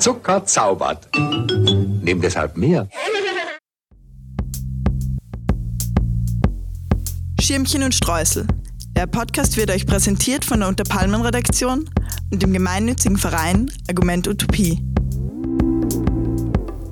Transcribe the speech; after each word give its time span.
Zucker 0.00 0.46
zaubert. 0.46 1.08
Nimm 1.14 2.22
deshalb 2.22 2.56
mehr. 2.56 2.88
Schirmchen 7.38 7.82
und 7.82 7.94
Streusel. 7.94 8.46
Der 8.96 9.06
Podcast 9.06 9.58
wird 9.58 9.70
euch 9.70 9.86
präsentiert 9.86 10.44
von 10.46 10.60
der 10.60 10.68
Unterpalmen-Redaktion 10.68 11.90
und 12.32 12.42
dem 12.42 12.52
gemeinnützigen 12.54 13.18
Verein 13.18 13.70
Argument 13.88 14.26
Utopie. 14.26 14.82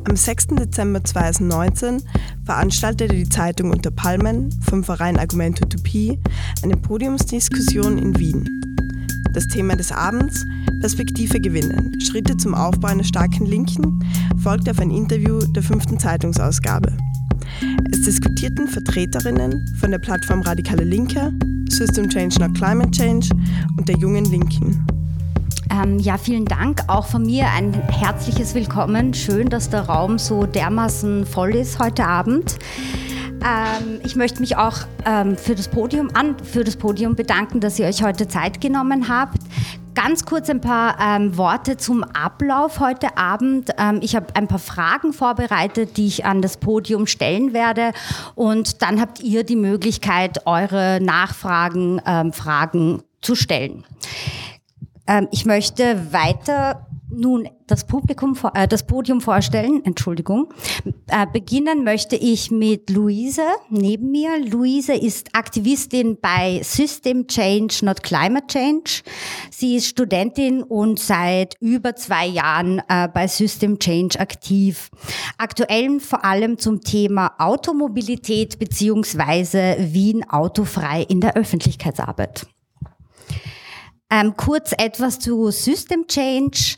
Am 0.04 0.14
6. 0.14 0.48
Dezember 0.48 1.02
2019 1.02 2.02
veranstaltete 2.44 3.14
die 3.14 3.28
Zeitung 3.28 3.70
Unter 3.70 3.90
Palmen 3.90 4.50
vom 4.68 4.84
Verein 4.84 5.18
Argument 5.18 5.62
Utopie 5.62 6.18
eine 6.62 6.76
Podiumsdiskussion 6.76 7.96
in 7.96 8.18
Wien. 8.18 8.57
Das 9.32 9.46
Thema 9.46 9.76
des 9.76 9.92
Abends 9.92 10.44
Perspektive 10.80 11.40
gewinnen, 11.40 12.00
Schritte 12.00 12.36
zum 12.36 12.54
Aufbau 12.54 12.88
einer 12.88 13.04
starken 13.04 13.46
Linken, 13.46 14.04
folgte 14.42 14.70
auf 14.70 14.78
ein 14.78 14.90
Interview 14.90 15.40
der 15.40 15.62
fünften 15.62 15.98
Zeitungsausgabe. 15.98 16.92
Es 17.90 18.02
diskutierten 18.02 18.68
Vertreterinnen 18.68 19.76
von 19.80 19.90
der 19.90 19.98
Plattform 19.98 20.42
Radikale 20.42 20.84
Linke, 20.84 21.32
System 21.68 22.08
Change 22.08 22.40
Not 22.40 22.54
Climate 22.54 22.90
Change 22.90 23.28
und 23.76 23.88
der 23.88 23.96
Jungen 23.96 24.24
Linken. 24.26 24.86
Ähm, 25.70 25.98
ja, 25.98 26.16
vielen 26.16 26.44
Dank. 26.44 26.82
Auch 26.86 27.06
von 27.06 27.22
mir 27.22 27.46
ein 27.50 27.74
herzliches 27.74 28.54
Willkommen. 28.54 29.12
Schön, 29.12 29.48
dass 29.48 29.68
der 29.68 29.82
Raum 29.82 30.18
so 30.18 30.46
dermaßen 30.46 31.26
voll 31.26 31.54
ist 31.54 31.78
heute 31.78 32.06
Abend. 32.06 32.58
Ähm, 33.44 34.00
ich 34.04 34.16
möchte 34.16 34.40
mich 34.40 34.56
auch 34.56 34.78
ähm, 35.04 35.36
für, 35.36 35.54
das 35.54 35.68
Podium 35.68 36.10
an, 36.14 36.36
für 36.42 36.64
das 36.64 36.76
Podium 36.76 37.14
bedanken, 37.14 37.60
dass 37.60 37.78
ihr 37.78 37.86
euch 37.86 38.02
heute 38.02 38.28
Zeit 38.28 38.60
genommen 38.60 39.08
habt. 39.08 39.38
Ganz 39.94 40.24
kurz 40.24 40.48
ein 40.48 40.60
paar 40.60 40.96
ähm, 41.00 41.36
Worte 41.36 41.76
zum 41.76 42.04
Ablauf 42.04 42.78
heute 42.78 43.16
Abend. 43.16 43.70
Ähm, 43.78 43.98
ich 44.02 44.14
habe 44.14 44.26
ein 44.34 44.46
paar 44.46 44.60
Fragen 44.60 45.12
vorbereitet, 45.12 45.96
die 45.96 46.06
ich 46.06 46.24
an 46.24 46.40
das 46.40 46.56
Podium 46.56 47.06
stellen 47.06 47.52
werde. 47.52 47.92
Und 48.34 48.82
dann 48.82 49.00
habt 49.00 49.20
ihr 49.20 49.44
die 49.44 49.56
Möglichkeit, 49.56 50.46
eure 50.46 51.00
Nachfragen, 51.02 52.00
ähm, 52.06 52.32
Fragen 52.32 53.02
zu 53.20 53.34
stellen. 53.34 53.84
Ähm, 55.08 55.26
ich 55.32 55.46
möchte 55.46 56.12
weiter 56.12 56.87
nun 57.10 57.48
das 57.66 57.86
Publikum, 57.86 58.36
äh, 58.54 58.68
das 58.68 58.86
Podium 58.86 59.20
vorstellen. 59.20 59.84
Entschuldigung. 59.84 60.52
Äh, 61.06 61.26
beginnen 61.32 61.84
möchte 61.84 62.16
ich 62.16 62.50
mit 62.50 62.90
Luise 62.90 63.42
neben 63.70 64.10
mir. 64.10 64.38
Luise 64.44 64.94
ist 64.94 65.34
Aktivistin 65.34 66.18
bei 66.20 66.60
System 66.62 67.26
Change, 67.26 67.78
not 67.82 68.02
Climate 68.02 68.46
Change. 68.46 69.02
Sie 69.50 69.76
ist 69.76 69.86
Studentin 69.86 70.62
und 70.62 70.98
seit 70.98 71.54
über 71.60 71.96
zwei 71.96 72.26
Jahren 72.26 72.82
äh, 72.88 73.08
bei 73.08 73.26
System 73.28 73.78
Change 73.78 74.18
aktiv. 74.20 74.90
Aktuell 75.38 76.00
vor 76.00 76.24
allem 76.24 76.58
zum 76.58 76.80
Thema 76.80 77.32
Automobilität 77.38 78.58
beziehungsweise 78.58 79.76
Wien 79.78 80.28
autofrei 80.28 81.02
in 81.02 81.20
der 81.20 81.36
Öffentlichkeitsarbeit. 81.36 82.46
Ähm, 84.10 84.36
kurz 84.36 84.72
etwas 84.78 85.18
zu 85.18 85.50
System 85.50 86.06
Change. 86.06 86.76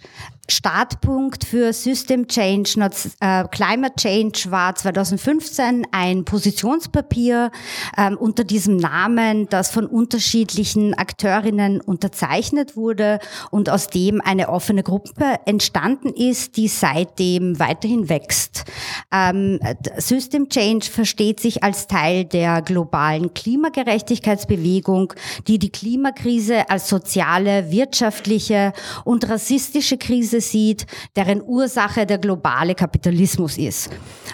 Startpunkt 0.50 1.44
für 1.44 1.72
System 1.72 2.26
Change, 2.26 2.90
äh, 3.20 3.44
Climate 3.48 3.94
Change 3.96 4.50
war 4.50 4.74
2015 4.74 5.86
ein 5.92 6.24
Positionspapier 6.24 7.50
ähm, 7.96 8.16
unter 8.16 8.44
diesem 8.44 8.76
Namen, 8.76 9.48
das 9.48 9.70
von 9.70 9.86
unterschiedlichen 9.86 10.94
Akteurinnen 10.94 11.80
unterzeichnet 11.80 12.76
wurde 12.76 13.18
und 13.50 13.70
aus 13.70 13.86
dem 13.88 14.20
eine 14.20 14.48
offene 14.48 14.82
Gruppe 14.82 15.36
entstanden 15.46 16.08
ist, 16.08 16.56
die 16.56 16.68
seitdem 16.68 17.58
weiterhin 17.58 18.08
wächst. 18.08 18.64
Ähm, 19.12 19.60
System 19.96 20.48
Change 20.48 20.86
versteht 20.90 21.40
sich 21.40 21.62
als 21.62 21.86
Teil 21.86 22.24
der 22.24 22.62
globalen 22.62 23.34
Klimagerechtigkeitsbewegung, 23.34 25.14
die 25.46 25.58
die 25.58 25.70
Klimakrise 25.70 26.68
als 26.70 26.88
soziale, 26.88 27.70
wirtschaftliche 27.70 28.72
und 29.04 29.28
rassistische 29.28 29.96
Krise 29.96 30.39
sieht, 30.40 30.86
deren 31.16 31.42
Ursache 31.42 32.06
der 32.06 32.18
globale 32.18 32.74
Kapitalismus 32.74 33.58
ist. 33.58 33.90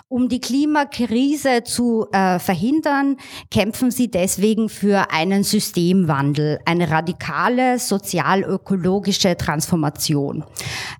Um 0.08 0.28
die 0.28 0.40
Klimakrise 0.40 1.64
zu 1.64 2.06
äh, 2.12 2.38
verhindern, 2.38 3.16
kämpfen 3.50 3.90
sie 3.90 4.08
deswegen 4.08 4.68
für 4.68 5.10
einen 5.10 5.42
Systemwandel, 5.42 6.60
eine 6.64 6.90
radikale 6.90 7.78
sozial-ökologische 7.78 9.36
Transformation. 9.36 10.44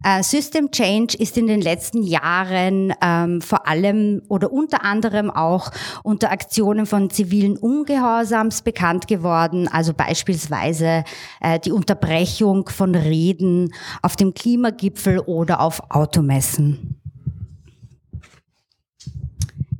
Äh, 0.03 0.23
System 0.23 0.71
Change 0.71 1.17
ist 1.19 1.39
in 1.39 1.47
den 1.47 1.61
letzten 1.61 2.03
Jahren 2.03 2.93
ähm, 3.01 3.41
vor 3.41 3.69
allem 3.69 4.23
oder 4.29 4.53
unter 4.53 4.85
anderem 4.85 5.31
auch 5.31 5.71
unter 6.03 6.31
Aktionen 6.31 6.87
von 6.87 7.11
zivilen 7.11 7.57
Ungehorsams 7.57 8.63
bekannt 8.63 9.07
geworden, 9.07 9.69
also 9.69 9.95
beispielsweise 9.95 11.05
äh, 11.41 11.61
die 11.61 11.73
Unterbrechung 11.73 12.69
von 12.69 12.95
Reden 12.95 13.73
auf 14.03 14.17
dem 14.17 14.35
Klimagipfel 14.35 14.96
Gipfel 14.97 15.19
oder 15.21 15.61
auf 15.61 15.91
Automessen. 15.91 16.99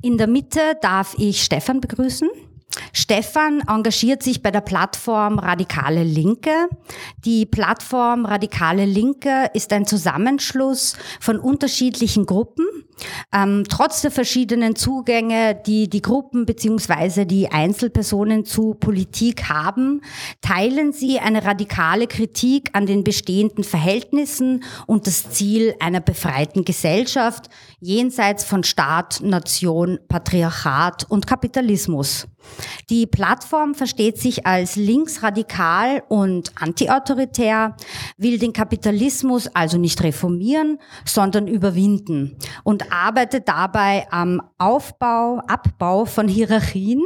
In 0.03 0.17
der 0.19 0.27
Mitte 0.27 0.59
darf 0.81 1.15
ich 1.17 1.43
Stefan 1.43 1.81
begrüßen. 1.81 2.29
Stefan 2.93 3.63
engagiert 3.67 4.21
sich 4.21 4.43
bei 4.43 4.51
der 4.51 4.61
Plattform 4.61 5.39
Radikale 5.39 6.03
Linke. 6.03 6.69
Die 7.25 7.47
Plattform 7.47 8.25
Radikale 8.25 8.85
Linke 8.85 9.49
ist 9.55 9.73
ein 9.73 9.87
Zusammenschluss 9.87 10.95
von 11.19 11.39
unterschiedlichen 11.39 12.27
Gruppen, 12.27 12.65
ähm, 13.33 13.63
trotz 13.69 14.01
der 14.01 14.11
verschiedenen 14.11 14.75
Zugänge, 14.75 15.59
die 15.65 15.89
die 15.89 16.01
Gruppen 16.01 16.45
beziehungsweise 16.45 17.25
die 17.25 17.51
Einzelpersonen 17.51 18.45
zu 18.45 18.73
Politik 18.73 19.49
haben, 19.49 20.01
teilen 20.41 20.93
sie 20.93 21.19
eine 21.19 21.45
radikale 21.45 22.07
Kritik 22.07 22.69
an 22.73 22.85
den 22.85 23.03
bestehenden 23.03 23.63
Verhältnissen 23.63 24.63
und 24.85 25.07
das 25.07 25.29
Ziel 25.31 25.75
einer 25.79 26.01
befreiten 26.01 26.65
Gesellschaft 26.65 27.49
jenseits 27.79 28.43
von 28.43 28.63
Staat, 28.63 29.21
Nation, 29.21 29.99
Patriarchat 30.07 31.05
und 31.09 31.27
Kapitalismus. 31.27 32.27
Die 32.89 33.05
Plattform 33.05 33.75
versteht 33.75 34.17
sich 34.17 34.45
als 34.45 34.75
linksradikal 34.75 36.03
und 36.07 36.51
antiautoritär, 36.59 37.75
will 38.17 38.39
den 38.39 38.53
Kapitalismus 38.53 39.47
also 39.53 39.77
nicht 39.77 40.01
reformieren, 40.03 40.79
sondern 41.05 41.47
überwinden 41.47 42.37
und 42.63 42.86
arbeitet 42.91 43.47
dabei 43.47 44.07
am 44.11 44.41
Aufbau, 44.57 45.41
Abbau 45.47 46.05
von 46.05 46.27
Hierarchien 46.27 47.01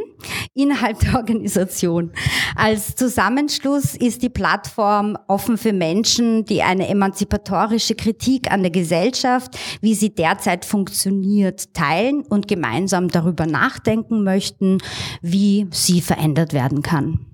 innerhalb 0.54 1.00
der 1.00 1.16
Organisation. 1.16 2.12
Als 2.56 2.96
Zusammenschluss 2.96 3.96
ist 3.96 4.22
die 4.22 4.30
Plattform 4.30 5.18
offen 5.28 5.58
für 5.58 5.74
Menschen, 5.74 6.46
die 6.46 6.62
eine 6.62 6.88
emanzipatorische 6.88 7.96
Kritik 7.96 8.52
an 8.52 8.62
der 8.62 8.72
Gesellschaft, 8.72 9.58
wie 9.82 9.96
sie 9.96 10.14
derzeit 10.14 10.66
funktioniert, 10.66 11.74
teilen 11.74 12.22
und 12.22 12.48
gemeinsam 12.48 13.08
darüber 13.08 13.46
nachdenken 13.46 14.24
möchten, 14.24 14.80
wie 15.22 15.68
sie 15.72 16.02
verändert 16.02 16.54
werden 16.54 16.82
kann. 16.82 17.26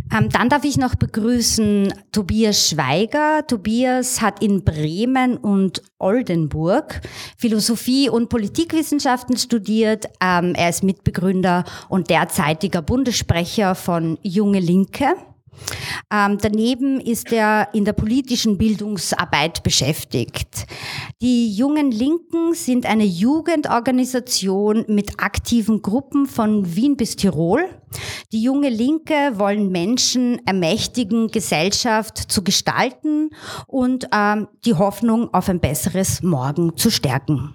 Ähm, 0.00 0.01
dann 0.12 0.50
darf 0.50 0.64
ich 0.64 0.76
noch 0.76 0.94
begrüßen 0.94 1.94
Tobias 2.12 2.68
Schweiger. 2.68 3.46
Tobias 3.46 4.20
hat 4.20 4.42
in 4.42 4.62
Bremen 4.62 5.38
und 5.38 5.82
Oldenburg 5.98 7.00
Philosophie 7.38 8.10
und 8.10 8.28
Politikwissenschaften 8.28 9.38
studiert. 9.38 10.06
Ähm, 10.20 10.54
er 10.54 10.68
ist 10.68 10.84
Mitbegründer 10.84 11.64
und 11.88 12.10
derzeitiger 12.10 12.82
Bundessprecher 12.82 13.74
von 13.74 14.18
Junge 14.22 14.60
Linke. 14.60 15.14
Ähm, 16.12 16.38
daneben 16.40 17.00
ist 17.00 17.32
er 17.32 17.68
in 17.72 17.84
der 17.84 17.92
politischen 17.92 18.58
Bildungsarbeit 18.58 19.62
beschäftigt. 19.62 20.66
Die 21.20 21.54
Jungen 21.54 21.90
Linken 21.90 22.54
sind 22.54 22.86
eine 22.86 23.04
Jugendorganisation 23.04 24.84
mit 24.88 25.22
aktiven 25.22 25.82
Gruppen 25.82 26.26
von 26.26 26.74
Wien 26.74 26.96
bis 26.96 27.16
Tirol. 27.16 27.64
Die 28.32 28.42
junge 28.42 28.70
Linke 28.70 29.32
wollen 29.34 29.70
Menschen 29.70 30.40
ermächtigen, 30.46 31.28
Gesellschaft 31.28 32.18
zu 32.18 32.42
gestalten 32.42 33.30
und 33.66 34.08
ähm, 34.14 34.48
die 34.64 34.74
Hoffnung 34.74 35.32
auf 35.32 35.48
ein 35.48 35.60
besseres 35.60 36.22
Morgen 36.22 36.76
zu 36.76 36.90
stärken. 36.90 37.54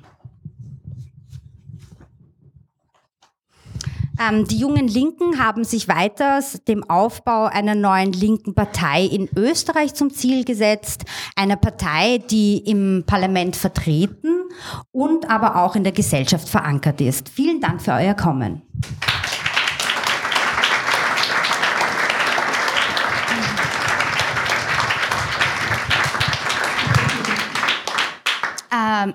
Ähm, 4.19 4.45
die 4.47 4.57
jungen 4.57 4.87
Linken 4.87 5.43
haben 5.43 5.63
sich 5.63 5.87
weiter 5.87 6.41
dem 6.67 6.89
Aufbau 6.89 7.45
einer 7.45 7.75
neuen 7.75 8.13
linken 8.13 8.53
Partei 8.53 9.03
in 9.03 9.29
Österreich 9.35 9.93
zum 9.93 10.11
Ziel 10.11 10.43
gesetzt. 10.43 11.05
Einer 11.35 11.55
Partei, 11.55 12.19
die 12.29 12.57
im 12.57 13.03
Parlament 13.05 13.55
vertreten 13.55 14.41
und 14.91 15.29
aber 15.29 15.57
auch 15.57 15.75
in 15.75 15.83
der 15.83 15.93
Gesellschaft 15.93 16.49
verankert 16.49 17.01
ist. 17.01 17.29
Vielen 17.29 17.61
Dank 17.61 17.81
für 17.81 17.91
euer 17.91 18.13
Kommen. 18.13 18.61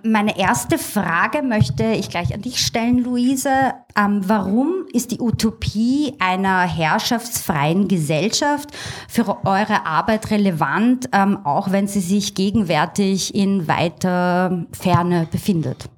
Meine 0.02 0.38
erste 0.38 0.78
Frage 0.78 1.42
möchte 1.42 1.84
ich 1.84 2.08
gleich 2.08 2.34
an 2.34 2.42
dich 2.42 2.58
stellen, 2.58 2.98
Luise. 2.98 3.74
Ähm, 3.96 4.20
warum 4.24 4.86
ist 4.92 5.10
die 5.10 5.20
Utopie 5.20 6.14
einer 6.18 6.60
herrschaftsfreien 6.62 7.88
Gesellschaft 7.88 8.70
für 9.08 9.26
eure 9.46 9.86
Arbeit 9.86 10.30
relevant, 10.30 11.08
ähm, 11.12 11.38
auch 11.44 11.72
wenn 11.72 11.86
sie 11.86 12.00
sich 12.00 12.34
gegenwärtig 12.34 13.34
in 13.34 13.68
weiter 13.68 14.66
Ferne 14.72 15.26
befindet? 15.30 15.88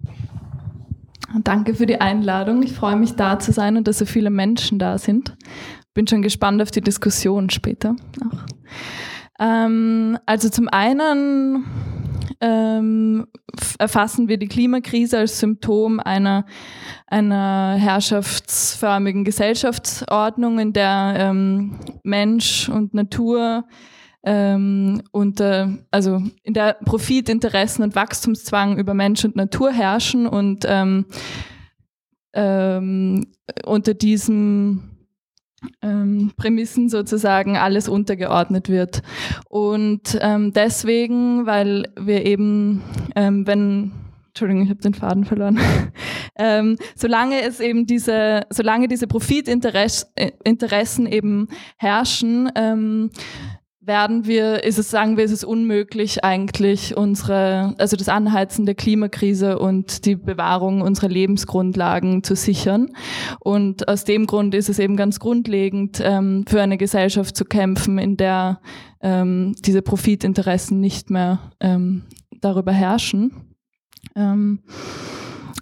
Danke 1.43 1.75
für 1.75 1.87
die 1.87 2.01
Einladung. 2.01 2.63
Ich 2.63 2.75
freue 2.75 2.97
mich 2.97 3.15
da 3.17 3.39
zu 3.39 3.53
sein 3.53 3.77
und 3.77 3.89
dass 3.89 3.99
so 3.99 4.07
viele 4.07 4.31
Menschen 4.31 4.79
da 4.79 4.99
sind. 4.99 5.37
Bin 5.93 6.07
schon 6.07 6.23
gespannt 6.23 6.63
auf 6.63 6.71
die 6.71 6.81
Diskussion 6.81 7.51
später. 7.51 7.97
Ähm, 9.41 10.19
also 10.27 10.49
zum 10.49 10.69
einen 10.69 11.65
ähm, 12.41 13.27
erfassen 13.79 14.29
wir 14.29 14.39
die 14.39 14.49
Klimakrise 14.49 15.19
als 15.19 15.39
Symptom 15.39 16.01
einer, 16.01 16.47
einer 17.07 17.77
herrschaftsförmigen 17.79 19.25
Gesellschaftsordnung, 19.25 20.59
in 20.59 20.73
der 20.73 21.15
ähm, 21.19 21.79
Mensch 22.03 22.69
und 22.69 22.95
Natur 22.95 23.65
ähm, 24.25 25.03
unter, 25.13 25.77
also 25.91 26.23
in 26.43 26.55
der 26.55 26.75
Profitinteressen 26.85 27.85
und 27.85 27.95
Wachstumszwang 27.95 28.79
über 28.79 28.95
Mensch 28.95 29.25
und 29.25 29.37
Natur 29.37 29.71
herrschen 29.71 30.27
und 30.27 30.65
ähm, 30.67 31.07
ähm, 32.33 33.27
unter 33.65 33.95
diesem 33.95 34.94
ähm, 35.82 36.32
Prämissen 36.37 36.88
sozusagen 36.88 37.56
alles 37.56 37.88
untergeordnet 37.88 38.69
wird. 38.69 39.02
Und 39.49 40.19
ähm, 40.20 40.52
deswegen, 40.52 41.46
weil 41.46 41.93
wir 41.99 42.25
eben, 42.26 42.82
ähm, 43.16 43.46
wenn 43.46 43.93
Entschuldigung, 44.34 44.64
ich 44.64 44.70
habe 44.70 44.81
den 44.81 44.94
Faden 44.94 45.25
verloren. 45.25 45.61
ähm, 46.37 46.76
solange 46.96 47.40
es 47.43 47.61
eben 47.61 47.87
diese, 47.87 48.43
solange 48.50 48.88
diese 48.88 49.06
Profitinteressen 49.06 50.08
äh, 50.16 51.16
eben 51.16 51.46
herrschen, 51.76 52.50
ähm, 52.56 53.11
werden 53.87 54.27
wir, 54.27 54.65
ist 54.65 54.79
es, 54.79 54.91
sagen 54.91 55.17
wir, 55.17 55.25
ist 55.25 55.33
es 55.33 55.45
unmöglich 55.45 56.25
eigentlich 56.25 56.97
unsere, 56.97 57.75
also 57.79 57.97
das 57.97 58.09
Anheizen 58.09 58.67
der 58.67 58.75
Klimakrise 58.75 59.59
und 59.59 60.07
die 60.07 60.17
Bewahrung 60.17 60.81
unserer 60.81 61.09
Lebensgrundlagen 61.09 62.23
zu 62.23 62.35
sichern. 62.35 62.91
Und 63.41 63.89
aus 63.89 64.05
dem 64.05 64.27
Grund 64.27 64.55
ist 64.55 64.69
es 64.69 64.79
eben 64.79 64.97
ganz 64.97 65.21
grundlegend, 65.21 66.01
ähm, 66.03 66.45
für 66.47 66.63
eine 66.63 66.79
Gesellschaft 66.79 67.37
zu 67.37 67.45
kämpfen, 67.45 67.99
in 67.99 68.17
der 68.17 68.61
ähm, 69.01 69.55
diese 69.65 69.83
Profitinteressen 69.83 70.81
nicht 70.81 71.11
mehr 71.11 71.53
ähm, 71.61 72.05
darüber 72.41 72.73
herrschen. 72.73 73.33
Ähm, 74.17 74.61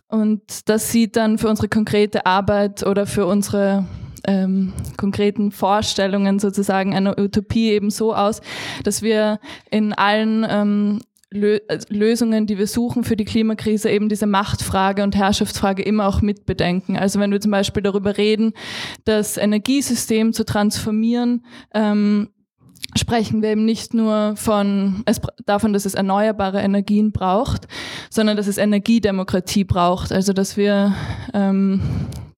und 0.08 0.68
das 0.68 0.92
sieht 0.92 1.16
dann 1.16 1.38
für 1.38 1.48
unsere 1.48 1.68
konkrete 1.68 2.26
Arbeit 2.26 2.86
oder 2.86 3.06
für 3.06 3.26
unsere 3.26 3.86
ähm, 4.26 4.72
konkreten 4.96 5.50
Vorstellungen 5.50 6.38
sozusagen 6.38 6.94
einer 6.94 7.18
Utopie 7.18 7.70
eben 7.70 7.90
so 7.90 8.14
aus, 8.14 8.40
dass 8.84 9.02
wir 9.02 9.38
in 9.70 9.92
allen 9.92 10.46
ähm, 10.48 11.00
Lö 11.32 11.58
also 11.66 11.86
Lösungen, 11.88 12.46
die 12.46 12.58
wir 12.58 12.66
suchen 12.66 13.04
für 13.04 13.16
die 13.16 13.24
Klimakrise, 13.24 13.90
eben 13.90 14.08
diese 14.08 14.26
Machtfrage 14.26 15.02
und 15.02 15.16
Herrschaftsfrage 15.16 15.82
immer 15.82 16.06
auch 16.06 16.20
mitbedenken. 16.20 16.96
Also 16.96 17.20
wenn 17.20 17.32
wir 17.32 17.40
zum 17.40 17.50
Beispiel 17.50 17.82
darüber 17.82 18.18
reden, 18.18 18.52
das 19.04 19.38
Energiesystem 19.38 20.32
zu 20.32 20.44
transformieren, 20.44 21.44
ähm, 21.72 22.28
sprechen 22.96 23.40
wir 23.40 23.50
eben 23.50 23.64
nicht 23.64 23.94
nur 23.94 24.34
von, 24.36 25.02
es, 25.06 25.20
davon, 25.46 25.72
dass 25.72 25.86
es 25.86 25.94
erneuerbare 25.94 26.60
Energien 26.60 27.12
braucht, 27.12 27.66
sondern 28.10 28.36
dass 28.36 28.46
es 28.46 28.58
Energiedemokratie 28.58 29.64
braucht. 29.64 30.12
Also 30.12 30.32
dass 30.32 30.56
wir 30.56 30.94
ähm, 31.32 31.80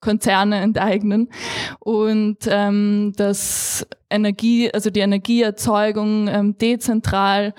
Konzerne 0.04 0.60
enteignen 0.60 1.30
und 1.80 2.38
ähm, 2.46 3.12
dass 3.16 3.86
Energie, 4.10 4.70
also 4.72 4.90
die 4.90 5.00
Energieerzeugung 5.00 6.28
ähm, 6.28 6.58
dezentral 6.58 7.54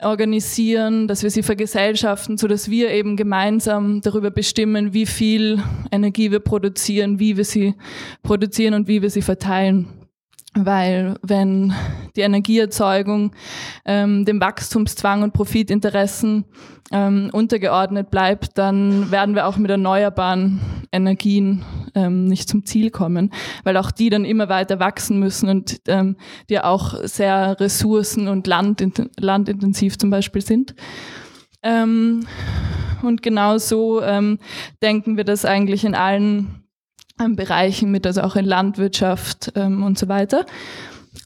organisieren, 0.00 1.06
dass 1.06 1.22
wir 1.22 1.30
sie 1.30 1.42
vergesellschaften, 1.42 2.36
so 2.36 2.48
dass 2.48 2.68
wir 2.68 2.90
eben 2.90 3.16
gemeinsam 3.16 4.00
darüber 4.00 4.30
bestimmen, 4.30 4.92
wie 4.92 5.06
viel 5.06 5.62
Energie 5.92 6.30
wir 6.30 6.40
produzieren, 6.40 7.18
wie 7.18 7.36
wir 7.36 7.44
sie 7.44 7.74
produzieren 8.22 8.74
und 8.74 8.88
wie 8.88 9.02
wir 9.02 9.10
sie 9.10 9.22
verteilen. 9.22 10.03
Weil 10.56 11.16
wenn 11.22 11.74
die 12.14 12.20
Energieerzeugung 12.20 13.32
ähm, 13.84 14.24
dem 14.24 14.40
Wachstumszwang 14.40 15.22
und 15.22 15.32
Profitinteressen 15.32 16.44
ähm, 16.92 17.30
untergeordnet 17.32 18.10
bleibt, 18.10 18.56
dann 18.56 19.10
werden 19.10 19.34
wir 19.34 19.46
auch 19.46 19.56
mit 19.56 19.70
erneuerbaren 19.70 20.60
Energien 20.92 21.64
ähm, 21.96 22.26
nicht 22.26 22.48
zum 22.48 22.64
Ziel 22.64 22.90
kommen, 22.90 23.32
weil 23.64 23.76
auch 23.76 23.90
die 23.90 24.10
dann 24.10 24.24
immer 24.24 24.48
weiter 24.48 24.78
wachsen 24.78 25.18
müssen 25.18 25.48
und 25.48 25.80
ähm, 25.88 26.16
die 26.48 26.60
auch 26.60 26.94
sehr 27.02 27.58
ressourcen- 27.58 28.28
und 28.28 28.46
landint 28.46 29.10
landintensiv 29.18 29.98
zum 29.98 30.10
Beispiel 30.10 30.42
sind. 30.42 30.76
Ähm, 31.64 32.26
und 33.02 33.22
genau 33.22 33.58
so 33.58 34.02
ähm, 34.02 34.38
denken 34.82 35.16
wir 35.16 35.24
das 35.24 35.44
eigentlich 35.44 35.84
in 35.84 35.94
allen 35.94 36.63
Bereichen 37.16 37.90
mit, 37.90 38.06
also 38.06 38.22
auch 38.22 38.36
in 38.36 38.44
Landwirtschaft 38.44 39.52
ähm, 39.54 39.82
und 39.84 39.98
so 39.98 40.08
weiter. 40.08 40.44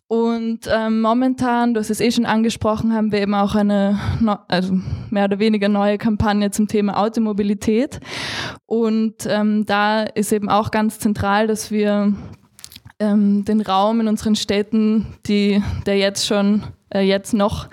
Und 0.07 0.61
ähm, 0.71 1.03
momentan, 1.03 1.75
du 1.75 1.81
hast 1.81 1.91
es 1.91 2.01
eh 2.01 2.11
schon 2.11 2.25
angesprochen, 2.27 2.95
haben 2.95 3.13
wir 3.13 3.21
eben 3.21 3.35
auch 3.35 3.55
eine 3.55 3.99
also 4.49 4.79
mehr 5.11 5.25
oder 5.25 5.39
weniger 5.39 5.69
neue 5.69 5.99
Kampagne 5.99 6.51
zum 6.51 6.67
Thema 6.67 6.99
Automobilität. 6.99 8.01
Und 8.67 9.27
ähm, 9.27 9.67
da 9.67 10.03
ist 10.03 10.33
eben 10.33 10.49
auch 10.49 10.71
ganz 10.71 10.99
zentral, 10.99 11.47
dass 11.47 11.71
wir 11.71 12.15
ähm, 12.99 13.45
den 13.45 13.61
Raum 13.61 14.01
in 14.01 14.09
unseren 14.09 14.35
Städten, 14.35 15.07
die, 15.27 15.63
der 15.87 15.99
jetzt 15.99 16.27
schon 16.27 16.63
äh, 16.93 17.01
jetzt 17.01 17.35
noch 17.35 17.69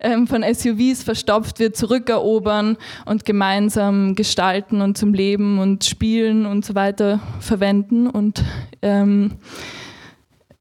ähm, 0.00 0.26
von 0.26 0.42
SUVs 0.42 1.02
verstopft 1.02 1.58
wird, 1.58 1.76
zurückerobern 1.76 2.76
und 3.06 3.24
gemeinsam 3.24 4.14
gestalten 4.14 4.80
und 4.80 4.98
zum 4.98 5.14
Leben 5.14 5.58
und 5.58 5.84
Spielen 5.84 6.46
und 6.46 6.64
so 6.64 6.74
weiter 6.74 7.20
verwenden 7.40 8.06
und, 8.06 8.44
ähm, 8.82 9.32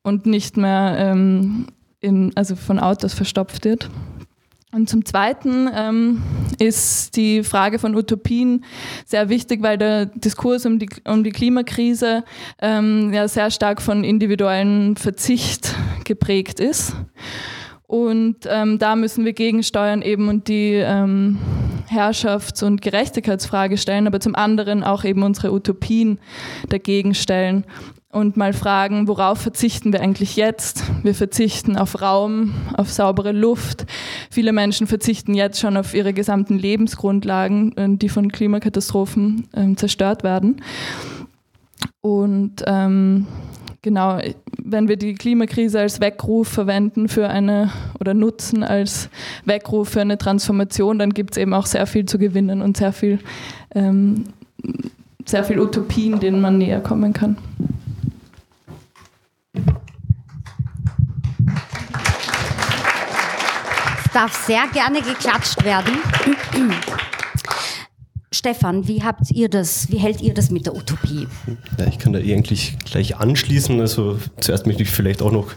und 0.03 0.25
nicht 0.25 0.57
mehr 0.57 0.95
ähm, 0.97 1.67
in, 1.99 2.31
also 2.35 2.55
von 2.55 2.79
Autos 2.79 3.13
verstopft 3.13 3.65
wird. 3.65 3.89
Und 4.73 4.89
zum 4.89 5.05
Zweiten 5.05 5.69
ähm, 5.73 6.21
ist 6.59 7.15
die 7.15 7.43
Frage 7.43 7.79
von 7.79 7.95
Utopien 7.95 8.65
sehr 9.05 9.29
wichtig, 9.29 9.63
weil 9.63 9.77
der 9.77 10.07
Diskurs 10.07 10.65
um 10.65 10.77
die, 10.77 10.89
um 11.07 11.23
die 11.23 11.31
Klimakrise 11.31 12.23
ähm, 12.61 13.13
ja 13.13 13.27
sehr 13.29 13.49
stark 13.49 13.81
von 13.81 14.03
individuellen 14.03 14.97
Verzicht 14.97 15.73
geprägt 16.03 16.59
ist. 16.59 16.93
Und 17.87 18.39
ähm, 18.47 18.79
da 18.79 18.95
müssen 18.97 19.23
wir 19.23 19.33
gegensteuern 19.33 20.01
eben 20.01 20.27
und 20.27 20.49
die 20.49 20.73
ähm, 20.73 21.37
Herrschafts- 21.87 22.61
und 22.63 22.81
Gerechtigkeitsfrage 22.81 23.77
stellen, 23.77 24.07
aber 24.07 24.19
zum 24.19 24.35
anderen 24.35 24.83
auch 24.83 25.05
eben 25.05 25.23
unsere 25.23 25.53
Utopien 25.53 26.19
dagegen 26.67 27.15
stellen 27.15 27.63
und 28.11 28.35
mal 28.35 28.53
fragen, 28.53 29.07
worauf 29.07 29.39
verzichten 29.39 29.93
wir 29.93 30.01
eigentlich 30.01 30.35
jetzt? 30.35 30.83
Wir 31.03 31.15
verzichten 31.15 31.77
auf 31.77 32.01
Raum, 32.01 32.53
auf 32.75 32.91
saubere 32.91 33.31
Luft. 33.31 33.85
Viele 34.31 34.53
Menschen 34.53 34.87
verzichten 34.87 35.33
jetzt 35.33 35.59
schon 35.59 35.77
auf 35.77 35.93
ihre 35.93 36.13
gesamten 36.13 36.57
Lebensgrundlagen, 36.57 37.77
äh, 37.77 37.87
die 37.97 38.09
von 38.09 38.31
Klimakatastrophen 38.31 39.47
äh, 39.53 39.75
zerstört 39.75 40.23
werden. 40.23 40.61
Und 42.01 42.63
ähm, 42.65 43.27
genau, 43.81 44.19
wenn 44.61 44.87
wir 44.87 44.97
die 44.97 45.13
Klimakrise 45.13 45.79
als 45.79 45.99
Weckruf 45.99 46.47
verwenden 46.47 47.07
für 47.07 47.29
eine 47.29 47.71
oder 47.99 48.13
nutzen 48.13 48.63
als 48.63 49.09
Weckruf 49.45 49.89
für 49.89 50.01
eine 50.01 50.17
Transformation, 50.17 50.99
dann 50.99 51.11
gibt 51.11 51.31
es 51.31 51.37
eben 51.37 51.53
auch 51.53 51.65
sehr 51.65 51.85
viel 51.87 52.05
zu 52.05 52.17
gewinnen 52.17 52.61
und 52.61 52.77
sehr 52.77 52.93
viel, 52.93 53.19
ähm, 53.73 54.25
sehr 55.25 55.43
viel 55.43 55.59
Utopien, 55.59 56.19
denen 56.19 56.41
man 56.41 56.57
näher 56.57 56.81
kommen 56.81 57.13
kann. 57.13 57.37
Es 64.05 64.13
darf 64.13 64.45
sehr 64.45 64.63
gerne 64.73 65.01
geklatscht 65.01 65.63
werden. 65.63 65.93
Stefan, 68.37 68.87
wie 68.87 69.01
habt 69.01 69.31
ihr 69.31 69.49
das, 69.49 69.89
wie 69.89 69.97
hält 69.97 70.21
ihr 70.21 70.31
das 70.31 70.51
mit 70.51 70.67
der 70.67 70.75
Utopie? 70.75 71.27
Ja, 71.79 71.87
ich 71.87 71.97
kann 71.97 72.13
da 72.13 72.19
eigentlich 72.19 72.77
gleich 72.85 73.17
anschließen. 73.17 73.81
Also 73.81 74.19
zuerst 74.39 74.67
möchte 74.67 74.83
ich 74.83 74.91
vielleicht 74.91 75.23
auch 75.23 75.31
noch 75.31 75.47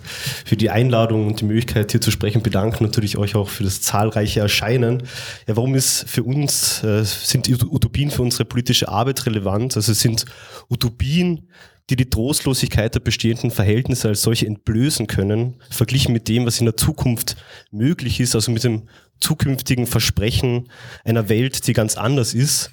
für 0.47 0.57
die 0.57 0.71
Einladung 0.71 1.27
und 1.27 1.43
die 1.43 1.45
Möglichkeit 1.45 1.93
hier 1.93 2.01
zu 2.01 2.11
sprechen 2.11 2.43
bedanken. 2.43 2.85
Natürlich 2.85 3.19
euch 3.19 3.37
auch 3.37 3.51
für 3.51 3.65
das 3.65 3.83
zahlreiche 3.83 4.41
Erscheinen. 4.41 5.03
Ja, 5.47 5.57
warum 5.57 5.75
ist 5.75 6.09
für 6.09 6.23
uns, 6.23 6.83
äh, 6.83 7.05
sind 7.05 7.51
Utopien 7.51 8.11
für 8.11 8.23
unsere 8.23 8.47
politische 8.47 8.89
Arbeit 8.89 9.27
relevant? 9.27 9.77
Also 9.77 9.93
sind 9.93 10.25
Utopien, 10.71 11.49
die 11.91 11.97
die 11.97 12.09
Trostlosigkeit 12.09 12.95
der 12.95 13.01
bestehenden 13.01 13.51
Verhältnisse 13.51 14.09
als 14.09 14.23
solche 14.23 14.47
entblößen 14.47 15.09
können, 15.09 15.57
verglichen 15.71 16.13
mit 16.13 16.29
dem, 16.29 16.47
was 16.47 16.61
in 16.61 16.67
der 16.67 16.77
Zukunft 16.77 17.37
möglich 17.73 18.21
ist, 18.21 18.37
also 18.37 18.53
mit 18.53 18.63
dem 18.63 18.89
zukünftigen 19.19 19.87
Versprechen 19.87 20.69
einer 21.05 21.29
Welt, 21.29 21.67
die 21.67 21.73
ganz 21.73 21.97
anders 21.97 22.33
ist. 22.33 22.71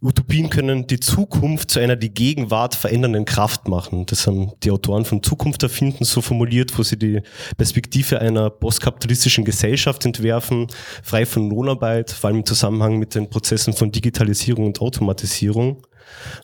Utopien 0.00 0.50
können 0.50 0.88
die 0.88 0.98
Zukunft 0.98 1.70
zu 1.70 1.78
einer 1.78 1.94
die 1.94 2.12
Gegenwart 2.12 2.74
verändernden 2.74 3.24
Kraft 3.24 3.68
machen. 3.68 4.04
Das 4.06 4.26
haben 4.26 4.50
die 4.64 4.72
Autoren 4.72 5.04
von 5.04 5.22
Zukunft 5.22 5.62
erfinden 5.62 6.04
so 6.04 6.20
formuliert, 6.20 6.76
wo 6.76 6.82
sie 6.82 6.98
die 6.98 7.20
Perspektive 7.56 8.20
einer 8.20 8.50
postkapitalistischen 8.50 9.44
Gesellschaft 9.44 10.04
entwerfen, 10.04 10.66
frei 11.04 11.24
von 11.24 11.48
Lohnarbeit, 11.48 12.10
vor 12.10 12.28
allem 12.28 12.38
im 12.38 12.46
Zusammenhang 12.46 12.98
mit 12.98 13.14
den 13.14 13.30
Prozessen 13.30 13.74
von 13.74 13.92
Digitalisierung 13.92 14.66
und 14.66 14.80
Automatisierung. 14.80 15.86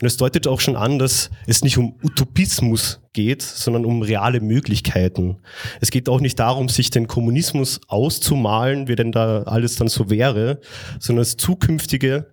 Und 0.01 0.07
es 0.07 0.17
deutet 0.17 0.47
auch 0.47 0.61
schon 0.61 0.77
an, 0.77 0.99
dass 0.99 1.31
es 1.47 1.63
nicht 1.63 1.79
um 1.79 1.95
Utopismus 2.03 3.01
geht, 3.13 3.43
sondern 3.43 3.85
um 3.85 4.03
reale 4.03 4.41
Möglichkeiten. 4.41 5.39
Es 5.81 5.91
geht 5.91 6.09
auch 6.09 6.21
nicht 6.21 6.39
darum, 6.39 6.69
sich 6.69 6.91
den 6.91 7.09
Kommunismus 7.09 7.81
auszumalen, 7.89 8.87
wie 8.87 8.95
denn 8.95 9.13
da 9.13 9.43
alles 9.43 9.77
dann 9.77 9.89
so 9.89 10.11
wäre, 10.11 10.61
sondern 11.01 11.23
das 11.23 11.37
Zukünftige 11.37 12.27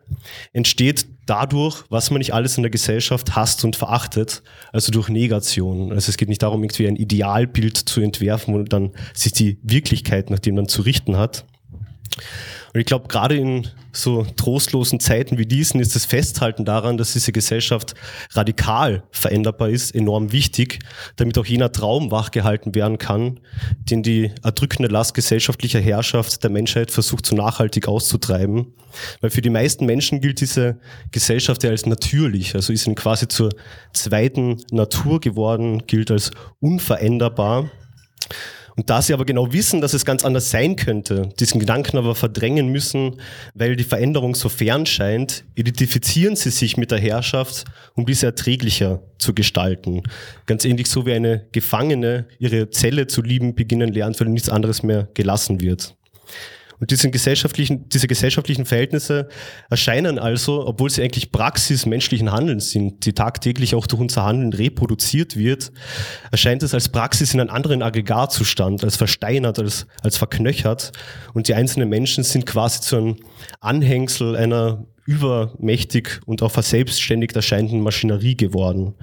entsteht 0.54 1.08
dadurch, 1.26 1.84
was 1.90 2.12
man 2.12 2.20
nicht 2.20 2.34
alles 2.34 2.58
in 2.58 2.64
der 2.64 2.70
Gesellschaft 2.70 3.36
hasst 3.36 3.66
und 3.66 3.76
verachtet, 3.76 4.44
also 4.72 4.92
durch 4.92 5.10
Negation. 5.10 5.92
Also 5.92 6.10
es 6.10 6.18
geht 6.18 6.30
nicht 6.30 6.44
darum, 6.44 6.64
irgendwie 6.64 6.88
ein 6.88 6.96
Idealbild 6.96 7.78
zu 7.78 8.02
entwerfen 8.02 8.54
und 8.54 8.72
dann 8.72 8.92
sich 9.14 9.32
die 9.32 9.58
Wirklichkeit 9.64 10.30
nach 10.30 10.40
dem 10.40 10.56
dann 10.56 10.68
zu 10.68 10.84
richten 10.84 11.18
hat. 11.18 11.46
Und 12.76 12.82
ich 12.82 12.88
glaube, 12.88 13.08
gerade 13.08 13.38
in 13.38 13.70
so 13.94 14.28
trostlosen 14.36 15.00
Zeiten 15.00 15.38
wie 15.38 15.46
diesen 15.46 15.80
ist 15.80 15.96
das 15.96 16.04
Festhalten 16.04 16.66
daran, 16.66 16.98
dass 16.98 17.14
diese 17.14 17.32
Gesellschaft 17.32 17.96
radikal 18.32 19.04
veränderbar 19.12 19.70
ist, 19.70 19.96
enorm 19.96 20.34
wichtig, 20.34 20.80
damit 21.16 21.38
auch 21.38 21.46
jener 21.46 21.72
Traum 21.72 22.12
wachgehalten 22.12 22.76
werden 22.76 22.98
kann, 22.98 23.40
den 23.90 24.04
die 24.04 24.30
erdrückende 24.44 24.92
Last 24.92 25.14
gesellschaftlicher 25.14 25.80
Herrschaft 25.80 26.44
der 26.44 26.50
Menschheit 26.50 26.92
versucht, 26.92 27.26
so 27.26 27.38
nachhaltig 27.38 27.88
auszutreiben. 27.88 28.74
Weil 29.22 29.30
für 29.30 29.42
die 29.42 29.50
meisten 29.50 29.86
Menschen 29.86 30.20
gilt 30.20 30.42
diese 30.42 30.78
Gesellschaft 31.12 31.64
ja 31.64 31.70
als 31.70 31.86
natürlich, 31.86 32.56
also 32.56 32.74
ist 32.74 32.88
ihnen 32.88 32.98
quasi 32.98 33.30
zur 33.30 33.52
zweiten 33.94 34.58
Natur 34.72 35.22
geworden, 35.22 35.88
gilt 35.88 36.12
als 36.12 36.32
unveränderbar. 36.60 37.70
Und 38.78 38.90
da 38.90 39.02
sie 39.02 39.14
aber 39.14 39.26
genau 39.26 39.54
wissen, 39.54 39.80
dass 39.80 39.94
es 39.94 40.04
ganz 40.04 40.26
anders 40.26 40.52
sein 40.52 40.76
könnte, 40.76 41.30
diesen 41.40 41.60
Gedanken 41.60 41.98
aber 41.98 42.14
verdrängen 42.14 42.68
müssen, 42.68 43.22
weil 43.54 43.76
die 43.76 43.86
Veränderung 43.86 44.36
so 44.36 44.50
fern 44.50 44.86
scheint, 44.86 45.46
identifizieren 45.56 46.36
sie 46.36 46.50
sich 46.50 46.76
mit 46.76 46.92
der 46.92 47.00
Herrschaft, 47.00 47.66
um 47.94 48.06
diese 48.06 48.26
erträglicher 48.26 49.02
zu 49.18 49.34
gestalten. 49.34 50.04
Ganz 50.46 50.66
ähnlich 50.66 50.88
so 50.88 51.06
wie 51.06 51.14
eine 51.14 51.46
Gefangene 51.54 52.26
ihre 52.38 52.70
Zelle 52.70 53.08
zu 53.08 53.22
lieben 53.22 53.56
beginnen 53.56 53.94
lernt, 53.94 54.20
weil 54.20 54.28
nichts 54.28 54.50
anderes 54.50 54.84
mehr 54.84 55.08
gelassen 55.14 55.62
wird. 55.62 55.96
Und 56.80 56.92
diese 56.92 57.10
gesellschaftlichen, 57.10 57.88
diese 57.90 58.08
gesellschaftlichen 58.08 58.66
Verhältnisse 58.66 59.30
erscheinen 59.70 60.20
also, 60.20 60.66
obwohl 60.68 60.90
sie 60.90 61.04
eigentlich 61.04 61.32
Praxis 61.32 61.86
menschlichen 61.86 62.32
Handelns 62.32 62.72
sind, 62.72 63.06
die 63.06 63.14
tagtäglich 63.14 63.76
auch 63.76 63.88
durch 63.88 64.02
unser 64.02 64.24
Handeln 64.24 64.54
reproduziert 64.54 65.36
wird, 65.38 65.72
erscheint 66.32 66.64
es 66.64 66.74
als 66.74 66.90
Praxis 66.90 67.34
in 67.34 67.40
einem 67.40 67.50
anderen 67.50 67.82
Aggregatzustand, 67.82 68.84
als 68.84 68.96
versteinert, 68.98 69.60
als, 69.60 69.88
als 70.02 70.18
verknöchert. 70.18 70.92
Und 71.34 71.48
die 71.48 71.54
einzelnen 71.54 71.90
Menschen 71.90 72.24
sind 72.24 72.46
quasi 72.46 72.82
zu 72.82 72.98
einem 72.98 73.16
Anhängsel 73.62 74.36
einer 74.36 74.86
übermächtig 75.06 76.20
und 76.26 76.42
auch 76.42 76.52
verselbstständigt 76.52 77.36
erscheinenden 77.36 77.82
Maschinerie 77.82 78.36
geworden. 78.36 78.96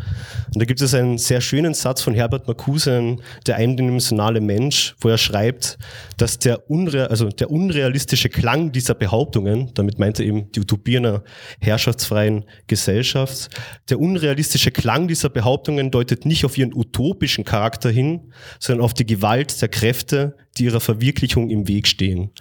Und 0.46 0.60
da 0.60 0.64
gibt 0.64 0.80
es 0.80 0.94
einen 0.94 1.16
sehr 1.16 1.40
schönen 1.40 1.74
Satz 1.74 2.02
von 2.02 2.12
Herbert 2.12 2.48
Marcuse, 2.48 3.16
der 3.46 3.56
eindimensionale 3.56 4.40
Mensch, 4.40 4.96
wo 5.00 5.08
er 5.08 5.18
schreibt, 5.18 5.78
dass 6.16 6.40
der, 6.40 6.68
unre 6.68 7.08
also 7.08 7.28
der 7.28 7.50
unrealistische 7.50 8.28
Klang 8.28 8.72
dieser 8.72 8.94
Behauptungen, 8.94 9.70
damit 9.74 10.00
meint 10.00 10.18
er 10.18 10.26
eben 10.26 10.50
die 10.50 10.60
Utopie 10.60 10.96
einer 10.96 11.22
herrschaftsfreien 11.60 12.44
Gesellschaft, 12.66 13.50
der 13.88 14.00
unrealistische 14.00 14.72
Klang 14.72 15.06
dieser 15.06 15.28
Behauptungen 15.28 15.92
deutet 15.92 16.26
nicht 16.26 16.44
auf 16.44 16.58
ihren 16.58 16.74
utopischen 16.74 17.44
Charakter 17.44 17.90
hin, 17.90 18.32
sondern 18.58 18.84
auf 18.84 18.94
die 18.94 19.06
Gewalt 19.06 19.60
der 19.62 19.68
Kräfte, 19.68 20.36
die 20.58 20.64
ihrer 20.64 20.80
Verwirklichung 20.80 21.48
im 21.48 21.68
Weg 21.68 21.86
stehen. 21.86 22.32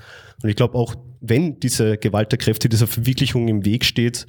Und 0.41 0.49
ich 0.49 0.55
glaube 0.55 0.75
auch, 0.75 0.95
wenn 1.21 1.59
diese 1.59 1.97
Gewalt 1.97 2.31
der 2.31 2.39
Kräfte 2.39 2.67
dieser 2.67 2.87
Verwirklichung 2.87 3.47
im 3.47 3.63
Weg 3.63 3.85
steht, 3.85 4.25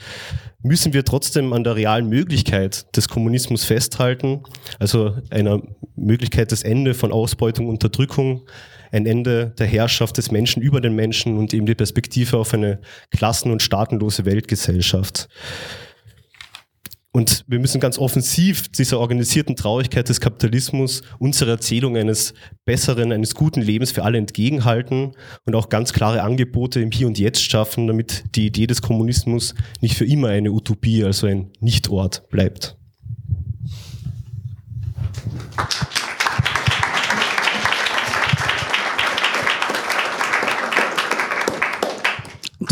müssen 0.63 0.93
wir 0.93 1.05
trotzdem 1.05 1.53
an 1.55 1.65
der 1.65 1.75
realen 1.75 2.09
Möglichkeit 2.09 2.95
des 2.95 3.09
Kommunismus 3.09 3.65
festhalten, 3.65 4.43
also 4.79 5.17
einer 5.31 5.63
Möglichkeit 5.97 6.53
des 6.53 6.63
Ende 6.63 6.93
von 6.95 7.11
Ausbeutung, 7.11 7.69
Unterdrückung, 7.69 8.47
ein 8.93 9.07
Ende 9.07 9.55
der 9.59 9.67
Herrschaft 9.67 10.19
des 10.19 10.31
Menschen 10.31 10.63
über 10.63 10.83
den 10.83 10.95
Menschen 10.95 11.39
und 11.39 11.55
eben 11.55 11.65
die 11.65 11.75
Perspektive 11.75 12.37
auf 12.37 12.53
eine 12.53 12.79
klassen- 13.11 13.51
und 13.51 13.63
staatenlose 13.63 14.27
Weltgesellschaft. 14.27 15.29
Und 17.14 17.45
wir 17.47 17.59
müssen 17.59 17.78
ganz 17.78 17.99
offensiv 17.99 18.69
dieser 18.71 18.99
organisierten 18.99 19.54
Traurigkeit 19.54 20.09
des 20.09 20.19
Kapitalismus 20.19 21.02
unsere 21.19 21.50
Erzählung 21.50 21.95
eines 21.99 22.33
besseren, 22.64 23.12
eines 23.12 23.35
guten 23.35 23.61
Lebens 23.61 23.92
für 23.92 24.02
alle 24.02 24.16
entgegenhalten 24.16 25.12
und 25.45 25.54
auch 25.54 25.69
ganz 25.69 25.92
klare 25.92 26.23
Angebote 26.23 26.81
im 26.81 26.90
Hier 26.90 27.07
und 27.07 27.19
Jetzt 27.19 27.42
schaffen, 27.42 27.87
damit 27.87 28.25
die 28.35 28.47
Idee 28.47 28.66
des 28.66 28.81
Kommunismus 28.81 29.54
nicht 29.83 29.95
für 29.95 30.07
immer 30.07 30.28
eine 30.28 30.52
Utopie, 30.52 31.04
also 31.04 31.26
ein 31.26 31.50
Nichtort 31.61 32.28
bleibt. 32.31 32.78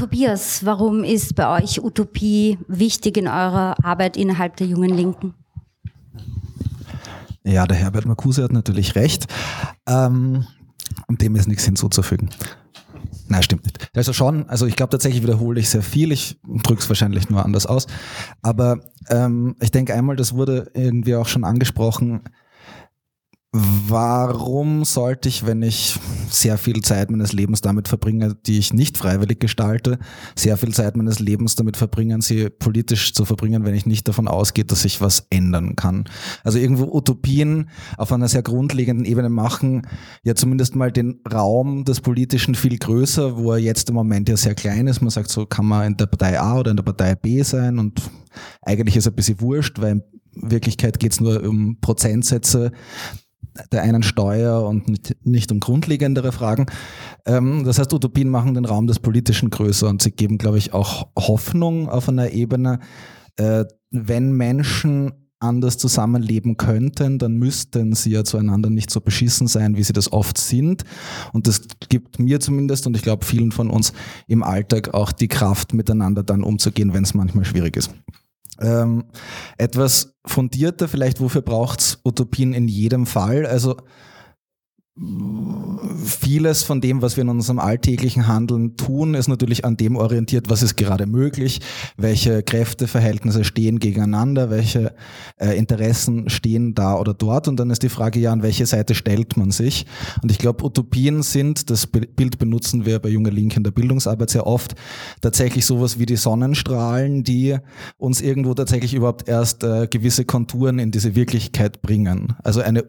Tobias, 0.00 0.64
warum 0.64 1.04
ist 1.04 1.34
bei 1.34 1.62
euch 1.62 1.84
Utopie 1.84 2.56
wichtig 2.68 3.18
in 3.18 3.28
eurer 3.28 3.74
Arbeit 3.84 4.16
innerhalb 4.16 4.56
der 4.56 4.66
Jungen 4.66 4.88
Linken? 4.88 5.34
Ja, 7.44 7.66
der 7.66 7.76
Herbert 7.76 8.06
Marcuse 8.06 8.42
hat 8.42 8.50
natürlich 8.50 8.94
recht. 8.94 9.26
Ähm, 9.86 10.46
und 11.06 11.20
dem 11.20 11.36
ist 11.36 11.48
nichts 11.48 11.66
hinzuzufügen. 11.66 12.30
Nein, 13.28 13.42
stimmt 13.42 13.66
nicht. 13.66 13.90
Also 13.94 14.14
schon, 14.14 14.48
also 14.48 14.64
ich 14.64 14.74
glaube 14.74 14.88
tatsächlich 14.88 15.22
wiederhole 15.22 15.60
ich 15.60 15.68
sehr 15.68 15.82
viel, 15.82 16.12
ich 16.12 16.40
drücke 16.62 16.80
es 16.80 16.88
wahrscheinlich 16.88 17.28
nur 17.28 17.44
anders 17.44 17.66
aus. 17.66 17.86
Aber 18.40 18.80
ähm, 19.10 19.54
ich 19.60 19.70
denke 19.70 19.92
einmal, 19.92 20.16
das 20.16 20.32
wurde 20.32 20.70
irgendwie 20.72 21.14
auch 21.14 21.28
schon 21.28 21.44
angesprochen, 21.44 22.22
Warum 23.52 24.84
sollte 24.84 25.28
ich, 25.28 25.44
wenn 25.44 25.62
ich 25.62 25.98
sehr 26.28 26.56
viel 26.56 26.82
Zeit 26.82 27.10
meines 27.10 27.32
Lebens 27.32 27.60
damit 27.60 27.88
verbringe, 27.88 28.36
die 28.46 28.60
ich 28.60 28.72
nicht 28.72 28.96
freiwillig 28.96 29.40
gestalte, 29.40 29.98
sehr 30.36 30.56
viel 30.56 30.72
Zeit 30.72 30.96
meines 30.96 31.18
Lebens 31.18 31.56
damit 31.56 31.76
verbringen, 31.76 32.20
sie 32.20 32.48
politisch 32.48 33.12
zu 33.12 33.24
verbringen, 33.24 33.64
wenn 33.64 33.74
ich 33.74 33.86
nicht 33.86 34.06
davon 34.06 34.28
ausgehe, 34.28 34.64
dass 34.64 34.84
ich 34.84 35.00
was 35.00 35.26
ändern 35.30 35.74
kann? 35.74 36.04
Also 36.44 36.60
irgendwo 36.60 36.96
Utopien 36.96 37.70
auf 37.96 38.12
einer 38.12 38.28
sehr 38.28 38.44
grundlegenden 38.44 39.04
Ebene 39.04 39.30
machen 39.30 39.82
ja 40.22 40.36
zumindest 40.36 40.76
mal 40.76 40.92
den 40.92 41.20
Raum 41.28 41.84
des 41.84 42.00
Politischen 42.00 42.54
viel 42.54 42.78
größer, 42.78 43.36
wo 43.36 43.50
er 43.50 43.58
jetzt 43.58 43.88
im 43.88 43.96
Moment 43.96 44.28
ja 44.28 44.36
sehr 44.36 44.54
klein 44.54 44.86
ist. 44.86 45.00
Man 45.00 45.10
sagt, 45.10 45.28
so 45.28 45.44
kann 45.44 45.66
man 45.66 45.88
in 45.88 45.96
der 45.96 46.06
Partei 46.06 46.38
A 46.38 46.60
oder 46.60 46.70
in 46.70 46.76
der 46.76 46.84
Partei 46.84 47.16
B 47.16 47.42
sein 47.42 47.80
und 47.80 48.00
eigentlich 48.62 48.94
ist 48.94 49.06
er 49.06 49.12
ein 49.12 49.16
bisschen 49.16 49.40
wurscht, 49.40 49.80
weil 49.80 50.04
in 50.36 50.50
Wirklichkeit 50.52 51.00
geht 51.00 51.10
es 51.10 51.20
nur 51.20 51.42
um 51.42 51.78
Prozentsätze 51.80 52.70
der 53.72 53.82
einen 53.82 54.02
Steuer 54.02 54.66
und 54.66 54.88
nicht, 54.88 55.16
nicht 55.24 55.52
um 55.52 55.60
grundlegendere 55.60 56.32
Fragen. 56.32 56.66
Ähm, 57.26 57.64
das 57.64 57.78
heißt, 57.78 57.92
Utopien 57.92 58.28
machen 58.28 58.54
den 58.54 58.64
Raum 58.64 58.86
des 58.86 58.98
Politischen 58.98 59.50
größer 59.50 59.88
und 59.88 60.02
sie 60.02 60.10
geben, 60.10 60.38
glaube 60.38 60.58
ich, 60.58 60.72
auch 60.72 61.08
Hoffnung 61.16 61.88
auf 61.88 62.08
einer 62.08 62.30
Ebene. 62.30 62.80
Äh, 63.36 63.64
wenn 63.90 64.32
Menschen 64.32 65.12
anders 65.40 65.78
zusammenleben 65.78 66.58
könnten, 66.58 67.18
dann 67.18 67.36
müssten 67.36 67.94
sie 67.94 68.10
ja 68.10 68.24
zueinander 68.24 68.68
nicht 68.68 68.90
so 68.90 69.00
beschissen 69.00 69.46
sein, 69.46 69.76
wie 69.76 69.82
sie 69.82 69.94
das 69.94 70.12
oft 70.12 70.36
sind. 70.36 70.84
Und 71.32 71.46
das 71.46 71.62
gibt 71.88 72.18
mir 72.18 72.40
zumindest 72.40 72.86
und 72.86 72.94
ich 72.96 73.02
glaube 73.02 73.24
vielen 73.24 73.50
von 73.50 73.70
uns 73.70 73.94
im 74.26 74.42
Alltag 74.42 74.92
auch 74.92 75.12
die 75.12 75.28
Kraft, 75.28 75.72
miteinander 75.72 76.22
dann 76.22 76.42
umzugehen, 76.42 76.92
wenn 76.92 77.04
es 77.04 77.14
manchmal 77.14 77.46
schwierig 77.46 77.76
ist. 77.76 77.90
Ähm, 78.60 79.04
etwas 79.58 80.14
fundierter, 80.26 80.88
vielleicht 80.88 81.20
wofür 81.20 81.42
braucht 81.42 81.80
es 81.80 82.00
Utopien 82.04 82.52
in 82.52 82.68
jedem 82.68 83.06
Fall? 83.06 83.46
Also 83.46 83.76
vieles 86.04 86.62
von 86.62 86.80
dem, 86.80 87.00
was 87.00 87.16
wir 87.16 87.22
in 87.22 87.28
unserem 87.28 87.58
alltäglichen 87.58 88.26
Handeln 88.26 88.76
tun, 88.76 89.14
ist 89.14 89.28
natürlich 89.28 89.64
an 89.64 89.76
dem 89.76 89.96
orientiert, 89.96 90.50
was 90.50 90.62
ist 90.62 90.76
gerade 90.76 91.06
möglich, 91.06 91.60
welche 91.96 92.42
Kräfteverhältnisse 92.42 93.44
stehen 93.44 93.78
gegeneinander, 93.78 94.50
welche 94.50 94.94
äh, 95.38 95.56
Interessen 95.56 96.28
stehen 96.28 96.74
da 96.74 96.96
oder 96.96 97.14
dort. 97.14 97.48
Und 97.48 97.58
dann 97.58 97.70
ist 97.70 97.82
die 97.82 97.88
Frage, 97.88 98.18
ja, 98.18 98.32
an 98.32 98.42
welche 98.42 98.66
Seite 98.66 98.94
stellt 98.94 99.36
man 99.36 99.52
sich? 99.52 99.86
Und 100.22 100.32
ich 100.32 100.38
glaube, 100.38 100.64
Utopien 100.64 101.22
sind, 101.22 101.70
das 101.70 101.86
Bild 101.86 102.38
benutzen 102.38 102.84
wir 102.84 102.98
bei 102.98 103.08
Junge 103.08 103.30
Link 103.30 103.56
in 103.56 103.62
der 103.62 103.70
Bildungsarbeit 103.70 104.30
sehr 104.30 104.46
oft, 104.46 104.74
tatsächlich 105.20 105.64
sowas 105.66 105.98
wie 105.98 106.06
die 106.06 106.16
Sonnenstrahlen, 106.16 107.22
die 107.22 107.56
uns 107.96 108.20
irgendwo 108.20 108.54
tatsächlich 108.54 108.92
überhaupt 108.94 109.28
erst 109.28 109.62
äh, 109.62 109.86
gewisse 109.86 110.24
Konturen 110.24 110.78
in 110.78 110.90
diese 110.90 111.14
Wirklichkeit 111.14 111.80
bringen. 111.80 112.34
Also 112.42 112.60
eine 112.60 112.84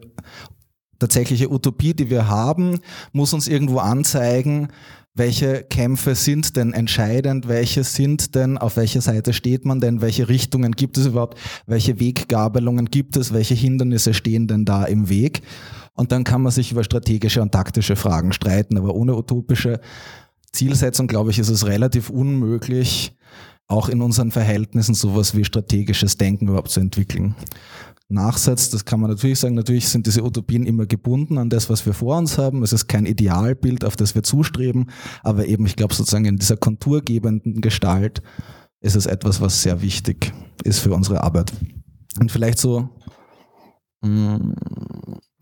tatsächliche 1.02 1.50
Utopie, 1.50 1.94
die 1.94 2.10
wir 2.10 2.28
haben, 2.28 2.78
muss 3.12 3.34
uns 3.34 3.48
irgendwo 3.48 3.78
anzeigen, 3.78 4.68
welche 5.14 5.64
Kämpfe 5.64 6.14
sind 6.14 6.56
denn 6.56 6.72
entscheidend, 6.72 7.48
welche 7.48 7.82
sind 7.82 8.36
denn, 8.36 8.56
auf 8.56 8.76
welcher 8.76 9.00
Seite 9.00 9.32
steht 9.32 9.64
man 9.64 9.80
denn, 9.80 10.00
welche 10.00 10.28
Richtungen 10.28 10.72
gibt 10.72 10.96
es 10.96 11.06
überhaupt, 11.06 11.38
welche 11.66 11.98
Weggabelungen 11.98 12.86
gibt 12.86 13.16
es, 13.16 13.32
welche 13.32 13.54
Hindernisse 13.54 14.14
stehen 14.14 14.46
denn 14.46 14.64
da 14.64 14.84
im 14.84 15.08
Weg. 15.08 15.42
Und 15.94 16.12
dann 16.12 16.24
kann 16.24 16.40
man 16.40 16.52
sich 16.52 16.70
über 16.70 16.84
strategische 16.84 17.42
und 17.42 17.52
taktische 17.52 17.96
Fragen 17.96 18.32
streiten, 18.32 18.78
aber 18.78 18.94
ohne 18.94 19.16
utopische 19.16 19.80
Zielsetzung, 20.52 21.08
glaube 21.08 21.32
ich, 21.32 21.38
ist 21.40 21.50
es 21.50 21.66
relativ 21.66 22.08
unmöglich, 22.08 23.14
auch 23.66 23.88
in 23.88 24.00
unseren 24.02 24.30
Verhältnissen 24.30 24.94
sowas 24.94 25.36
wie 25.36 25.44
strategisches 25.44 26.16
Denken 26.16 26.48
überhaupt 26.48 26.70
zu 26.70 26.80
entwickeln 26.80 27.34
nachsetzt, 28.12 28.74
das 28.74 28.84
kann 28.84 29.00
man 29.00 29.10
natürlich 29.10 29.38
sagen, 29.38 29.54
natürlich 29.54 29.88
sind 29.88 30.06
diese 30.06 30.22
Utopien 30.22 30.66
immer 30.66 30.86
gebunden 30.86 31.38
an 31.38 31.50
das, 31.50 31.70
was 31.70 31.84
wir 31.86 31.94
vor 31.94 32.16
uns 32.18 32.38
haben. 32.38 32.62
Es 32.62 32.72
ist 32.72 32.86
kein 32.86 33.06
Idealbild, 33.06 33.84
auf 33.84 33.96
das 33.96 34.14
wir 34.14 34.22
zustreben, 34.22 34.90
aber 35.22 35.46
eben, 35.46 35.66
ich 35.66 35.76
glaube, 35.76 35.94
sozusagen 35.94 36.24
in 36.24 36.36
dieser 36.36 36.56
konturgebenden 36.56 37.60
Gestalt 37.60 38.22
ist 38.80 38.96
es 38.96 39.06
etwas, 39.06 39.40
was 39.40 39.62
sehr 39.62 39.82
wichtig 39.82 40.32
ist 40.64 40.80
für 40.80 40.92
unsere 40.92 41.22
Arbeit. 41.22 41.52
Und 42.20 42.30
vielleicht 42.30 42.58
so, 42.58 42.88
mm, 44.02 44.52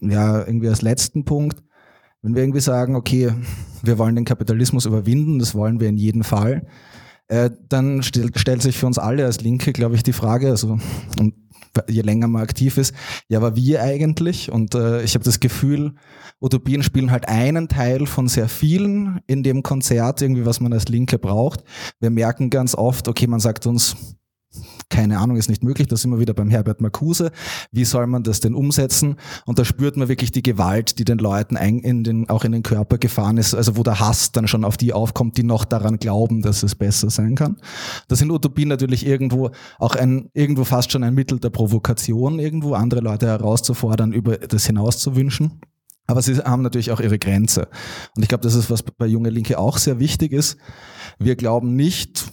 ja, 0.01 0.47
irgendwie 0.47 0.69
als 0.69 0.83
letzten 0.83 1.25
Punkt, 1.25 1.63
wenn 2.23 2.35
wir 2.35 2.43
irgendwie 2.43 2.61
sagen, 2.61 2.97
okay, 2.97 3.33
wir 3.83 3.99
wollen 3.99 4.15
den 4.15 4.25
Kapitalismus 4.25 4.87
überwinden, 4.87 5.39
das 5.39 5.55
wollen 5.55 5.81
wir 5.81 5.89
in 5.89 5.97
jedem 5.97 6.23
Fall, 6.23 6.67
äh, 7.29 7.51
dann 7.69 8.03
stellt, 8.03 8.39
stellt 8.39 8.61
sich 8.61 8.77
für 8.77 8.87
uns 8.87 8.99
alle 8.99 9.25
als 9.25 9.41
Linke, 9.41 9.73
glaube 9.73 9.95
ich, 9.95 10.03
die 10.03 10.13
Frage, 10.13 10.51
also, 10.51 10.79
und 11.19 11.35
je 11.89 12.03
länger 12.03 12.29
man 12.29 12.43
aktiv 12.43 12.79
ist, 12.79 12.95
ja, 13.29 13.39
aber 13.39 13.57
wie 13.57 13.79
eigentlich? 13.79 14.51
Und 14.51 14.75
äh, 14.75 15.03
ich 15.03 15.15
habe 15.15 15.25
das 15.25 15.41
Gefühl, 15.41 15.95
Utopien 16.41 16.83
spielen 16.83 17.11
halt 17.11 17.29
einen 17.29 17.69
Teil 17.69 18.07
von 18.07 18.29
sehr 18.29 18.49
vielen 18.49 19.21
in 19.27 19.43
dem 19.43 19.63
Konzert, 19.63 20.23
irgendwie, 20.23 20.47
was 20.47 20.61
man 20.61 20.73
als 20.73 20.89
Linke 20.89 21.19
braucht. 21.19 21.63
Wir 22.01 22.11
merken 22.11 22.51
ganz 22.51 22.75
oft, 22.75 23.09
okay, 23.09 23.27
man 23.27 23.41
sagt 23.41 23.67
uns, 23.67 23.97
keine 24.89 25.19
Ahnung, 25.19 25.37
ist 25.37 25.49
nicht 25.49 25.63
möglich. 25.63 25.87
Da 25.87 25.97
sind 25.97 26.11
wir 26.11 26.19
wieder 26.19 26.35
beim 26.35 26.51
Herbert 26.51 26.81
Marcuse. 26.81 27.31
Wie 27.71 27.85
soll 27.85 28.07
man 28.07 28.25
das 28.25 28.41
denn 28.41 28.55
umsetzen? 28.55 29.17
Und 29.47 29.59
da 29.59 29.65
spürt 29.65 29.97
man 29.97 30.09
wirklich 30.09 30.33
die 30.33 30.43
Gewalt, 30.43 30.99
die 30.99 31.05
den 31.05 31.19
Leuten 31.19 31.57
in 31.57 32.03
den, 32.03 32.29
auch 32.29 32.45
in 32.45 32.53
den 32.53 32.63
Körper 32.63 32.99
gefahren 32.99 33.39
ist. 33.39 33.55
Also 33.55 33.77
wo 33.77 33.83
der 33.83 34.01
Hass 34.01 34.33
dann 34.33 34.49
schon 34.49 34.65
auf 34.65 34.77
die 34.77 34.93
aufkommt, 34.93 35.37
die 35.37 35.45
noch 35.45 35.65
daran 35.65 35.99
glauben, 35.99 36.43
dass 36.43 36.63
es 36.63 36.75
besser 36.75 37.11
sein 37.11 37.37
kann. 37.37 37.61
Das 38.09 38.19
sind 38.19 38.31
Utopien 38.31 38.69
natürlich 38.69 39.07
irgendwo 39.07 39.51
auch 39.79 39.95
ein, 39.95 40.31
irgendwo 40.35 40.65
fast 40.65 40.91
schon 40.91 41.05
ein 41.05 41.15
Mittel 41.15 41.39
der 41.39 41.51
Provokation, 41.51 42.41
irgendwo 42.41 42.75
andere 42.75 43.01
Leute 43.01 43.27
herauszufordern, 43.27 44.13
über 44.13 44.37
das 44.39 44.67
hinaus 44.67 44.99
zu 44.99 45.15
wünschen. 45.15 45.61
Aber 46.09 46.23
sie 46.23 46.37
haben 46.39 46.63
natürlich 46.63 46.91
auch 46.91 46.99
ihre 46.99 47.21
Grenze. 47.21 47.69
Und 48.17 48.23
ich 48.23 48.29
glaube, 48.29 48.43
das 48.43 48.57
ist, 48.57 48.69
was 48.69 48.83
bei 48.83 49.07
Junge 49.07 49.31
Linke 49.31 49.59
auch 49.59 49.79
sehr 49.79 50.01
wichtig 50.01 50.33
ist. 50.33 50.57
Wir 51.21 51.37
glauben 51.37 51.77
nicht, 51.77 52.29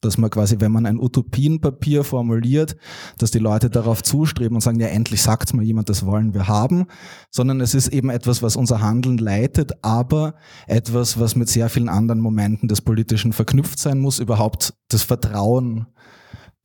dass 0.00 0.18
man 0.18 0.30
quasi, 0.30 0.56
wenn 0.60 0.72
man 0.72 0.86
ein 0.86 0.98
Utopienpapier 0.98 2.04
formuliert, 2.04 2.76
dass 3.18 3.30
die 3.30 3.38
Leute 3.38 3.70
darauf 3.70 4.02
zustreben 4.02 4.56
und 4.56 4.60
sagen, 4.60 4.80
ja, 4.80 4.88
endlich 4.88 5.22
sagt 5.22 5.52
mal 5.54 5.64
jemand, 5.64 5.88
das 5.88 6.06
wollen 6.06 6.34
wir 6.34 6.48
haben, 6.48 6.86
sondern 7.30 7.60
es 7.60 7.74
ist 7.74 7.88
eben 7.88 8.10
etwas, 8.10 8.42
was 8.42 8.56
unser 8.56 8.80
Handeln 8.80 9.18
leitet, 9.18 9.72
aber 9.82 10.34
etwas, 10.66 11.18
was 11.18 11.36
mit 11.36 11.48
sehr 11.48 11.68
vielen 11.68 11.88
anderen 11.88 12.20
Momenten 12.20 12.68
des 12.68 12.80
Politischen 12.80 13.32
verknüpft 13.32 13.78
sein 13.78 13.98
muss, 13.98 14.18
überhaupt 14.18 14.74
das 14.88 15.02
Vertrauen 15.02 15.86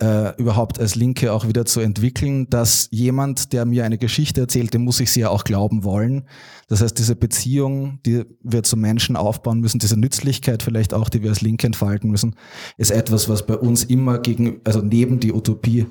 äh, 0.01 0.35
überhaupt 0.37 0.79
als 0.79 0.95
Linke 0.95 1.31
auch 1.31 1.47
wieder 1.47 1.65
zu 1.65 1.79
entwickeln, 1.79 2.49
dass 2.49 2.89
jemand, 2.91 3.53
der 3.53 3.65
mir 3.65 3.85
eine 3.85 3.97
Geschichte 3.97 4.41
erzählt, 4.41 4.73
dem 4.73 4.83
muss 4.83 4.99
ich 4.99 5.11
sie 5.11 5.21
ja 5.21 5.29
auch 5.29 5.45
glauben 5.45 5.83
wollen. 5.83 6.27
Das 6.67 6.81
heißt, 6.81 6.97
diese 6.97 7.15
Beziehung, 7.15 7.99
die 8.05 8.25
wir 8.41 8.63
zu 8.63 8.75
Menschen 8.75 9.15
aufbauen 9.15 9.61
müssen, 9.61 9.79
diese 9.79 9.97
Nützlichkeit 9.97 10.63
vielleicht 10.63 10.93
auch, 10.93 11.07
die 11.07 11.21
wir 11.21 11.29
als 11.29 11.41
Linke 11.41 11.67
entfalten 11.67 12.11
müssen, 12.11 12.35
ist 12.77 12.91
etwas, 12.91 13.29
was 13.29 13.45
bei 13.45 13.55
uns 13.55 13.83
immer 13.85 14.19
gegen, 14.19 14.59
also 14.65 14.81
neben 14.81 15.19
die 15.19 15.31
Utopie, 15.31 15.85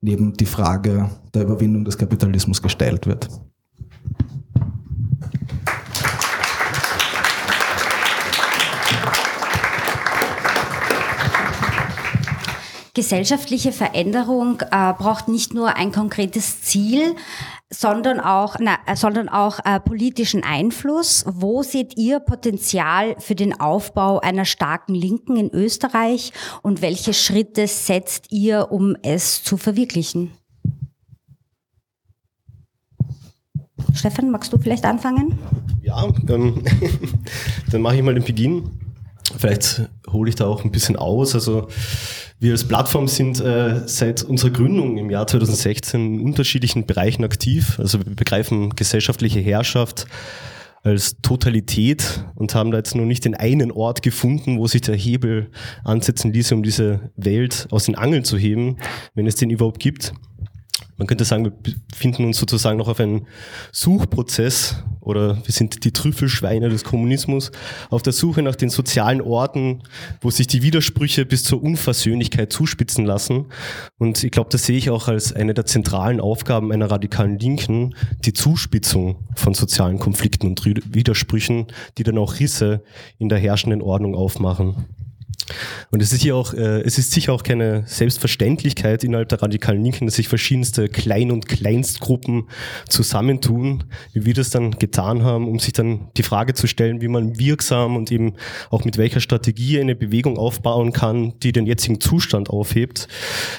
neben 0.00 0.34
die 0.34 0.46
Frage 0.46 1.10
der 1.34 1.42
Überwindung 1.42 1.84
des 1.84 1.98
Kapitalismus 1.98 2.62
gestellt 2.62 3.06
wird. 3.06 3.28
Gesellschaftliche 12.98 13.70
Veränderung 13.70 14.60
äh, 14.72 14.92
braucht 14.92 15.28
nicht 15.28 15.54
nur 15.54 15.76
ein 15.76 15.92
konkretes 15.92 16.62
Ziel, 16.62 17.14
sondern 17.70 18.18
auch, 18.18 18.56
na, 18.58 18.76
äh, 18.86 18.96
sondern 18.96 19.28
auch 19.28 19.60
äh, 19.64 19.78
politischen 19.78 20.42
Einfluss. 20.42 21.24
Wo 21.28 21.62
seht 21.62 21.96
ihr 21.96 22.18
Potenzial 22.18 23.14
für 23.20 23.36
den 23.36 23.60
Aufbau 23.60 24.18
einer 24.18 24.44
starken 24.44 24.96
Linken 24.96 25.36
in 25.36 25.48
Österreich 25.54 26.32
und 26.62 26.82
welche 26.82 27.14
Schritte 27.14 27.68
setzt 27.68 28.32
ihr, 28.32 28.72
um 28.72 28.96
es 29.04 29.44
zu 29.44 29.58
verwirklichen? 29.58 30.32
Stefan, 33.94 34.32
magst 34.32 34.52
du 34.52 34.58
vielleicht 34.58 34.84
anfangen? 34.84 35.38
Ja, 35.82 36.04
ähm, 36.28 36.64
dann 37.70 37.80
mache 37.80 37.94
ich 37.94 38.02
mal 38.02 38.14
den 38.14 38.24
Beginn. 38.24 38.87
Vielleicht 39.36 39.82
hole 40.10 40.28
ich 40.28 40.36
da 40.36 40.46
auch 40.46 40.64
ein 40.64 40.70
bisschen 40.70 40.96
aus. 40.96 41.34
Also 41.34 41.68
wir 42.40 42.52
als 42.52 42.66
Plattform 42.66 43.08
sind 43.08 43.40
äh, 43.40 43.82
seit 43.86 44.22
unserer 44.22 44.50
Gründung 44.50 44.96
im 44.96 45.10
Jahr 45.10 45.26
2016 45.26 46.14
in 46.14 46.20
unterschiedlichen 46.20 46.86
Bereichen 46.86 47.24
aktiv. 47.24 47.78
Also 47.78 47.98
wir 47.98 48.14
begreifen 48.14 48.70
gesellschaftliche 48.76 49.40
Herrschaft 49.40 50.06
als 50.82 51.20
Totalität 51.20 52.24
und 52.36 52.54
haben 52.54 52.70
da 52.70 52.78
jetzt 52.78 52.94
noch 52.94 53.04
nicht 53.04 53.24
den 53.24 53.34
einen 53.34 53.72
Ort 53.72 54.02
gefunden, 54.02 54.58
wo 54.58 54.66
sich 54.66 54.82
der 54.82 54.94
Hebel 54.94 55.50
ansetzen 55.84 56.32
ließe, 56.32 56.54
um 56.54 56.62
diese 56.62 57.10
Welt 57.16 57.66
aus 57.70 57.84
den 57.84 57.96
Angeln 57.96 58.24
zu 58.24 58.38
heben, 58.38 58.76
wenn 59.14 59.26
es 59.26 59.34
den 59.34 59.50
überhaupt 59.50 59.80
gibt 59.80 60.12
man 60.98 61.06
könnte 61.06 61.24
sagen, 61.24 61.44
wir 61.44 61.52
befinden 61.90 62.24
uns 62.24 62.38
sozusagen 62.38 62.76
noch 62.76 62.88
auf 62.88 62.98
einem 62.98 63.26
Suchprozess 63.72 64.82
oder 65.00 65.36
wir 65.36 65.52
sind 65.52 65.84
die 65.84 65.92
Trüffelschweine 65.92 66.68
des 66.68 66.82
Kommunismus 66.82 67.52
auf 67.88 68.02
der 68.02 68.12
Suche 68.12 68.42
nach 68.42 68.56
den 68.56 68.68
sozialen 68.68 69.20
Orten, 69.20 69.82
wo 70.20 70.30
sich 70.30 70.48
die 70.48 70.62
Widersprüche 70.62 71.24
bis 71.24 71.44
zur 71.44 71.62
Unversöhnlichkeit 71.62 72.52
zuspitzen 72.52 73.06
lassen. 73.06 73.46
Und 73.96 74.24
ich 74.24 74.32
glaube, 74.32 74.50
das 74.50 74.66
sehe 74.66 74.76
ich 74.76 74.90
auch 74.90 75.06
als 75.06 75.32
eine 75.32 75.54
der 75.54 75.66
zentralen 75.66 76.20
Aufgaben 76.20 76.72
einer 76.72 76.90
radikalen 76.90 77.38
Linken, 77.38 77.94
die 78.24 78.32
Zuspitzung 78.32 79.24
von 79.36 79.54
sozialen 79.54 80.00
Konflikten 80.00 80.48
und 80.48 80.64
Widersprüchen, 80.64 81.68
die 81.96 82.02
dann 82.02 82.18
auch 82.18 82.40
Risse 82.40 82.82
in 83.18 83.28
der 83.28 83.38
herrschenden 83.38 83.82
Ordnung 83.82 84.16
aufmachen. 84.16 84.86
Und 85.90 86.02
es 86.02 86.12
ist 86.12 86.22
hier 86.22 86.36
auch, 86.36 86.54
äh, 86.54 86.80
es 86.82 86.98
ist 86.98 87.12
sicher 87.12 87.32
auch 87.32 87.42
keine 87.42 87.84
Selbstverständlichkeit 87.86 89.04
innerhalb 89.04 89.28
der 89.28 89.42
radikalen 89.42 89.82
Linken, 89.82 90.06
dass 90.06 90.16
sich 90.16 90.28
verschiedenste 90.28 90.88
Klein- 90.88 91.30
und 91.30 91.48
Kleinstgruppen 91.48 92.48
zusammentun, 92.88 93.84
wie 94.12 94.24
wir 94.24 94.34
das 94.34 94.50
dann 94.50 94.72
getan 94.72 95.22
haben, 95.22 95.48
um 95.48 95.58
sich 95.58 95.72
dann 95.72 96.08
die 96.16 96.22
Frage 96.22 96.54
zu 96.54 96.66
stellen, 96.66 97.00
wie 97.00 97.08
man 97.08 97.38
wirksam 97.38 97.96
und 97.96 98.10
eben 98.12 98.34
auch 98.70 98.84
mit 98.84 98.98
welcher 98.98 99.20
Strategie 99.20 99.80
eine 99.80 99.94
Bewegung 99.94 100.38
aufbauen 100.38 100.92
kann, 100.92 101.34
die 101.42 101.52
den 101.52 101.66
jetzigen 101.66 102.00
Zustand 102.00 102.50
aufhebt. 102.50 103.08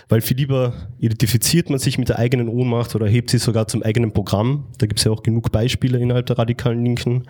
Weil 0.07 0.21
viel 0.21 0.37
lieber 0.37 0.73
identifiziert 0.99 1.69
man 1.69 1.79
sich 1.79 1.97
mit 1.97 2.09
der 2.09 2.19
eigenen 2.19 2.49
Ohnmacht 2.49 2.95
oder 2.95 3.07
hebt 3.07 3.29
sie 3.29 3.37
sogar 3.37 3.67
zum 3.67 3.83
eigenen 3.83 4.13
Programm. 4.13 4.65
Da 4.77 4.85
gibt 4.85 4.99
es 4.99 5.05
ja 5.05 5.11
auch 5.11 5.23
genug 5.23 5.51
Beispiele 5.51 5.99
innerhalb 5.99 6.25
der 6.25 6.37
radikalen 6.37 6.83
Linken. 6.83 7.23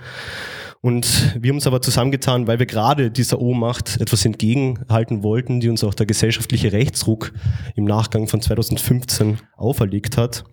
Und 0.81 1.35
wir 1.41 1.49
haben 1.49 1.57
uns 1.57 1.67
aber 1.67 1.81
zusammengetan, 1.81 2.47
weil 2.47 2.59
wir 2.59 2.65
gerade 2.65 3.11
dieser 3.11 3.41
Ohnmacht 3.41 3.99
etwas 3.99 4.23
entgegenhalten 4.23 5.23
wollten, 5.23 5.59
die 5.59 5.69
uns 5.69 5.83
auch 5.83 5.93
der 5.93 6.05
gesellschaftliche 6.05 6.71
Rechtsruck 6.71 7.33
im 7.75 7.83
Nachgang 7.83 8.27
von 8.27 8.41
2015 8.41 9.39
auferlegt 9.57 10.15
hat. 10.15 10.45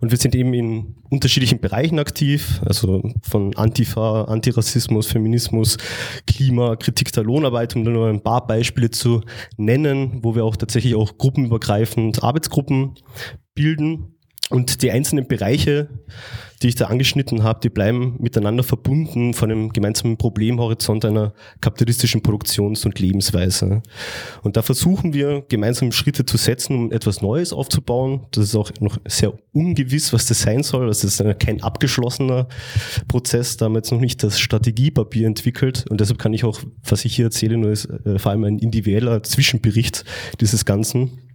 Und 0.00 0.10
wir 0.10 0.18
sind 0.18 0.34
eben 0.34 0.54
in 0.54 0.96
unterschiedlichen 1.10 1.60
Bereichen 1.60 1.98
aktiv, 1.98 2.60
also 2.64 3.02
von 3.22 3.54
Antifa, 3.56 4.24
Antirassismus, 4.24 5.06
Feminismus, 5.08 5.76
Klima, 6.26 6.76
Kritik 6.76 7.12
der 7.12 7.24
Lohnarbeit, 7.24 7.74
um 7.76 7.82
nur 7.82 8.08
ein 8.08 8.22
paar 8.22 8.46
Beispiele 8.46 8.90
zu 8.90 9.22
nennen, 9.56 10.20
wo 10.22 10.34
wir 10.34 10.44
auch 10.44 10.56
tatsächlich 10.56 10.94
auch 10.94 11.18
gruppenübergreifend 11.18 12.22
Arbeitsgruppen 12.22 12.94
bilden 13.54 14.16
Und 14.50 14.82
die 14.82 14.92
einzelnen 14.92 15.26
Bereiche, 15.26 15.88
die 16.62 16.68
ich 16.68 16.74
da 16.74 16.86
angeschnitten 16.86 17.42
habe, 17.42 17.60
die 17.60 17.68
bleiben 17.68 18.16
miteinander 18.18 18.62
verbunden 18.62 19.34
von 19.34 19.50
einem 19.50 19.72
gemeinsamen 19.72 20.16
Problemhorizont 20.16 21.04
einer 21.04 21.32
kapitalistischen 21.60 22.22
Produktions- 22.22 22.84
und 22.84 22.98
Lebensweise. 22.98 23.82
Und 24.42 24.56
da 24.56 24.62
versuchen 24.62 25.12
wir, 25.12 25.44
gemeinsam 25.48 25.92
Schritte 25.92 26.24
zu 26.24 26.36
setzen, 26.36 26.76
um 26.76 26.92
etwas 26.92 27.22
Neues 27.22 27.52
aufzubauen. 27.52 28.26
Das 28.30 28.44
ist 28.44 28.54
auch 28.56 28.70
noch 28.80 28.98
sehr 29.06 29.34
ungewiss, 29.52 30.12
was 30.12 30.26
das 30.26 30.40
sein 30.40 30.62
soll. 30.62 30.86
Das 30.86 31.04
ist 31.04 31.22
kein 31.38 31.62
abgeschlossener 31.62 32.48
Prozess. 33.08 33.56
Da 33.56 33.66
haben 33.66 33.72
wir 33.72 33.78
jetzt 33.78 33.92
noch 33.92 34.00
nicht 34.00 34.22
das 34.22 34.40
Strategiepapier 34.40 35.26
entwickelt. 35.26 35.84
Und 35.90 36.00
deshalb 36.00 36.18
kann 36.18 36.32
ich 36.32 36.44
auch, 36.44 36.60
was 36.84 37.04
ich 37.04 37.14
hier 37.14 37.26
erzähle, 37.26 37.56
nur 37.56 37.70
ist 37.70 37.86
äh, 37.86 38.18
vor 38.18 38.32
allem 38.32 38.44
ein 38.44 38.58
individueller 38.58 39.22
Zwischenbericht 39.22 40.04
dieses 40.40 40.64
Ganzen. 40.64 41.25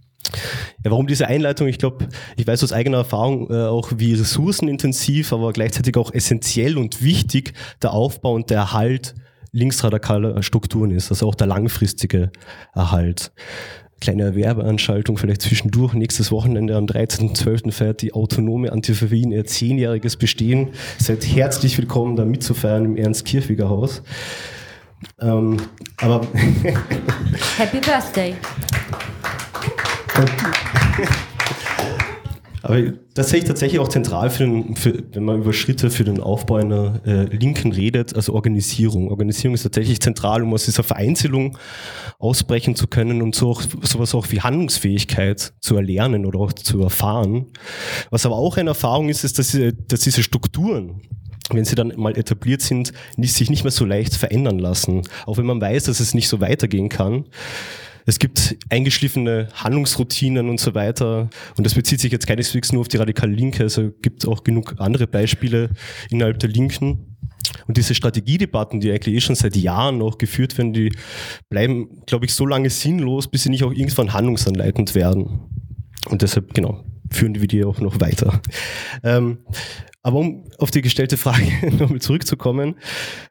Ja, 0.84 0.90
warum 0.90 1.06
diese 1.06 1.26
Einleitung? 1.26 1.68
Ich 1.68 1.78
glaube, 1.78 2.08
ich 2.36 2.46
weiß 2.46 2.62
aus 2.64 2.72
eigener 2.72 2.98
Erfahrung 2.98 3.50
äh, 3.50 3.66
auch, 3.66 3.92
wie 3.96 4.14
ressourcenintensiv, 4.14 5.32
aber 5.32 5.52
gleichzeitig 5.52 5.96
auch 5.96 6.12
essentiell 6.12 6.78
und 6.78 7.02
wichtig 7.02 7.54
der 7.82 7.92
Aufbau 7.92 8.34
und 8.34 8.50
der 8.50 8.58
Erhalt 8.58 9.14
linksradikaler 9.52 10.42
Strukturen 10.42 10.90
ist, 10.90 11.10
also 11.10 11.28
auch 11.28 11.34
der 11.34 11.46
langfristige 11.46 12.32
Erhalt. 12.74 13.32
Kleine 14.00 14.34
Werbeanschaltung 14.34 15.16
vielleicht 15.16 15.42
zwischendurch. 15.42 15.92
Nächstes 15.92 16.32
Wochenende 16.32 16.74
am 16.76 16.86
13.12. 16.86 17.70
feiert 17.70 18.02
die 18.02 18.14
autonome 18.14 18.72
Antifa 18.72 19.10
Wien 19.10 19.30
ihr 19.30 19.44
zehnjähriges 19.44 20.16
Bestehen. 20.16 20.70
Seid 20.98 21.24
herzlich 21.24 21.78
willkommen, 21.78 22.16
da 22.16 22.24
mitzufeiern 22.24 22.84
im 22.84 22.96
Ernst-Kirchwiger 22.96 23.68
Haus. 23.68 24.02
Ähm, 25.20 25.56
aber 25.98 26.26
Happy 27.56 27.78
Birthday! 27.78 28.34
Aber 32.62 32.80
das 33.14 33.30
sehe 33.30 33.40
ich 33.40 33.44
tatsächlich 33.44 33.80
auch 33.80 33.88
zentral, 33.88 34.30
für 34.30 34.44
den, 34.44 34.76
für, 34.76 35.02
wenn 35.12 35.24
man 35.24 35.40
über 35.40 35.52
Schritte 35.52 35.90
für 35.90 36.04
den 36.04 36.20
Aufbau 36.20 36.56
einer 36.56 37.00
äh, 37.04 37.24
Linken 37.24 37.72
redet, 37.72 38.14
also 38.14 38.34
Organisierung. 38.34 39.10
Organisierung 39.10 39.54
ist 39.54 39.64
tatsächlich 39.64 40.00
zentral, 40.00 40.44
um 40.44 40.54
aus 40.54 40.64
dieser 40.66 40.84
Vereinzelung 40.84 41.58
ausbrechen 42.20 42.76
zu 42.76 42.86
können 42.86 43.20
und 43.20 43.34
so 43.34 43.50
auch, 43.50 43.62
sowas 43.82 44.14
auch 44.14 44.30
wie 44.30 44.40
Handlungsfähigkeit 44.40 45.52
zu 45.60 45.76
erlernen 45.76 46.24
oder 46.24 46.38
auch 46.38 46.52
zu 46.52 46.80
erfahren. 46.80 47.46
Was 48.10 48.26
aber 48.26 48.36
auch 48.36 48.56
eine 48.56 48.70
Erfahrung 48.70 49.08
ist, 49.08 49.24
ist, 49.24 49.40
dass 49.40 49.48
diese, 49.48 49.72
dass 49.72 50.00
diese 50.00 50.22
Strukturen, 50.22 51.02
wenn 51.50 51.64
sie 51.64 51.74
dann 51.74 51.92
mal 51.96 52.16
etabliert 52.16 52.62
sind, 52.62 52.92
nicht, 53.16 53.34
sich 53.34 53.50
nicht 53.50 53.64
mehr 53.64 53.72
so 53.72 53.84
leicht 53.84 54.14
verändern 54.14 54.60
lassen. 54.60 55.02
Auch 55.26 55.36
wenn 55.36 55.46
man 55.46 55.60
weiß, 55.60 55.84
dass 55.84 55.98
es 55.98 56.14
nicht 56.14 56.28
so 56.28 56.40
weitergehen 56.40 56.88
kann. 56.88 57.24
Es 58.06 58.18
gibt 58.18 58.56
eingeschliffene 58.68 59.48
Handlungsroutinen 59.54 60.48
und 60.48 60.60
so 60.60 60.74
weiter. 60.74 61.30
Und 61.56 61.64
das 61.64 61.74
bezieht 61.74 62.00
sich 62.00 62.12
jetzt 62.12 62.26
keineswegs 62.26 62.72
nur 62.72 62.80
auf 62.82 62.88
die 62.88 62.96
radikale 62.96 63.32
Linke. 63.32 63.62
Also 63.64 63.90
gibt 64.02 64.26
auch 64.26 64.44
genug 64.44 64.74
andere 64.78 65.06
Beispiele 65.06 65.70
innerhalb 66.10 66.38
der 66.38 66.50
Linken. 66.50 67.16
Und 67.66 67.76
diese 67.76 67.94
Strategiedebatten, 67.94 68.80
die 68.80 68.90
eigentlich 68.90 69.16
eh 69.16 69.20
schon 69.20 69.34
seit 69.34 69.56
Jahren 69.56 69.98
noch 69.98 70.18
geführt 70.18 70.56
werden, 70.58 70.72
die 70.72 70.92
bleiben, 71.48 72.02
glaube 72.06 72.24
ich, 72.24 72.34
so 72.34 72.46
lange 72.46 72.70
sinnlos, 72.70 73.28
bis 73.28 73.44
sie 73.44 73.50
nicht 73.50 73.64
auch 73.64 73.72
irgendwann 73.72 74.12
handlungsanleitend 74.12 74.94
werden. 74.94 75.40
Und 76.08 76.22
deshalb, 76.22 76.54
genau, 76.54 76.84
führen 77.10 77.40
wir 77.40 77.46
die 77.46 77.64
auch 77.64 77.80
noch 77.80 78.00
weiter. 78.00 78.40
Ähm, 79.02 79.38
aber 80.02 80.18
um 80.18 80.44
auf 80.58 80.70
die 80.70 80.82
gestellte 80.82 81.16
Frage 81.16 81.46
nochmal 81.78 82.00
zurückzukommen, 82.00 82.76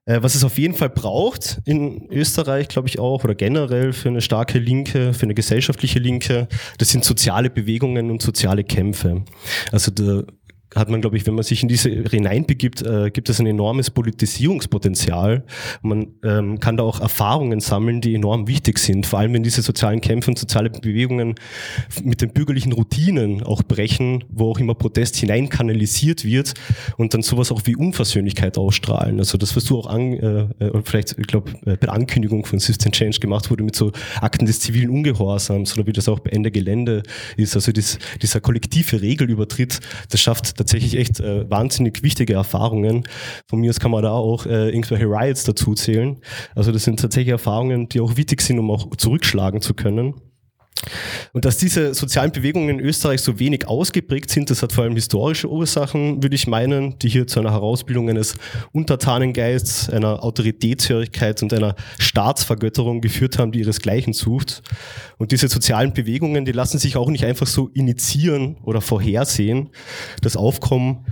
äh, 0.05 0.21
was 0.21 0.35
es 0.35 0.43
auf 0.43 0.57
jeden 0.57 0.73
Fall 0.73 0.89
braucht 0.89 1.61
in 1.65 2.07
Österreich, 2.09 2.67
glaube 2.67 2.87
ich 2.87 2.99
auch, 2.99 3.23
oder 3.23 3.35
generell 3.35 3.93
für 3.93 4.09
eine 4.09 4.21
starke 4.21 4.59
Linke, 4.59 5.13
für 5.13 5.23
eine 5.23 5.33
gesellschaftliche 5.33 5.99
Linke, 5.99 6.47
das 6.77 6.89
sind 6.89 7.03
soziale 7.03 7.49
Bewegungen 7.49 8.09
und 8.09 8.21
soziale 8.21 8.63
Kämpfe. 8.63 9.23
Also 9.71 9.91
der 9.91 10.25
hat 10.73 10.89
man, 10.89 11.01
glaube 11.01 11.17
ich, 11.17 11.27
wenn 11.27 11.35
man 11.35 11.43
sich 11.43 11.63
in 11.63 11.67
diese 11.67 11.89
hineinbegibt, 11.89 12.81
äh, 12.81 13.11
gibt 13.11 13.29
es 13.29 13.39
ein 13.39 13.45
enormes 13.45 13.89
Politisierungspotenzial. 13.89 15.43
Man 15.81 16.07
ähm, 16.23 16.59
kann 16.59 16.77
da 16.77 16.83
auch 16.83 17.01
Erfahrungen 17.01 17.59
sammeln, 17.59 17.99
die 17.99 18.15
enorm 18.15 18.47
wichtig 18.47 18.79
sind, 18.79 19.05
vor 19.05 19.19
allem 19.19 19.33
wenn 19.33 19.43
diese 19.43 19.61
sozialen 19.61 19.99
Kämpfe 19.99 20.31
und 20.31 20.39
soziale 20.39 20.69
Bewegungen 20.69 21.35
mit 22.03 22.21
den 22.21 22.31
bürgerlichen 22.31 22.71
Routinen 22.71 23.43
auch 23.43 23.63
brechen, 23.63 24.23
wo 24.29 24.51
auch 24.51 24.59
immer 24.59 24.73
Protest 24.73 25.17
hineinkanalisiert 25.17 26.23
wird 26.23 26.53
und 26.97 27.13
dann 27.13 27.21
sowas 27.21 27.51
auch 27.51 27.61
wie 27.65 27.75
Unversöhnlichkeit 27.75 28.57
ausstrahlen. 28.57 29.19
Also 29.19 29.37
das, 29.37 29.55
was 29.57 29.65
du 29.65 29.77
auch 29.77 29.87
an, 29.87 30.13
äh, 30.13 30.47
äh 30.59 30.81
vielleicht, 30.85 31.17
ich 31.19 31.27
glaube, 31.27 31.51
äh, 31.65 31.75
bei 31.75 31.87
der 31.87 31.93
Ankündigung 31.93 32.45
von 32.45 32.59
System 32.59 32.93
Change 32.93 33.19
gemacht 33.19 33.51
wurde 33.51 33.63
mit 33.63 33.75
so 33.75 33.91
Akten 34.21 34.45
des 34.45 34.61
zivilen 34.61 34.89
Ungehorsams 34.89 35.77
oder 35.77 35.85
wie 35.85 35.93
das 35.93 36.07
auch 36.07 36.19
bei 36.19 36.29
Ende 36.29 36.49
Gelände 36.49 37.03
ist. 37.35 37.55
Also 37.55 37.73
das, 37.73 37.99
dieser 38.21 38.39
kollektive 38.39 39.01
Regelübertritt, 39.01 39.79
das 40.09 40.21
schafft 40.21 40.60
tatsächlich 40.61 40.97
echt 40.97 41.19
äh, 41.19 41.49
wahnsinnig 41.49 42.03
wichtige 42.03 42.33
Erfahrungen. 42.33 43.03
Von 43.49 43.59
mir 43.59 43.69
aus 43.69 43.79
kann 43.79 43.91
man 43.91 44.03
da 44.03 44.11
auch 44.11 44.45
äh, 44.45 44.69
irgendwelche 44.69 45.05
Riots 45.05 45.43
dazu 45.43 45.73
zählen. 45.73 46.19
Also 46.55 46.71
das 46.71 46.83
sind 46.83 46.99
tatsächlich 46.99 47.31
Erfahrungen, 47.31 47.89
die 47.89 47.99
auch 47.99 48.15
wichtig 48.17 48.41
sind, 48.41 48.59
um 48.59 48.71
auch 48.71 48.95
zurückschlagen 48.95 49.61
zu 49.61 49.73
können. 49.73 50.15
Und 51.33 51.45
dass 51.45 51.57
diese 51.57 51.93
sozialen 51.93 52.31
Bewegungen 52.31 52.69
in 52.69 52.79
Österreich 52.79 53.21
so 53.21 53.39
wenig 53.39 53.67
ausgeprägt 53.67 54.31
sind, 54.31 54.49
das 54.49 54.61
hat 54.63 54.73
vor 54.73 54.83
allem 54.83 54.95
historische 54.95 55.49
Ursachen, 55.49 56.23
würde 56.23 56.35
ich 56.35 56.47
meinen, 56.47 56.97
die 56.99 57.09
hier 57.09 57.27
zu 57.27 57.39
einer 57.39 57.51
Herausbildung 57.51 58.09
eines 58.09 58.35
Untertanengeists, 58.71 59.89
einer 59.89 60.23
Autoritätshörigkeit 60.23 61.41
und 61.43 61.53
einer 61.53 61.75
Staatsvergötterung 61.99 63.01
geführt 63.01 63.37
haben, 63.37 63.51
die 63.51 63.59
ihresgleichen 63.59 64.13
sucht. 64.13 64.63
Und 65.17 65.31
diese 65.31 65.47
sozialen 65.47 65.93
Bewegungen, 65.93 66.45
die 66.45 66.51
lassen 66.51 66.79
sich 66.79 66.97
auch 66.97 67.09
nicht 67.09 67.25
einfach 67.25 67.47
so 67.47 67.69
initiieren 67.73 68.57
oder 68.63 68.81
vorhersehen. 68.81 69.69
Das 70.21 70.35
Aufkommen 70.35 71.05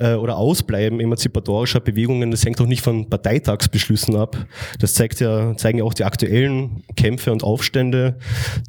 äh, 0.00 0.14
oder 0.14 0.36
Ausbleiben 0.36 0.98
emanzipatorischer 0.98 1.80
Bewegungen, 1.80 2.30
das 2.30 2.44
hängt 2.44 2.60
auch 2.60 2.66
nicht 2.66 2.82
von 2.82 3.08
Parteitagsbeschlüssen 3.08 4.16
ab. 4.16 4.36
Das 4.78 4.94
zeigt 4.94 5.20
ja, 5.20 5.56
zeigen 5.56 5.78
ja 5.78 5.84
auch 5.84 5.94
die 5.94 6.04
aktuellen 6.04 6.82
Kämpfe 6.96 7.30
und 7.32 7.44
Aufstände, 7.44 8.16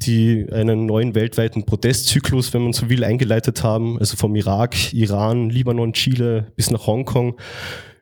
die 0.02 0.46
einen 0.52 0.86
neuen 0.86 1.14
weltweiten 1.14 1.64
Protestzyklus, 1.64 2.52
wenn 2.54 2.62
man 2.62 2.72
so 2.72 2.88
will, 2.88 3.02
eingeleitet 3.02 3.64
haben, 3.64 3.98
also 3.98 4.16
vom 4.16 4.36
Irak, 4.36 4.92
Iran, 4.92 5.50
Libanon, 5.50 5.92
Chile 5.92 6.52
bis 6.54 6.70
nach 6.70 6.86
Hongkong. 6.86 7.36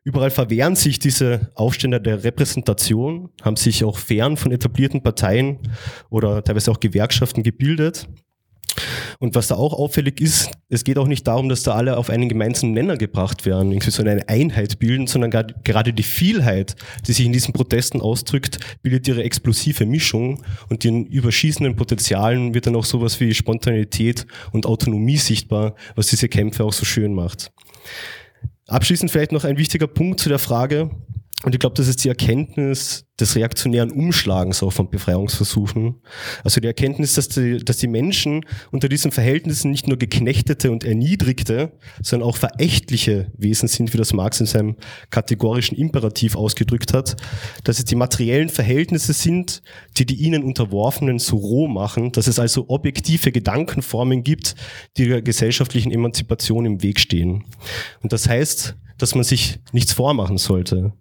Überall 0.03 0.31
verwehren 0.31 0.77
sich 0.77 0.99
diese 0.99 1.51
Aufstände 1.55 2.01
der 2.01 2.25
Repräsentation, 2.25 3.29
haben 3.43 3.57
sich 3.57 3.85
auch 3.85 3.99
fern 3.99 4.37
von 4.37 4.51
etablierten 4.51 5.03
Parteien 5.03 5.59
oder 6.09 6.43
teilweise 6.43 6.71
auch 6.71 6.81
Gewerkschaften 6.81 7.43
gebildet. 7.43 8.09
Und 9.19 9.35
was 9.35 9.49
da 9.49 9.57
auch 9.57 9.73
auffällig 9.73 10.21
ist, 10.21 10.51
es 10.69 10.85
geht 10.85 10.99
auch 10.99 11.07
nicht 11.07 11.27
darum, 11.27 11.49
dass 11.49 11.63
da 11.63 11.75
alle 11.75 11.97
auf 11.97 12.11
einen 12.11 12.29
gemeinsamen 12.29 12.73
Nenner 12.73 12.97
gebracht 12.97 13.47
werden, 13.47 13.73
irgendwie 13.73 13.91
so 13.91 14.03
eine 14.03 14.29
Einheit 14.29 14.79
bilden, 14.79 15.07
sondern 15.07 15.31
gerade 15.31 15.93
die 15.93 16.03
Vielheit, 16.03 16.77
die 17.07 17.13
sich 17.13 17.27
in 17.27 17.33
diesen 17.33 17.53
Protesten 17.53 18.01
ausdrückt, 18.01 18.59
bildet 18.83 19.09
ihre 19.09 19.25
explosive 19.25 19.87
Mischung 19.87 20.43
und 20.69 20.85
den 20.85 21.07
überschießenden 21.07 21.77
Potenzialen 21.77 22.55
wird 22.55 22.67
dann 22.67 22.77
auch 22.77 22.85
sowas 22.85 23.21
wie 23.21 23.35
Spontanität 23.35 24.27
und 24.53 24.67
Autonomie 24.67 25.19
sichtbar, 25.19 25.75
was 25.97 26.09
diese 26.09 26.29
Kämpfe 26.29 26.65
auch 26.65 26.73
so 26.73 26.85
schön 26.85 27.15
macht. 27.15 27.53
Abschließend 28.67 29.11
vielleicht 29.11 29.33
noch 29.33 29.45
ein 29.45 29.59
wichtiger 29.59 29.89
Punkt 29.89 30.21
zu 30.21 30.29
der 30.29 30.39
Frage, 30.39 30.91
und 31.43 31.55
ich 31.55 31.59
glaube, 31.59 31.75
das 31.77 31.89
ist 31.89 32.05
die 32.05 32.09
Erkenntnis 32.09 33.07
des 33.21 33.37
reaktionären 33.37 33.91
Umschlagens 33.91 34.63
auch 34.63 34.73
von 34.73 34.91
Befreiungsversuchen. 34.91 35.97
Also 36.45 36.61
die 36.61 36.67
Erkenntnis, 36.67 37.15
dass 37.15 37.29
die, 37.29 37.59
dass 37.59 37.79
die 37.79 37.89
Menschen 37.89 38.45
unter 38.71 38.89
diesen 38.89 39.13
Verhältnissen 39.13 39.71
nicht 39.71 39.89
nur 39.89 39.99
geknechtete 39.99 40.71
und 40.71 40.85
erniedrigte, 40.85 41.73
sondern 42.03 42.29
auch 42.29 42.37
verächtliche 42.37 43.31
Wesen 43.37 43.69
sind, 43.69 43.93
wie 43.93 43.99
das 43.99 44.13
Marx 44.13 44.41
in 44.41 44.47
seinem 44.47 44.77
kategorischen 45.11 45.77
Imperativ 45.77 46.37
ausgedrückt 46.37 46.93
hat, 46.93 47.17
dass 47.65 47.79
es 47.79 47.85
die 47.85 47.97
materiellen 47.97 48.49
Verhältnisse 48.49 49.13
sind, 49.13 49.63
die 49.97 50.07
die 50.07 50.17
ihnen 50.17 50.43
Unterworfenen 50.43 51.19
so 51.19 51.37
roh 51.37 51.69
machen, 51.69 52.13
dass 52.13 52.27
es 52.27 52.39
also 52.39 52.67
objektive 52.69 53.33
Gedankenformen 53.33 54.25
gibt, 54.25 54.55
die 54.97 55.09
der 55.09 55.23
gesellschaftlichen 55.23 55.93
Emanzipation 55.93 56.65
im 56.67 56.83
Weg 56.83 57.01
stehen. 57.01 57.45
Und 58.03 58.13
das 58.13 58.29
heißt, 58.29 58.77
dass 59.01 59.15
man 59.15 59.25
sich 59.25 59.59
nichts 59.73 59.93
vormachen 59.93 60.37
sollte. 60.37 60.93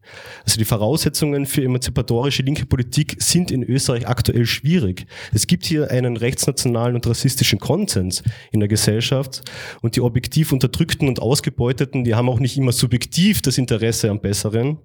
Also 0.46 0.58
die 0.58 0.66
Voraussetzungen 0.66 1.46
für 1.46 1.62
emanzipatorische 2.10 2.44
linke 2.44 2.66
Politik 2.66 3.16
sind 3.20 3.52
in 3.52 3.64
Österreich 3.64 4.08
aktuell 4.08 4.46
schwierig. 4.46 5.06
Es 5.34 5.48
gibt 5.48 5.66
hier 5.66 5.92
einen 5.92 6.18
rechtsnationalen 6.18 6.96
und 6.96 7.06
rassistischen 7.08 7.60
Konsens 7.60 8.24
in 8.52 8.60
der 8.60 8.70
Gesellschaft 8.70 9.44
und 9.82 9.96
die 9.96 10.02
objektiv 10.02 10.52
Unterdrückten 10.52 11.08
und 11.08 11.22
Ausgebeuteten, 11.22 12.04
die 12.04 12.16
haben 12.16 12.30
auch 12.30 12.40
nicht 12.40 12.58
immer 12.58 12.72
subjektiv 12.72 13.42
das 13.42 13.58
Interesse 13.58 14.10
am 14.10 14.20
Besseren. 14.20 14.80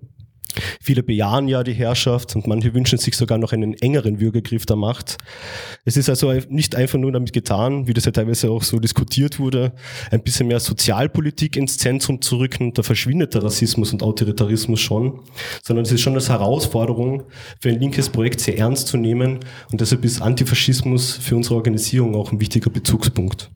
Viele 0.81 1.03
bejahen 1.03 1.49
ja 1.49 1.63
die 1.63 1.73
Herrschaft 1.73 2.35
und 2.37 2.47
manche 2.47 2.75
wünschen 2.75 2.99
sich 2.99 3.17
sogar 3.17 3.39
noch 3.39 3.53
einen 3.53 3.75
engeren 3.75 4.21
Würgegriff 4.21 4.67
der 4.67 4.77
Macht. 4.77 5.19
Es 5.85 5.97
ist 5.97 6.09
also 6.09 6.33
nicht 6.49 6.75
einfach 6.77 6.99
nur 6.99 7.13
damit 7.13 7.33
getan, 7.33 7.87
wie 7.87 7.95
das 7.95 8.05
ja 8.05 8.13
teilweise 8.13 8.51
auch 8.51 8.63
so 8.63 8.79
diskutiert 8.79 9.39
wurde, 9.39 9.73
ein 10.11 10.23
bisschen 10.23 10.49
mehr 10.49 10.61
Sozialpolitik 10.61 11.57
ins 11.57 11.79
Zentrum 11.79 12.21
zu 12.21 12.37
rücken. 12.37 12.73
Da 12.75 12.83
verschwindet 12.83 13.35
der 13.35 13.45
Rassismus 13.45 13.93
und 13.93 14.03
Autoritarismus 14.03 14.81
schon, 14.81 15.21
sondern 15.63 15.85
es 15.85 15.93
ist 15.93 16.01
schon 16.01 16.15
als 16.15 16.29
Herausforderung 16.29 17.25
für 17.61 17.71
ein 17.71 17.81
linkes 17.81 18.09
Projekt 18.09 18.41
sehr 18.41 18.59
ernst 18.59 18.89
zu 18.89 18.97
nehmen 18.97 19.41
und 19.71 19.81
deshalb 19.81 20.05
ist 20.05 20.21
Antifaschismus 20.21 21.17
für 21.17 21.37
unsere 21.37 21.57
Organisierung 21.57 22.15
auch 22.15 22.33
ein 22.33 22.41
wichtiger 22.41 22.71
Bezugspunkt. 22.71 23.51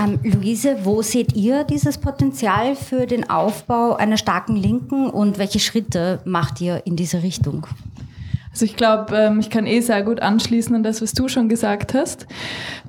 Ähm, 0.00 0.18
Luise, 0.22 0.78
wo 0.84 1.02
seht 1.02 1.34
ihr 1.34 1.64
dieses 1.64 1.98
Potenzial 1.98 2.74
für 2.74 3.06
den 3.06 3.28
Aufbau 3.28 3.96
einer 3.96 4.16
starken 4.16 4.56
Linken 4.56 5.10
und 5.10 5.38
welche 5.38 5.60
Schritte 5.60 6.20
macht 6.24 6.60
ihr 6.60 6.86
in 6.86 6.96
diese 6.96 7.22
Richtung? 7.22 7.66
Also 8.50 8.64
ich 8.64 8.76
glaube, 8.76 9.16
ähm, 9.16 9.38
ich 9.38 9.48
kann 9.48 9.66
eh 9.66 9.80
sehr 9.80 10.02
gut 10.02 10.20
anschließen 10.20 10.74
an 10.74 10.82
das, 10.82 11.00
was 11.00 11.12
du 11.12 11.28
schon 11.28 11.48
gesagt 11.48 11.94
hast. 11.94 12.26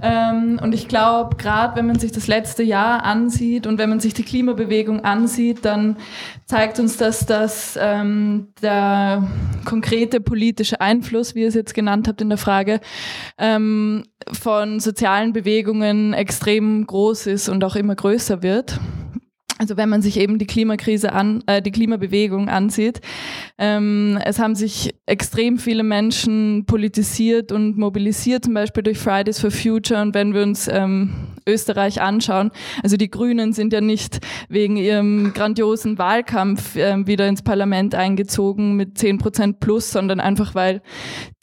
Ähm, 0.01 0.59
und 0.61 0.73
ich 0.73 0.87
glaube, 0.87 1.35
gerade 1.35 1.75
wenn 1.75 1.85
man 1.85 1.99
sich 1.99 2.11
das 2.11 2.27
letzte 2.27 2.63
Jahr 2.63 3.03
ansieht 3.03 3.67
und 3.67 3.77
wenn 3.77 3.89
man 3.89 3.99
sich 3.99 4.13
die 4.13 4.23
Klimabewegung 4.23 5.05
ansieht, 5.05 5.63
dann 5.63 5.97
zeigt 6.45 6.79
uns 6.79 6.97
das, 6.97 7.25
dass 7.27 7.77
ähm, 7.79 8.47
der 8.61 9.27
konkrete 9.65 10.19
politische 10.19 10.81
Einfluss, 10.81 11.35
wie 11.35 11.41
ihr 11.41 11.47
es 11.47 11.53
jetzt 11.53 11.73
genannt 11.73 12.07
habt 12.07 12.21
in 12.21 12.29
der 12.29 12.37
Frage, 12.37 12.79
von 13.37 14.79
sozialen 14.79 15.33
Bewegungen 15.33 16.13
extrem 16.13 16.85
groß 16.85 17.27
ist 17.27 17.49
und 17.49 17.63
auch 17.63 17.75
immer 17.75 17.95
größer 17.95 18.43
wird. 18.43 18.79
Also 19.61 19.77
wenn 19.77 19.89
man 19.89 20.01
sich 20.01 20.17
eben 20.17 20.39
die 20.39 20.47
Klimakrise 20.47 21.13
an, 21.13 21.43
äh, 21.45 21.61
die 21.61 21.69
Klimabewegung 21.69 22.49
ansieht, 22.49 22.99
ähm, 23.59 24.17
es 24.25 24.39
haben 24.39 24.55
sich 24.55 24.95
extrem 25.05 25.59
viele 25.59 25.83
Menschen 25.83 26.65
politisiert 26.65 27.51
und 27.51 27.77
mobilisiert, 27.77 28.45
zum 28.45 28.55
Beispiel 28.55 28.81
durch 28.81 28.97
Fridays 28.97 29.39
for 29.39 29.51
Future. 29.51 30.01
Und 30.01 30.15
wenn 30.15 30.33
wir 30.33 30.41
uns 30.41 30.67
ähm, 30.67 31.11
Österreich 31.45 32.01
anschauen, 32.01 32.49
also 32.81 32.97
die 32.97 33.11
Grünen 33.11 33.53
sind 33.53 33.71
ja 33.71 33.81
nicht 33.81 34.21
wegen 34.49 34.77
ihrem 34.77 35.31
grandiosen 35.31 35.99
Wahlkampf 35.99 36.75
äh, 36.75 37.05
wieder 37.05 37.27
ins 37.27 37.43
Parlament 37.43 37.93
eingezogen 37.93 38.75
mit 38.75 38.97
10 38.97 39.19
Prozent 39.19 39.59
plus, 39.59 39.91
sondern 39.91 40.19
einfach 40.19 40.55
weil 40.55 40.81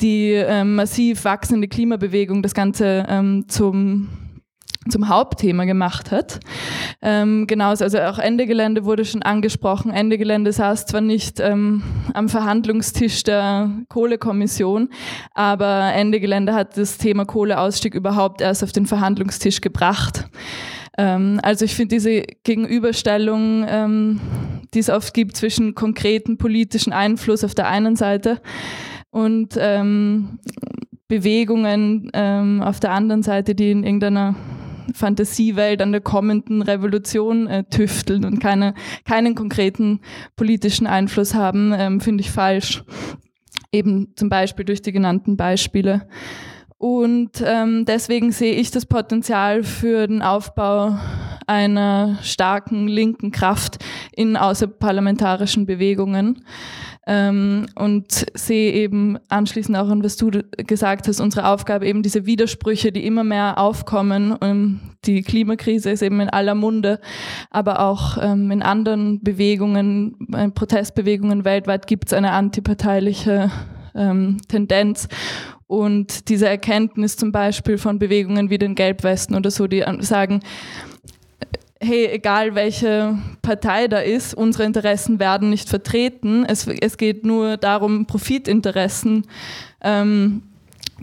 die 0.00 0.32
äh, 0.32 0.64
massiv 0.64 1.24
wachsende 1.24 1.68
Klimabewegung 1.68 2.42
das 2.42 2.54
Ganze 2.54 3.06
ähm, 3.08 3.44
zum 3.46 4.08
zum 4.88 5.08
Hauptthema 5.08 5.64
gemacht 5.64 6.10
hat. 6.10 6.40
Ähm, 7.02 7.46
genauso, 7.46 7.84
also 7.84 7.98
auch 8.00 8.18
Ende 8.18 8.46
Gelände 8.46 8.84
wurde 8.84 9.04
schon 9.04 9.22
angesprochen. 9.22 9.90
Ende 9.90 10.18
Gelände 10.18 10.52
saß 10.52 10.86
zwar 10.86 11.00
nicht 11.00 11.40
ähm, 11.40 11.82
am 12.14 12.28
Verhandlungstisch 12.28 13.22
der 13.22 13.70
Kohlekommission, 13.88 14.88
aber 15.34 15.92
Ende 15.94 16.20
Gelände 16.20 16.54
hat 16.54 16.76
das 16.76 16.98
Thema 16.98 17.24
Kohleausstieg 17.24 17.94
überhaupt 17.94 18.40
erst 18.40 18.64
auf 18.64 18.72
den 18.72 18.86
Verhandlungstisch 18.86 19.60
gebracht. 19.60 20.28
Ähm, 20.96 21.40
also 21.42 21.64
ich 21.64 21.74
finde 21.74 21.94
diese 21.96 22.22
Gegenüberstellung, 22.44 23.64
ähm, 23.68 24.20
die 24.74 24.80
es 24.80 24.90
oft 24.90 25.14
gibt 25.14 25.36
zwischen 25.36 25.74
konkreten 25.74 26.38
politischen 26.38 26.92
Einfluss 26.92 27.44
auf 27.44 27.54
der 27.54 27.68
einen 27.68 27.96
Seite 27.96 28.40
und 29.10 29.56
ähm, 29.58 30.38
Bewegungen 31.06 32.10
ähm, 32.12 32.60
auf 32.60 32.80
der 32.80 32.92
anderen 32.92 33.22
Seite, 33.22 33.54
die 33.54 33.70
in 33.70 33.82
irgendeiner 33.84 34.34
Fantasiewelt 34.94 35.82
an 35.82 35.92
der 35.92 36.00
kommenden 36.00 36.62
Revolution 36.62 37.46
äh, 37.46 37.64
tüfteln 37.64 38.24
und 38.24 38.38
keine, 38.38 38.74
keinen 39.04 39.34
konkreten 39.34 40.00
politischen 40.36 40.86
Einfluss 40.86 41.34
haben, 41.34 41.74
ähm, 41.76 42.00
finde 42.00 42.22
ich 42.22 42.30
falsch. 42.30 42.84
Eben 43.70 44.12
zum 44.16 44.28
Beispiel 44.28 44.64
durch 44.64 44.80
die 44.80 44.92
genannten 44.92 45.36
Beispiele. 45.36 46.08
Und 46.78 47.42
ähm, 47.44 47.84
deswegen 47.84 48.30
sehe 48.30 48.54
ich 48.54 48.70
das 48.70 48.86
Potenzial 48.86 49.64
für 49.64 50.06
den 50.06 50.22
Aufbau 50.22 50.96
einer 51.48 52.18
starken 52.22 52.86
linken 52.86 53.32
Kraft 53.32 53.84
in 54.14 54.36
außerparlamentarischen 54.36 55.66
Bewegungen. 55.66 56.44
Ähm, 57.10 57.64
und 57.74 58.26
sehe 58.34 58.70
eben 58.72 59.18
anschließend 59.30 59.78
auch 59.78 59.88
an, 59.88 60.04
was 60.04 60.18
du 60.18 60.30
gesagt 60.58 61.08
hast, 61.08 61.20
unsere 61.20 61.48
Aufgabe 61.48 61.86
eben 61.86 62.02
diese 62.02 62.26
Widersprüche, 62.26 62.92
die 62.92 63.06
immer 63.06 63.24
mehr 63.24 63.56
aufkommen. 63.56 64.36
Ähm, 64.42 64.80
die 65.06 65.22
Klimakrise 65.22 65.90
ist 65.90 66.02
eben 66.02 66.20
in 66.20 66.28
aller 66.28 66.54
Munde, 66.54 67.00
aber 67.50 67.80
auch 67.80 68.18
ähm, 68.20 68.50
in 68.50 68.62
anderen 68.62 69.22
Bewegungen, 69.22 70.16
äh, 70.34 70.50
Protestbewegungen 70.50 71.46
weltweit 71.46 71.86
gibt 71.86 72.08
es 72.08 72.12
eine 72.12 72.32
antiparteiliche 72.32 73.50
ähm, 73.94 74.36
Tendenz. 74.46 75.08
Und 75.66 76.28
diese 76.28 76.46
Erkenntnis 76.46 77.16
zum 77.16 77.32
Beispiel 77.32 77.78
von 77.78 77.98
Bewegungen 77.98 78.50
wie 78.50 78.58
den 78.58 78.74
Gelbwesten 78.74 79.34
oder 79.34 79.50
so, 79.50 79.66
die 79.66 79.82
sagen, 80.00 80.40
hey, 81.80 82.06
egal 82.06 82.54
welche 82.54 83.18
Partei 83.42 83.88
da 83.88 83.98
ist, 83.98 84.34
unsere 84.34 84.64
Interessen 84.64 85.20
werden 85.20 85.50
nicht 85.50 85.68
vertreten. 85.68 86.44
Es, 86.44 86.66
es 86.66 86.96
geht 86.96 87.24
nur 87.24 87.56
darum, 87.56 88.06
Profitinteressen 88.06 89.26
ähm, 89.82 90.42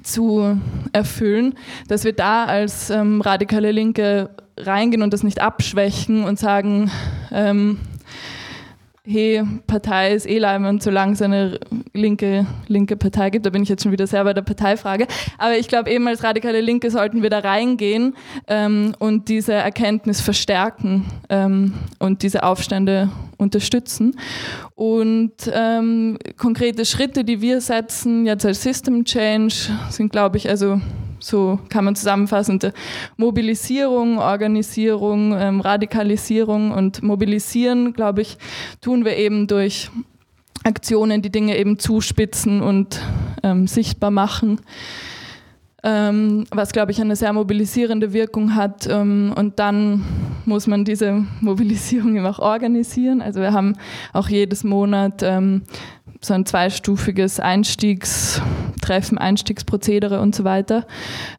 zu 0.03 0.59
erfüllen, 0.91 1.55
dass 1.87 2.03
wir 2.03 2.13
da 2.13 2.45
als 2.45 2.89
ähm, 2.89 3.21
radikale 3.21 3.71
Linke 3.71 4.29
reingehen 4.57 5.03
und 5.03 5.13
das 5.13 5.23
nicht 5.23 5.41
abschwächen 5.41 6.23
und 6.23 6.39
sagen, 6.39 6.91
ähm, 7.31 7.79
hey, 9.05 9.43
Partei 9.67 10.13
ist 10.13 10.27
eh 10.27 10.39
leibend, 10.39 10.81
solange 10.81 11.13
es 11.13 11.21
eine 11.21 11.59
linke, 11.93 12.45
linke 12.67 12.97
Partei 12.97 13.29
gibt. 13.29 13.45
Da 13.45 13.51
bin 13.51 13.61
ich 13.61 13.69
jetzt 13.69 13.83
schon 13.83 13.91
wieder 13.91 14.07
sehr 14.07 14.23
bei 14.23 14.33
der 14.33 14.41
Parteifrage. 14.41 15.07
Aber 15.37 15.57
ich 15.57 15.67
glaube, 15.67 15.91
eben 15.91 16.07
als 16.07 16.23
radikale 16.23 16.61
Linke 16.61 16.89
sollten 16.89 17.21
wir 17.21 17.29
da 17.29 17.39
reingehen 17.39 18.15
ähm, 18.47 18.95
und 18.99 19.29
diese 19.29 19.53
Erkenntnis 19.53 20.21
verstärken 20.21 21.05
ähm, 21.29 21.73
und 21.99 22.23
diese 22.23 22.43
Aufstände 22.43 23.09
unterstützen. 23.37 24.17
Und 24.73 25.33
ähm, 25.53 26.17
konkrete 26.37 26.85
Schritte, 26.85 27.23
die 27.23 27.41
wir 27.41 27.61
setzen, 27.61 28.25
jetzt 28.25 28.45
als 28.45 28.63
System 28.63 29.05
Change, 29.05 29.55
sind, 29.89 30.11
glaube 30.11 30.37
ich, 30.37 30.49
also 30.49 30.81
so 31.25 31.59
kann 31.69 31.85
man 31.85 31.95
zusammenfassen, 31.95 32.59
Mobilisierung, 33.17 34.19
Organisierung, 34.19 35.33
ähm, 35.35 35.59
Radikalisierung 35.59 36.71
und 36.71 37.01
Mobilisieren, 37.01 37.93
glaube 37.93 38.21
ich, 38.21 38.37
tun 38.79 39.05
wir 39.05 39.17
eben 39.17 39.47
durch 39.47 39.89
Aktionen, 40.63 41.23
die 41.23 41.31
Dinge 41.31 41.57
eben 41.57 41.79
zuspitzen 41.79 42.61
und 42.61 43.01
ähm, 43.41 43.65
sichtbar 43.65 44.11
machen. 44.11 44.61
Ähm, 45.81 46.45
was, 46.51 46.71
glaube 46.71 46.91
ich, 46.91 47.01
eine 47.01 47.15
sehr 47.15 47.33
mobilisierende 47.33 48.13
Wirkung 48.13 48.53
hat. 48.53 48.87
Ähm, 48.87 49.33
und 49.35 49.57
dann 49.57 50.03
muss 50.45 50.67
man 50.67 50.85
diese 50.85 51.25
Mobilisierung 51.41 52.15
eben 52.15 52.25
auch 52.25 52.39
organisieren. 52.39 53.21
Also 53.23 53.41
wir 53.41 53.51
haben 53.51 53.73
auch 54.13 54.29
jedes 54.29 54.63
Monat 54.63 55.21
ähm, 55.23 55.63
so 56.25 56.33
ein 56.33 56.45
zweistufiges 56.45 57.39
Einstiegstreffen, 57.39 59.17
Einstiegsprozedere 59.17 60.19
und 60.19 60.35
so 60.35 60.43
weiter 60.43 60.85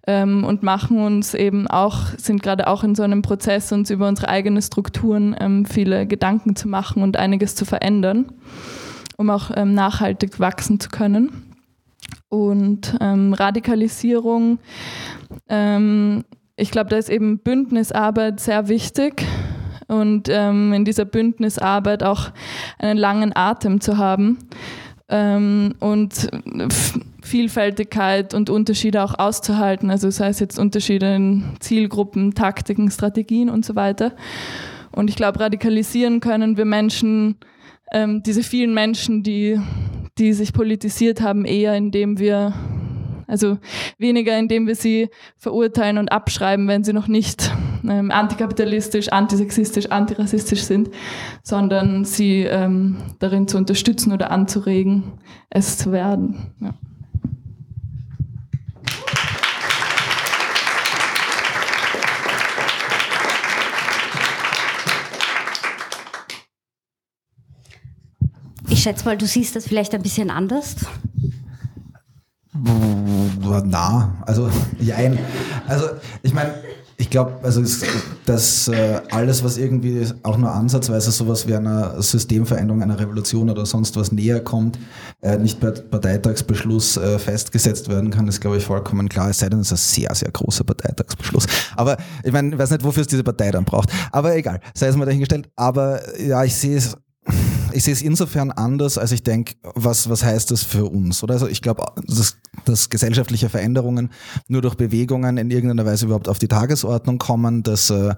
ähm, 0.06 0.44
und 0.44 0.62
machen 0.62 0.98
uns 0.98 1.34
eben 1.34 1.66
auch, 1.66 2.06
sind 2.16 2.42
gerade 2.42 2.66
auch 2.68 2.84
in 2.84 2.94
so 2.94 3.02
einem 3.02 3.22
Prozess, 3.22 3.72
uns 3.72 3.90
über 3.90 4.08
unsere 4.08 4.28
eigenen 4.28 4.62
Strukturen 4.62 5.36
ähm, 5.38 5.66
viele 5.66 6.06
Gedanken 6.06 6.56
zu 6.56 6.68
machen 6.68 7.02
und 7.02 7.16
einiges 7.16 7.54
zu 7.54 7.64
verändern, 7.64 8.32
um 9.16 9.30
auch 9.30 9.50
ähm, 9.54 9.74
nachhaltig 9.74 10.40
wachsen 10.40 10.80
zu 10.80 10.88
können. 10.88 11.42
Und 12.28 12.96
ähm, 13.00 13.32
Radikalisierung, 13.32 14.58
ähm, 15.48 16.24
ich 16.56 16.70
glaube, 16.70 16.90
da 16.90 16.96
ist 16.96 17.10
eben 17.10 17.38
Bündnisarbeit 17.38 18.40
sehr 18.40 18.68
wichtig 18.68 19.24
und 19.88 20.28
ähm, 20.30 20.72
in 20.72 20.84
dieser 20.84 21.04
Bündnisarbeit 21.04 22.02
auch 22.02 22.30
einen 22.78 22.98
langen 22.98 23.34
Atem 23.34 23.80
zu 23.80 23.98
haben 23.98 24.38
ähm, 25.08 25.74
und 25.80 26.28
Vielfältigkeit 27.22 28.34
und 28.34 28.50
Unterschiede 28.50 29.02
auch 29.02 29.18
auszuhalten, 29.18 29.90
also 29.90 30.10
sei 30.10 30.28
es 30.28 30.40
jetzt 30.40 30.58
Unterschiede 30.58 31.14
in 31.14 31.44
Zielgruppen, 31.60 32.34
Taktiken, 32.34 32.90
Strategien 32.90 33.50
und 33.50 33.64
so 33.64 33.74
weiter. 33.74 34.12
Und 34.92 35.10
ich 35.10 35.16
glaube, 35.16 35.40
radikalisieren 35.40 36.20
können 36.20 36.56
wir 36.56 36.64
Menschen, 36.64 37.36
ähm, 37.92 38.22
diese 38.22 38.42
vielen 38.42 38.74
Menschen, 38.74 39.22
die, 39.22 39.60
die 40.18 40.32
sich 40.32 40.52
politisiert 40.52 41.20
haben, 41.20 41.44
eher 41.44 41.74
indem 41.74 42.18
wir 42.18 42.54
also 43.26 43.58
weniger, 43.98 44.38
indem 44.38 44.66
wir 44.66 44.76
sie 44.76 45.08
verurteilen 45.36 45.98
und 45.98 46.10
abschreiben, 46.12 46.68
wenn 46.68 46.84
sie 46.84 46.92
noch 46.92 47.08
nicht 47.08 47.52
ähm, 47.88 48.10
antikapitalistisch, 48.10 49.08
antisexistisch, 49.08 49.86
antirassistisch 49.86 50.62
sind, 50.62 50.90
sondern 51.42 52.04
sie 52.04 52.42
ähm, 52.42 52.96
darin 53.18 53.48
zu 53.48 53.56
unterstützen 53.56 54.12
oder 54.12 54.30
anzuregen, 54.30 55.12
es 55.50 55.78
zu 55.78 55.92
werden. 55.92 56.54
Ja. 56.60 56.74
Ich 68.68 68.82
schätze 68.82 69.04
mal, 69.04 69.16
du 69.16 69.26
siehst 69.26 69.56
das 69.56 69.66
vielleicht 69.66 69.94
ein 69.94 70.02
bisschen 70.02 70.30
anders. 70.30 70.76
Na, 73.64 74.16
also 74.26 74.48
jein. 74.78 75.18
Also 75.66 75.86
ich 76.22 76.32
meine, 76.32 76.54
ich 76.98 77.10
glaube, 77.10 77.32
also 77.42 77.62
dass 78.24 78.68
äh, 78.68 79.00
alles, 79.10 79.44
was 79.44 79.58
irgendwie 79.58 80.06
auch 80.22 80.38
nur 80.38 80.50
ansatzweise 80.50 81.10
sowas 81.10 81.46
wie 81.46 81.54
einer 81.54 82.00
Systemveränderung, 82.00 82.82
einer 82.82 82.98
Revolution 82.98 83.50
oder 83.50 83.66
sonst 83.66 83.96
was 83.96 84.12
näher 84.12 84.40
kommt, 84.40 84.78
äh, 85.20 85.36
nicht 85.36 85.60
per 85.60 85.72
Parteitagsbeschluss 85.72 86.96
äh, 86.96 87.18
festgesetzt 87.18 87.88
werden 87.88 88.10
kann, 88.10 88.26
ist, 88.28 88.40
glaube 88.40 88.56
ich, 88.56 88.64
vollkommen 88.64 89.08
klar. 89.08 89.28
Es 89.28 89.40
sei 89.40 89.50
denn, 89.50 89.60
es 89.60 89.72
ist 89.72 89.72
ein 89.72 90.02
sehr, 90.02 90.14
sehr 90.14 90.30
großer 90.30 90.64
Parteitagsbeschluss. 90.64 91.46
Aber 91.76 91.98
ich 92.24 92.32
meine, 92.32 92.54
ich 92.54 92.58
weiß 92.58 92.70
nicht, 92.70 92.84
wofür 92.84 93.02
es 93.02 93.08
diese 93.08 93.24
Partei 93.24 93.50
dann 93.50 93.64
braucht. 93.64 93.90
Aber 94.10 94.34
egal, 94.34 94.60
sei 94.74 94.86
es 94.86 94.96
mal 94.96 95.04
dahingestellt. 95.04 95.50
Aber 95.54 96.00
ja, 96.18 96.44
ich 96.44 96.56
sehe 96.56 96.78
es 96.78 96.96
ich 97.76 97.84
sehe 97.84 97.92
es 97.92 98.00
insofern 98.00 98.50
anders, 98.50 98.96
als 98.96 99.12
ich 99.12 99.22
denke, 99.22 99.54
was, 99.74 100.08
was 100.08 100.24
heißt 100.24 100.50
das 100.50 100.62
für 100.62 100.86
uns? 100.86 101.22
Oder? 101.22 101.34
Also 101.34 101.46
ich 101.46 101.60
glaube, 101.60 101.84
dass, 102.06 102.38
dass 102.64 102.88
gesellschaftliche 102.88 103.50
Veränderungen 103.50 104.10
nur 104.48 104.62
durch 104.62 104.76
Bewegungen 104.76 105.36
in 105.36 105.50
irgendeiner 105.50 105.84
Weise 105.84 106.06
überhaupt 106.06 106.28
auf 106.28 106.38
die 106.38 106.48
Tagesordnung 106.48 107.18
kommen, 107.18 107.62
dass 107.62 107.90
äh, 107.90 108.14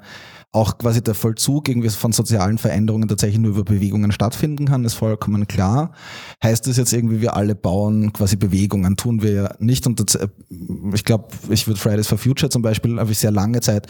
auch 0.53 0.79
quasi 0.79 1.03
der 1.03 1.15
Vollzug 1.15 1.69
irgendwie 1.69 1.91
von 1.91 2.13
sozialen 2.13 2.57
Veränderungen 2.57 3.09
tatsächlich 3.09 3.41
nur 3.41 3.51
über 3.51 3.65
Bewegungen 3.65 4.13
stattfinden 4.13 4.67
kann, 4.67 4.85
ist 4.85 4.95
vollkommen 4.95 5.49
klar. 5.49 5.93
Heißt 6.43 6.67
das 6.69 6.77
jetzt 6.77 6.93
irgendwie, 6.93 7.21
wir 7.21 7.35
alle 7.35 7.57
bauen 7.57 8.13
quasi 8.13 8.37
Bewegungen, 8.37 8.97
tun 8.97 9.23
wir 9.23 9.33
ja 9.33 9.55
nicht. 9.59 9.87
Und 9.89 9.99
das, 9.99 10.15
äh, 10.15 10.29
ich 10.95 11.05
glaube, 11.05 11.29
ich 11.51 11.67
würde 11.67 11.81
Fridays 11.81 12.07
for 12.07 12.17
Future 12.17 12.49
zum 12.49 12.63
Beispiel, 12.63 12.99
habe 12.99 13.11
ich 13.11 13.19
sehr 13.19 13.33
lange 13.33 13.61
Zeit 13.61 13.89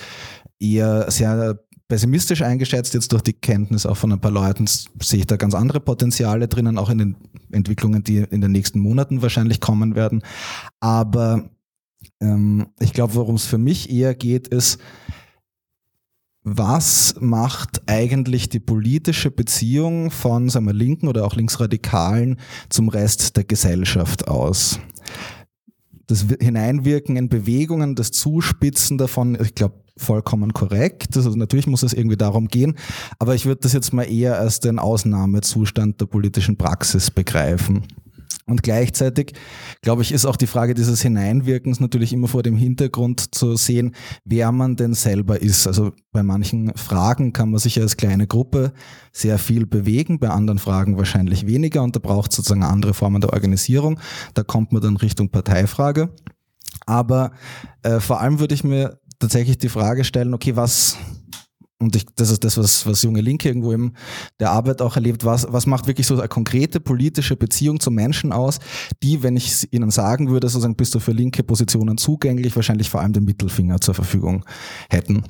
eher 0.59 1.11
sehr 1.11 1.59
pessimistisch 1.88 2.42
eingeschätzt, 2.42 2.94
jetzt 2.94 3.12
durch 3.12 3.22
die 3.22 3.33
Kenntnis 3.33 3.87
auch 3.87 3.96
von 3.96 4.12
ein 4.12 4.20
paar 4.20 4.31
Leuten 4.31 4.66
sehe 4.66 5.20
ich 5.20 5.27
da 5.27 5.37
ganz 5.37 5.55
andere 5.55 5.81
Potenziale 5.81 6.46
drinnen, 6.46 6.79
auch 6.79 6.90
in 6.90 6.98
den 6.98 7.16
Entwicklungen, 7.51 8.05
die 8.05 8.18
in 8.18 8.42
den 8.42 8.53
nächsten 8.53 8.79
Monaten 8.79 9.22
wahrscheinlich 9.22 9.61
kommen 9.61 9.94
werden. 9.94 10.22
Aber 10.81 11.51
ähm, 12.20 12.68
ich 12.79 12.92
glaube, 12.92 13.14
worum 13.14 13.37
es 13.37 13.46
für 13.46 13.59
mich 13.59 13.90
eher 13.90 14.14
geht, 14.14 14.48
ist, 14.48 14.79
was 16.44 17.14
macht 17.20 17.83
eigentlich 17.87 18.48
die 18.48 18.61
politische 18.61 19.31
Beziehung 19.31 20.11
von 20.11 20.48
sagen 20.48 20.66
wir, 20.66 20.72
Linken 20.72 21.09
oder 21.09 21.24
auch 21.24 21.35
Linksradikalen 21.35 22.38
zum 22.68 22.88
Rest 22.88 23.37
der 23.37 23.44
Gesellschaft 23.44 24.29
aus? 24.29 24.79
Das 26.09 26.27
Hineinwirken 26.40 27.16
in 27.16 27.29
Bewegungen, 27.29 27.94
das 27.94 28.11
Zuspitzen 28.11 28.99
davon, 28.99 29.38
ich 29.40 29.55
glaube, 29.55 29.75
vollkommen 29.97 30.53
korrekt. 30.53 31.16
Also 31.16 31.31
natürlich 31.31 31.66
muss 31.66 31.83
es 31.83 31.92
irgendwie 31.92 32.16
darum 32.16 32.49
gehen, 32.49 32.77
aber 33.18 33.35
ich 33.35 33.47
würde 33.47 33.61
das 33.62 33.73
jetzt 33.73 33.92
mal 33.92 34.05
eher 34.05 34.38
als 34.38 34.61
den 34.61 34.79
Ausnahmezustand 34.79 36.01
der 36.01 36.07
politischen 36.07 36.57
Praxis 36.57 37.11
begreifen. 37.11 37.85
Und 38.49 38.63
gleichzeitig, 38.63 39.35
glaube 39.83 40.03
ich, 40.03 40.11
ist 40.11 40.25
auch 40.25 40.37
die 40.37 40.47
Frage 40.47 40.73
dieses 40.73 41.03
Hineinwirkens 41.03 41.81
natürlich 41.81 42.13
immer 42.15 42.29
vor 42.29 42.43
dem 42.43 42.57
Hintergrund 42.57 43.35
zu 43.35 43.57
sehen, 43.57 43.95
wer 44.25 44.53
man 44.53 44.77
denn 44.77 44.95
selber 44.95 45.43
ist. 45.43 45.67
Also 45.67 45.93
bei 46.13 46.23
manchen 46.23 46.75
Fragen 46.75 47.35
kann 47.35 47.51
man 47.51 47.61
sich 47.61 47.79
als 47.79 47.99
kleine 47.99 48.27
Gruppe 48.27 48.73
sehr 49.13 49.39
viel 49.39 49.67
bewegen, 49.67 50.19
bei 50.19 50.31
anderen 50.31 50.59
Fragen 50.59 50.97
wahrscheinlich 50.97 51.47
weniger 51.47 51.83
und 51.83 51.95
da 51.95 52.01
braucht 52.01 52.31
es 52.31 52.37
sozusagen 52.37 52.63
andere 52.63 52.95
Formen 52.95 53.21
der 53.21 53.35
Organisierung. 53.35 54.01
Da 54.33 54.43
kommt 54.43 54.73
man 54.73 54.81
dann 54.81 54.97
Richtung 54.97 55.31
Parteifrage. 55.31 56.09
Aber 56.87 57.33
äh, 57.83 58.01
vor 58.01 58.21
allem 58.21 58.41
würde 58.41 58.55
ich 58.55 58.65
mir 58.65 58.99
tatsächlich 59.19 59.59
die 59.59 59.69
Frage 59.69 60.05
stellen, 60.05 60.33
okay, 60.33 60.57
was, 60.57 60.97
und 61.81 61.95
ich, 61.95 62.07
das 62.17 62.31
ist 62.31 62.43
das, 62.43 62.59
was, 62.59 62.87
was 62.87 63.03
junge 63.03 63.21
Linke 63.21 63.49
irgendwo 63.49 63.73
in 63.73 63.93
der 64.41 64.51
Arbeit 64.51 64.83
auch 64.83 64.97
erlebt, 64.97 65.25
was, 65.25 65.47
was 65.51 65.67
macht 65.67 65.87
wirklich 65.87 66.07
so 66.09 66.19
eine 66.19 66.27
konkrete 66.27 66.81
politische 66.81 67.37
Beziehung 67.37 67.79
zu 67.79 67.93
Menschen 67.93 68.33
aus, 68.33 68.59
die, 69.03 69.23
wenn 69.23 69.37
ich 69.37 69.73
ihnen 69.73 69.91
sagen 69.91 70.29
würde, 70.29 70.49
sozusagen 70.49 70.75
bist 70.75 70.95
du 70.95 71.01
für 71.01 71.12
linke 71.12 71.45
Positionen 71.45 71.97
zugänglich, 71.97 72.57
wahrscheinlich 72.57 72.91
vor 72.91 73.01
allem 73.01 73.12
den 73.12 73.25
Mittelfinger 73.25 73.81
zur 73.81 73.95
Verfügung 73.95 74.45
hätten. 74.91 75.23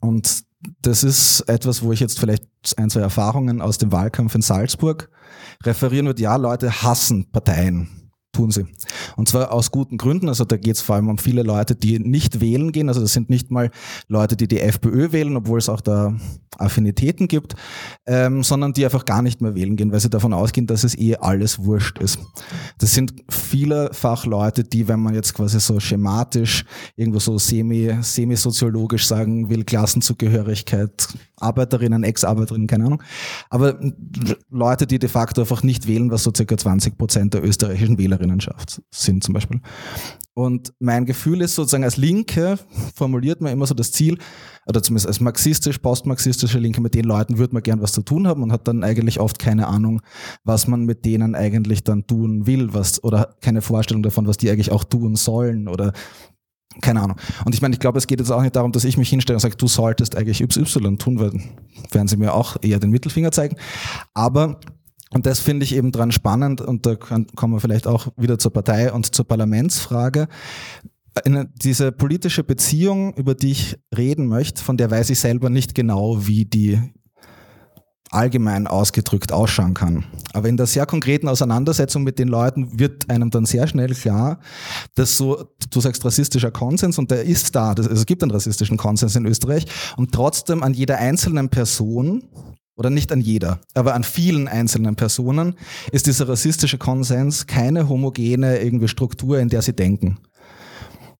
Und 0.00 0.44
das 0.82 1.02
ist 1.02 1.40
etwas, 1.48 1.82
wo 1.82 1.92
ich 1.92 2.00
jetzt 2.00 2.18
vielleicht 2.18 2.44
ein, 2.76 2.90
zwei 2.90 3.00
Erfahrungen 3.00 3.62
aus 3.62 3.78
dem 3.78 3.90
Wahlkampf 3.90 4.34
in 4.34 4.42
Salzburg 4.42 5.08
referieren 5.64 6.06
würde. 6.06 6.22
Ja, 6.22 6.36
Leute 6.36 6.82
hassen 6.82 7.30
Parteien 7.30 8.05
tun 8.36 8.50
sie. 8.50 8.66
Und 9.16 9.28
zwar 9.28 9.52
aus 9.52 9.70
guten 9.70 9.96
Gründen. 9.96 10.28
Also 10.28 10.44
da 10.44 10.56
geht 10.56 10.76
es 10.76 10.82
vor 10.82 10.96
allem 10.96 11.08
um 11.08 11.18
viele 11.18 11.42
Leute, 11.42 11.74
die 11.74 11.98
nicht 11.98 12.40
wählen 12.40 12.70
gehen. 12.70 12.88
Also 12.88 13.00
das 13.00 13.12
sind 13.12 13.30
nicht 13.30 13.50
mal 13.50 13.70
Leute, 14.08 14.36
die 14.36 14.46
die 14.46 14.60
FPÖ 14.60 15.12
wählen, 15.12 15.36
obwohl 15.36 15.58
es 15.58 15.68
auch 15.68 15.80
da 15.80 16.14
Affinitäten 16.58 17.28
gibt, 17.28 17.54
ähm, 18.06 18.42
sondern 18.42 18.72
die 18.72 18.84
einfach 18.84 19.04
gar 19.04 19.22
nicht 19.22 19.40
mehr 19.40 19.54
wählen 19.54 19.76
gehen, 19.76 19.92
weil 19.92 20.00
sie 20.00 20.10
davon 20.10 20.32
ausgehen, 20.32 20.66
dass 20.66 20.84
es 20.84 20.96
eh 20.96 21.16
alles 21.16 21.64
wurscht 21.64 21.98
ist. 21.98 22.18
Das 22.78 22.94
sind 22.94 23.14
vielfach 23.28 24.26
Leute, 24.26 24.64
die, 24.64 24.88
wenn 24.88 25.00
man 25.00 25.14
jetzt 25.14 25.34
quasi 25.34 25.60
so 25.60 25.80
schematisch, 25.80 26.64
irgendwo 26.96 27.18
so 27.18 27.38
semi, 27.38 27.94
semi-soziologisch 28.00 29.06
sagen 29.06 29.50
will, 29.50 29.64
Klassenzugehörigkeit, 29.64 31.08
Arbeiterinnen, 31.36 32.04
Ex-Arbeiterinnen, 32.04 32.66
keine 32.66 32.86
Ahnung, 32.86 33.02
aber 33.50 33.78
Leute, 34.50 34.86
die 34.86 34.98
de 34.98 35.08
facto 35.08 35.42
einfach 35.42 35.62
nicht 35.62 35.86
wählen, 35.86 36.10
was 36.10 36.22
so 36.22 36.32
circa 36.34 36.56
20 36.56 36.96
Prozent 36.96 37.34
der 37.34 37.44
österreichischen 37.44 37.98
Wählerinnenschaft 38.26 38.82
sind 38.90 39.24
zum 39.24 39.34
Beispiel. 39.34 39.60
Und 40.34 40.74
mein 40.80 41.06
Gefühl 41.06 41.40
ist 41.40 41.54
sozusagen 41.54 41.84
als 41.84 41.96
Linke 41.96 42.58
formuliert 42.94 43.40
man 43.40 43.52
immer 43.52 43.66
so 43.66 43.74
das 43.74 43.90
Ziel, 43.92 44.18
oder 44.66 44.82
zumindest 44.82 45.06
als 45.06 45.20
marxistisch, 45.20 45.78
postmarxistische 45.78 46.58
Linke, 46.58 46.82
mit 46.82 46.94
den 46.94 47.04
Leuten 47.04 47.38
würde 47.38 47.54
man 47.54 47.62
gern 47.62 47.80
was 47.80 47.92
zu 47.92 48.02
tun 48.02 48.26
haben 48.26 48.42
und 48.42 48.52
hat 48.52 48.68
dann 48.68 48.84
eigentlich 48.84 49.18
oft 49.18 49.38
keine 49.38 49.66
Ahnung, 49.66 50.02
was 50.44 50.66
man 50.66 50.84
mit 50.84 51.06
denen 51.06 51.34
eigentlich 51.34 51.84
dann 51.84 52.06
tun 52.06 52.46
will, 52.46 52.74
was, 52.74 53.02
oder 53.02 53.36
keine 53.40 53.62
Vorstellung 53.62 54.02
davon, 54.02 54.26
was 54.26 54.36
die 54.36 54.50
eigentlich 54.50 54.72
auch 54.72 54.84
tun 54.84 55.16
sollen 55.16 55.68
oder 55.68 55.92
keine 56.82 57.00
Ahnung. 57.00 57.16
Und 57.46 57.54
ich 57.54 57.62
meine, 57.62 57.72
ich 57.72 57.80
glaube, 57.80 57.96
es 57.96 58.06
geht 58.06 58.20
jetzt 58.20 58.30
auch 58.30 58.42
nicht 58.42 58.56
darum, 58.56 58.72
dass 58.72 58.84
ich 58.84 58.98
mich 58.98 59.08
hinstelle 59.08 59.36
und 59.36 59.40
sage, 59.40 59.56
du 59.56 59.66
solltest 59.66 60.16
eigentlich 60.16 60.40
YY 60.40 60.96
tun, 60.98 61.18
weil 61.18 61.32
werden 61.92 62.08
sie 62.08 62.18
mir 62.18 62.34
auch 62.34 62.56
eher 62.60 62.78
den 62.78 62.90
Mittelfinger 62.90 63.32
zeigen. 63.32 63.56
Aber 64.12 64.60
und 65.10 65.26
das 65.26 65.40
finde 65.40 65.64
ich 65.64 65.74
eben 65.74 65.92
dran 65.92 66.12
spannend 66.12 66.60
und 66.60 66.86
da 66.86 66.96
kommen 66.96 67.54
wir 67.54 67.60
vielleicht 67.60 67.86
auch 67.86 68.08
wieder 68.16 68.38
zur 68.38 68.52
Partei 68.52 68.92
und 68.92 69.14
zur 69.14 69.26
Parlamentsfrage. 69.26 70.28
Eine, 71.24 71.48
diese 71.62 71.92
politische 71.92 72.44
Beziehung, 72.44 73.14
über 73.14 73.34
die 73.34 73.52
ich 73.52 73.78
reden 73.96 74.26
möchte, 74.26 74.62
von 74.62 74.76
der 74.76 74.90
weiß 74.90 75.10
ich 75.10 75.18
selber 75.18 75.48
nicht 75.48 75.74
genau, 75.74 76.26
wie 76.26 76.44
die 76.44 76.80
allgemein 78.10 78.66
ausgedrückt 78.66 79.32
ausschauen 79.32 79.74
kann. 79.74 80.04
Aber 80.32 80.48
in 80.48 80.56
der 80.56 80.66
sehr 80.66 80.86
konkreten 80.86 81.28
Auseinandersetzung 81.28 82.04
mit 82.04 82.18
den 82.18 82.28
Leuten 82.28 82.78
wird 82.78 83.10
einem 83.10 83.30
dann 83.30 83.46
sehr 83.46 83.66
schnell 83.66 83.94
klar, 83.94 84.38
dass 84.94 85.16
so, 85.16 85.44
du 85.70 85.80
sagst 85.80 86.04
rassistischer 86.04 86.50
Konsens 86.50 86.98
und 86.98 87.10
der 87.10 87.24
ist 87.24 87.54
da, 87.54 87.72
also 87.72 87.90
es 87.90 88.06
gibt 88.06 88.22
einen 88.22 88.32
rassistischen 88.32 88.76
Konsens 88.76 89.16
in 89.16 89.26
Österreich 89.26 89.66
und 89.96 90.12
trotzdem 90.12 90.62
an 90.62 90.74
jeder 90.74 90.98
einzelnen 90.98 91.48
Person 91.48 92.24
oder 92.76 92.90
nicht 92.90 93.10
an 93.12 93.20
jeder, 93.20 93.60
aber 93.74 93.94
an 93.94 94.04
vielen 94.04 94.48
einzelnen 94.48 94.96
Personen 94.96 95.54
ist 95.92 96.06
dieser 96.06 96.28
rassistische 96.28 96.78
Konsens 96.78 97.46
keine 97.46 97.88
homogene 97.88 98.58
irgendwie 98.58 98.88
Struktur, 98.88 99.38
in 99.38 99.48
der 99.48 99.62
sie 99.62 99.74
denken. 99.74 100.18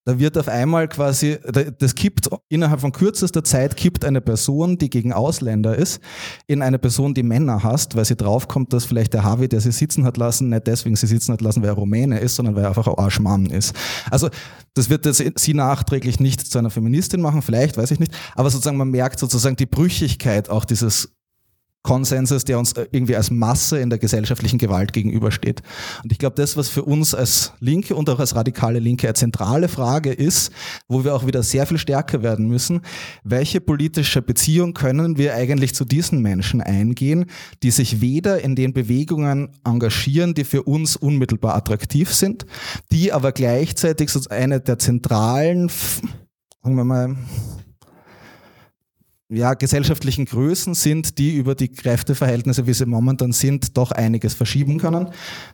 Da 0.07 0.21
wird 0.21 0.38
auf 0.38 0.47
einmal 0.47 0.87
quasi, 0.87 1.37
das 1.79 1.97
kippt 1.97 2.31
innerhalb 2.49 2.81
von 2.81 2.92
kürzester 2.92 3.42
Zeit 3.42 3.77
kippt 3.77 4.05
eine 4.05 4.21
Person, 4.21 4.79
die 4.79 4.88
gegen 4.88 5.12
Ausländer 5.12 5.75
ist, 5.75 6.01
in 6.47 6.62
eine 6.62 6.79
Person, 6.79 7.12
die 7.12 7.25
Männer 7.25 7.64
hasst, 7.64 7.97
weil 7.97 8.05
sie 8.05 8.14
draufkommt, 8.14 8.73
dass 8.73 8.85
vielleicht 8.85 9.14
der 9.14 9.25
Harvey, 9.25 9.49
der 9.49 9.61
sie 9.61 9.73
sitzen 9.73 10.05
hat 10.05 10.16
lassen, 10.16 10.49
nicht 10.51 10.69
deswegen 10.69 10.95
sie 10.95 11.09
sitzen 11.09 11.33
hat 11.33 11.40
lassen, 11.40 11.61
weil 11.61 11.71
er 11.71 11.75
Rumäne 11.75 12.21
ist, 12.21 12.37
sondern 12.37 12.55
weil 12.55 12.62
er 12.62 12.69
einfach 12.69 12.87
ein 12.87 12.95
Arschmann 12.95 13.47
ist. 13.47 13.75
Also 14.09 14.31
das 14.75 14.90
wird 14.90 15.07
jetzt 15.07 15.25
sie 15.40 15.55
nachträglich 15.55 16.21
nicht 16.21 16.40
zu 16.40 16.57
einer 16.57 16.71
Feministin 16.71 17.21
machen, 17.21 17.42
vielleicht, 17.42 17.77
weiß 17.77 17.90
ich 17.90 17.99
nicht, 17.99 18.16
aber 18.37 18.49
sozusagen 18.49 18.77
man 18.77 18.90
merkt 18.90 19.19
sozusagen 19.19 19.57
die 19.57 19.66
Brüchigkeit 19.66 20.51
auch 20.51 20.64
dieses 20.64 21.15
Konsenses, 21.87 22.44
der 22.44 22.59
uns 22.59 22.72
äh, 22.72 22.88
irgendwie 22.90 23.14
als 23.14 23.31
Masse 23.31 23.79
in 23.79 23.90
der 23.90 24.01
gesellschaftlichen 24.01 24.59
Gewalt 24.59 24.92
gegenübersteht. 24.92 25.62
Und 26.03 26.11
ich 26.11 26.18
glaube, 26.18 26.35
das, 26.35 26.57
was 26.57 26.68
für 26.68 26.83
uns 26.83 27.14
als 27.14 27.53
Linke 27.61 27.94
und 27.94 28.11
auch 28.11 28.18
als 28.18 28.35
radikale 28.35 28.81
Linke 28.81 29.07
eine 29.07 29.14
zentrale 29.14 29.68
Frage 29.68 30.12
ist, 30.12 30.51
wo 30.88 31.05
wir 31.05 31.14
auch 31.14 31.27
wieder 31.27 31.44
sehr 31.44 31.64
viel 31.64 31.79
stärker 31.79 32.25
werden 32.25 32.49
müssen, 32.49 32.81
welche 33.22 33.61
politische 33.61 34.20
Beziehung 34.20 34.75
können 34.75 35.16
wir 35.16 35.35
eigentlich 35.35 35.77
zu 35.77 35.85
diesen 35.85 36.22
Menschen 36.22 36.61
eingehen, 36.61 37.27
die 37.62 37.70
sich 37.70 38.01
weder 38.01 38.42
in 38.42 38.57
den 38.57 38.72
Bewegungen 38.72 39.51
engagieren, 39.64 40.35
die 40.35 40.44
für 40.44 40.64
uns 40.64 40.96
unmittelbar 40.96 41.55
attraktiv 41.55 42.12
sind, 42.12 42.46
die 42.90 43.12
aber 43.12 43.31
gleichzeitig 43.31 44.11
so 44.11 44.20
eine 44.29 44.61
der 44.61 44.81
zentralen, 44.81 45.68
sagen 45.68 46.77
wir 46.77 46.85
mal, 46.85 47.16
ja, 49.29 49.55
gesellschaftlichen 49.55 50.25
Größen 50.25 50.75
sind, 50.75 51.19
die 51.19 51.35
über 51.37 51.55
die 51.55 51.69
Kräfteverhältnisse, 51.69 52.67
wie 52.67 52.75
sie 52.75 52.87
momentan 52.87 53.33
sind, 53.33 53.77
doch 53.77 53.91
einiges 53.91 54.35
verschieben 54.35 54.79
können. 54.79 55.09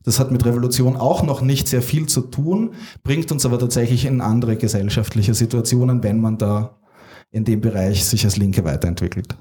Das 0.04 0.20
hat 0.20 0.30
mit 0.30 0.44
Revolution 0.44 0.96
auch 0.96 1.22
noch 1.22 1.40
nicht 1.40 1.68
sehr 1.68 1.82
viel 1.82 2.06
zu 2.06 2.20
tun, 2.22 2.74
bringt 3.02 3.32
uns 3.32 3.46
aber 3.46 3.58
tatsächlich 3.58 4.04
in 4.04 4.20
andere 4.20 4.56
gesellschaftliche 4.56 5.32
Situationen, 5.32 6.02
wenn 6.02 6.20
man 6.20 6.36
da 6.36 6.76
in 7.30 7.44
dem 7.44 7.62
Bereich 7.62 8.04
sich 8.04 8.24
als 8.24 8.36
Linke 8.36 8.64
weiterentwickelt. 8.64 9.36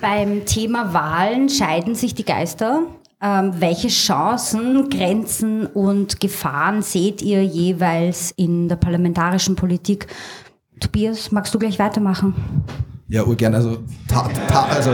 Beim 0.00 0.46
Thema 0.46 0.94
Wahlen 0.94 1.48
scheiden 1.48 1.96
sich 1.96 2.14
die 2.14 2.24
Geister 2.24 2.86
Ähm, 3.22 3.52
welche 3.58 3.88
Chancen, 3.88 4.90
Grenzen 4.90 5.66
und 5.66 6.20
Gefahren 6.20 6.82
seht 6.82 7.22
ihr 7.22 7.42
jeweils 7.44 8.30
in 8.36 8.68
der 8.68 8.76
parlamentarischen 8.76 9.56
Politik? 9.56 10.06
Tobias, 10.80 11.32
magst 11.32 11.54
du 11.54 11.58
gleich 11.58 11.78
weitermachen? 11.78 12.34
Ja, 13.08 13.24
urgern. 13.24 13.54
Also, 13.54 13.78
ta, 14.06 14.28
ta, 14.48 14.66
also, 14.66 14.90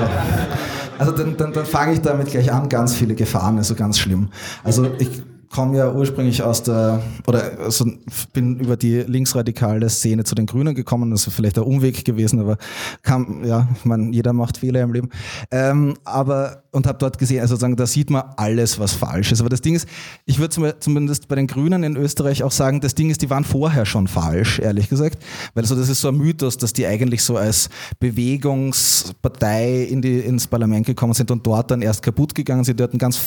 also 0.98 1.12
dann, 1.12 1.36
dann, 1.36 1.52
dann 1.52 1.66
fange 1.66 1.94
ich 1.94 2.00
damit 2.00 2.28
gleich 2.28 2.52
an. 2.52 2.68
Ganz 2.68 2.94
viele 2.94 3.16
Gefahren, 3.16 3.58
also 3.58 3.74
ganz 3.74 3.98
schlimm. 3.98 4.28
Also 4.62 4.88
ich 4.98 5.22
komme 5.52 5.76
ja 5.76 5.92
ursprünglich 5.92 6.42
aus 6.42 6.62
der, 6.62 7.02
oder 7.26 7.58
also 7.60 7.86
bin 8.32 8.58
über 8.58 8.76
die 8.76 9.00
linksradikale 9.00 9.88
Szene 9.90 10.24
zu 10.24 10.34
den 10.34 10.46
Grünen 10.46 10.74
gekommen, 10.74 11.10
das 11.10 11.26
ist 11.26 11.34
vielleicht 11.34 11.58
ein 11.58 11.64
Umweg 11.64 12.04
gewesen, 12.04 12.40
aber 12.40 12.56
kam, 13.02 13.44
ja, 13.44 13.68
ich 13.74 13.84
jeder 14.12 14.32
macht 14.32 14.56
Fehler 14.56 14.80
im 14.80 14.92
Leben. 14.92 15.10
Ähm, 15.50 15.94
aber, 16.04 16.62
und 16.70 16.86
habe 16.86 16.98
dort 16.98 17.18
gesehen, 17.18 17.40
also 17.40 17.54
sozusagen, 17.54 17.76
da 17.76 17.86
sieht 17.86 18.08
man 18.08 18.22
alles, 18.36 18.78
was 18.78 18.92
falsch 18.92 19.30
ist. 19.30 19.40
Aber 19.40 19.50
das 19.50 19.60
Ding 19.60 19.74
ist, 19.74 19.86
ich 20.24 20.38
würde 20.38 20.78
zumindest 20.80 21.28
bei 21.28 21.34
den 21.34 21.46
Grünen 21.46 21.84
in 21.84 21.96
Österreich 21.96 22.42
auch 22.42 22.50
sagen, 22.50 22.80
das 22.80 22.94
Ding 22.94 23.10
ist, 23.10 23.20
die 23.20 23.28
waren 23.28 23.44
vorher 23.44 23.84
schon 23.84 24.08
falsch, 24.08 24.58
ehrlich 24.58 24.88
gesagt. 24.88 25.22
Weil 25.54 25.66
so, 25.66 25.76
das 25.76 25.90
ist 25.90 26.00
so 26.00 26.08
ein 26.08 26.16
Mythos, 26.16 26.56
dass 26.56 26.72
die 26.72 26.86
eigentlich 26.86 27.22
so 27.22 27.36
als 27.36 27.68
Bewegungspartei 28.00 29.82
in 29.82 30.00
die, 30.00 30.18
ins 30.20 30.46
Parlament 30.46 30.86
gekommen 30.86 31.12
sind 31.12 31.30
und 31.30 31.46
dort 31.46 31.70
dann 31.70 31.82
erst 31.82 32.02
kaputt 32.02 32.34
gegangen 32.34 32.64
sind. 32.64 32.80
Die 32.80 32.84
hatten 32.84 32.98
ganz 32.98 33.20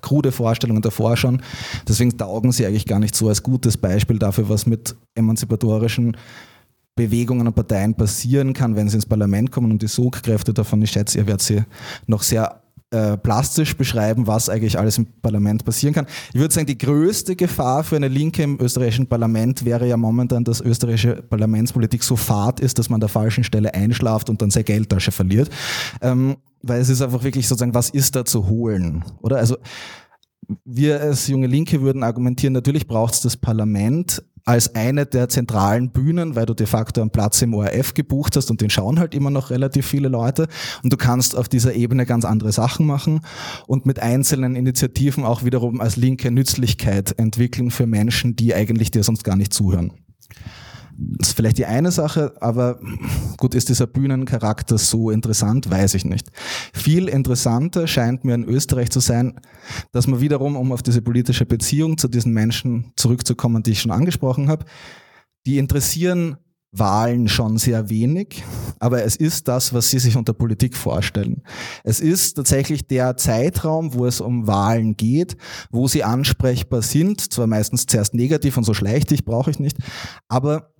krude 0.00 0.32
Vorstellungen 0.32 0.80
davor 0.80 1.18
schon. 1.18 1.42
Deswegen 1.88 2.16
taugen 2.16 2.52
sie 2.52 2.66
eigentlich 2.66 2.86
gar 2.86 2.98
nicht 2.98 3.14
so 3.14 3.28
als 3.28 3.42
gutes 3.42 3.76
Beispiel 3.76 4.18
dafür, 4.18 4.48
was 4.48 4.66
mit 4.66 4.96
emanzipatorischen 5.14 6.16
Bewegungen 6.94 7.46
und 7.46 7.54
Parteien 7.54 7.94
passieren 7.94 8.54
kann, 8.54 8.74
wenn 8.74 8.88
sie 8.88 8.96
ins 8.96 9.06
Parlament 9.06 9.52
kommen 9.52 9.70
und 9.70 9.82
die 9.82 9.88
Sogkräfte 9.88 10.54
davon, 10.54 10.80
ich 10.82 10.90
schätze, 10.90 11.18
ihr 11.18 11.26
werdet 11.26 11.42
sie 11.42 11.62
noch 12.06 12.22
sehr 12.22 12.62
äh, 12.90 13.16
plastisch 13.18 13.76
beschreiben, 13.76 14.26
was 14.26 14.48
eigentlich 14.48 14.78
alles 14.78 14.96
im 14.96 15.06
Parlament 15.20 15.64
passieren 15.64 15.92
kann. 15.92 16.06
Ich 16.32 16.40
würde 16.40 16.54
sagen, 16.54 16.66
die 16.66 16.78
größte 16.78 17.34
Gefahr 17.36 17.82
für 17.84 17.96
eine 17.96 18.08
Linke 18.08 18.44
im 18.44 18.60
österreichischen 18.60 19.08
Parlament 19.08 19.64
wäre 19.64 19.88
ja 19.88 19.96
momentan, 19.96 20.44
dass 20.44 20.60
österreichische 20.60 21.16
Parlamentspolitik 21.16 22.02
so 22.02 22.16
fad 22.16 22.60
ist, 22.60 22.78
dass 22.78 22.88
man 22.88 22.96
an 22.96 23.00
der 23.00 23.08
falschen 23.08 23.44
Stelle 23.44 23.74
einschlaft 23.74 24.30
und 24.30 24.40
dann 24.40 24.50
seine 24.50 24.64
Geldtasche 24.64 25.10
verliert. 25.10 25.50
Ähm, 26.00 26.36
weil 26.62 26.80
es 26.80 26.88
ist 26.88 27.02
einfach 27.02 27.24
wirklich 27.24 27.48
sozusagen, 27.48 27.74
was 27.74 27.90
ist 27.90 28.16
da 28.16 28.24
zu 28.24 28.46
holen? 28.48 29.04
Oder? 29.20 29.36
Also 29.36 29.56
wir 30.64 31.00
als 31.00 31.26
junge 31.28 31.46
Linke 31.46 31.82
würden 31.82 32.02
argumentieren, 32.02 32.52
natürlich 32.52 32.86
braucht 32.86 33.14
es 33.14 33.20
das 33.20 33.36
Parlament 33.36 34.22
als 34.46 34.76
eine 34.76 35.06
der 35.06 35.28
zentralen 35.28 35.90
Bühnen, 35.90 36.36
weil 36.36 36.46
du 36.46 36.54
de 36.54 36.66
facto 36.66 37.00
einen 37.00 37.10
Platz 37.10 37.42
im 37.42 37.52
ORF 37.52 37.94
gebucht 37.94 38.36
hast 38.36 38.48
und 38.48 38.60
den 38.60 38.70
schauen 38.70 39.00
halt 39.00 39.12
immer 39.12 39.30
noch 39.30 39.50
relativ 39.50 39.86
viele 39.86 40.08
Leute 40.08 40.46
und 40.84 40.92
du 40.92 40.96
kannst 40.96 41.36
auf 41.36 41.48
dieser 41.48 41.74
Ebene 41.74 42.06
ganz 42.06 42.24
andere 42.24 42.52
Sachen 42.52 42.86
machen 42.86 43.22
und 43.66 43.86
mit 43.86 43.98
einzelnen 43.98 44.54
Initiativen 44.54 45.24
auch 45.24 45.42
wiederum 45.42 45.80
als 45.80 45.96
linke 45.96 46.30
Nützlichkeit 46.30 47.18
entwickeln 47.18 47.72
für 47.72 47.86
Menschen, 47.86 48.36
die 48.36 48.54
eigentlich 48.54 48.92
dir 48.92 49.02
sonst 49.02 49.24
gar 49.24 49.36
nicht 49.36 49.52
zuhören. 49.52 49.92
Das 50.98 51.28
ist 51.28 51.36
vielleicht 51.36 51.58
die 51.58 51.66
eine 51.66 51.90
Sache, 51.90 52.34
aber 52.40 52.80
gut, 53.36 53.54
ist 53.54 53.68
dieser 53.68 53.86
Bühnencharakter 53.86 54.78
so 54.78 55.10
interessant? 55.10 55.70
Weiß 55.70 55.94
ich 55.94 56.04
nicht. 56.04 56.30
Viel 56.72 57.08
interessanter 57.08 57.86
scheint 57.86 58.24
mir 58.24 58.34
in 58.34 58.44
Österreich 58.44 58.90
zu 58.90 59.00
sein, 59.00 59.38
dass 59.92 60.06
man 60.06 60.20
wiederum, 60.20 60.56
um 60.56 60.72
auf 60.72 60.82
diese 60.82 61.02
politische 61.02 61.44
Beziehung 61.44 61.98
zu 61.98 62.08
diesen 62.08 62.32
Menschen 62.32 62.92
zurückzukommen, 62.96 63.62
die 63.62 63.72
ich 63.72 63.80
schon 63.80 63.90
angesprochen 63.90 64.48
habe, 64.48 64.64
die 65.46 65.58
interessieren 65.58 66.38
Wahlen 66.72 67.28
schon 67.28 67.58
sehr 67.58 67.88
wenig, 67.88 68.42
aber 68.80 69.04
es 69.04 69.16
ist 69.16 69.48
das, 69.48 69.72
was 69.72 69.88
Sie 69.88 69.98
sich 69.98 70.16
unter 70.16 70.34
Politik 70.34 70.76
vorstellen. 70.76 71.42
Es 71.84 72.00
ist 72.00 72.34
tatsächlich 72.34 72.86
der 72.86 73.16
Zeitraum, 73.16 73.94
wo 73.94 74.04
es 74.04 74.20
um 74.20 74.46
Wahlen 74.46 74.96
geht, 74.96 75.36
wo 75.70 75.88
Sie 75.88 76.04
ansprechbar 76.04 76.82
sind, 76.82 77.32
zwar 77.32 77.46
meistens 77.46 77.86
zuerst 77.86 78.14
negativ 78.14 78.56
und 78.56 78.64
so 78.64 78.74
schleicht 78.74 79.12
ich, 79.12 79.24
brauche 79.24 79.50
ich 79.50 79.58
nicht, 79.58 79.78
aber 80.28 80.74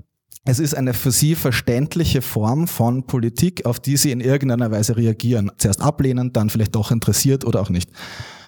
es 0.46 0.60
ist 0.60 0.74
eine 0.74 0.94
für 0.94 1.10
sie 1.10 1.34
verständliche 1.34 2.22
Form 2.22 2.68
von 2.68 3.06
Politik, 3.06 3.66
auf 3.66 3.80
die 3.80 3.96
sie 3.96 4.12
in 4.12 4.20
irgendeiner 4.20 4.70
Weise 4.70 4.96
reagieren. 4.96 5.50
Zuerst 5.58 5.80
ablehnen, 5.80 6.32
dann 6.32 6.50
vielleicht 6.50 6.76
doch 6.76 6.92
interessiert 6.92 7.44
oder 7.44 7.60
auch 7.60 7.68
nicht. 7.68 7.90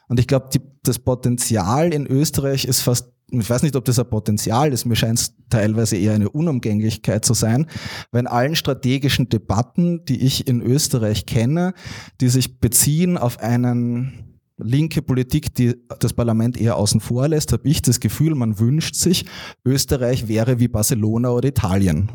Und 0.09 0.21
ich 0.21 0.29
glaube, 0.29 0.49
das 0.85 0.99
Potenzial 1.01 1.93
in 1.93 2.07
Österreich 2.07 2.65
ist 2.65 2.83
fast, 2.83 3.13
ich 3.31 3.51
weiß 3.51 3.63
nicht, 3.63 3.75
ob 3.75 3.85
das 3.85 3.99
ein 3.99 4.09
Potenzial 4.09 4.73
ist, 4.73 4.87
mir 4.87 4.97
scheint 4.97 5.19
es 5.19 5.35
teilweise 5.51 5.97
eher 5.97 6.15
eine 6.15 6.31
Unumgänglichkeit 6.31 7.25
zu 7.25 7.35
sein, 7.35 7.67
weil 8.13 8.21
in 8.21 8.27
allen 8.29 8.55
strategischen 8.55 9.29
Debatten, 9.29 10.05
die 10.05 10.25
ich 10.25 10.47
in 10.47 10.63
Österreich 10.63 11.27
kenne, 11.27 11.75
die 12.21 12.29
sich 12.29 12.61
beziehen 12.61 13.19
auf 13.19 13.41
einen 13.41 14.28
linke 14.59 15.03
Politik, 15.03 15.55
die 15.55 15.77
das 16.01 16.13
Parlament 16.13 16.61
eher 16.61 16.77
außen 16.77 17.01
vor 17.01 17.29
lässt, 17.29 17.53
habe 17.53 17.67
ich 17.69 17.83
das 17.83 18.01
Gefühl, 18.01 18.35
man 18.35 18.59
wünscht 18.59 18.95
sich, 18.95 19.25
Österreich 19.65 20.29
wäre 20.29 20.59
wie 20.59 20.69
Barcelona 20.69 21.31
oder 21.31 21.49
Italien. 21.49 22.11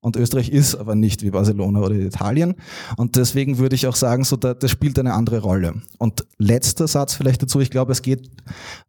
Und 0.00 0.16
Österreich 0.16 0.48
ist 0.48 0.76
aber 0.76 0.94
nicht 0.94 1.22
wie 1.22 1.30
Barcelona 1.30 1.80
oder 1.80 1.94
Italien. 1.94 2.54
Und 2.96 3.16
deswegen 3.16 3.58
würde 3.58 3.74
ich 3.74 3.86
auch 3.86 3.96
sagen, 3.96 4.24
so 4.24 4.36
da, 4.36 4.54
das 4.54 4.70
spielt 4.70 4.98
eine 4.98 5.14
andere 5.14 5.40
Rolle. 5.40 5.74
Und 5.98 6.26
letzter 6.38 6.86
Satz 6.86 7.14
vielleicht 7.14 7.42
dazu, 7.42 7.60
ich 7.60 7.70
glaube, 7.70 7.92
es 7.92 8.02
geht 8.02 8.30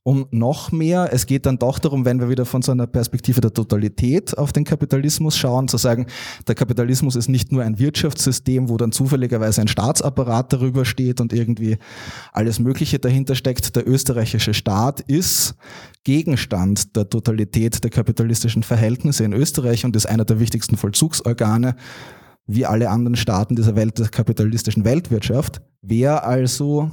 um 0.03 0.27
noch 0.31 0.71
mehr. 0.71 1.09
Es 1.11 1.25
geht 1.25 1.45
dann 1.45 1.57
doch 1.57 1.79
darum, 1.79 2.05
wenn 2.05 2.19
wir 2.19 2.29
wieder 2.29 2.45
von 2.45 2.61
so 2.61 2.71
einer 2.71 2.87
Perspektive 2.87 3.41
der 3.41 3.53
Totalität 3.53 4.37
auf 4.37 4.53
den 4.53 4.63
Kapitalismus 4.63 5.37
schauen, 5.37 5.67
zu 5.67 5.77
sagen, 5.77 6.05
der 6.47 6.55
Kapitalismus 6.55 7.15
ist 7.15 7.27
nicht 7.27 7.51
nur 7.51 7.63
ein 7.63 7.79
Wirtschaftssystem, 7.79 8.69
wo 8.69 8.77
dann 8.77 8.91
zufälligerweise 8.91 9.61
ein 9.61 9.67
Staatsapparat 9.67 10.53
darüber 10.53 10.85
steht 10.85 11.21
und 11.21 11.33
irgendwie 11.33 11.77
alles 12.33 12.59
Mögliche 12.59 12.98
dahinter 13.05 13.35
steckt, 13.35 13.75
der 13.75 13.87
österreichische 13.87 14.53
Staat 14.53 15.01
ist 15.01 15.55
Gegenstand 16.03 16.95
der 16.95 17.09
Totalität 17.09 17.83
der 17.83 17.91
kapitalistischen 17.91 18.63
Verhältnisse 18.63 19.23
in 19.23 19.33
Österreich 19.33 19.85
und 19.85 19.95
ist 19.95 20.05
einer 20.05 20.25
der 20.25 20.39
wichtigsten 20.39 20.77
Vollzugsorgane 20.77 21.75
wie 22.47 22.65
alle 22.65 22.89
anderen 22.89 23.15
Staaten 23.15 23.55
dieser 23.55 23.75
Welt 23.75 23.99
der 23.99 24.07
kapitalistischen 24.07 24.83
Weltwirtschaft. 24.83 25.61
Wer 25.81 26.25
also 26.25 26.91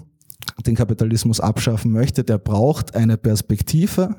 den 0.67 0.75
Kapitalismus 0.75 1.41
abschaffen 1.41 1.93
möchte, 1.93 2.25
der 2.25 2.39
braucht 2.39 2.95
eine 2.95 3.17
Perspektive, 3.17 4.17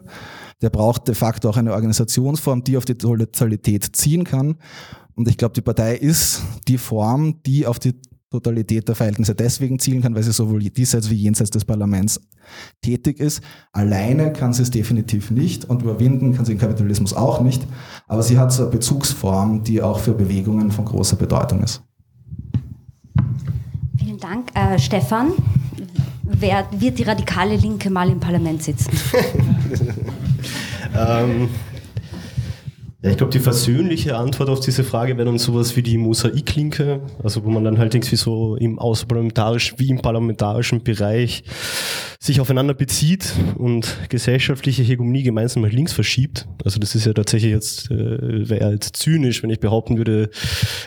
der 0.61 0.69
braucht 0.69 1.07
de 1.07 1.15
facto 1.15 1.49
auch 1.49 1.57
eine 1.57 1.73
Organisationsform, 1.73 2.63
die 2.63 2.77
auf 2.77 2.85
die 2.85 2.95
Totalität 2.95 3.95
ziehen 3.95 4.23
kann. 4.23 4.57
Und 5.15 5.27
ich 5.27 5.37
glaube, 5.37 5.53
die 5.53 5.61
Partei 5.61 5.95
ist 5.95 6.41
die 6.67 6.77
Form, 6.77 7.41
die 7.45 7.67
auf 7.67 7.79
die 7.79 7.95
Totalität 8.29 8.87
der 8.87 8.95
Verhältnisse 8.95 9.33
deswegen 9.33 9.79
zielen 9.79 10.01
kann, 10.01 10.13
weil 10.13 10.23
sie 10.23 10.33
sowohl 10.33 10.59
diesseits 10.59 11.09
wie 11.09 11.15
jenseits 11.15 11.49
des 11.49 11.63
Parlaments 11.63 12.19
tätig 12.81 13.19
ist. 13.19 13.41
Alleine 13.71 14.33
kann 14.33 14.51
sie 14.53 14.63
es 14.63 14.71
definitiv 14.71 15.31
nicht 15.31 15.65
und 15.65 15.81
überwinden 15.81 16.33
kann 16.33 16.45
sie 16.45 16.53
den 16.53 16.59
Kapitalismus 16.59 17.13
auch 17.13 17.41
nicht, 17.41 17.65
aber 18.07 18.23
sie 18.23 18.37
hat 18.37 18.51
so 18.51 18.63
eine 18.63 18.71
Bezugsform, 18.71 19.63
die 19.63 19.81
auch 19.81 19.99
für 19.99 20.13
Bewegungen 20.13 20.71
von 20.71 20.85
großer 20.85 21.15
Bedeutung 21.15 21.63
ist. 21.63 21.81
Vielen 23.97 24.19
Dank. 24.19 24.49
Äh, 24.53 24.77
Stefan, 24.77 25.31
wer 26.23 26.67
wird 26.77 26.99
die 26.99 27.03
radikale 27.03 27.55
Linke 27.55 27.89
mal 27.89 28.09
im 28.09 28.19
Parlament 28.19 28.61
sitzen? 28.61 28.91
ähm, 30.97 31.49
ja, 33.03 33.11
ich 33.11 33.17
glaube, 33.17 33.31
die 33.31 33.39
versöhnliche 33.39 34.17
Antwort 34.17 34.49
auf 34.49 34.59
diese 34.59 34.83
Frage 34.83 35.17
wäre 35.17 35.25
dann 35.25 35.37
sowas 35.37 35.75
wie 35.75 35.83
die 35.83 35.99
Mosaiklinke, 35.99 37.01
also 37.23 37.45
wo 37.45 37.49
man 37.51 37.63
dann 37.63 37.77
halt 37.77 37.93
irgendwie 37.93 38.15
so 38.15 38.55
im 38.55 38.79
außerparlamentarischen 38.79 39.77
wie 39.77 39.89
im 39.89 40.01
parlamentarischen 40.01 40.81
Bereich 40.83 41.43
sich 42.19 42.41
aufeinander 42.41 42.73
bezieht 42.73 43.33
und 43.55 43.95
gesellschaftliche 44.09 44.81
Hegemonie 44.81 45.21
gemeinsam 45.21 45.61
nach 45.61 45.71
links 45.71 45.93
verschiebt. 45.93 46.47
Also 46.65 46.79
das 46.79 46.95
ist 46.95 47.05
ja 47.05 47.13
tatsächlich 47.13 47.51
jetzt, 47.51 47.91
äh, 47.91 48.49
wäre 48.49 48.71
jetzt 48.71 48.95
zynisch, 48.95 49.43
wenn 49.43 49.51
ich 49.51 49.59
behaupten 49.59 49.97
würde, 49.97 50.31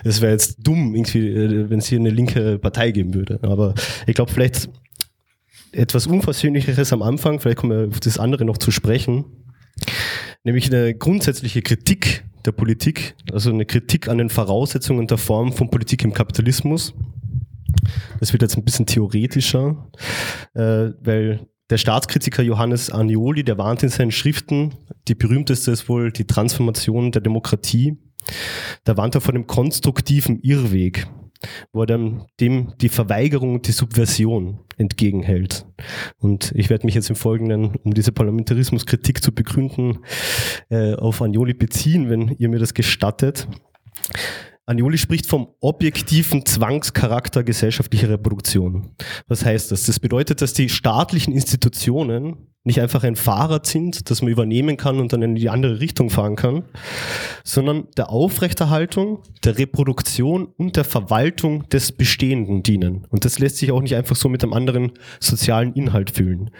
es 0.02 0.20
wäre 0.20 0.32
jetzt 0.32 0.56
dumm, 0.66 0.96
irgendwie, 0.96 1.28
äh, 1.28 1.70
wenn 1.70 1.78
es 1.78 1.86
hier 1.86 2.00
eine 2.00 2.10
linke 2.10 2.58
Partei 2.58 2.90
geben 2.90 3.14
würde. 3.14 3.38
Aber 3.42 3.74
ich 4.08 4.16
glaube, 4.16 4.32
vielleicht 4.32 4.68
etwas 5.70 6.08
Unversöhnlicheres 6.08 6.92
am 6.92 7.02
Anfang, 7.02 7.38
vielleicht 7.38 7.58
kommen 7.58 7.78
wir 7.78 7.88
auf 7.88 8.00
das 8.00 8.18
andere 8.18 8.44
noch 8.44 8.58
zu 8.58 8.72
sprechen 8.72 9.26
nämlich 10.44 10.72
eine 10.72 10.94
grundsätzliche 10.94 11.62
Kritik 11.62 12.24
der 12.44 12.52
Politik, 12.52 13.16
also 13.32 13.50
eine 13.50 13.66
Kritik 13.66 14.08
an 14.08 14.18
den 14.18 14.30
Voraussetzungen 14.30 15.06
der 15.06 15.18
Form 15.18 15.52
von 15.52 15.70
Politik 15.70 16.04
im 16.04 16.14
Kapitalismus. 16.14 16.94
Das 18.18 18.32
wird 18.32 18.42
jetzt 18.42 18.56
ein 18.56 18.64
bisschen 18.64 18.86
theoretischer, 18.86 19.88
äh, 20.54 20.90
weil 21.00 21.46
der 21.68 21.78
Staatskritiker 21.78 22.42
Johannes 22.42 22.90
Anioli, 22.90 23.44
der 23.44 23.58
warnt 23.58 23.82
in 23.82 23.90
seinen 23.90 24.10
Schriften, 24.10 24.74
die 25.06 25.14
berühmteste 25.14 25.70
ist 25.70 25.88
wohl 25.88 26.10
die 26.10 26.26
Transformation 26.26 27.12
der 27.12 27.22
Demokratie, 27.22 27.96
da 28.84 28.96
warnt 28.96 29.14
er 29.14 29.20
vor 29.20 29.32
dem 29.32 29.46
konstruktiven 29.46 30.40
Irrweg 30.40 31.06
wo 31.72 31.82
er 31.82 31.86
dann 31.86 32.26
dem 32.38 32.74
die 32.80 32.88
Verweigerung 32.88 33.54
und 33.54 33.66
die 33.66 33.72
Subversion 33.72 34.60
entgegenhält. 34.80 35.66
Und 36.18 36.52
ich 36.56 36.70
werde 36.70 36.86
mich 36.86 36.94
jetzt 36.94 37.10
im 37.10 37.16
Folgenden, 37.16 37.76
um 37.84 37.94
diese 37.94 38.12
Parlamentarismuskritik 38.12 39.22
zu 39.22 39.32
begründen, 39.32 39.98
äh, 40.70 40.94
auf 40.94 41.22
Agnoli 41.22 41.54
beziehen, 41.54 42.08
wenn 42.10 42.34
ihr 42.38 42.48
mir 42.48 42.58
das 42.58 42.74
gestattet. 42.74 43.46
Anioli 44.70 44.98
spricht 44.98 45.26
vom 45.26 45.48
objektiven 45.58 46.46
Zwangscharakter 46.46 47.42
gesellschaftlicher 47.42 48.08
Reproduktion. 48.08 48.90
Was 49.26 49.44
heißt 49.44 49.72
das? 49.72 49.82
Das 49.82 49.98
bedeutet, 49.98 50.42
dass 50.42 50.52
die 50.52 50.68
staatlichen 50.68 51.34
Institutionen 51.34 52.46
nicht 52.62 52.80
einfach 52.80 53.02
ein 53.02 53.16
Fahrrad 53.16 53.66
sind, 53.66 54.10
das 54.10 54.22
man 54.22 54.30
übernehmen 54.30 54.76
kann 54.76 55.00
und 55.00 55.12
dann 55.12 55.22
in 55.22 55.34
die 55.34 55.48
andere 55.48 55.80
Richtung 55.80 56.08
fahren 56.08 56.36
kann, 56.36 56.62
sondern 57.42 57.88
der 57.96 58.10
Aufrechterhaltung, 58.10 59.22
der 59.42 59.58
Reproduktion 59.58 60.46
und 60.46 60.76
der 60.76 60.84
Verwaltung 60.84 61.68
des 61.70 61.90
Bestehenden 61.90 62.62
dienen. 62.62 63.08
Und 63.10 63.24
das 63.24 63.40
lässt 63.40 63.56
sich 63.56 63.72
auch 63.72 63.82
nicht 63.82 63.96
einfach 63.96 64.14
so 64.14 64.28
mit 64.28 64.44
einem 64.44 64.52
anderen 64.52 64.92
sozialen 65.18 65.72
Inhalt 65.72 66.12
füllen. 66.12 66.50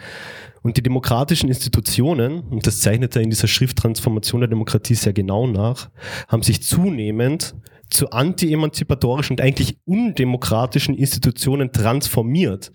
Und 0.63 0.75
die 0.75 0.83
demokratischen 0.83 1.47
Institutionen, 1.47 2.41
und 2.41 2.67
das 2.67 2.81
zeichnet 2.81 3.15
er 3.15 3.21
in 3.21 3.29
dieser 3.29 3.47
Schrift 3.47 3.77
Transformation 3.77 4.41
der 4.41 4.49
Demokratie 4.49 4.95
sehr 4.95 5.13
genau 5.13 5.47
nach, 5.47 5.89
haben 6.27 6.43
sich 6.43 6.61
zunehmend 6.61 7.55
zu 7.91 8.09
anti-emanzipatorischen 8.09 9.35
und 9.35 9.41
eigentlich 9.41 9.77
undemokratischen 9.85 10.95
Institutionen 10.95 11.71
transformiert. 11.71 12.71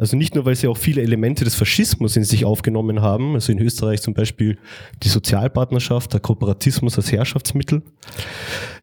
Also 0.00 0.16
nicht 0.16 0.34
nur, 0.34 0.46
weil 0.46 0.56
sie 0.56 0.66
auch 0.66 0.78
viele 0.78 1.02
Elemente 1.02 1.44
des 1.44 1.54
Faschismus 1.54 2.16
in 2.16 2.24
sich 2.24 2.46
aufgenommen 2.46 3.02
haben, 3.02 3.34
also 3.34 3.52
in 3.52 3.58
Österreich 3.58 4.00
zum 4.00 4.14
Beispiel 4.14 4.56
die 5.02 5.10
Sozialpartnerschaft, 5.10 6.14
der 6.14 6.20
Kooperatismus 6.20 6.96
als 6.96 7.12
Herrschaftsmittel. 7.12 7.82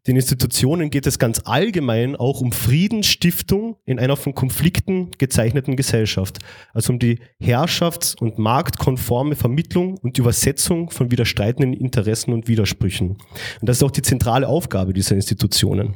Den 0.05 0.15
Institutionen 0.15 0.91
geht 0.91 1.07
es 1.07 1.17
ganz 1.17 1.41
allgemein 1.45 2.15
auch 2.15 2.39
um 2.39 2.51
Friedensstiftung 2.51 3.77
in 3.85 3.97
einer 3.97 4.15
von 4.15 4.35
Konflikten 4.35 5.09
gezeichneten 5.17 5.75
Gesellschaft. 5.75 6.37
Also 6.71 6.93
um 6.93 6.99
die 6.99 7.19
herrschafts- 7.41 8.15
und 8.15 8.37
marktkonforme 8.37 9.35
Vermittlung 9.35 9.97
und 9.97 10.19
Übersetzung 10.19 10.91
von 10.91 11.09
widerstreitenden 11.09 11.73
Interessen 11.73 12.31
und 12.31 12.47
Widersprüchen. 12.47 13.17
Und 13.59 13.67
das 13.67 13.77
ist 13.77 13.83
auch 13.83 13.91
die 13.91 14.03
zentrale 14.03 14.47
Aufgabe 14.47 14.93
dieser 14.93 15.15
Institutionen. 15.15 15.95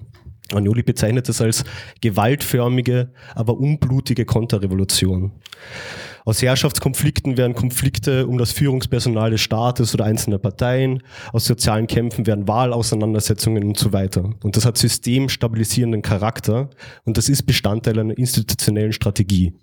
Agnoli 0.58 0.84
bezeichnet 0.84 1.30
das 1.30 1.41
als 1.41 1.64
gewaltförmige, 2.02 3.12
aber 3.36 3.58
unblutige 3.58 4.26
Konterrevolution. 4.26 5.32
Aus 6.26 6.42
Herrschaftskonflikten 6.42 7.38
werden 7.38 7.56
Konflikte 7.56 8.28
um 8.28 8.38
das 8.38 8.52
Führungspersonal 8.52 9.32
des 9.32 9.42
Staates 9.42 9.94
oder 9.94 10.06
einzelner 10.06 10.38
Parteien. 10.38 11.02
Aus 11.34 11.46
sozialen 11.46 11.88
Kämpfen 11.88 12.28
werden 12.28 12.48
Wahlauseinandersetzungen 12.48 13.64
und 13.64 13.78
so 13.78 13.92
weiter. 13.92 14.30
Und 14.44 14.56
das 14.56 14.66
hat 14.66 14.78
systemstabilisierenden 14.78 16.02
Charakter 16.02 16.70
und 17.06 17.18
das 17.18 17.30
ist 17.30 17.44
Bestandteil 17.44 18.00
einer 18.00 18.18
institutionellen 18.18 18.94
Strategie. 18.94 19.54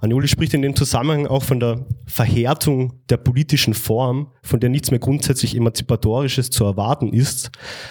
Agnoli 0.00 0.28
spricht 0.28 0.54
in 0.54 0.62
dem 0.62 0.74
Zusammenhang 0.74 1.26
auch 1.26 1.44
von 1.44 1.60
der 1.60 1.86
Verhärtung 2.06 2.94
der 3.10 3.18
politischen 3.18 3.74
Form, 3.74 4.32
von 4.42 4.58
der 4.58 4.70
nichts 4.70 4.90
mehr 4.90 4.98
grundsätzlich 4.98 5.54
Emanzipatorisches 5.56 6.50
zu 6.50 6.64
erwarten 6.64 7.12
ist, 7.12 7.50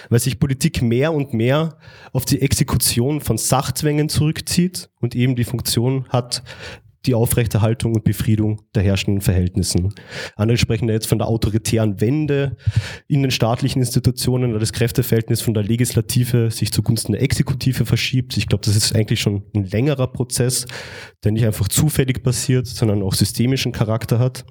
weil 0.10 0.20
sich 0.20 0.40
Politik 0.40 0.82
mehr 0.82 1.14
und 1.14 1.34
mehr 1.34 1.78
auf 2.12 2.26
die 2.26 2.42
Exekution 2.42 3.22
von 3.22 3.38
Sachzwängen 3.38 4.10
zurückzieht 4.10 4.90
und 5.00 5.16
eben 5.16 5.36
die 5.36 5.44
Funktion 5.44 6.06
hat, 6.10 6.44
die 7.10 7.16
Aufrechterhaltung 7.16 7.96
und 7.96 8.04
Befriedung 8.04 8.62
der 8.76 8.84
herrschenden 8.84 9.22
Verhältnissen. 9.22 9.94
Andere 10.36 10.58
sprechen 10.58 10.88
da 10.88 10.94
jetzt 10.94 11.08
von 11.08 11.18
der 11.18 11.28
autoritären 11.28 12.00
Wende 12.00 12.56
in 13.08 13.24
den 13.24 13.32
staatlichen 13.32 13.80
Institutionen, 13.80 14.54
da 14.54 14.60
das 14.60 14.74
Kräfteverhältnis 14.74 15.42
von 15.42 15.56
der 15.56 15.64
Legislative 15.64 16.52
sich 16.52 16.72
zugunsten 16.72 17.14
der 17.14 17.24
Exekutive 17.24 17.86
verschiebt. 17.86 18.38
Ich 18.38 18.48
glaube, 18.48 18.64
das 18.64 18.76
ist 18.76 18.96
eigentlich 18.96 19.20
schon 19.22 19.42
ein 19.56 19.66
längerer 19.66 20.06
Prozess, 20.06 20.68
der 21.24 21.32
nicht 21.32 21.46
einfach 21.46 21.68
zufällig 21.68 22.22
passiert, 22.22 22.68
sondern 22.68 23.02
auch 23.02 23.16
systemischen 23.16 23.72
Charakter 23.72 24.20
hat. 24.20 24.46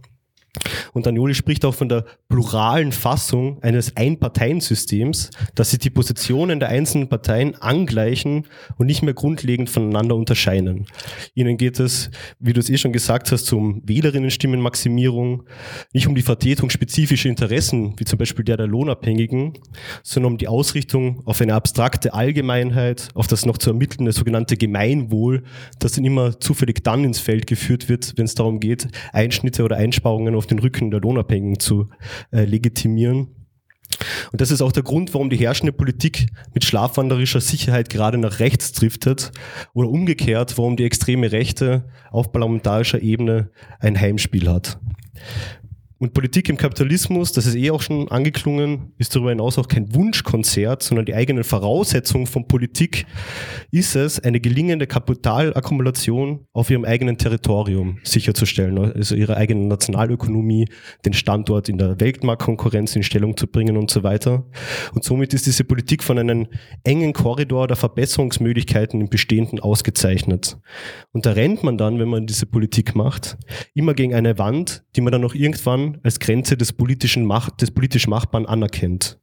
Und 0.93 1.07
Danioli 1.07 1.35
spricht 1.35 1.65
auch 1.65 1.75
von 1.75 1.89
der 1.89 2.05
pluralen 2.29 2.93
Fassung 2.93 3.63
eines 3.63 3.97
Einparteiensystems, 3.97 5.31
dass 5.55 5.71
sich 5.71 5.79
die 5.79 5.91
Positionen 5.91 6.61
der 6.61 6.69
einzelnen 6.69 7.09
Parteien 7.09 7.55
angleichen 7.57 8.47
und 8.77 8.87
nicht 8.87 9.03
mehr 9.03 9.15
grundlegend 9.15 9.71
voneinander 9.71 10.17
unterscheiden. 10.17 10.87
Ihnen 11.35 11.57
geht 11.57 11.81
es, 11.81 12.11
wie 12.39 12.53
du 12.53 12.61
es 12.61 12.71
eh 12.71 12.79
schon 12.79 12.93
gesagt 12.93 13.33
hast, 13.33 13.53
um 13.53 13.83
Wählerinnenstimmenmaximierung, 13.85 15.45
nicht 15.93 16.07
um 16.07 16.15
die 16.15 16.23
Vertretung 16.23 16.71
spezifischer 16.71 17.29
Interessen, 17.29 17.95
wie 17.99 18.05
zum 18.05 18.19
Beispiel 18.19 18.45
der 18.45 18.57
der 18.57 18.67
Lohnabhängigen, 18.67 19.55
sondern 20.03 20.33
um 20.33 20.39
die 20.39 20.49
Ausrichtung 20.49 21.23
auf 21.25 21.41
eine 21.41 21.55
abstrakte 21.55 22.15
Allgemeinheit, 22.15 23.09
auf 23.15 23.27
das 23.27 23.47
noch 23.47 23.59
zu 23.59 23.71
ermittelnde 23.71 24.13
sogenannte 24.13 24.57
Gemeinwohl, 24.57 25.45
das 25.79 25.93
dann 25.93 26.05
immer 26.05 26.41
zufällig 26.41 26.83
dann 26.83 27.05
ins 27.05 27.21
Feld 27.21 27.47
geführt 27.47 27.89
wird, 27.89 28.15
wenn 28.17 28.25
es 28.25 28.35
darum 28.35 28.61
geht, 28.61 28.89
Einschnitte 29.13 29.65
oder 29.65 29.77
Einsparungen 29.77 30.35
auf 30.39 30.47
den 30.47 30.59
Rücken 30.59 30.91
der 30.91 31.01
Lohnabhängigen 31.01 31.61
zu 31.61 31.89
äh, 32.31 32.45
legitimieren. 32.45 33.29
Und 34.33 34.41
das 34.41 34.51
ist 34.51 34.61
auch 34.61 34.73
der 34.73 34.83
Grund, 34.83 35.15
warum 35.15 35.31
die 35.31 35.37
herrschende 35.37 35.73
Politik 35.73 36.29
mit 36.53 36.65
schlafwanderischer 36.65 37.41
Sicherheit 37.41 37.89
gerade 37.91 38.19
nach 38.19 38.39
rechts 38.39 38.73
driftet 38.73 39.33
oder 39.73 39.89
umgekehrt, 39.89 40.59
warum 40.59 40.77
die 40.77 40.85
extreme 40.85 41.33
Rechte 41.33 41.89
auf 42.11 42.31
parlamentarischer 42.33 43.01
Ebene 43.01 43.51
ein 43.81 43.99
Heimspiel 43.99 44.49
hat. 44.51 44.79
Und 46.01 46.15
Politik 46.15 46.49
im 46.49 46.57
Kapitalismus, 46.57 47.33
das 47.33 47.47
ist 47.47 47.57
eh 47.57 47.73
auch 47.73 47.83
schon 47.83 48.09
angeklungen, 48.09 48.93
ist 48.99 49.17
darüber 49.17 49.31
hinaus 49.31 49.59
auch 49.59 49.67
kein 49.67 49.93
Wunschkonzert, 49.95 50.81
sondern 50.81 51.07
die 51.07 51.15
eigene 51.15 51.43
Voraussetzung 51.43 52.27
von 52.27 52.47
Politik 52.47 53.05
ist 53.73 53.97
es, 53.97 54.21
eine 54.21 54.39
gelingende 54.39 54.87
Kapitalakkumulation 54.87 56.47
auf 56.53 56.71
ihrem 56.71 56.85
eigenen 56.85 57.19
Territorium 57.19 57.99
sicherzustellen, 58.05 58.79
also 58.79 59.17
ihre 59.17 59.37
eigene 59.37 59.67
Nationalökonomie, 59.67 60.67
den 61.05 61.15
Standort 61.15 61.69
in 61.69 61.79
der 61.79 61.99
Weltmarktkonkurrenz 61.99 62.95
in 62.95 63.03
Stellung 63.03 63.37
zu 63.37 63.49
bringen 63.49 63.77
und 63.77 63.91
so 63.91 64.05
weiter. 64.05 64.47
Und 64.95 65.03
somit 65.03 65.35
ist 65.35 65.47
diese 65.47 65.65
Politik 65.65 66.05
von 66.05 66.19
einem 66.19 66.47
engen 66.85 67.13
Korridor 67.13 67.67
der 67.67 67.77
Verbesserungsmöglichkeiten 67.77 69.01
im 69.01 69.09
Bestehenden 69.09 69.59
ausgezeichnet. 69.59 70.59
Und 71.11 71.27
da 71.27 71.33
rennt 71.33 71.65
man 71.65 71.77
dann, 71.77 71.99
wenn 71.99 72.09
man 72.09 72.27
diese 72.29 72.47
Politik 72.47 72.95
macht, 72.95 73.37
immer 73.75 73.95
gegen 73.95 74.15
eine 74.15 74.39
Wand, 74.39 74.85
die 74.95 75.01
man 75.01 75.11
dann 75.11 75.23
noch 75.23 75.35
irgendwann 75.35 75.88
als 76.03 76.19
Grenze 76.19 76.57
des 76.57 76.73
politischen 76.73 77.25
Macht, 77.25 77.61
des 77.63 77.71
politisch 77.71 78.07
Machbaren 78.07 78.47
anerkennt. 78.47 79.19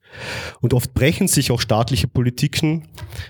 Und 0.61 0.73
oft 0.73 0.93
brechen 0.93 1.27
sich 1.27 1.51
auch 1.51 1.59
staatliche 1.59 2.07
Politiken 2.07 2.87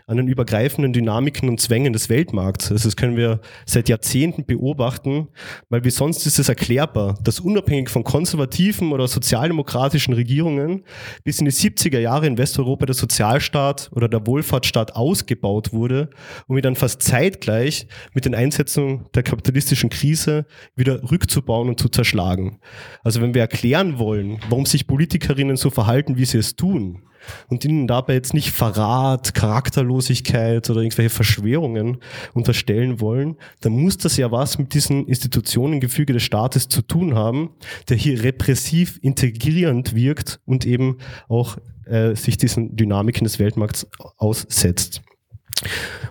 an 0.08 0.18
den 0.18 0.28
übergreifenden 0.28 0.94
Dynamiken 0.94 1.50
und 1.50 1.60
Zwängen 1.60 1.94
des 1.94 2.10
Weltmarkts. 2.10 2.72
Also 2.72 2.88
das 2.88 2.96
können 2.96 3.18
wir 3.18 3.42
seit 3.66 3.90
Jahrzehnten 3.90 4.46
beobachten, 4.46 5.28
weil 5.70 5.84
wie 5.84 5.90
sonst 5.90 6.26
ist 6.26 6.40
es 6.40 6.50
erklärbar, 6.50 7.18
dass 7.24 7.40
unabhängig 7.40 7.90
von 7.90 8.04
konservativen 8.04 8.92
oder 8.92 9.08
sozialdemokratischen 9.08 10.14
Regierungen 10.14 10.84
bis 11.24 11.40
in 11.40 11.46
die 11.46 11.52
70er 11.52 12.00
Jahre 12.00 12.28
in 12.28 12.38
Westeuropa 12.38 12.86
der 12.86 12.96
Sozialstaat 12.96 13.90
oder 13.94 14.08
der 14.08 14.26
Wohlfahrtsstaat 14.28 14.96
ausgebaut 14.96 15.74
wurde 15.74 16.10
um 16.48 16.58
ihn 16.58 16.64
dann 16.64 16.76
fast 16.76 17.02
zeitgleich 17.02 17.88
mit 18.14 18.26
den 18.26 18.36
Einsetzungen 18.36 19.06
der 19.14 19.24
kapitalistischen 19.24 19.90
Krise 19.90 20.46
wieder 20.76 21.02
rückzubauen 21.12 21.70
und 21.70 21.80
zu 21.80 21.90
zerschlagen. 21.90 22.60
Also 23.04 23.22
wenn 23.22 23.34
wir 23.34 23.42
erklären 23.42 24.00
wollen, 24.00 24.40
warum 24.50 24.66
sich 24.66 24.88
Politikerinnen 24.88 25.58
so 25.58 25.70
verhalten, 25.70 26.18
wie 26.18 26.26
sie 26.26 26.38
es 26.38 26.56
tun, 26.56 26.75
tun 26.76 27.02
und 27.50 27.66
ihnen 27.66 27.88
dabei 27.88 28.14
jetzt 28.14 28.34
nicht 28.34 28.52
Verrat, 28.52 29.34
Charakterlosigkeit 29.34 30.70
oder 30.70 30.82
irgendwelche 30.82 31.10
Verschwörungen 31.10 31.98
unterstellen 32.34 33.00
wollen, 33.02 33.38
dann 33.62 33.74
muss 33.74 33.98
das 33.98 34.18
ja 34.18 34.32
was 34.32 34.60
mit 34.60 34.74
diesem 34.74 35.08
Institutionengefüge 35.08 36.14
des 36.14 36.24
Staates 36.24 36.68
zu 36.70 36.82
tun 36.82 37.16
haben, 37.16 37.50
der 37.90 37.98
hier 37.98 38.24
repressiv 38.24 39.00
integrierend 39.02 39.96
wirkt 39.96 40.40
und 40.46 40.66
eben 40.66 40.98
auch 41.28 41.58
äh, 41.86 42.16
sich 42.16 42.38
diesen 42.38 42.76
Dynamiken 42.76 43.24
des 43.24 43.40
Weltmarkts 43.40 43.88
aussetzt. 44.18 45.02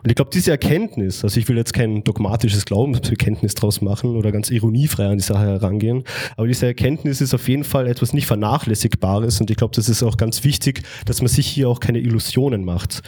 Und 0.02 0.10
ich 0.10 0.16
glaube, 0.16 0.30
diese 0.32 0.50
Erkenntnis, 0.50 1.22
also 1.22 1.38
ich 1.38 1.48
will 1.48 1.56
jetzt 1.56 1.74
kein 1.74 2.02
dogmatisches 2.02 2.64
Glaubensbekenntnis 2.64 3.54
draus 3.54 3.80
machen 3.80 4.16
oder 4.16 4.32
ganz 4.32 4.50
ironiefrei 4.50 5.06
an 5.06 5.18
die 5.18 5.22
Sache 5.22 5.44
herangehen, 5.44 6.04
aber 6.36 6.46
diese 6.46 6.66
Erkenntnis 6.66 7.20
ist 7.20 7.34
auf 7.34 7.48
jeden 7.48 7.64
Fall 7.64 7.86
etwas 7.86 8.12
nicht 8.12 8.26
Vernachlässigbares 8.26 9.40
und 9.40 9.50
ich 9.50 9.56
glaube, 9.56 9.74
das 9.74 9.88
ist 9.88 10.02
auch 10.02 10.16
ganz 10.16 10.44
wichtig, 10.44 10.82
dass 11.04 11.20
man 11.20 11.28
sich 11.28 11.46
hier 11.46 11.68
auch 11.68 11.80
keine 11.80 11.98
Illusionen 11.98 12.64
macht. 12.64 13.02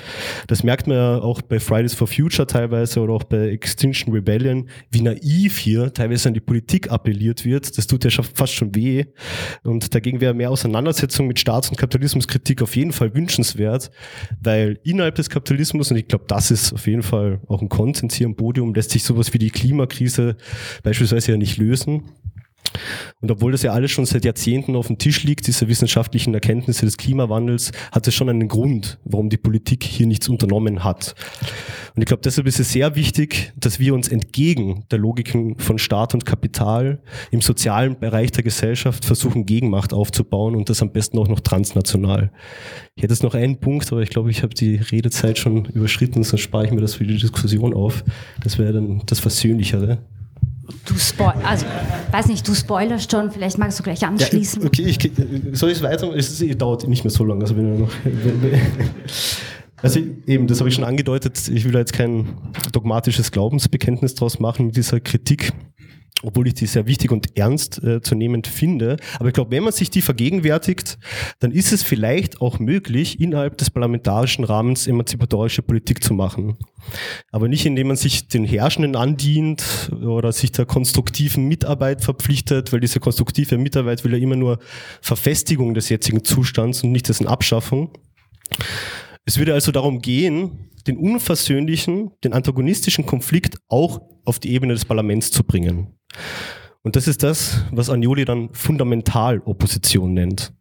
Das 0.47 0.63
merkt 0.63 0.87
man 0.87 0.97
ja 0.97 1.19
auch 1.19 1.41
bei 1.43 1.59
Fridays 1.59 1.95
for 1.95 2.07
Future 2.07 2.47
teilweise 2.47 3.01
oder 3.01 3.15
auch 3.15 3.25
bei 3.25 3.49
Extinction 3.49 4.13
Rebellion, 4.13 4.69
wie 4.91 5.03
naiv 5.03 5.59
hier 5.59 5.93
teilweise 5.93 6.29
an 6.29 6.35
die 6.35 6.41
Politik 6.41 6.91
appelliert 6.91 7.45
wird. 7.45 7.77
Das 7.77 7.87
tut 7.87 8.05
ja 8.05 8.11
fast 8.11 8.53
schon 8.53 8.75
weh 8.75 9.05
und 9.63 9.95
dagegen 9.95 10.21
wäre 10.21 10.35
mehr 10.35 10.51
Auseinandersetzung 10.51 11.27
mit 11.27 11.39
Staats- 11.39 11.71
und 11.71 11.77
Kapitalismuskritik 11.77 12.63
auf 12.63 12.77
jeden 12.77 12.93
Fall 12.93 13.15
wünschenswert, 13.15 13.91
weil 14.43 14.79
innerhalb 14.85 15.15
des 15.15 15.31
Kapitalismus, 15.31 15.91
und 15.91 15.97
ich 15.97 16.09
glaube, 16.09 16.26
das 16.27 16.51
ist 16.51 16.73
auf 16.73 16.87
jeden 16.87 17.03
Fall 17.03 17.41
auch 17.49 17.63
ein 17.63 17.69
Konsens 17.69 18.15
hier 18.15 18.27
im 18.27 18.37
Podium, 18.37 18.75
lässt 18.75 18.91
sich 18.91 19.05
sowas 19.05 19.33
wie 19.33 19.39
die 19.39 19.51
Klimakrise 19.51 20.37
beispielsweise 20.83 21.33
ja 21.33 21.39
nicht 21.39 21.57
lösen. 21.57 22.03
Und 23.21 23.31
obwohl 23.31 23.53
das 23.53 23.63
ja 23.63 23.73
alles 23.73 23.91
schon 23.91 24.07
seit 24.07 24.25
Jahrzehnten 24.25 24.77
auf 24.77 24.89
dem 24.89 24.99
Tisch 24.99 25.25
liegt, 25.25 25.47
diese 25.47 25.69
wissenschaftlichen 25.69 26.35
Erkenntnisse 26.35 26.85
des 26.85 26.97
Klimawandels, 26.97 27.73
hat 27.93 28.07
es 28.07 28.15
schon 28.15 28.29
einen 28.29 28.49
Grund, 28.49 28.99
warum 29.05 29.31
die 29.31 29.37
Politik 29.37 29.85
hier 29.85 30.07
nichts 30.07 30.29
unternommen 30.29 30.85
hat. 30.85 31.15
Und 31.95 32.03
ich 32.03 32.07
glaube, 32.07 32.23
deshalb 32.23 32.47
ist 32.47 32.61
es 32.61 32.73
sehr 32.73 32.95
wichtig, 32.95 33.53
dass 33.57 33.81
wir 33.81 33.95
uns 33.95 34.09
entgegen 34.09 34.85
der 34.91 34.99
Logiken 34.99 35.59
von 35.59 35.79
Staat 35.79 36.13
und 36.13 36.27
Kapital 36.27 37.01
im 37.31 37.41
sozialen 37.41 37.99
Bereich 37.99 38.33
der 38.33 38.45
Gesellschaft 38.45 39.05
versuchen, 39.05 39.47
Gegenmacht 39.47 39.95
aufzubauen 39.95 40.57
und 40.57 40.69
das 40.69 40.83
am 40.83 40.93
besten 40.93 41.19
auch 41.19 41.29
noch 41.29 41.41
transnational. 41.41 42.31
Ich 42.97 43.03
hätte 43.03 43.15
jetzt 43.15 43.23
noch 43.23 43.35
einen 43.35 43.59
Punkt, 43.61 43.91
aber 43.93 44.03
ich 44.03 44.11
glaube, 44.11 44.31
ich 44.31 44.43
habe 44.43 44.55
die 44.55 44.77
Redezeit 44.77 45.39
schon 45.39 45.65
überschritten, 45.67 46.23
sonst 46.23 46.43
spare 46.43 46.67
ich 46.67 46.73
mir 46.73 46.81
das 46.81 46.95
für 46.95 47.07
die 47.07 47.17
Diskussion 47.17 47.73
auf. 47.75 48.05
Das 48.43 48.59
wäre 48.59 48.75
dann 48.75 49.03
das 49.07 49.21
Versöhnlichere. 49.21 49.99
Du 50.85 50.95
spoil 50.99 51.35
also 51.45 51.67
weiß 52.11 52.27
nicht, 52.27 52.47
du 52.47 52.55
spoilerst 52.55 53.11
schon, 53.11 53.31
vielleicht 53.31 53.59
magst 53.59 53.79
du 53.79 53.83
gleich 53.83 54.05
anschließen. 54.05 54.63
Ja, 54.63 54.69
okay, 54.69 54.83
ich, 54.83 54.99
soll 55.53 55.71
ich 55.71 55.79
es 55.79 55.83
weiter? 55.83 56.15
Es 56.15 56.43
dauert 56.59 56.89
nicht 56.89 57.05
mehr 57.05 57.11
so 57.11 57.25
lange. 57.25 57.43
Also, 57.43 57.57
wenn 57.57 57.81
noch, 57.81 57.91
also 59.83 60.01
eben, 60.27 60.47
das 60.47 60.59
habe 60.61 60.69
ich 60.69 60.75
schon 60.75 60.85
angedeutet, 60.85 61.49
ich 61.49 61.65
will 61.65 61.75
jetzt 61.75 61.93
kein 61.93 62.29
dogmatisches 62.73 63.31
Glaubensbekenntnis 63.31 64.15
daraus 64.15 64.41
machen 64.41 64.67
mit 64.67 64.77
dieser 64.77 65.01
Kritik 65.01 65.53
obwohl 66.27 66.49
ich 66.49 66.55
die 66.55 66.67
sehr 66.67 66.87
wichtig 66.89 67.13
und 67.13 67.39
ernst 67.39 67.83
äh, 67.85 68.03
zu 68.03 68.17
nehmen 68.17 68.43
finde. 68.43 68.97
Aber 69.21 69.29
ich 69.29 69.35
glaube, 69.35 69.53
wenn 69.53 69.63
man 69.63 69.73
sich 69.73 69.91
die 69.91 70.03
vergegenwärtigt, 70.03 70.99
dann 71.39 71.53
ist 71.53 71.73
es 71.73 71.85
vielleicht 71.85 72.41
auch 72.41 72.59
möglich, 72.59 73.21
innerhalb 73.21 73.57
des 73.59 73.71
parlamentarischen 73.71 74.45
Rahmens 74.45 74.89
emanzipatorische 74.89 75.63
Politik 75.63 76.03
zu 76.03 76.15
machen. 76.15 76.57
Aber 77.31 77.47
nicht, 77.47 77.65
indem 77.65 77.87
man 77.87 77.97
sich 77.97 78.27
den 78.27 78.45
Herrschenden 78.45 78.97
andient 78.97 79.91
oder 79.93 80.33
sich 80.33 80.51
der 80.51 80.67
konstruktiven 80.67 81.47
Mitarbeit 81.47 82.03
verpflichtet, 82.03 82.73
weil 82.73 82.81
diese 82.81 82.99
konstruktive 82.99 83.57
Mitarbeit 83.57 84.03
will 84.03 84.13
ja 84.13 84.19
immer 84.19 84.37
nur 84.37 84.59
Verfestigung 85.03 85.75
des 85.75 85.89
jetzigen 85.91 86.25
Zustands 86.25 86.83
und 86.83 86.91
nicht 86.91 87.09
dessen 87.09 87.29
Abschaffung. 87.29 87.93
Es 89.25 89.39
würde 89.39 89.55
also 89.55 89.71
darum 89.71 90.01
gehen, 90.01 90.71
den 90.89 90.97
unversöhnlichen, 90.97 92.11
den 92.25 92.33
antagonistischen 92.33 93.07
Konflikt 93.07 93.59
auch 93.69 94.01
auf 94.25 94.41
die 94.41 94.53
Ebene 94.53 94.75
des 94.75 94.85
Parlaments 94.85 95.31
zu 95.31 95.45
bringen. 95.45 95.96
Und 96.83 96.97
das 96.97 97.09
ist 97.09 97.23
das, 97.23 97.65
was 97.73 97.91
Agnoli 97.91 98.25
dann 98.25 98.51
Fundamentalopposition 98.53 100.15
nennt. 100.15 100.53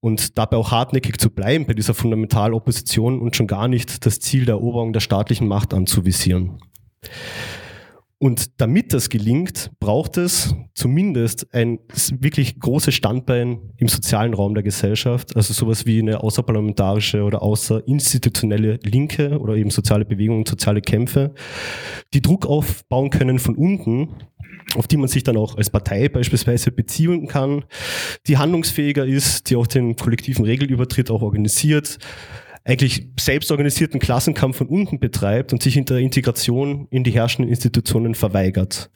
Und 0.00 0.36
dabei 0.36 0.56
auch 0.56 0.72
hartnäckig 0.72 1.18
zu 1.18 1.30
bleiben 1.30 1.64
bei 1.64 1.74
dieser 1.74 1.94
Fundamentalopposition 1.94 3.20
und 3.20 3.36
schon 3.36 3.46
gar 3.46 3.68
nicht 3.68 4.04
das 4.04 4.18
Ziel 4.18 4.46
der 4.46 4.56
Eroberung 4.56 4.92
der 4.92 4.98
staatlichen 4.98 5.46
Macht 5.46 5.72
anzuvisieren. 5.74 6.58
Und 8.22 8.60
damit 8.60 8.92
das 8.92 9.08
gelingt, 9.08 9.72
braucht 9.80 10.16
es 10.16 10.54
zumindest 10.74 11.52
ein 11.52 11.80
wirklich 12.20 12.60
großes 12.60 12.94
Standbein 12.94 13.58
im 13.78 13.88
sozialen 13.88 14.32
Raum 14.32 14.54
der 14.54 14.62
Gesellschaft, 14.62 15.34
also 15.34 15.52
sowas 15.52 15.86
wie 15.86 15.98
eine 15.98 16.22
außerparlamentarische 16.22 17.24
oder 17.24 17.42
außerinstitutionelle 17.42 18.78
Linke 18.84 19.40
oder 19.40 19.56
eben 19.56 19.70
soziale 19.70 20.04
Bewegungen, 20.04 20.46
soziale 20.46 20.82
Kämpfe, 20.82 21.34
die 22.14 22.22
Druck 22.22 22.46
aufbauen 22.46 23.10
können 23.10 23.40
von 23.40 23.56
unten, 23.56 24.10
auf 24.76 24.86
die 24.86 24.98
man 24.98 25.08
sich 25.08 25.24
dann 25.24 25.36
auch 25.36 25.56
als 25.56 25.70
Partei 25.70 26.08
beispielsweise 26.08 26.70
beziehen 26.70 27.26
kann, 27.26 27.64
die 28.28 28.38
handlungsfähiger 28.38 29.04
ist, 29.04 29.50
die 29.50 29.56
auch 29.56 29.66
den 29.66 29.96
kollektiven 29.96 30.44
Regelübertritt 30.44 31.10
auch 31.10 31.22
organisiert, 31.22 31.98
eigentlich 32.64 33.08
selbstorganisierten 33.18 33.98
Klassenkampf 33.98 34.56
von 34.56 34.68
unten 34.68 35.00
betreibt 35.00 35.52
und 35.52 35.62
sich 35.62 35.76
in 35.76 35.84
der 35.84 35.98
Integration 35.98 36.86
in 36.90 37.04
die 37.04 37.10
herrschenden 37.10 37.50
Institutionen 37.50 38.14
verweigert. 38.14 38.90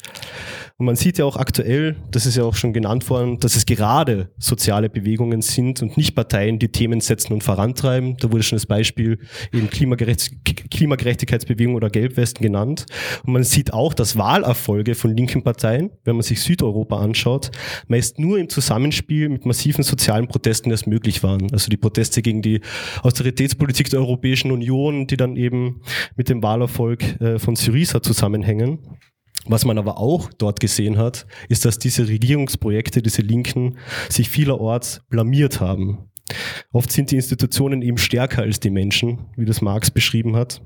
Und 0.79 0.85
man 0.85 0.97
sieht 0.97 1.17
ja 1.17 1.25
auch 1.25 1.39
aktuell, 1.39 1.97
das 2.11 2.27
ist 2.27 2.37
ja 2.37 2.45
auch 2.45 2.55
schon 2.55 2.75
genannt 2.75 3.09
worden, 3.09 3.41
dass 3.41 3.57
es 3.57 3.65
gerade 3.65 4.31
soziale 4.37 4.91
Bewegungen 4.91 5.41
sind 5.41 5.81
und 5.81 5.97
nicht 5.97 6.15
Parteien, 6.15 6.59
die 6.59 6.69
Themen 6.69 7.01
setzen 7.01 7.33
und 7.33 7.43
vorantreiben. 7.43 8.19
Da 8.19 8.31
wurde 8.31 8.43
schon 8.43 8.57
das 8.57 8.67
Beispiel 8.67 9.19
in 9.53 9.71
Klimagerecht 9.71 10.33
Klimagerechtigkeitsbewegung 10.71 11.77
oder 11.77 11.89
Gelbwesten 11.89 12.43
genannt. 12.43 12.85
Und 13.25 13.33
man 13.33 13.43
sieht 13.43 13.73
auch, 13.73 13.95
dass 13.95 14.19
Wahlerfolge 14.19 14.95
von 14.95 15.17
linken 15.17 15.43
Parteien, 15.43 15.93
wenn 16.05 16.17
man 16.17 16.23
sich 16.23 16.43
Südeuropa 16.43 17.01
anschaut, 17.01 17.51
meist 17.89 18.19
nur 18.19 18.39
im 18.39 18.51
Zusammenspiel 18.51 19.31
mit 19.31 19.47
massiven 19.47 19.83
sozialen 19.83 20.29
Protesten 20.29 20.71
erst 20.71 20.87
möglich 20.87 21.23
waren. 21.23 21.51
Also 21.53 21.71
die 21.71 21.79
Proteste 21.79 22.21
gegen 22.21 22.43
die 22.43 22.61
Austeritätspolitik 23.03 23.89
der 23.89 24.01
Europäischen 24.01 24.51
Union, 24.51 25.07
die 25.07 25.17
dann 25.17 25.37
eben 25.37 25.81
mit 26.17 26.29
dem 26.29 26.43
Wahlerfolg 26.43 27.19
äh, 27.23 27.39
von 27.39 27.57
Syriza 27.57 28.03
zusammenhängen. 28.03 28.79
Was 29.49 29.65
man 29.65 29.79
aber 29.79 29.99
auch 29.99 30.31
dort 30.39 30.61
gesehen 30.61 30.99
hat, 30.99 31.27
ist, 31.49 31.65
dass 31.65 31.79
diese 31.79 32.09
Regierungsprojekte, 32.09 33.03
diese 33.03 33.23
Linken, 33.23 33.79
sich 34.09 34.29
vielerorts 34.29 35.03
blamiert 35.09 35.61
haben. 35.61 36.11
Oft 36.73 36.91
sind 36.91 37.11
die 37.11 37.17
Institutionen 37.17 37.83
eben 37.83 37.99
stärker 37.99 38.43
als 38.43 38.59
die 38.59 38.71
Menschen, 38.71 39.27
wie 39.37 39.45
das 39.45 39.63
Marx 39.63 39.91
beschrieben 39.91 40.35
hat. 40.35 40.61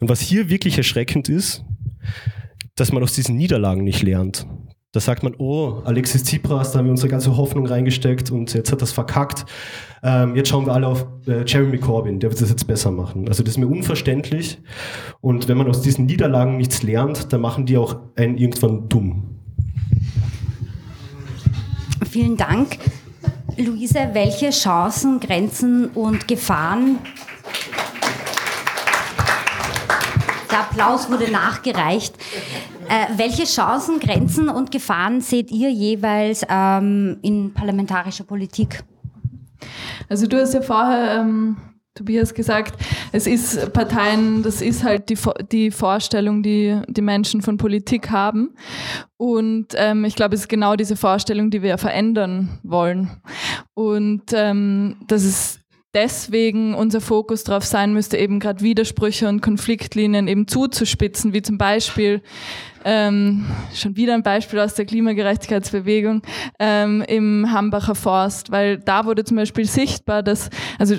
Und 0.00 0.08
was 0.08 0.20
hier 0.20 0.50
wirklich 0.50 0.76
erschreckend 0.76 1.28
ist, 1.28 1.64
dass 2.74 2.92
man 2.92 3.02
aus 3.02 3.12
diesen 3.14 3.36
Niederlagen 3.36 3.84
nicht 3.84 4.02
lernt. 4.02 4.46
Da 4.92 5.00
sagt 5.00 5.22
man, 5.22 5.34
oh, 5.36 5.82
Alexis 5.84 6.24
Tsipras, 6.24 6.72
da 6.72 6.78
haben 6.78 6.86
wir 6.86 6.92
unsere 6.92 7.10
ganze 7.10 7.36
Hoffnung 7.36 7.66
reingesteckt 7.66 8.30
und 8.30 8.54
jetzt 8.54 8.72
hat 8.72 8.80
das 8.80 8.90
verkackt. 8.90 9.44
Ähm, 10.02 10.34
jetzt 10.34 10.48
schauen 10.48 10.64
wir 10.64 10.72
alle 10.72 10.86
auf 10.86 11.06
äh, 11.26 11.44
Jeremy 11.44 11.76
Corbyn, 11.76 12.20
der 12.20 12.30
wird 12.30 12.40
das 12.40 12.48
jetzt 12.48 12.66
besser 12.66 12.90
machen. 12.90 13.28
Also 13.28 13.42
das 13.42 13.50
ist 13.50 13.58
mir 13.58 13.66
unverständlich. 13.66 14.58
Und 15.20 15.46
wenn 15.46 15.58
man 15.58 15.68
aus 15.68 15.82
diesen 15.82 16.06
Niederlagen 16.06 16.56
nichts 16.56 16.82
lernt, 16.82 17.34
dann 17.34 17.42
machen 17.42 17.66
die 17.66 17.76
auch 17.76 17.96
einen 18.16 18.38
irgendwann 18.38 18.88
dumm. 18.88 19.24
Vielen 22.10 22.38
Dank. 22.38 22.78
Luise, 23.58 24.08
welche 24.14 24.48
Chancen, 24.48 25.20
Grenzen 25.20 25.88
und 25.88 26.28
Gefahren 26.28 26.98
der 30.50 30.60
Applaus 30.60 31.10
wurde 31.10 31.30
nachgereicht. 31.30 32.14
Äh, 32.88 33.16
welche 33.16 33.44
Chancen, 33.44 34.00
Grenzen 34.00 34.48
und 34.48 34.70
Gefahren 34.70 35.20
seht 35.20 35.50
ihr 35.50 35.70
jeweils 35.70 36.42
ähm, 36.48 37.18
in 37.22 37.52
parlamentarischer 37.52 38.24
Politik? 38.24 38.82
Also 40.08 40.26
du 40.26 40.40
hast 40.40 40.54
ja 40.54 40.62
vorher, 40.62 41.20
ähm, 41.20 41.56
Tobias, 41.94 42.32
gesagt, 42.32 42.80
es 43.12 43.26
ist 43.26 43.72
Parteien, 43.72 44.42
das 44.42 44.62
ist 44.62 44.84
halt 44.84 45.08
die, 45.10 45.18
die 45.50 45.70
Vorstellung, 45.70 46.42
die 46.42 46.80
die 46.86 47.02
Menschen 47.02 47.42
von 47.42 47.56
Politik 47.56 48.10
haben. 48.10 48.54
Und 49.16 49.68
ähm, 49.74 50.04
ich 50.04 50.14
glaube, 50.14 50.36
es 50.36 50.42
ist 50.42 50.48
genau 50.48 50.76
diese 50.76 50.96
Vorstellung, 50.96 51.50
die 51.50 51.60
wir 51.60 51.76
verändern 51.76 52.60
wollen. 52.62 53.10
Und 53.74 54.32
ähm, 54.32 54.96
das 55.08 55.24
ist 55.24 55.60
deswegen 55.94 56.74
unser 56.74 57.00
Fokus 57.00 57.44
darauf 57.44 57.64
sein 57.64 57.92
müsste, 57.92 58.16
eben 58.18 58.40
gerade 58.40 58.60
Widersprüche 58.60 59.28
und 59.28 59.40
Konfliktlinien 59.40 60.28
eben 60.28 60.46
zuzuspitzen, 60.46 61.32
wie 61.32 61.42
zum 61.42 61.58
Beispiel 61.58 62.22
ähm, 62.84 63.46
schon 63.74 63.96
wieder 63.96 64.14
ein 64.14 64.22
Beispiel 64.22 64.60
aus 64.60 64.74
der 64.74 64.84
Klimagerechtigkeitsbewegung 64.84 66.22
ähm, 66.58 67.02
im 67.08 67.50
Hambacher 67.52 67.94
Forst, 67.94 68.50
weil 68.50 68.78
da 68.78 69.04
wurde 69.06 69.24
zum 69.24 69.36
Beispiel 69.36 69.64
sichtbar, 69.64 70.22
dass, 70.22 70.50
also 70.78 70.96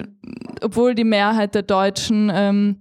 obwohl 0.61 0.95
die 0.95 1.03
Mehrheit 1.03 1.55
der 1.55 1.63
Deutschen 1.63 2.31
ähm, 2.33 2.77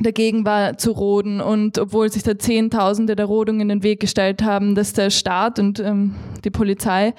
dagegen 0.00 0.44
war 0.44 0.78
zu 0.78 0.92
roden 0.92 1.40
und 1.40 1.78
obwohl 1.78 2.10
sich 2.10 2.22
da 2.22 2.38
Zehntausende 2.38 3.16
der 3.16 3.26
Rodung 3.26 3.60
in 3.60 3.68
den 3.68 3.82
Weg 3.82 4.00
gestellt 4.00 4.42
haben, 4.42 4.74
dass 4.74 4.92
der 4.92 5.10
Staat 5.10 5.58
und 5.58 5.78
ähm, 5.80 6.14
die 6.44 6.50
Polizei 6.50 7.14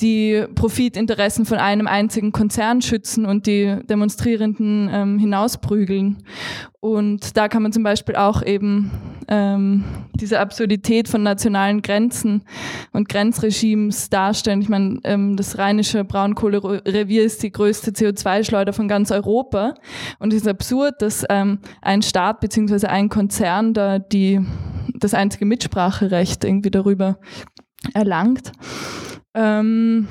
die 0.00 0.44
Profitinteressen 0.54 1.44
von 1.44 1.58
einem 1.58 1.88
einzigen 1.88 2.30
Konzern 2.30 2.82
schützen 2.82 3.26
und 3.26 3.46
die 3.46 3.78
Demonstrierenden 3.88 4.88
ähm, 4.92 5.18
hinausprügeln. 5.18 6.18
Und 6.80 7.36
da 7.36 7.48
kann 7.48 7.64
man 7.64 7.72
zum 7.72 7.82
Beispiel 7.82 8.14
auch 8.14 8.42
eben 8.42 8.92
ähm, 9.26 9.82
diese 10.14 10.38
Absurdität 10.38 11.08
von 11.08 11.24
nationalen 11.24 11.82
Grenzen 11.82 12.44
und 12.92 13.08
Grenzregimes 13.08 14.08
darstellen. 14.08 14.62
Ich 14.62 14.68
meine, 14.68 15.00
ähm, 15.02 15.36
das 15.36 15.58
rheinische 15.58 16.04
Braunkohlerevier 16.04 17.24
ist 17.24 17.42
die 17.42 17.50
größte 17.50 17.90
CO2-Schleuder 17.90 18.72
von 18.72 18.86
ganz 18.86 19.10
Europa. 19.10 19.74
Und 20.20 20.32
es 20.32 20.42
ist 20.42 20.48
absurd, 20.48 21.02
dass 21.02 21.24
ähm, 21.28 21.58
ein 21.82 22.02
Staat 22.02 22.38
beziehungsweise 22.38 22.88
ein 22.88 23.08
Konzern 23.08 23.74
da 23.74 23.98
die, 23.98 24.40
das 24.94 25.14
einzige 25.14 25.46
Mitspracherecht 25.46 26.44
irgendwie 26.44 26.70
darüber 26.70 27.18
erlangt. 27.94 28.52
Ähm, 29.38 30.08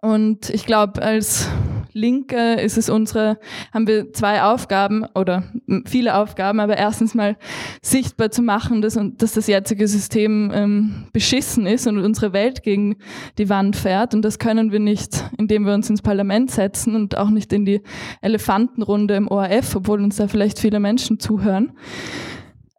und 0.00 0.48
ich 0.48 0.64
glaube, 0.64 1.02
als 1.02 1.48
Linke 1.92 2.54
ist 2.54 2.78
es 2.78 2.88
unsere, 2.88 3.38
haben 3.72 3.86
wir 3.86 4.12
zwei 4.12 4.42
Aufgaben 4.42 5.04
oder 5.14 5.44
viele 5.84 6.16
Aufgaben, 6.16 6.58
aber 6.58 6.76
erstens 6.76 7.14
mal 7.14 7.36
sichtbar 7.82 8.30
zu 8.30 8.42
machen, 8.42 8.82
dass, 8.82 8.98
dass 9.16 9.34
das 9.34 9.46
jetzige 9.46 9.86
System 9.86 10.50
ähm, 10.54 11.06
beschissen 11.12 11.66
ist 11.66 11.86
und 11.86 11.98
unsere 11.98 12.32
Welt 12.32 12.62
gegen 12.62 12.96
die 13.36 13.48
Wand 13.50 13.76
fährt. 13.76 14.14
Und 14.14 14.22
das 14.22 14.38
können 14.38 14.72
wir 14.72 14.80
nicht, 14.80 15.30
indem 15.36 15.66
wir 15.66 15.74
uns 15.74 15.90
ins 15.90 16.02
Parlament 16.02 16.50
setzen 16.50 16.96
und 16.96 17.16
auch 17.16 17.30
nicht 17.30 17.52
in 17.52 17.66
die 17.66 17.82
Elefantenrunde 18.22 19.14
im 19.14 19.28
ORF, 19.28 19.76
obwohl 19.76 20.02
uns 20.02 20.16
da 20.16 20.28
vielleicht 20.28 20.58
viele 20.58 20.80
Menschen 20.80 21.20
zuhören. 21.20 21.72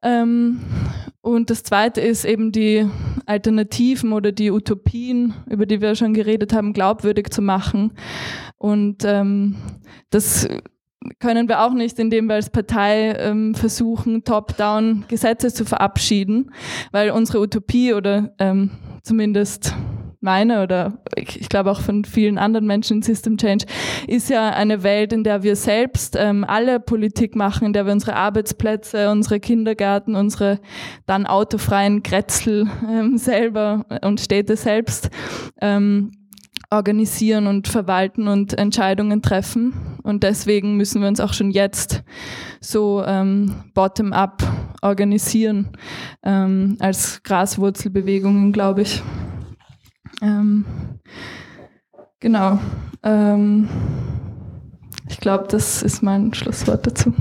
Ähm, 0.06 0.62
Und 1.22 1.50
das 1.50 1.64
Zweite 1.64 2.02
ist 2.02 2.24
eben 2.24 2.52
die 2.52 2.88
Alternativen 3.26 4.14
oder 4.14 4.32
die 4.32 4.52
Utopien, 4.52 5.34
über 5.50 5.66
die 5.66 5.82
wir 5.82 5.96
schon 5.96 6.14
geredet 6.14 6.54
haben, 6.54 6.72
glaubwürdig 6.72 7.32
zu 7.32 7.42
machen. 7.42 7.94
Und 8.58 9.04
ähm, 9.06 9.56
das 10.12 10.48
können 11.20 11.50
wir 11.50 11.64
auch 11.64 11.74
nicht, 11.74 11.98
indem 11.98 12.28
wir 12.28 12.36
als 12.36 12.52
Partei 12.52 13.14
ähm, 13.18 13.56
versuchen, 13.56 14.24
top-down 14.24 15.06
Gesetze 15.08 15.52
zu 15.52 15.66
verabschieden, 15.66 16.52
weil 16.92 17.10
unsere 17.10 17.40
Utopie 17.40 17.96
oder 17.96 18.36
ähm, 18.38 18.70
zumindest 19.02 19.74
meine 20.26 20.62
oder 20.62 20.98
ich, 21.16 21.48
glaube 21.48 21.72
auch 21.72 21.80
von 21.80 22.04
vielen 22.04 22.38
anderen 22.38 22.68
Menschen 22.68 22.98
in 22.98 23.02
System 23.04 23.38
Change, 23.38 23.66
ist 24.08 24.30
ja 24.30 24.50
eine 24.50 24.84
Welt, 24.84 25.14
in 25.14 25.24
der 25.24 25.44
wir 25.44 25.56
selbst 25.56 26.18
ähm, 26.20 26.44
alle 26.44 26.82
Politik 26.82 27.36
machen, 27.36 27.68
in 27.68 27.74
der 27.74 27.86
wir 27.86 27.94
unsere 27.94 28.18
Arbeitsplätze, 28.18 29.10
unsere 29.10 29.40
Kindergärten, 29.40 30.16
unsere 30.16 30.60
dann 31.06 31.26
autofreien 31.26 32.04
Kretzel 32.04 32.68
ähm, 32.90 33.18
selber 33.18 33.86
und 34.02 34.20
Städte 34.20 34.58
selbst 34.58 35.10
ähm, 35.62 36.12
organisieren 36.70 37.48
und 37.48 37.68
verwalten 37.68 38.28
und 38.28 38.58
Entscheidungen 38.58 39.22
treffen. 39.22 39.74
Und 40.04 40.24
deswegen 40.24 40.78
müssen 40.78 41.02
wir 41.02 41.08
uns 41.08 41.20
auch 41.20 41.34
schon 41.34 41.52
jetzt 41.52 42.04
so 42.60 43.04
ähm, 43.06 43.56
bottom-up 43.74 44.44
organisieren 44.82 45.70
ähm, 46.24 46.78
als 46.80 47.24
Graswurzelbewegungen, 47.24 48.52
glaube 48.52 48.82
ich. 48.84 49.02
Ähm, 50.22 50.66
genau. 52.20 52.60
Ähm, 53.04 53.68
ich 55.10 55.20
glaube, 55.20 55.48
das 55.50 55.84
ist 55.84 56.02
mein 56.02 56.34
Schlusswort 56.34 56.88
dazu. 56.88 57.14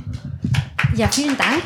Ja, 0.95 1.09
vielen 1.09 1.37
Dank. 1.37 1.63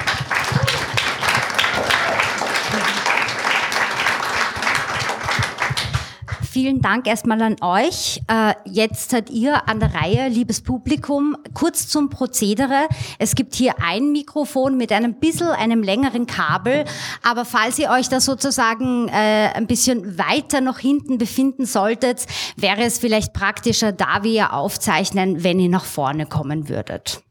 Vielen 6.61 6.81
Dank 6.81 7.07
erstmal 7.07 7.41
an 7.41 7.55
euch. 7.61 8.21
Äh, 8.27 8.53
jetzt 8.65 9.11
seid 9.11 9.31
ihr 9.31 9.69
an 9.69 9.79
der 9.79 9.95
Reihe, 9.95 10.29
liebes 10.29 10.61
Publikum. 10.61 11.37
Kurz 11.55 11.87
zum 11.87 12.11
Prozedere. 12.11 12.89
Es 13.21 13.37
gibt 13.37 13.55
hier 13.55 13.75
ein 13.81 14.11
Mikrofon 14.11 14.77
mit 14.77 14.91
einem 14.91 15.21
bisschen 15.21 15.47
einem 15.51 15.85
längeren 15.85 16.27
Kabel, 16.27 16.85
aber 17.23 17.45
falls 17.45 17.79
ihr 17.79 17.91
euch 17.91 18.09
da 18.09 18.19
sozusagen 18.19 19.07
äh, 19.07 19.53
ein 19.55 19.69
bisschen 19.69 20.19
weiter 20.19 20.61
noch 20.61 20.81
hinten 20.81 21.17
befinden 21.17 21.65
solltet, 21.65 22.27
wäre 22.57 22.83
es 22.83 22.99
vielleicht 22.99 23.33
praktischer, 23.35 23.93
da 23.93 24.25
wir 24.25 24.53
aufzeichnen, 24.53 25.45
wenn 25.45 25.61
ihr 25.61 25.71
nach 25.71 25.85
vorne 25.85 26.27
kommen 26.27 26.69
würdet. 26.69 27.23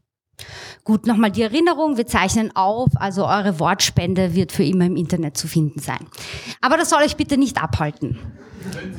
Gut, 0.84 1.06
nochmal 1.06 1.32
die 1.32 1.42
Erinnerung, 1.42 1.98
wir 1.98 2.06
zeichnen 2.06 2.56
auf, 2.56 2.88
also 2.94 3.26
eure 3.26 3.60
Wortspende 3.60 4.34
wird 4.34 4.52
für 4.52 4.64
immer 4.64 4.86
im 4.86 4.96
Internet 4.96 5.36
zu 5.36 5.48
finden 5.48 5.80
sein. 5.80 6.06
Aber 6.62 6.78
das 6.78 6.88
soll 6.88 7.02
euch 7.02 7.16
bitte 7.16 7.36
nicht 7.36 7.62
abhalten. 7.62 8.18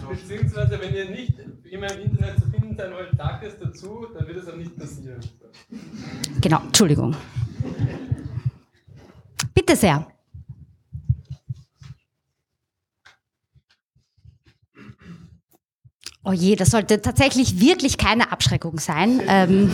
Beziehungsweise, 0.10 0.80
wenn 0.80 0.94
ihr 0.94 1.10
nicht 1.10 1.34
immer 1.70 1.92
im 1.94 2.12
Internet 2.12 2.40
zu 2.40 2.50
finden 2.50 2.76
seid, 2.76 2.92
euch 2.94 3.10
sagt 3.18 3.44
es 3.44 3.60
dazu, 3.60 4.08
dann 4.14 4.28
wird 4.28 4.38
es 4.38 4.48
auch 4.48 4.56
nicht 4.56 4.78
passieren. 4.78 5.20
Genau, 6.42 6.62
Entschuldigung. 6.66 7.16
Bitte 9.54 9.76
sehr. 9.76 10.08
Oh 16.24 16.32
je, 16.32 16.56
das 16.56 16.70
sollte 16.72 17.02
tatsächlich 17.02 17.60
wirklich 17.60 17.98
keine 17.98 18.32
Abschreckung 18.32 18.78
sein. 18.78 19.22
Ähm, 19.28 19.72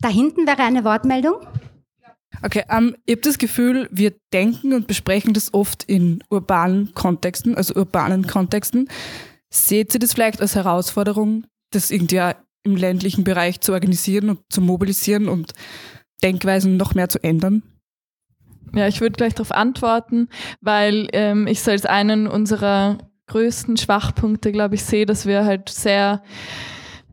da 0.00 0.08
hinten 0.08 0.46
wäre 0.46 0.62
eine 0.62 0.84
Wortmeldung. 0.84 1.46
Okay, 2.42 2.64
ähm, 2.70 2.96
ich 3.04 3.16
habe 3.16 3.22
das 3.22 3.38
Gefühl, 3.38 3.88
wir 3.90 4.14
denken 4.32 4.72
und 4.72 4.86
besprechen 4.86 5.34
das 5.34 5.52
oft 5.52 5.84
in 5.84 6.22
urbanen 6.30 6.94
Kontexten, 6.94 7.54
also 7.54 7.74
urbanen 7.74 8.26
Kontexten. 8.26 8.88
Seht 9.50 9.94
ihr 9.94 10.00
das 10.00 10.14
vielleicht 10.14 10.40
als 10.40 10.54
Herausforderung, 10.54 11.44
das 11.70 11.90
irgendwie 11.90 12.20
im 12.62 12.76
ländlichen 12.76 13.24
Bereich 13.24 13.60
zu 13.60 13.72
organisieren 13.72 14.30
und 14.30 14.40
zu 14.48 14.60
mobilisieren 14.60 15.28
und 15.28 15.52
Denkweisen 16.22 16.76
noch 16.76 16.94
mehr 16.94 17.08
zu 17.08 17.22
ändern? 17.22 17.62
Ja, 18.74 18.86
ich 18.86 19.00
würde 19.00 19.16
gleich 19.16 19.34
darauf 19.34 19.52
antworten, 19.52 20.28
weil 20.60 21.08
ähm, 21.12 21.46
ich 21.46 21.60
so 21.60 21.70
als 21.70 21.86
einen 21.86 22.26
unserer 22.26 22.98
größten 23.26 23.76
Schwachpunkte, 23.76 24.52
glaube 24.52 24.76
ich, 24.76 24.84
sehe, 24.84 25.06
dass 25.06 25.26
wir 25.26 25.44
halt 25.44 25.68
sehr 25.68 26.22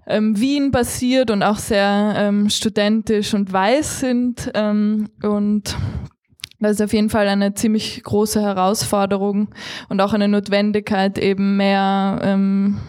ähm, 0.07 0.39
Wien 0.39 0.71
basiert 0.71 1.29
und 1.29 1.43
auch 1.43 1.57
sehr 1.57 2.13
ähm, 2.17 2.49
studentisch 2.49 3.33
und 3.33 3.51
weiß 3.51 3.99
sind. 3.99 4.51
Ähm, 4.53 5.09
und 5.21 5.75
das 6.59 6.71
ist 6.71 6.81
auf 6.81 6.93
jeden 6.93 7.09
Fall 7.09 7.27
eine 7.27 7.53
ziemlich 7.53 8.01
große 8.03 8.41
Herausforderung 8.41 9.49
und 9.89 10.01
auch 10.01 10.13
eine 10.13 10.27
Notwendigkeit, 10.27 11.17
eben 11.19 11.57
mehr 11.57 12.19
ähm, 12.23 12.79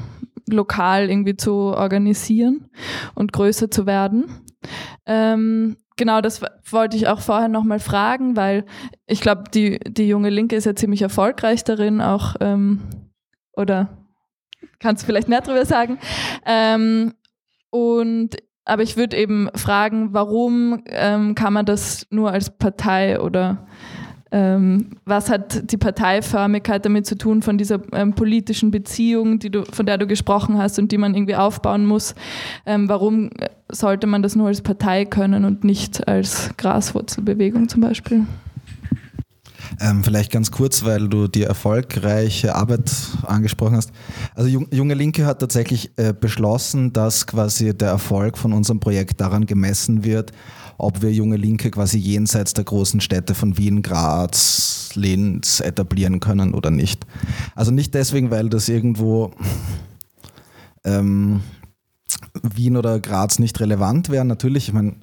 lokal 0.49 1.11
irgendwie 1.11 1.37
zu 1.37 1.53
organisieren 1.53 2.71
und 3.15 3.33
größer 3.33 3.71
zu 3.71 3.85
werden. 3.85 4.27
Ähm, 5.05 5.77
genau, 5.97 6.21
das 6.21 6.41
wollte 6.71 6.97
ich 6.97 7.09
auch 7.09 7.21
vorher 7.21 7.49
nochmal 7.49 7.81
fragen, 7.81 8.37
weil 8.37 8.65
ich 9.07 9.21
glaube, 9.21 9.45
die, 9.53 9.79
die 9.81 10.09
junge 10.09 10.31
Linke 10.31 10.57
ist 10.57 10.65
ja 10.65 10.75
ziemlich 10.75 11.03
erfolgreich 11.03 11.65
darin, 11.65 12.01
auch 12.01 12.37
ähm, 12.41 12.81
oder 13.53 13.98
kannst 14.79 15.03
du 15.03 15.07
vielleicht 15.07 15.29
mehr 15.29 15.41
darüber 15.41 15.65
sagen. 15.65 15.99
Ähm, 16.47 17.15
und 17.71 18.37
aber 18.65 18.83
ich 18.83 18.97
würde 18.97 19.17
eben 19.17 19.49
fragen, 19.55 20.11
warum 20.13 20.83
ähm, 20.87 21.35
kann 21.35 21.55
man 21.55 21.65
das 21.65 22.07
nur 22.11 22.31
als 22.31 22.51
Partei 22.51 23.19
oder 23.19 23.67
ähm, 24.31 24.91
was 25.07 25.31
hat 25.31 25.73
die 25.73 25.79
Parteiförmigkeit 25.79 26.85
damit 26.85 27.07
zu 27.07 27.17
tun 27.17 27.41
von 27.41 27.57
dieser 27.57 27.81
ähm, 27.95 28.13
politischen 28.13 28.71
Beziehung, 28.71 29.39
die 29.39 29.51
du, 29.51 29.65
von 29.65 29.87
der 29.87 29.97
du 29.97 30.07
gesprochen 30.07 30.59
hast 30.59 30.79
und 30.79 30.93
die 30.93 30.99
man 30.99 31.15
irgendwie 31.15 31.37
aufbauen 31.37 31.87
muss? 31.87 32.15
Ähm, 32.67 32.91
warum 32.91 33.31
sollte 33.71 34.07
man 34.07 34.23
das 34.23 34.37
nur 34.37 34.49
als 34.49 34.61
Partei 34.61 35.07
können 35.07 35.47
und 35.47 35.65
nicht 35.65 36.07
als 36.07 36.55
Graswurzelbewegung 36.59 37.71
zum 37.71 37.81
Beispiel? 37.81 38.27
Ähm, 39.81 40.05
vielleicht 40.05 40.31
ganz 40.33 40.51
kurz, 40.51 40.85
weil 40.85 41.09
du 41.09 41.29
die 41.29 41.43
erfolgreiche 41.43 42.55
Arbeit 42.55 42.91
angesprochen 43.25 43.77
hast. 43.77 43.91
Also 44.35 44.49
Junge 44.71 44.95
Linke 44.95 45.27
hat 45.27 45.41
tatsächlich 45.41 45.91
äh, 45.97 46.13
beschlossen, 46.13 46.93
dass 46.93 47.27
quasi 47.27 47.77
der 47.77 47.89
Erfolg 47.89 48.39
von 48.39 48.53
unserem 48.53 48.81
Projekt 48.81 49.21
daran 49.21 49.47
gemessen 49.47 50.05
wird, 50.05 50.33
ob 50.79 51.03
wir 51.03 51.13
Junge 51.13 51.37
Linke 51.37 51.71
quasi 51.71 51.99
jenseits 51.99 52.55
der 52.55 52.65
großen 52.65 53.01
Städte 53.01 53.35
von 53.35 53.59
Wien, 53.59 53.83
Graz, 53.83 54.91
Linz 54.95 55.61
etablieren 55.61 56.21
können 56.21 56.55
oder 56.55 56.71
nicht. 56.71 57.07
Also 57.55 57.71
nicht 57.71 57.95
deswegen, 57.95 58.31
weil 58.31 58.49
das 58.49 58.69
irgendwo 58.69 59.33
ähm, 60.85 61.41
Wien 62.43 62.77
oder 62.77 63.01
Graz 63.01 63.39
nicht 63.39 63.61
relevant 63.61 64.09
wären. 64.09 64.29
Natürlich, 64.29 64.69
ich 64.69 64.75
meine, 64.75 64.97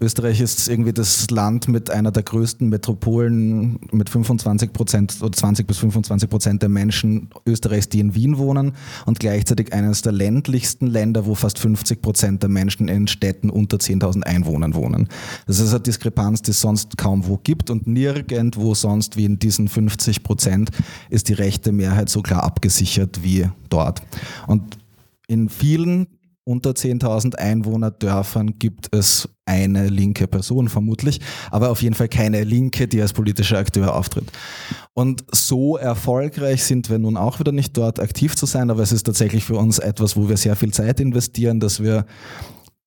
Österreich 0.00 0.40
ist 0.40 0.68
irgendwie 0.68 0.92
das 0.92 1.30
Land 1.30 1.68
mit 1.68 1.90
einer 1.90 2.10
der 2.10 2.22
größten 2.22 2.68
Metropolen 2.68 3.78
mit 3.92 4.10
25 4.10 4.72
Prozent 4.72 5.16
oder 5.20 5.32
20 5.32 5.66
bis 5.66 5.78
25 5.78 6.28
Prozent 6.28 6.62
der 6.62 6.68
Menschen 6.68 7.30
Österreichs, 7.46 7.88
die 7.88 8.00
in 8.00 8.14
Wien 8.14 8.38
wohnen 8.38 8.72
und 9.06 9.18
gleichzeitig 9.18 9.72
eines 9.72 10.02
der 10.02 10.12
ländlichsten 10.12 10.86
Länder, 10.86 11.26
wo 11.26 11.34
fast 11.34 11.58
50 11.58 12.02
Prozent 12.02 12.42
der 12.42 12.50
Menschen 12.50 12.88
in 12.88 13.08
Städten 13.08 13.50
unter 13.50 13.78
10.000 13.78 14.22
Einwohnern 14.22 14.74
wohnen. 14.74 15.08
Das 15.46 15.58
ist 15.58 15.70
eine 15.70 15.80
Diskrepanz, 15.80 16.42
die 16.42 16.52
es 16.52 16.60
sonst 16.60 16.96
kaum 16.96 17.26
wo 17.26 17.38
gibt 17.42 17.70
und 17.70 17.86
nirgendwo 17.86 18.74
sonst 18.74 19.16
wie 19.16 19.24
in 19.24 19.38
diesen 19.38 19.68
50 19.68 20.22
Prozent 20.22 20.70
ist 21.10 21.28
die 21.28 21.34
rechte 21.34 21.72
Mehrheit 21.72 22.08
so 22.08 22.22
klar 22.22 22.44
abgesichert 22.44 23.22
wie 23.22 23.48
dort. 23.68 24.02
Und 24.46 24.78
in 25.28 25.48
vielen 25.48 26.06
unter 26.48 26.70
10.000 26.70 27.34
Einwohner 27.34 27.90
Dörfern 27.90 28.58
gibt 28.60 28.94
es 28.94 29.28
eine 29.46 29.88
linke 29.88 30.28
Person 30.28 30.68
vermutlich, 30.68 31.20
aber 31.50 31.70
auf 31.70 31.82
jeden 31.82 31.96
Fall 31.96 32.08
keine 32.08 32.44
Linke, 32.44 32.86
die 32.86 33.02
als 33.02 33.12
politischer 33.12 33.58
Akteur 33.58 33.94
auftritt. 33.94 34.30
Und 34.94 35.24
so 35.32 35.76
erfolgreich 35.76 36.62
sind 36.62 36.88
wir 36.88 36.98
nun 36.98 37.16
auch 37.16 37.40
wieder 37.40 37.50
nicht 37.50 37.76
dort 37.76 37.98
aktiv 37.98 38.36
zu 38.36 38.46
sein, 38.46 38.70
aber 38.70 38.82
es 38.82 38.92
ist 38.92 39.04
tatsächlich 39.04 39.44
für 39.44 39.56
uns 39.56 39.80
etwas, 39.80 40.16
wo 40.16 40.28
wir 40.28 40.36
sehr 40.36 40.54
viel 40.54 40.72
Zeit 40.72 41.00
investieren, 41.00 41.58
dass 41.58 41.82
wir 41.82 42.06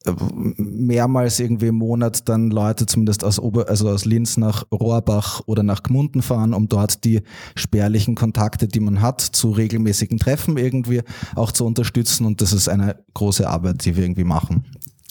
mehrmals 0.06 1.40
irgendwie 1.40 1.68
im 1.68 1.76
Monat 1.76 2.30
dann 2.30 2.52
Leute 2.52 2.86
zumindest 2.86 3.24
aus 3.24 3.38
Ober, 3.38 3.68
also 3.68 3.90
aus 3.90 4.06
Linz 4.06 4.38
nach 4.38 4.64
Rohrbach 4.72 5.42
oder 5.46 5.62
nach 5.62 5.84
Gmunden 5.84 6.22
fahren, 6.22 6.54
um 6.54 6.70
dort 6.70 7.04
die 7.04 7.22
spärlichen 7.56 8.16
Kontakte, 8.16 8.68
die 8.68 8.80
man 8.80 9.02
hat, 9.02 9.20
zu 9.22 9.52
regelmäßigen 9.52 10.18
Treffen 10.18 10.58
irgendwie 10.58 11.02
auch 11.36 11.52
zu 11.52 11.66
unterstützen. 11.66 12.26
Und 12.26 12.42
das 12.42 12.54
ist 12.54 12.70
eine 12.70 13.04
große 13.14 13.48
Arbeit, 13.48 13.84
die 13.84 13.96
wir 13.96 14.04
irgendwie 14.04 14.24
machen. 14.24 14.66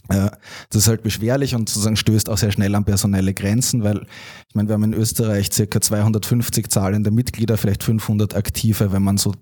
Das 0.08 0.82
ist 0.82 0.88
halt 0.88 1.02
beschwerlich 1.02 1.54
und 1.54 1.68
sozusagen 1.68 1.96
stößt 1.96 2.30
auch 2.30 2.38
sehr 2.38 2.50
schnell 2.50 2.74
an 2.74 2.86
personelle 2.86 3.34
Grenzen, 3.34 3.82
weil 3.82 4.06
ich 4.48 4.54
meine, 4.54 4.70
wir 4.70 4.72
haben 4.72 4.84
in 4.84 4.94
Österreich 4.94 5.52
circa 5.52 5.82
250 5.82 6.70
zahlende 6.70 7.10
Mitglieder, 7.10 7.58
vielleicht 7.58 7.84
500 7.84 8.34
aktive, 8.34 8.90
wenn 8.90 9.02
man 9.02 9.18
so 9.18 9.34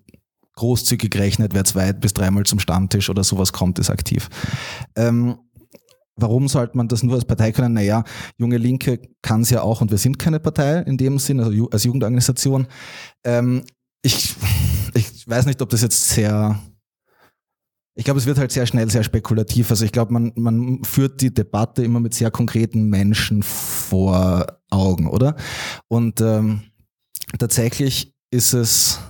großzügig 0.56 1.16
rechnet, 1.16 1.54
wer 1.54 1.64
zwei 1.64 1.92
bis 1.92 2.14
dreimal 2.14 2.44
zum 2.44 2.58
Stammtisch 2.58 3.08
oder 3.08 3.24
sowas 3.24 3.52
kommt, 3.52 3.78
ist 3.78 3.90
aktiv. 3.90 4.28
Ähm, 4.96 5.38
warum 6.16 6.48
sollte 6.48 6.76
man 6.76 6.88
das 6.88 7.02
nur 7.02 7.14
als 7.14 7.24
Partei 7.24 7.52
können? 7.52 7.74
Naja, 7.74 8.04
Junge 8.38 8.58
Linke 8.58 9.00
kann 9.22 9.42
es 9.42 9.50
ja 9.50 9.62
auch 9.62 9.80
und 9.80 9.90
wir 9.90 9.98
sind 9.98 10.18
keine 10.18 10.40
Partei 10.40 10.80
in 10.80 10.96
dem 10.96 11.18
Sinn, 11.18 11.40
also 11.40 11.68
als 11.70 11.84
Jugendorganisation. 11.84 12.66
Ähm, 13.24 13.62
ich, 14.02 14.34
ich 14.94 15.28
weiß 15.28 15.46
nicht, 15.46 15.62
ob 15.62 15.68
das 15.68 15.82
jetzt 15.82 16.08
sehr 16.10 16.58
ich 17.98 18.04
glaube, 18.04 18.20
es 18.20 18.26
wird 18.26 18.36
halt 18.36 18.52
sehr 18.52 18.66
schnell 18.66 18.90
sehr 18.90 19.02
spekulativ. 19.02 19.70
Also 19.70 19.86
ich 19.86 19.90
glaube, 19.90 20.12
man, 20.12 20.30
man 20.36 20.84
führt 20.84 21.22
die 21.22 21.32
Debatte 21.32 21.82
immer 21.82 21.98
mit 21.98 22.12
sehr 22.12 22.30
konkreten 22.30 22.90
Menschen 22.90 23.42
vor 23.42 24.46
Augen, 24.68 25.08
oder? 25.08 25.34
Und 25.88 26.20
ähm, 26.20 26.64
tatsächlich 27.38 28.12
ist 28.30 28.52
es, 28.52 29.00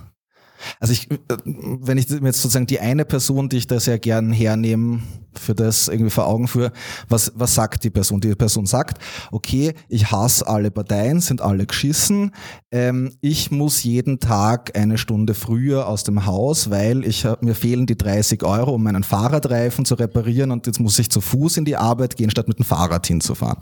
also 0.79 0.93
ich, 0.93 1.09
äh, 1.11 1.17
wenn 1.45 1.97
ich 1.97 2.09
mir 2.09 2.27
jetzt 2.27 2.41
sozusagen 2.41 2.67
die 2.67 2.79
eine 2.79 3.05
Person, 3.05 3.49
die 3.49 3.57
ich 3.57 3.67
da 3.67 3.79
sehr 3.79 3.99
gern 3.99 4.31
hernehme, 4.31 5.01
für 5.37 5.55
das 5.55 5.87
irgendwie 5.87 6.09
vor 6.09 6.27
Augen 6.27 6.47
führe, 6.47 6.71
was, 7.09 7.31
was 7.35 7.55
sagt 7.55 7.83
die 7.83 7.89
Person? 7.89 8.21
Die 8.21 8.35
Person 8.35 8.65
sagt, 8.65 9.01
okay, 9.31 9.73
ich 9.87 10.11
hasse 10.11 10.47
alle 10.47 10.71
Parteien, 10.71 11.21
sind 11.21 11.41
alle 11.41 11.65
geschissen, 11.65 12.31
ähm, 12.71 13.13
ich 13.21 13.51
muss 13.51 13.83
jeden 13.83 14.19
Tag 14.19 14.77
eine 14.77 14.97
Stunde 14.97 15.33
früher 15.33 15.87
aus 15.87 16.03
dem 16.03 16.25
Haus, 16.25 16.69
weil 16.69 17.05
ich 17.05 17.25
mir 17.41 17.55
fehlen 17.55 17.85
die 17.85 17.97
30 17.97 18.43
Euro, 18.43 18.75
um 18.75 18.83
meinen 18.83 19.03
Fahrradreifen 19.03 19.85
zu 19.85 19.95
reparieren 19.95 20.51
und 20.51 20.67
jetzt 20.67 20.79
muss 20.79 20.99
ich 20.99 21.09
zu 21.09 21.21
Fuß 21.21 21.57
in 21.57 21.65
die 21.65 21.77
Arbeit 21.77 22.15
gehen, 22.15 22.29
statt 22.29 22.47
mit 22.47 22.59
dem 22.59 22.65
Fahrrad 22.65 23.07
hinzufahren. 23.07 23.59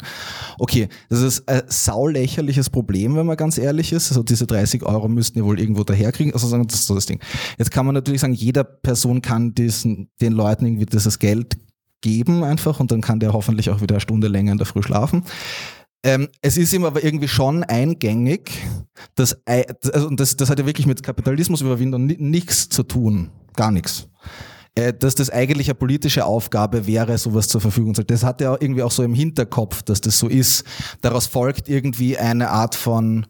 Okay, 0.57 0.87
das 1.09 1.21
ist 1.21 1.47
ein 1.47 1.63
saulächerliches 1.67 2.69
Problem, 2.69 3.15
wenn 3.15 3.25
man 3.25 3.37
ganz 3.37 3.57
ehrlich 3.57 3.91
ist. 3.91 4.09
Also 4.09 4.23
diese 4.23 4.47
30 4.47 4.83
Euro 4.83 5.07
müssten 5.07 5.35
wir 5.35 5.45
wohl 5.45 5.59
irgendwo 5.59 5.83
daherkriegen. 5.83 6.33
Also 6.33 6.47
sagen, 6.47 6.67
das 6.67 6.85
das 6.95 7.05
Ding. 7.05 7.19
Jetzt 7.57 7.71
kann 7.71 7.85
man 7.85 7.95
natürlich 7.95 8.21
sagen, 8.21 8.33
jeder 8.33 8.63
Person 8.63 9.21
kann 9.21 9.53
diesen, 9.53 10.09
den 10.21 10.33
Leuten 10.33 10.65
irgendwie 10.65 10.85
dieses 10.85 11.19
Geld 11.19 11.57
geben 12.01 12.43
einfach 12.43 12.79
und 12.79 12.91
dann 12.91 13.01
kann 13.01 13.19
der 13.19 13.33
hoffentlich 13.33 13.69
auch 13.69 13.81
wieder 13.81 13.95
eine 13.95 14.01
Stunde 14.01 14.27
länger 14.27 14.51
in 14.51 14.57
der 14.57 14.67
Früh 14.67 14.83
schlafen. 14.83 15.23
Ähm, 16.03 16.27
es 16.41 16.55
ist 16.55 16.71
ihm 16.71 16.85
aber 16.85 17.03
irgendwie 17.03 17.27
schon 17.27 17.63
eingängig, 17.63 18.51
dass, 19.15 19.35
also, 19.45 20.09
das, 20.11 20.35
das 20.37 20.49
hat 20.51 20.59
ja 20.59 20.65
wirklich 20.67 20.85
mit 20.85 21.01
Kapitalismus 21.01 21.61
überwinden 21.61 22.05
ni- 22.05 22.17
nichts 22.19 22.69
zu 22.69 22.83
tun. 22.83 23.31
Gar 23.55 23.71
nichts. 23.71 24.07
Äh, 24.75 24.93
dass 24.93 25.15
das 25.15 25.31
eigentlich 25.31 25.67
eine 25.67 25.75
politische 25.75 26.25
Aufgabe 26.25 26.85
wäre, 26.85 27.17
sowas 27.17 27.47
zur 27.47 27.61
Verfügung 27.61 27.95
zu 27.95 28.03
stellen. 28.03 28.19
Das 28.19 28.23
hat 28.23 28.39
er 28.41 28.61
irgendwie 28.61 28.83
auch 28.83 28.91
so 28.91 29.01
im 29.01 29.15
Hinterkopf, 29.15 29.81
dass 29.81 29.99
das 30.01 30.19
so 30.19 30.27
ist. 30.27 30.63
Daraus 31.01 31.25
folgt 31.25 31.69
irgendwie 31.69 32.17
eine 32.19 32.51
Art 32.51 32.75
von 32.75 33.25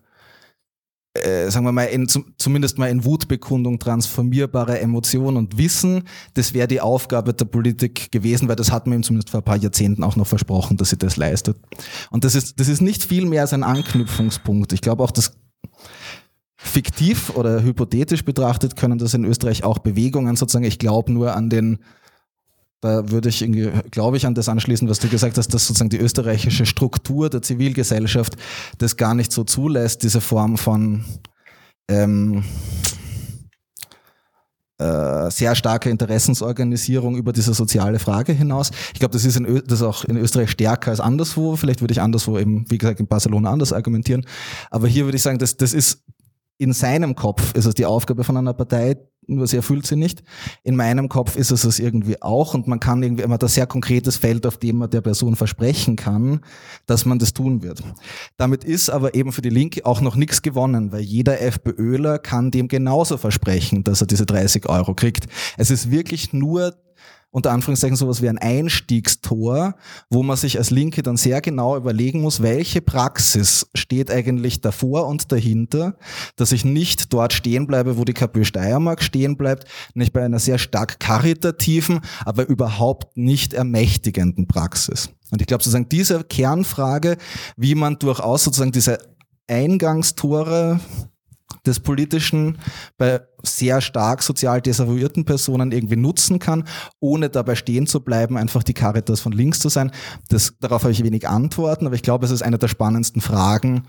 äh, 1.16 1.49
sagen 1.49 1.66
wir 1.66 1.72
mal, 1.72 1.86
in, 1.86 2.07
zum, 2.07 2.34
zumindest 2.38 2.78
mal 2.78 2.89
in 2.89 3.05
Wutbekundung 3.05 3.80
transformierbare 3.80 4.80
Emotion 4.80 5.38
und 5.38 5.57
Wissen. 5.57 6.03
Das 6.34 6.53
wäre 6.53 6.68
die 6.68 6.82
Aufgabe 6.82 7.34
der 7.34 7.45
Politik 7.45 8.11
gewesen, 8.11 8.49
weil 8.49 8.57
das 8.57 8.72
hat 8.72 8.86
man 8.86 8.99
ihm 8.99 9.03
zumindest 9.03 9.30
vor 9.30 9.39
ein 9.39 9.45
paar 9.45 9.57
Jahrzehnten 9.57 10.03
auch 10.03 10.16
noch 10.18 10.28
versprochen, 10.28 10.78
dass 10.78 10.89
sie 10.89 10.97
das 10.97 11.16
leistet. 11.16 11.57
Und 12.11 12.26
das 12.26 12.36
ist, 12.36 12.59
das 12.59 12.68
ist 12.68 12.82
nicht 12.82 13.03
viel 13.03 13.26
mehr 13.26 13.41
als 13.41 13.53
ein 13.53 13.63
Anknüpfungspunkt. 13.63 14.74
Ich 14.74 14.82
glaube 14.82 15.03
auch, 15.03 15.11
dass 15.11 15.38
fiktiv 16.57 17.30
oder 17.30 17.61
hypothetisch 17.63 18.26
betrachtet 18.26 18.76
können 18.76 18.97
das 18.97 19.13
in 19.13 19.24
Österreich 19.24 19.63
auch 19.63 19.80
Bewegungen 19.80 20.36
sozusagen. 20.36 20.66
Ich 20.66 20.80
glaube 20.80 21.13
nur 21.13 21.36
an 21.36 21.49
den 21.49 21.80
da 22.86 23.10
würde 23.10 23.30
ich 23.30 23.44
glaube 23.90 24.18
ich, 24.18 24.26
an 24.26 24.36
das 24.36 24.48
anschließen, 24.48 24.88
was 24.88 25.00
du 25.00 25.08
gesagt 25.10 25.38
hast, 25.38 25.54
dass 25.54 25.68
sozusagen 25.68 25.90
die 25.90 25.98
österreichische 25.98 26.66
Struktur 26.66 27.30
der 27.30 27.42
Zivilgesellschaft 27.42 28.36
das 28.78 28.96
gar 28.96 29.16
nicht 29.16 29.32
so 29.32 29.44
zulässt, 29.44 30.04
diese 30.04 30.22
Form 30.22 30.58
von 30.58 31.04
ähm, 31.90 32.44
äh, 34.78 35.32
sehr 35.32 35.56
starke 35.56 35.90
Interessensorganisierung 35.90 37.16
über 37.16 37.34
diese 37.34 37.54
soziale 37.54 37.98
Frage 37.98 38.34
hinaus. 38.34 38.70
Ich 38.94 39.00
glaube, 39.00 39.14
das 39.14 39.26
ist, 39.26 39.36
in 39.38 39.64
das 39.66 39.82
auch 39.82 40.04
in 40.04 40.18
Österreich 40.18 40.52
stärker 40.52 40.92
als 40.92 41.00
anderswo. 41.00 41.56
Vielleicht 41.56 41.82
würde 41.82 41.94
ich 41.94 42.02
anderswo 42.02 42.38
eben, 42.38 42.70
wie 42.70 42.78
gesagt, 42.78 43.00
in 43.00 43.08
Barcelona 43.08 43.50
anders 43.50 43.74
argumentieren. 43.74 44.26
Aber 44.70 44.88
hier 44.88 45.06
würde 45.06 45.16
ich 45.16 45.24
sagen, 45.24 45.40
das, 45.40 45.58
das 45.58 45.74
ist 45.74 46.04
in 46.58 46.74
seinem 46.74 47.16
Kopf 47.16 47.53
ist 47.53 47.66
es 47.66 47.74
die 47.74 47.86
Aufgabe 47.86 48.24
von 48.24 48.38
einer 48.38 48.53
Partei, 48.53 48.97
nur 49.28 49.47
sie 49.47 49.58
erfüllt 49.58 49.88
sie 49.88 49.95
nicht. 49.95 50.24
In 50.64 50.76
meinem 50.76 51.10
Kopf 51.10 51.36
ist 51.36 51.51
es 51.51 51.64
es 51.64 51.80
irgendwie 51.80 52.22
auch 52.22 52.53
und 52.53 52.68
man 52.68 52.80
kann 52.80 53.01
irgendwie, 53.01 53.24
hat 53.24 53.43
ein 53.43 53.49
sehr 53.49 53.68
konkretes 53.68 54.18
Feld, 54.18 54.45
auf 54.45 54.58
dem 54.58 54.78
man 54.78 54.89
der 54.89 55.01
Person 55.01 55.36
versprechen 55.36 55.95
kann, 55.95 56.41
dass 56.86 57.06
man 57.06 57.20
das 57.20 57.34
tun 57.34 57.64
wird. 57.64 57.84
Damit 58.38 58.64
ist 58.64 58.89
aber 58.89 59.16
eben 59.16 59.32
für 59.32 59.41
die 59.41 59.49
Linke 59.49 59.86
auch 59.86 60.01
noch 60.01 60.16
nichts 60.16 60.41
gewonnen, 60.41 60.91
weil 60.91 61.01
jeder 61.01 61.41
FPÖler 61.41 62.20
kann 62.20 62.51
dem 62.51 62.68
genauso 62.68 63.18
versprechen, 63.18 63.84
dass 63.84 64.01
er 64.01 64.08
diese 64.08 64.26
30 64.26 64.70
Euro 64.70 64.93
kriegt. 64.93 65.26
Es 65.58 65.72
ist 65.72 65.91
wirklich 65.91 66.32
nur 66.32 66.76
unter 67.36 67.52
Anführungszeichen 67.52 67.98
sowas 67.98 68.22
wie 68.22 68.30
ein 68.30 68.38
Einstiegstor, 68.38 69.76
wo 70.10 70.24
man 70.24 70.38
sich 70.38 70.58
als 70.58 70.72
Linke 70.72 71.04
dann 71.04 71.18
sehr 71.18 71.42
genau 71.42 71.76
überlegen 71.76 72.22
muss, 72.22 72.42
welche 72.42 72.80
Praxis 72.80 73.70
steht 73.76 74.10
eigentlich 74.10 74.62
davor 74.62 75.06
und 75.08 75.34
dahinter, 75.34 75.98
dass 76.38 76.54
ich 76.54 76.64
nicht 76.64 77.12
dort 77.12 77.34
stehen 77.34 77.68
bleibe, 77.68 77.98
wo 77.98 78.06
die 78.06 78.14
KPÖ 78.14 78.46
Steiermark 78.46 79.04
stehen 79.04 79.36
bleibt, 79.36 79.68
nicht 79.96 80.14
bei 80.14 80.24
einer 80.24 80.40
sehr 80.40 80.58
stark 80.58 81.02
karitativen, 81.02 82.00
aber 82.24 82.48
überhaupt 82.48 83.18
nicht 83.18 83.54
ermächtigenden 83.54 84.48
Praxis. 84.48 85.10
Und 85.30 85.42
ich 85.42 85.48
glaube 85.48 85.62
sozusagen 85.62 85.90
diese 85.90 86.24
Kernfrage, 86.24 87.18
wie 87.58 87.76
man 87.76 88.00
durchaus 88.00 88.46
sozusagen 88.46 88.72
diese 88.72 88.98
Eingangstore 89.50 90.80
des 91.66 91.80
Politischen 91.80 92.57
bei 92.97 93.22
sehr 93.43 93.82
stark 93.82 94.24
sozial 94.24 94.61
desavouierten 94.61 95.26
Personen 95.26 95.72
irgendwie 95.72 95.95
nutzen 95.95 96.39
kann, 96.39 96.63
ohne 96.99 97.30
dabei 97.30 97.55
stehen 97.55 97.88
zu 97.88 98.01
bleiben, 98.01 98.38
einfach 98.38 98.63
die 98.63 98.74
Caritas 98.74 99.20
von 99.20 99.32
links 99.32 99.59
zu 99.59 99.70
sein. 99.70 99.91
Das, 100.30 100.55
darauf 100.59 100.84
habe 100.84 100.91
ich 100.91 101.03
wenig 101.03 101.28
Antworten, 101.28 101.86
aber 101.86 101.95
ich 101.95 102.03
glaube, 102.03 102.26
es 102.26 102.32
ist 102.32 102.41
eine 102.41 102.57
der 102.57 102.68
spannendsten 102.68 103.22
Fragen. 103.22 103.84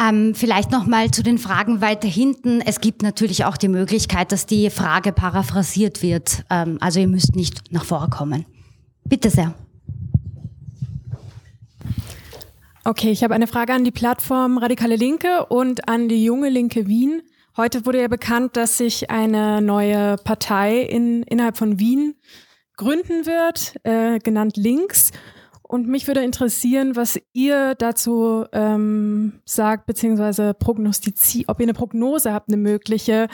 Ähm, 0.00 0.34
vielleicht 0.34 0.70
nochmal 0.70 1.10
zu 1.10 1.22
den 1.22 1.38
Fragen 1.38 1.80
weiter 1.80 2.06
hinten. 2.06 2.60
Es 2.60 2.80
gibt 2.80 3.02
natürlich 3.02 3.44
auch 3.44 3.56
die 3.56 3.68
Möglichkeit, 3.68 4.30
dass 4.30 4.46
die 4.46 4.70
Frage 4.70 5.12
paraphrasiert 5.12 6.02
wird. 6.02 6.44
Ähm, 6.50 6.78
also 6.80 7.00
ihr 7.00 7.08
müsst 7.08 7.34
nicht 7.34 7.72
nach 7.72 7.84
vorne 7.84 8.08
kommen. 8.08 8.46
Bitte 9.04 9.30
sehr. 9.30 9.54
Okay, 12.84 13.10
ich 13.10 13.24
habe 13.24 13.34
eine 13.34 13.46
Frage 13.46 13.74
an 13.74 13.84
die 13.84 13.90
Plattform 13.90 14.56
Radikale 14.56 14.96
Linke 14.96 15.46
und 15.46 15.88
an 15.88 16.08
die 16.08 16.24
junge 16.24 16.48
Linke 16.48 16.86
Wien. 16.86 17.22
Heute 17.56 17.84
wurde 17.84 18.00
ja 18.00 18.08
bekannt, 18.08 18.56
dass 18.56 18.78
sich 18.78 19.10
eine 19.10 19.60
neue 19.60 20.16
Partei 20.16 20.82
in, 20.82 21.24
innerhalb 21.24 21.56
von 21.56 21.80
Wien 21.80 22.14
gründen 22.76 23.26
wird, 23.26 23.74
äh, 23.82 24.20
genannt 24.20 24.56
Links. 24.56 25.10
Und 25.62 25.88
mich 25.88 26.06
würde 26.06 26.22
interessieren, 26.22 26.94
was 26.94 27.20
ihr 27.32 27.74
dazu 27.74 28.46
ähm, 28.52 29.40
sagt, 29.44 29.86
beziehungsweise 29.86 30.54
prognostiziert, 30.54 31.48
ob 31.48 31.60
ihr 31.60 31.64
eine 31.64 31.74
Prognose 31.74 32.32
habt, 32.32 32.48
eine 32.48 32.56
mögliche, 32.56 33.26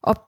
ob, 0.00 0.26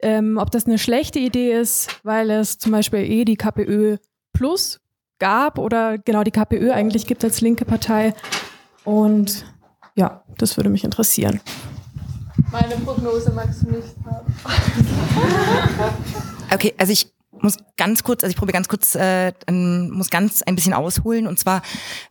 ähm, 0.00 0.38
ob 0.38 0.50
das 0.50 0.66
eine 0.66 0.78
schlechte 0.78 1.18
Idee 1.18 1.52
ist, 1.52 2.00
weil 2.02 2.30
es 2.30 2.58
zum 2.58 2.72
Beispiel 2.72 3.00
eh 3.00 3.24
die 3.24 3.36
KPÖ 3.36 3.98
Plus 4.32 4.80
gab 5.20 5.58
oder 5.58 5.98
genau 5.98 6.24
die 6.24 6.32
KPÖ 6.32 6.72
eigentlich 6.72 7.06
gibt 7.06 7.22
als 7.22 7.40
linke 7.40 7.64
Partei. 7.64 8.14
Und 8.84 9.44
ja, 9.94 10.22
das 10.38 10.56
würde 10.56 10.70
mich 10.70 10.82
interessieren. 10.82 11.40
Meine 12.50 12.74
Prognose 12.76 13.30
magst 13.30 13.62
du 13.62 13.70
nicht 13.70 13.94
haben. 14.04 14.34
Okay, 16.52 16.74
also 16.78 16.92
ich 16.92 17.06
muss 17.42 17.56
ganz 17.76 18.02
kurz, 18.02 18.22
also 18.22 18.30
ich 18.30 18.36
probiere 18.36 18.54
ganz 18.54 18.68
kurz, 18.68 18.94
äh, 18.94 19.32
muss 19.50 20.10
ganz 20.10 20.42
ein 20.42 20.54
bisschen 20.54 20.72
ausholen. 20.72 21.26
Und 21.26 21.38
zwar 21.38 21.62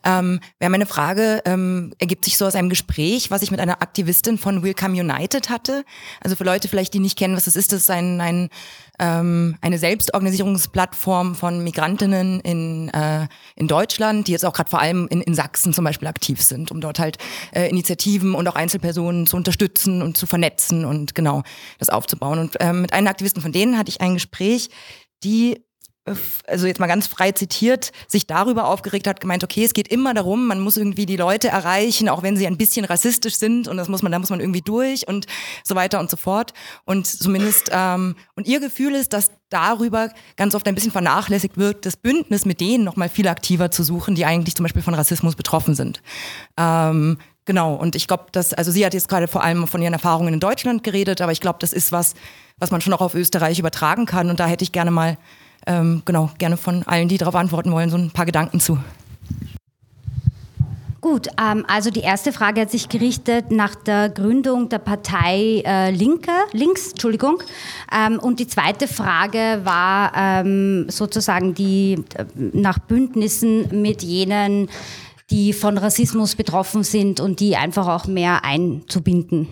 ähm, 0.03 0.39
wäre 0.59 0.71
meine 0.71 0.85
Frage, 0.85 1.41
ähm, 1.45 1.93
ergibt 1.99 2.25
sich 2.25 2.37
so 2.37 2.45
aus 2.45 2.55
einem 2.55 2.69
Gespräch, 2.69 3.31
was 3.31 3.41
ich 3.41 3.51
mit 3.51 3.59
einer 3.59 3.81
Aktivistin 3.81 4.37
von 4.37 4.63
Welcome 4.63 4.99
United 4.99 5.49
hatte. 5.49 5.83
Also 6.21 6.35
für 6.35 6.43
Leute 6.43 6.67
vielleicht, 6.67 6.93
die 6.93 6.99
nicht 6.99 7.17
kennen, 7.17 7.35
was 7.35 7.45
das 7.45 7.55
ist, 7.55 7.71
das 7.71 7.81
ist 7.81 7.91
ein, 7.91 8.21
ein 8.21 8.49
ähm, 8.99 9.57
eine 9.61 9.77
Selbstorganisierungsplattform 9.77 11.35
von 11.35 11.63
Migrantinnen 11.63 12.39
in, 12.41 12.89
äh, 12.89 13.27
in 13.55 13.67
Deutschland, 13.67 14.27
die 14.27 14.31
jetzt 14.31 14.45
auch 14.45 14.53
gerade 14.53 14.69
vor 14.69 14.79
allem 14.79 15.07
in, 15.09 15.21
in 15.21 15.33
Sachsen 15.33 15.73
zum 15.73 15.85
Beispiel 15.85 16.07
aktiv 16.07 16.41
sind, 16.41 16.71
um 16.71 16.81
dort 16.81 16.99
halt 16.99 17.17
äh, 17.53 17.69
Initiativen 17.69 18.35
und 18.35 18.47
auch 18.47 18.55
Einzelpersonen 18.55 19.27
zu 19.27 19.37
unterstützen 19.37 20.01
und 20.01 20.17
zu 20.17 20.25
vernetzen 20.25 20.85
und 20.85 21.15
genau 21.15 21.43
das 21.79 21.89
aufzubauen. 21.89 22.39
Und 22.39 22.57
ähm, 22.59 22.81
mit 22.81 22.93
einer 22.93 23.09
Aktivistin 23.09 23.41
von 23.41 23.51
denen 23.51 23.77
hatte 23.77 23.89
ich 23.89 24.01
ein 24.01 24.15
Gespräch, 24.15 24.69
die 25.23 25.63
also 26.47 26.67
jetzt 26.67 26.79
mal 26.79 26.87
ganz 26.87 27.07
frei 27.07 27.31
zitiert, 27.31 27.91
sich 28.07 28.27
darüber 28.27 28.67
aufgeregt 28.67 29.07
hat, 29.07 29.19
gemeint, 29.19 29.43
okay, 29.43 29.63
es 29.63 29.73
geht 29.73 29.87
immer 29.87 30.13
darum, 30.13 30.47
man 30.47 30.59
muss 30.59 30.77
irgendwie 30.77 31.05
die 31.05 31.17
Leute 31.17 31.49
erreichen, 31.49 32.09
auch 32.09 32.23
wenn 32.23 32.37
sie 32.37 32.47
ein 32.47 32.57
bisschen 32.57 32.85
rassistisch 32.85 33.35
sind 33.35 33.67
und 33.67 33.77
das 33.77 33.87
muss 33.87 34.01
man, 34.01 34.11
da 34.11 34.19
muss 34.19 34.29
man 34.29 34.39
irgendwie 34.39 34.61
durch 34.61 35.07
und 35.07 35.25
so 35.63 35.75
weiter 35.75 35.99
und 35.99 36.09
so 36.09 36.17
fort. 36.17 36.53
Und 36.85 37.07
zumindest, 37.07 37.69
ähm, 37.71 38.15
und 38.35 38.47
ihr 38.47 38.59
Gefühl 38.59 38.95
ist, 38.95 39.13
dass 39.13 39.31
darüber 39.49 40.11
ganz 40.37 40.55
oft 40.55 40.67
ein 40.67 40.75
bisschen 40.75 40.91
vernachlässigt 40.91 41.57
wird, 41.57 41.85
das 41.85 41.97
Bündnis 41.97 42.45
mit 42.45 42.61
denen 42.61 42.83
nochmal 42.83 43.09
viel 43.09 43.27
aktiver 43.27 43.71
zu 43.71 43.83
suchen, 43.83 44.15
die 44.15 44.25
eigentlich 44.25 44.55
zum 44.55 44.63
Beispiel 44.63 44.83
von 44.83 44.93
Rassismus 44.93 45.35
betroffen 45.35 45.75
sind. 45.75 46.01
Ähm, 46.57 47.17
Genau, 47.49 47.73
und 47.73 47.95
ich 47.95 48.05
glaube, 48.05 48.25
dass, 48.31 48.53
also 48.53 48.69
sie 48.69 48.85
hat 48.85 48.93
jetzt 48.93 49.09
gerade 49.09 49.27
vor 49.27 49.41
allem 49.41 49.65
von 49.65 49.81
ihren 49.81 49.93
Erfahrungen 49.93 50.35
in 50.35 50.39
Deutschland 50.39 50.83
geredet, 50.83 51.19
aber 51.19 51.31
ich 51.31 51.41
glaube, 51.41 51.57
das 51.59 51.73
ist 51.73 51.91
was, 51.91 52.13
was 52.59 52.69
man 52.69 52.79
schon 52.79 52.93
auch 52.93 53.01
auf 53.01 53.15
Österreich 53.15 53.57
übertragen 53.57 54.05
kann. 54.05 54.29
Und 54.29 54.39
da 54.39 54.45
hätte 54.45 54.63
ich 54.63 54.71
gerne 54.71 54.91
mal, 54.91 55.17
ähm, 55.69 56.01
genau, 56.03 56.31
gerne 56.39 56.57
von 56.57 56.83
allen, 56.83 57.07
die 57.07 57.17
darauf 57.17 57.35
antworten 57.35 57.71
wollen, 57.71 57.89
so 57.89 57.97
ein 57.97 58.11
paar 58.11 58.25
Gedanken 58.25 58.59
zu. 58.59 58.79
Gut, 60.99 61.27
ähm, 61.41 61.63
also 61.67 61.91
die 61.91 62.01
erste 62.01 62.33
Frage 62.33 62.61
hat 62.61 62.71
sich 62.71 62.89
gerichtet 62.89 63.51
nach 63.51 63.75
der 63.75 64.09
Gründung 64.09 64.67
der 64.67 64.79
Partei 64.79 65.63
äh, 65.65 65.91
Linke, 65.91 66.31
Links, 66.51 66.89
Entschuldigung. 66.89 67.41
Ähm, 67.95 68.19
und 68.19 68.39
die 68.39 68.47
zweite 68.47 68.87
Frage 68.87 69.61
war 69.63 70.11
ähm, 70.15 70.89
sozusagen 70.89 71.53
die 71.53 72.03
äh, 72.15 72.25
nach 72.35 72.79
Bündnissen 72.79 73.81
mit 73.81 74.03
jenen 74.03 74.67
die 75.29 75.53
von 75.53 75.77
Rassismus 75.77 76.35
betroffen 76.35 76.83
sind 76.83 77.19
und 77.19 77.39
die 77.39 77.55
einfach 77.55 77.87
auch 77.87 78.07
mehr 78.07 78.43
einzubinden. 78.43 79.47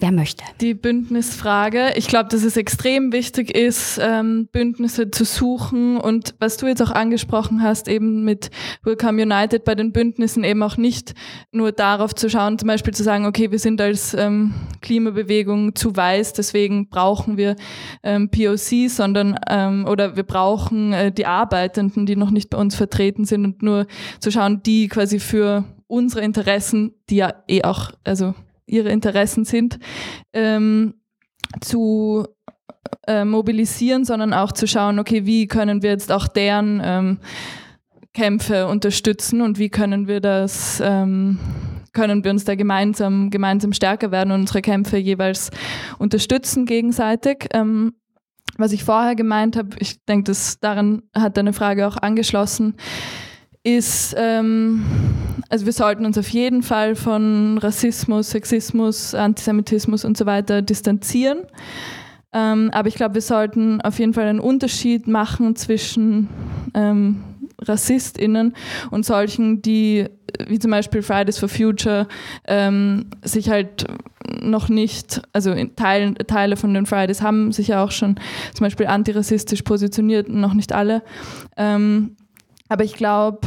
Wer 0.00 0.12
möchte? 0.12 0.44
Die 0.60 0.74
Bündnisfrage. 0.74 1.94
Ich 1.96 2.06
glaube, 2.06 2.28
dass 2.28 2.44
es 2.44 2.56
extrem 2.56 3.12
wichtig 3.12 3.52
ist, 3.52 3.98
ähm, 4.00 4.48
Bündnisse 4.52 5.10
zu 5.10 5.24
suchen 5.24 5.96
und 5.96 6.36
was 6.38 6.56
du 6.56 6.68
jetzt 6.68 6.80
auch 6.80 6.92
angesprochen 6.92 7.64
hast, 7.64 7.88
eben 7.88 8.24
mit 8.24 8.50
Welcome 8.84 9.20
United 9.20 9.64
bei 9.64 9.74
den 9.74 9.90
Bündnissen 9.90 10.44
eben 10.44 10.62
auch 10.62 10.76
nicht 10.76 11.14
nur 11.50 11.72
darauf 11.72 12.14
zu 12.14 12.30
schauen, 12.30 12.60
zum 12.60 12.68
Beispiel 12.68 12.94
zu 12.94 13.02
sagen, 13.02 13.26
okay, 13.26 13.50
wir 13.50 13.58
sind 13.58 13.80
als 13.80 14.14
ähm, 14.14 14.54
Klimabewegung 14.82 15.74
zu 15.74 15.96
weiß, 15.96 16.32
deswegen 16.32 16.88
brauchen 16.88 17.36
wir 17.36 17.56
ähm, 18.04 18.30
POC, 18.30 18.88
sondern 18.88 19.36
ähm, 19.48 19.84
oder 19.84 20.14
wir 20.14 20.22
brauchen 20.22 20.92
äh, 20.92 21.10
die 21.10 21.26
Arbeitenden, 21.26 22.06
die 22.06 22.14
noch 22.14 22.30
nicht 22.30 22.50
bei 22.50 22.58
uns 22.58 22.76
vertreten 22.76 23.24
sind 23.24 23.44
und 23.44 23.62
nur 23.62 23.88
zu 24.20 24.30
schauen, 24.30 24.62
die 24.62 24.86
quasi 24.86 25.18
für 25.18 25.64
unsere 25.88 26.22
Interessen, 26.22 26.94
die 27.10 27.16
ja 27.16 27.34
eh 27.48 27.64
auch, 27.64 27.90
also 28.04 28.34
ihre 28.68 28.90
Interessen 28.90 29.44
sind, 29.44 29.78
ähm, 30.32 30.94
zu 31.60 32.26
äh, 33.06 33.24
mobilisieren, 33.24 34.04
sondern 34.04 34.32
auch 34.32 34.52
zu 34.52 34.66
schauen, 34.66 34.98
okay, 34.98 35.26
wie 35.26 35.46
können 35.46 35.82
wir 35.82 35.90
jetzt 35.90 36.12
auch 36.12 36.28
deren 36.28 36.80
ähm, 36.84 37.18
Kämpfe 38.14 38.66
unterstützen 38.66 39.40
und 39.42 39.58
wie 39.58 39.68
können 39.68 40.08
wir 40.08 40.20
das, 40.20 40.82
ähm, 40.84 41.38
können 41.92 42.24
wir 42.24 42.30
uns 42.30 42.44
da 42.44 42.54
gemeinsam, 42.54 43.30
gemeinsam 43.30 43.72
stärker 43.72 44.10
werden 44.10 44.32
und 44.32 44.40
unsere 44.40 44.62
Kämpfe 44.62 44.96
jeweils 44.96 45.50
unterstützen 45.98 46.66
gegenseitig. 46.66 47.48
Ähm, 47.52 47.94
was 48.56 48.72
ich 48.72 48.82
vorher 48.82 49.14
gemeint 49.14 49.56
habe, 49.56 49.70
ich 49.78 50.04
denke, 50.04 50.32
daran 50.60 51.02
hat 51.14 51.36
deine 51.36 51.52
Frage 51.52 51.86
auch 51.86 51.96
angeschlossen, 51.96 52.74
ist, 53.76 54.14
ähm, 54.16 54.84
also 55.48 55.66
wir 55.66 55.72
sollten 55.72 56.06
uns 56.06 56.16
auf 56.18 56.28
jeden 56.28 56.62
Fall 56.62 56.94
von 56.94 57.58
Rassismus, 57.58 58.30
Sexismus, 58.30 59.14
Antisemitismus 59.14 60.04
und 60.04 60.16
so 60.16 60.26
weiter 60.26 60.62
distanzieren. 60.62 61.40
Ähm, 62.32 62.70
aber 62.72 62.88
ich 62.88 62.94
glaube, 62.94 63.14
wir 63.14 63.22
sollten 63.22 63.80
auf 63.80 63.98
jeden 63.98 64.14
Fall 64.14 64.26
einen 64.26 64.40
Unterschied 64.40 65.06
machen 65.06 65.56
zwischen 65.56 66.28
ähm, 66.74 67.22
RassistInnen 67.60 68.54
und 68.90 69.04
solchen, 69.04 69.62
die, 69.62 70.06
wie 70.46 70.58
zum 70.58 70.70
Beispiel 70.70 71.02
Fridays 71.02 71.38
for 71.38 71.48
Future, 71.48 72.06
ähm, 72.46 73.06
sich 73.24 73.48
halt 73.48 73.86
noch 74.40 74.68
nicht, 74.68 75.22
also 75.32 75.54
Teil, 75.74 76.14
Teile 76.14 76.56
von 76.56 76.74
den 76.74 76.86
Fridays 76.86 77.22
haben 77.22 77.50
sich 77.52 77.68
ja 77.68 77.82
auch 77.82 77.90
schon 77.90 78.16
zum 78.54 78.64
Beispiel 78.64 78.86
antirassistisch 78.86 79.62
positioniert, 79.62 80.28
noch 80.28 80.54
nicht 80.54 80.72
alle. 80.72 81.02
Ähm, 81.56 82.16
aber 82.68 82.84
ich 82.84 82.94
glaube, 82.94 83.40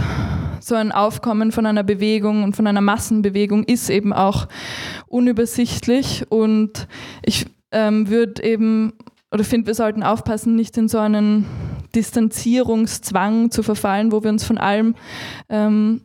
so 0.59 0.76
ein 0.76 0.91
Aufkommen 0.91 1.51
von 1.51 1.65
einer 1.65 1.84
Bewegung 1.84 2.43
und 2.43 2.55
von 2.55 2.67
einer 2.67 2.82
Massenbewegung 2.82 3.63
ist 3.63 3.89
eben 3.89 4.13
auch 4.13 4.47
unübersichtlich. 5.07 6.26
Und 6.30 6.88
ich 7.24 7.47
ähm, 7.72 8.09
würde 8.09 8.43
eben 8.43 8.93
oder 9.32 9.43
finde, 9.43 9.67
wir 9.67 9.76
sollten 9.76 10.03
aufpassen, 10.03 10.55
nicht 10.55 10.78
in 10.78 10.89
so 10.89 10.97
einen 10.97 11.45
Distanzierungszwang 11.95 13.49
zu 13.49 13.63
verfallen, 13.63 14.11
wo 14.11 14.24
wir 14.24 14.30
uns 14.30 14.43
von 14.43 14.57
allem 14.57 14.95
ähm, 15.49 16.01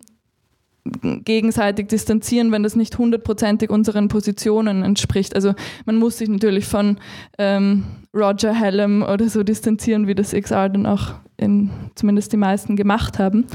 gegenseitig 1.25 1.89
distanzieren, 1.89 2.53
wenn 2.53 2.63
das 2.63 2.77
nicht 2.77 2.99
hundertprozentig 2.99 3.71
unseren 3.71 4.09
Positionen 4.09 4.83
entspricht. 4.83 5.35
Also 5.35 5.55
man 5.85 5.97
muss 5.97 6.19
sich 6.19 6.29
natürlich 6.29 6.67
von 6.67 6.99
ähm, 7.39 7.85
Roger 8.15 8.59
Hallam 8.59 9.03
oder 9.03 9.29
so 9.29 9.43
distanzieren, 9.43 10.07
wie 10.07 10.15
das 10.15 10.33
XR 10.33 10.69
dann 10.69 10.87
auch 10.87 11.15
in, 11.37 11.71
zumindest 11.95 12.33
die 12.33 12.39
meisten 12.39 12.77
gemacht 12.77 13.19
haben. 13.19 13.47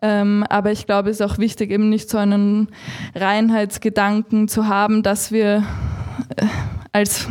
Ähm, 0.00 0.44
aber 0.48 0.72
ich 0.72 0.86
glaube, 0.86 1.10
es 1.10 1.20
ist 1.20 1.26
auch 1.26 1.38
wichtig, 1.38 1.70
eben 1.70 1.88
nicht 1.88 2.08
so 2.08 2.18
einen 2.18 2.68
Reinheitsgedanken 3.14 4.48
zu 4.48 4.66
haben, 4.66 5.02
dass 5.02 5.30
wir 5.30 5.64
äh, 6.36 6.46
als, 6.92 7.28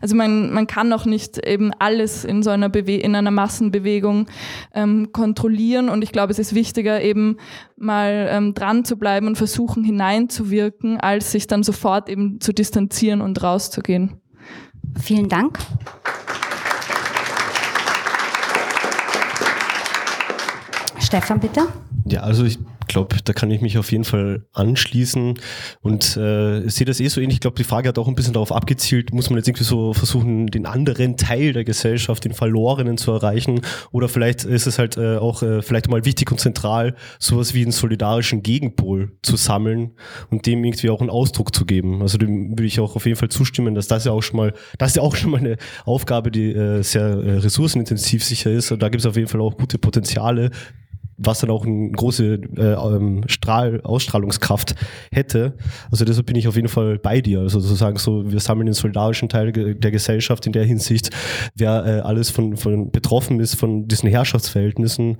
also 0.00 0.16
man, 0.16 0.52
man 0.52 0.66
kann 0.66 0.92
auch 0.92 1.04
nicht 1.04 1.38
eben 1.46 1.72
alles 1.78 2.24
in 2.24 2.42
so 2.42 2.50
einer, 2.50 2.68
Bewe 2.68 2.96
in 2.96 3.14
einer 3.14 3.30
Massenbewegung 3.30 4.26
ähm, 4.74 5.12
kontrollieren 5.12 5.88
und 5.88 6.02
ich 6.02 6.12
glaube, 6.12 6.32
es 6.32 6.38
ist 6.38 6.54
wichtiger, 6.54 7.02
eben 7.02 7.36
mal 7.76 8.28
ähm, 8.30 8.54
dran 8.54 8.84
zu 8.84 8.96
bleiben 8.96 9.26
und 9.26 9.36
versuchen 9.36 9.84
hineinzuwirken, 9.84 10.98
als 10.98 11.32
sich 11.32 11.46
dann 11.46 11.62
sofort 11.62 12.08
eben 12.08 12.40
zu 12.40 12.52
distanzieren 12.52 13.20
und 13.20 13.42
rauszugehen. 13.42 14.20
Vielen 14.98 15.28
Dank. 15.28 15.58
Stefan, 21.00 21.40
bitte. 21.40 21.66
Ja, 22.04 22.20
also 22.20 22.44
ich 22.44 22.58
glaube, 22.88 23.16
da 23.24 23.32
kann 23.32 23.50
ich 23.50 23.60
mich 23.60 23.78
auf 23.78 23.92
jeden 23.92 24.04
Fall 24.04 24.46
anschließen 24.52 25.38
und 25.82 26.16
äh, 26.16 26.68
sehe 26.68 26.86
das 26.86 27.00
eh 27.00 27.08
so 27.08 27.20
ähnlich. 27.20 27.36
Ich 27.36 27.40
glaube, 27.40 27.56
die 27.56 27.64
Frage 27.64 27.88
hat 27.88 27.98
auch 27.98 28.08
ein 28.08 28.14
bisschen 28.14 28.32
darauf 28.32 28.52
abgezielt, 28.52 29.12
muss 29.12 29.30
man 29.30 29.38
jetzt 29.38 29.48
irgendwie 29.48 29.64
so 29.64 29.92
versuchen, 29.92 30.48
den 30.48 30.66
anderen 30.66 31.16
Teil 31.16 31.52
der 31.52 31.64
Gesellschaft, 31.64 32.24
den 32.24 32.32
Verlorenen 32.32 32.98
zu 32.98 33.12
erreichen 33.12 33.60
oder 33.92 34.08
vielleicht 34.08 34.44
ist 34.44 34.66
es 34.66 34.78
halt 34.78 34.96
äh, 34.96 35.16
auch 35.16 35.42
äh, 35.42 35.62
vielleicht 35.62 35.88
mal 35.88 36.04
wichtig 36.04 36.30
und 36.30 36.38
zentral, 36.38 36.94
sowas 37.18 37.54
wie 37.54 37.62
einen 37.62 37.72
solidarischen 37.72 38.42
Gegenpol 38.42 39.12
zu 39.22 39.36
sammeln 39.36 39.92
und 40.30 40.46
dem 40.46 40.64
irgendwie 40.64 40.90
auch 40.90 41.00
einen 41.00 41.10
Ausdruck 41.10 41.54
zu 41.54 41.66
geben. 41.66 42.02
Also 42.02 42.18
dem 42.18 42.50
würde 42.52 42.66
ich 42.66 42.80
auch 42.80 42.96
auf 42.96 43.06
jeden 43.06 43.16
Fall 43.16 43.28
zustimmen, 43.28 43.74
dass 43.74 43.88
das 43.88 44.04
ja 44.04 44.12
auch 44.12 44.22
schon 44.22 44.36
mal, 44.36 44.54
das 44.78 44.90
ist 44.90 44.96
ja 44.96 45.02
auch 45.02 45.16
schon 45.16 45.30
mal 45.30 45.38
eine 45.38 45.56
Aufgabe, 45.84 46.30
die 46.30 46.52
äh, 46.52 46.82
sehr 46.82 47.04
äh, 47.04 47.38
ressourcenintensiv 47.38 48.24
sicher 48.24 48.50
ist 48.50 48.72
und 48.72 48.82
da 48.82 48.88
gibt 48.88 49.00
es 49.00 49.06
auf 49.06 49.16
jeden 49.16 49.28
Fall 49.28 49.40
auch 49.40 49.56
gute 49.56 49.78
Potenziale, 49.78 50.50
was 51.18 51.40
dann 51.40 51.50
auch 51.50 51.66
eine 51.66 51.90
große 51.90 52.40
äh, 52.56 52.62
ähm, 52.62 53.24
Strahl, 53.26 53.80
Ausstrahlungskraft 53.82 54.74
hätte. 55.10 55.54
Also 55.90 56.04
deshalb 56.04 56.26
bin 56.26 56.36
ich 56.36 56.46
auf 56.46 56.56
jeden 56.56 56.68
Fall 56.68 56.98
bei 56.98 57.20
dir. 57.20 57.40
Also 57.40 57.60
sozusagen 57.60 57.98
so, 57.98 58.30
wir 58.30 58.40
sammeln 58.40 58.66
den 58.66 58.74
solidarischen 58.74 59.28
Teil 59.28 59.52
der 59.52 59.90
Gesellschaft 59.90 60.46
in 60.46 60.52
der 60.52 60.64
Hinsicht, 60.64 61.10
wer 61.56 61.84
äh, 61.84 62.00
alles 62.00 62.30
von, 62.30 62.56
von 62.56 62.90
betroffen 62.90 63.40
ist 63.40 63.56
von 63.56 63.88
diesen 63.88 64.08
Herrschaftsverhältnissen. 64.08 65.18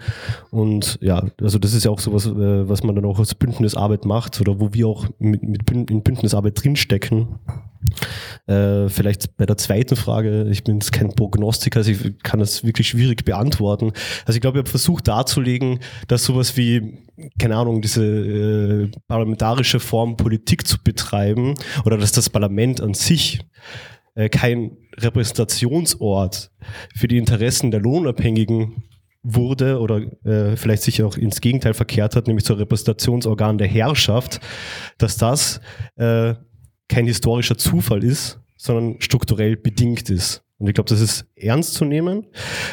Und 0.50 0.98
ja, 1.02 1.24
also 1.40 1.58
das 1.58 1.74
ist 1.74 1.84
ja 1.84 1.90
auch 1.90 2.00
sowas, 2.00 2.26
äh, 2.26 2.68
was 2.68 2.84
man 2.84 2.94
dann 2.94 3.04
auch 3.04 3.18
als 3.18 3.34
Bündnisarbeit 3.34 4.04
macht 4.04 4.40
oder 4.40 4.60
wo 4.60 4.72
wir 4.72 4.86
auch 4.86 5.06
mit, 5.18 5.42
mit 5.42 5.70
in 5.70 6.02
Bündnisarbeit 6.02 6.62
drinstecken. 6.62 7.28
Äh, 8.46 8.88
vielleicht 8.88 9.36
bei 9.36 9.46
der 9.46 9.56
zweiten 9.56 9.96
Frage, 9.96 10.48
ich 10.50 10.64
bin 10.64 10.76
jetzt 10.76 10.92
kein 10.92 11.14
Prognostiker, 11.14 11.80
also 11.80 11.90
ich 11.90 12.18
kann 12.22 12.40
das 12.40 12.64
wirklich 12.64 12.88
schwierig 12.88 13.24
beantworten. 13.24 13.92
Also 14.24 14.36
ich 14.36 14.40
glaube, 14.40 14.58
ich 14.58 14.62
habe 14.62 14.70
versucht 14.70 15.08
darzulegen, 15.08 15.80
dass 16.06 16.24
sowas 16.24 16.56
wie, 16.56 16.98
keine 17.38 17.56
Ahnung, 17.56 17.82
diese 17.82 18.04
äh, 18.04 18.90
parlamentarische 19.06 19.80
Form 19.80 20.16
Politik 20.16 20.66
zu 20.66 20.82
betreiben 20.82 21.54
oder 21.84 21.98
dass 21.98 22.12
das 22.12 22.30
Parlament 22.30 22.80
an 22.80 22.94
sich 22.94 23.40
äh, 24.14 24.28
kein 24.28 24.76
Repräsentationsort 24.96 26.50
für 26.94 27.08
die 27.08 27.18
Interessen 27.18 27.70
der 27.70 27.80
Lohnabhängigen 27.80 28.82
wurde 29.22 29.78
oder 29.80 30.00
äh, 30.24 30.56
vielleicht 30.56 30.82
sich 30.82 31.02
auch 31.02 31.16
ins 31.16 31.40
Gegenteil 31.40 31.74
verkehrt 31.74 32.16
hat, 32.16 32.26
nämlich 32.26 32.44
zur 32.44 32.58
Repräsentationsorgan 32.58 33.58
der 33.58 33.68
Herrschaft, 33.68 34.40
dass 34.96 35.16
das 35.16 35.60
äh, 35.96 36.34
kein 36.88 37.06
historischer 37.06 37.58
Zufall 37.58 38.04
ist, 38.04 38.40
sondern 38.56 39.00
strukturell 39.00 39.56
bedingt 39.56 40.10
ist. 40.10 40.42
Und 40.58 40.66
ich 40.68 40.74
glaube, 40.74 40.88
das 40.88 41.00
ist 41.00 41.24
ernst 41.36 41.74
zu 41.74 41.84
nehmen. 41.84 42.26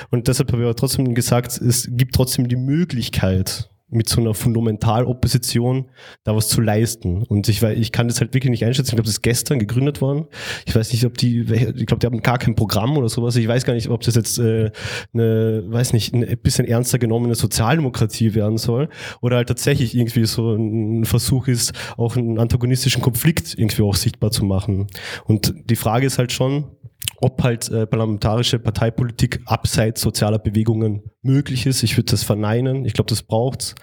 Und 0.09 0.28
deshalb 0.28 0.51
habe 0.51 0.63
ich 0.63 0.66
aber 0.66 0.76
trotzdem 0.76 1.13
gesagt, 1.13 1.61
es 1.61 1.88
gibt 1.91 2.16
trotzdem 2.16 2.47
die 2.47 2.55
Möglichkeit, 2.55 3.70
mit 3.90 4.10
so 4.10 4.20
einer 4.20 4.34
Fundamentalopposition 4.34 5.86
da 6.24 6.36
was 6.36 6.50
zu 6.50 6.60
leisten. 6.60 7.24
Und 7.24 7.48
ich, 7.50 7.62
ich 7.62 7.92
kann 7.92 8.08
das 8.08 8.20
halt 8.20 8.34
wirklich 8.34 8.50
nicht 8.50 8.66
einschätzen. 8.66 8.90
Ich 8.90 8.96
glaube, 8.96 9.06
das 9.06 9.16
ist 9.16 9.22
gestern 9.22 9.60
gegründet 9.60 10.02
worden. 10.02 10.26
Ich 10.66 10.76
weiß 10.76 10.92
nicht, 10.92 11.06
ob 11.06 11.18
die, 11.18 11.42
ich 11.42 11.86
glaube, 11.86 12.00
die 12.00 12.08
haben 12.08 12.22
gar 12.22 12.40
kein 12.40 12.56
Programm 12.56 12.98
oder 12.98 13.10
sowas. 13.10 13.36
Ich 13.36 13.48
weiß 13.48 13.64
gar 13.64 13.74
nicht, 13.74 13.90
ob 13.90 14.02
das 14.02 14.16
jetzt 14.16 14.40
äh, 14.40 14.72
eine, 15.14 15.64
weiß 15.68 15.94
nicht, 15.94 16.14
ein 16.14 16.26
bisschen 16.42 16.66
ernster 16.66 16.98
genommene 16.98 17.36
Sozialdemokratie 17.36 18.34
werden 18.34 18.58
soll 18.58 18.90
oder 19.22 19.38
halt 19.38 19.50
tatsächlich 19.50 19.96
irgendwie 19.96 20.26
so 20.26 20.56
ein 20.56 21.06
Versuch 21.06 21.48
ist, 21.48 21.74
auch 21.98 22.16
einen 22.16 22.40
antagonistischen 22.40 23.04
Konflikt 23.04 23.54
irgendwie 23.58 23.84
auch 23.84 23.96
sichtbar 23.96 24.32
zu 24.32 24.46
machen. 24.46 24.88
Und 25.26 25.54
die 25.70 25.76
Frage 25.76 26.08
ist 26.08 26.18
halt 26.18 26.32
schon, 26.32 26.66
ob 27.18 27.43
halt 27.43 27.70
äh, 27.70 27.88
parlamentarische 27.88 28.60
Parteipolitik 28.60 29.41
abseits 29.45 30.01
sozialer 30.01 30.39
Bewegungen 30.39 31.03
möglich 31.22 31.66
ist. 31.66 31.84
Ich 31.84 31.97
würde 31.97 32.12
das 32.12 32.24
verneinen. 32.24 32.86
Ich 32.86 32.93
glaube, 32.93 33.10
das 33.10 33.24
braucht's. 33.24 33.76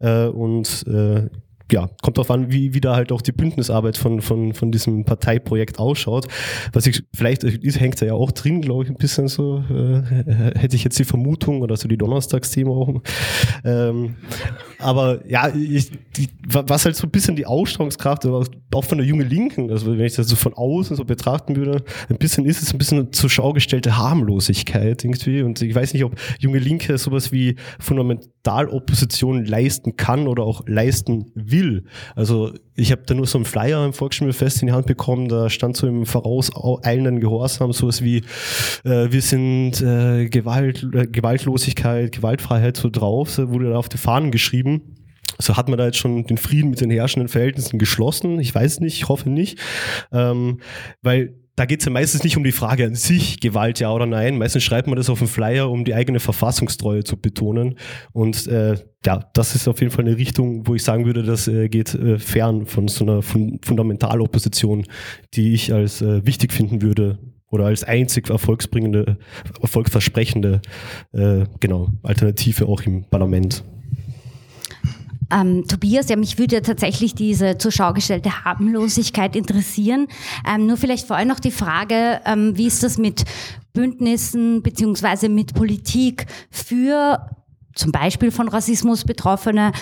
Äh, 0.00 0.26
und 0.26 0.84
äh, 0.86 1.28
ja, 1.72 1.88
kommt 2.02 2.16
darauf 2.18 2.30
an, 2.30 2.52
wie, 2.52 2.74
wie 2.74 2.80
da 2.80 2.94
halt 2.94 3.10
auch 3.10 3.22
die 3.22 3.32
Bündnisarbeit 3.32 3.96
von, 3.96 4.20
von, 4.20 4.54
von 4.54 4.70
diesem 4.70 5.04
Parteiprojekt 5.04 5.78
ausschaut. 5.78 6.26
Was 6.72 6.86
ich, 6.86 7.02
vielleicht 7.14 7.42
hängt 7.42 8.00
da 8.00 8.06
ja 8.06 8.14
auch 8.14 8.30
drin, 8.30 8.60
glaube 8.60 8.84
ich, 8.84 8.90
ein 8.90 8.96
bisschen 8.96 9.28
so, 9.28 9.64
äh, 9.70 10.02
hätte 10.56 10.76
ich 10.76 10.84
jetzt 10.84 10.98
die 10.98 11.04
Vermutung 11.04 11.62
oder 11.62 11.76
so 11.76 11.88
die 11.88 11.98
Donnerstagsthema 11.98 12.70
auch. 12.70 13.02
Ähm, 13.64 14.16
aber 14.78 15.26
ja, 15.28 15.48
ich, 15.54 15.90
die, 16.16 16.28
was 16.46 16.84
halt 16.84 16.96
so 16.96 17.06
ein 17.06 17.10
bisschen 17.10 17.34
die 17.34 17.46
Ausstrahlungskraft, 17.46 18.26
auch 18.26 18.84
von 18.84 18.98
der 18.98 19.06
jungen 19.06 19.28
Linken, 19.28 19.70
also 19.70 19.86
wenn 19.86 20.04
ich 20.04 20.14
das 20.14 20.28
so 20.28 20.36
von 20.36 20.54
außen 20.54 20.96
so 20.96 21.04
betrachten 21.04 21.56
würde, 21.56 21.82
ein 22.08 22.18
bisschen 22.18 22.44
ist 22.44 22.62
es 22.62 22.72
ein 22.72 22.78
bisschen 22.78 23.12
zur 23.12 23.30
Schau 23.30 23.52
gestellte 23.52 23.96
Harmlosigkeit 23.96 25.02
irgendwie. 25.02 25.42
Und 25.42 25.62
ich 25.62 25.74
weiß 25.74 25.94
nicht, 25.94 26.04
ob 26.04 26.14
junge 26.38 26.58
Linke 26.58 26.96
sowas 26.98 27.32
wie 27.32 27.56
Fundamentalopposition 27.80 29.44
leisten 29.44 29.96
kann 29.96 30.28
oder 30.28 30.44
auch 30.44 30.62
leisten 30.66 31.32
will. 31.34 31.55
Also 32.14 32.52
ich 32.74 32.92
habe 32.92 33.02
da 33.06 33.14
nur 33.14 33.26
so 33.26 33.38
einen 33.38 33.44
Flyer 33.44 33.84
im 33.84 33.92
Volksschulfest 33.92 34.62
in 34.62 34.68
die 34.68 34.72
Hand 34.72 34.86
bekommen, 34.86 35.28
da 35.28 35.48
stand 35.50 35.76
so 35.76 35.86
im 35.86 36.06
vorauseilenden 36.06 37.20
Gehorsam 37.20 37.72
sowas 37.72 38.02
wie 38.02 38.18
äh, 38.84 39.10
wir 39.10 39.22
sind 39.22 39.80
äh, 39.80 40.28
Gewalt, 40.28 40.86
äh, 40.94 41.06
Gewaltlosigkeit, 41.06 42.12
Gewaltfreiheit 42.12 42.76
so 42.76 42.90
drauf, 42.90 43.30
so 43.30 43.50
wurde 43.50 43.70
da 43.70 43.76
auf 43.76 43.88
die 43.88 43.98
Fahnen 43.98 44.30
geschrieben. 44.30 44.96
So 45.38 45.56
hat 45.56 45.68
man 45.68 45.78
da 45.78 45.86
jetzt 45.86 45.98
schon 45.98 46.24
den 46.24 46.38
Frieden 46.38 46.70
mit 46.70 46.80
den 46.80 46.90
herrschenden 46.90 47.28
Verhältnissen 47.28 47.78
geschlossen? 47.78 48.38
Ich 48.40 48.54
weiß 48.54 48.80
nicht, 48.80 48.96
ich 48.96 49.08
hoffe 49.08 49.28
nicht. 49.28 49.58
Ähm, 50.12 50.60
weil 51.02 51.34
da 51.56 51.64
geht 51.64 51.80
es 51.80 51.86
ja 51.86 51.92
meistens 51.92 52.22
nicht 52.22 52.36
um 52.36 52.44
die 52.44 52.52
Frage 52.52 52.84
an 52.84 52.94
sich, 52.94 53.40
Gewalt 53.40 53.80
ja 53.80 53.90
oder 53.90 54.04
nein. 54.04 54.36
Meistens 54.36 54.62
schreibt 54.62 54.88
man 54.88 54.96
das 54.96 55.08
auf 55.08 55.18
den 55.18 55.26
Flyer, 55.26 55.70
um 55.70 55.86
die 55.86 55.94
eigene 55.94 56.20
Verfassungstreue 56.20 57.02
zu 57.02 57.16
betonen. 57.16 57.76
Und 58.12 58.46
äh, 58.46 58.76
ja, 59.06 59.30
das 59.32 59.54
ist 59.54 59.66
auf 59.66 59.80
jeden 59.80 59.90
Fall 59.90 60.04
eine 60.04 60.18
Richtung, 60.18 60.66
wo 60.66 60.74
ich 60.74 60.84
sagen 60.84 61.06
würde, 61.06 61.22
das 61.22 61.48
äh, 61.48 61.68
geht 61.68 61.94
äh, 61.94 62.18
fern 62.18 62.66
von 62.66 62.88
so 62.88 63.04
einer 63.04 63.22
fun 63.22 63.58
Fundamentalopposition, 63.64 64.84
die 65.32 65.54
ich 65.54 65.72
als 65.72 66.02
äh, 66.02 66.26
wichtig 66.26 66.52
finden 66.52 66.82
würde 66.82 67.18
oder 67.50 67.64
als 67.64 67.84
einzig 67.84 68.28
erfolgsbringende, 68.28 69.16
erfolgversprechende 69.62 70.60
äh, 71.12 71.44
genau, 71.60 71.88
Alternative 72.02 72.66
auch 72.66 72.82
im 72.82 73.04
Parlament. 73.04 73.64
Ähm, 75.30 75.66
Tobias, 75.66 76.08
ja, 76.08 76.16
mich 76.16 76.38
würde 76.38 76.56
ja 76.56 76.60
tatsächlich 76.60 77.14
diese 77.14 77.58
zur 77.58 77.72
Schau 77.72 77.92
gestellte 77.92 78.44
Harmlosigkeit 78.44 79.34
interessieren. 79.34 80.06
Ähm, 80.48 80.66
nur 80.66 80.76
vielleicht 80.76 81.06
vorher 81.06 81.26
noch 81.26 81.40
die 81.40 81.50
Frage, 81.50 82.20
ähm, 82.24 82.56
wie 82.56 82.66
ist 82.66 82.82
das 82.82 82.98
mit 82.98 83.24
Bündnissen 83.72 84.62
beziehungsweise 84.62 85.28
mit 85.28 85.54
Politik 85.54 86.26
für 86.50 87.30
zum 87.74 87.92
Beispiel 87.92 88.30
von 88.30 88.48
Rassismus 88.48 89.04
Betroffene 89.04 89.72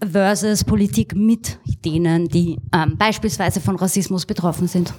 versus 0.00 0.64
Politik 0.64 1.14
mit 1.14 1.58
denen, 1.84 2.28
die 2.28 2.58
ähm, 2.72 2.96
beispielsweise 2.96 3.60
von 3.60 3.76
Rassismus 3.76 4.26
betroffen 4.26 4.68
sind? 4.68 4.94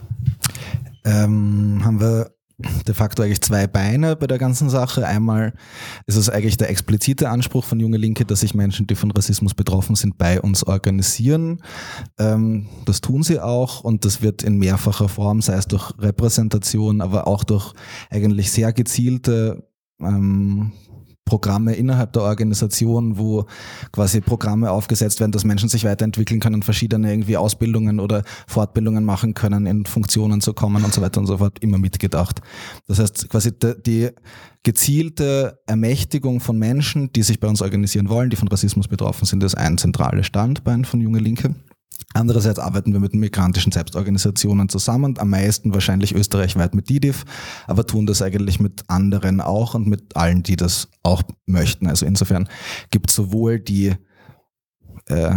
Ähm, 1.06 1.82
haben 1.84 2.00
wir 2.00 2.33
de 2.58 2.94
facto 2.94 3.24
eigentlich 3.24 3.42
zwei 3.42 3.68
Beine 3.68 4.16
bei 4.16 4.28
der 4.28 4.38
ganzen 4.38 4.70
Sache. 4.70 5.06
Einmal 5.08 5.54
ist 6.06 6.16
es 6.16 6.30
eigentlich 6.30 6.58
der 6.58 6.70
explizite 6.70 7.30
Anspruch 7.30 7.64
von 7.64 7.80
Junge 7.80 7.98
Linke, 7.98 8.26
dass 8.26 8.42
sich 8.42 8.54
Menschen, 8.54 8.88
die 8.88 8.96
von 8.96 9.12
Rassismus 9.12 9.54
betroffen 9.54 9.96
sind, 9.96 10.18
bei 10.18 10.40
uns 10.40 10.64
organisieren. 10.64 11.62
Ähm, 12.20 12.68
das 12.86 13.02
tun 13.02 13.24
sie 13.24 13.40
auch 13.40 13.84
und 13.84 14.06
das 14.06 14.22
wird 14.22 14.44
in 14.44 14.58
mehrfacher 14.58 15.10
Form, 15.10 15.42
sei 15.42 15.56
es 15.56 15.68
durch 15.68 15.92
Repräsentation, 16.00 17.02
aber 17.02 17.28
auch 17.28 17.44
durch 17.44 17.74
eigentlich 18.10 18.52
sehr 18.52 18.72
gezielte 18.74 19.68
ähm, 20.00 20.74
Programme 21.26 21.74
innerhalb 21.74 22.14
der 22.14 22.24
Organisation, 22.24 23.18
wo 23.18 23.46
quasi 23.92 24.22
Programme 24.22 24.72
aufgesetzt 24.72 25.20
werden, 25.20 25.32
dass 25.32 25.46
Menschen 25.46 25.70
sich 25.70 25.84
weiterentwickeln 25.84 26.40
können, 26.40 26.64
verschiedene 26.64 27.12
irgendwie 27.12 27.38
Ausbildungen 27.38 28.00
oder 28.00 28.24
Fortbildungen 28.48 29.04
machen 29.04 29.34
können, 29.34 29.66
in 29.66 29.86
Funktionen 29.86 30.42
zu 30.42 30.54
kommen 30.54 30.84
und 30.84 30.94
so 30.94 31.02
weiter 31.02 31.20
und 31.20 31.28
so 31.28 31.38
fort, 31.38 31.60
immer 31.60 31.78
mitgedacht. 31.78 32.42
Das 32.88 33.00
heißt, 33.00 33.30
quasi 33.30 33.52
die 33.86 34.10
gezielte 34.64 35.60
Ermächtigung 35.66 36.40
von 36.40 36.58
Menschen, 36.58 37.12
die 37.14 37.24
sich 37.24 37.40
bei 37.40 37.48
uns 37.48 37.62
organisieren 37.62 38.10
wollen, 38.10 38.30
die 38.30 38.36
von 38.36 38.48
Rassismus 38.48 38.88
betroffen 38.88 39.26
sind, 39.26 39.44
ist 39.44 39.56
ein 39.56 39.78
zentrales 39.78 40.28
Standbein 40.28 40.86
von 40.86 41.02
Junge 41.02 41.20
Linke. 41.20 41.56
Andererseits 42.14 42.60
arbeiten 42.60 42.94
wir 42.94 43.00
mit 43.00 43.16
migrantischen 43.16 43.72
Selbstorganisationen 43.72 44.70
zusammen, 44.70 45.18
am 45.18 45.30
meisten 45.30 45.74
wahrscheinlich 45.74 46.14
österreichweit 46.14 46.76
mit 46.76 46.90
DIDIF, 46.90 47.26
aber 47.68 47.86
tun 47.86 48.06
das 48.06 48.22
eigentlich 48.22 48.60
mit 48.60 48.84
anderen 48.88 49.42
auch 49.42 49.74
und 49.74 49.88
mit 49.88 50.16
allen, 50.16 50.44
die 50.44 50.56
das 50.56 50.90
auch 51.02 51.24
möchten. 51.46 51.88
Also 51.88 52.06
insofern 52.06 52.48
gibt 52.92 53.10
es 53.10 53.16
sowohl 53.16 53.60
die 53.60 53.96
äh, 55.08 55.36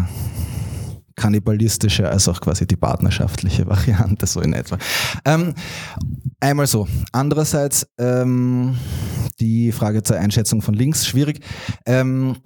kannibalistische 1.17 2.09
als 2.09 2.29
auch 2.29 2.41
quasi 2.41 2.67
die 2.67 2.77
partnerschaftliche 2.77 3.67
Variante, 3.67 4.27
so 4.27 4.41
in 4.41 4.53
etwa. 4.53 4.79
Ähm, 5.25 5.55
einmal 6.41 6.67
so. 6.67 6.87
Andererseits 7.13 7.87
ähm, 7.99 8.77
die 9.41 9.73
Frage 9.73 10.03
zur 10.03 10.19
Einschätzung 10.19 10.63
von 10.63 10.75
links, 10.75 11.07
schwierig. 11.07 11.41
Ähm, 11.87 12.37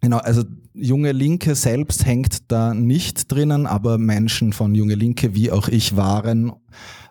Genau, 0.00 0.18
also 0.18 0.44
Junge 0.74 1.12
Linke 1.12 1.54
selbst 1.54 2.04
hängt 2.04 2.50
da 2.52 2.74
nicht 2.74 3.32
drinnen, 3.32 3.66
aber 3.66 3.98
Menschen 3.98 4.52
von 4.52 4.74
Junge 4.74 4.94
Linke 4.94 5.34
wie 5.34 5.50
auch 5.50 5.68
ich 5.68 5.96
waren 5.96 6.52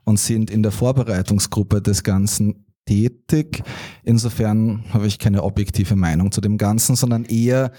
und 0.04 0.20
sind 0.20 0.52
in 0.52 0.62
der 0.62 0.72
Vorbereitungsgruppe 0.72 1.82
des 1.82 2.04
Ganzen 2.04 2.66
tätig. 2.86 3.64
Insofern 4.04 4.84
habe 4.94 5.08
ich 5.08 5.18
keine 5.18 5.44
objektive 5.44 5.96
Meinung 5.96 6.32
zu 6.32 6.42
dem 6.42 6.58
Ganzen, 6.58 6.96
sondern 6.96 7.26
eher 7.26 7.72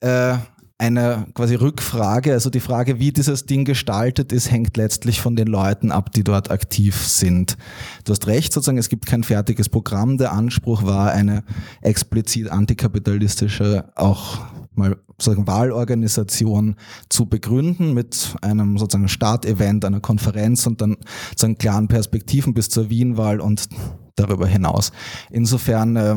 äh, 0.00 0.36
eine 0.82 1.28
quasi 1.34 1.54
Rückfrage, 1.54 2.32
also 2.32 2.50
die 2.50 2.58
Frage, 2.58 2.98
wie 2.98 3.12
dieses 3.12 3.46
Ding 3.46 3.64
gestaltet 3.64 4.32
ist, 4.32 4.50
hängt 4.50 4.76
letztlich 4.76 5.20
von 5.20 5.36
den 5.36 5.46
Leuten 5.46 5.92
ab, 5.92 6.10
die 6.10 6.24
dort 6.24 6.50
aktiv 6.50 6.96
sind. 6.96 7.56
Du 8.04 8.10
hast 8.10 8.26
recht, 8.26 8.52
sozusagen, 8.52 8.78
es 8.78 8.88
gibt 8.88 9.06
kein 9.06 9.22
fertiges 9.22 9.68
Programm. 9.68 10.18
Der 10.18 10.32
Anspruch 10.32 10.82
war 10.82 11.12
eine 11.12 11.44
explizit 11.82 12.50
antikapitalistische, 12.50 13.84
auch 13.94 14.40
mal 14.74 14.96
sozusagen 15.18 15.46
Wahlorganisation 15.46 16.74
zu 17.08 17.26
begründen 17.26 17.94
mit 17.94 18.34
einem 18.42 18.76
sozusagen 18.76 19.08
Startevent, 19.08 19.84
einer 19.84 20.00
Konferenz 20.00 20.66
und 20.66 20.80
dann 20.80 20.96
sozusagen 21.30 21.58
klaren 21.58 21.86
Perspektiven 21.86 22.54
bis 22.54 22.70
zur 22.70 22.90
Wienwahl 22.90 23.40
und 23.40 23.68
darüber 24.16 24.48
hinaus. 24.48 24.90
Insofern 25.30 25.94
äh, 25.94 26.16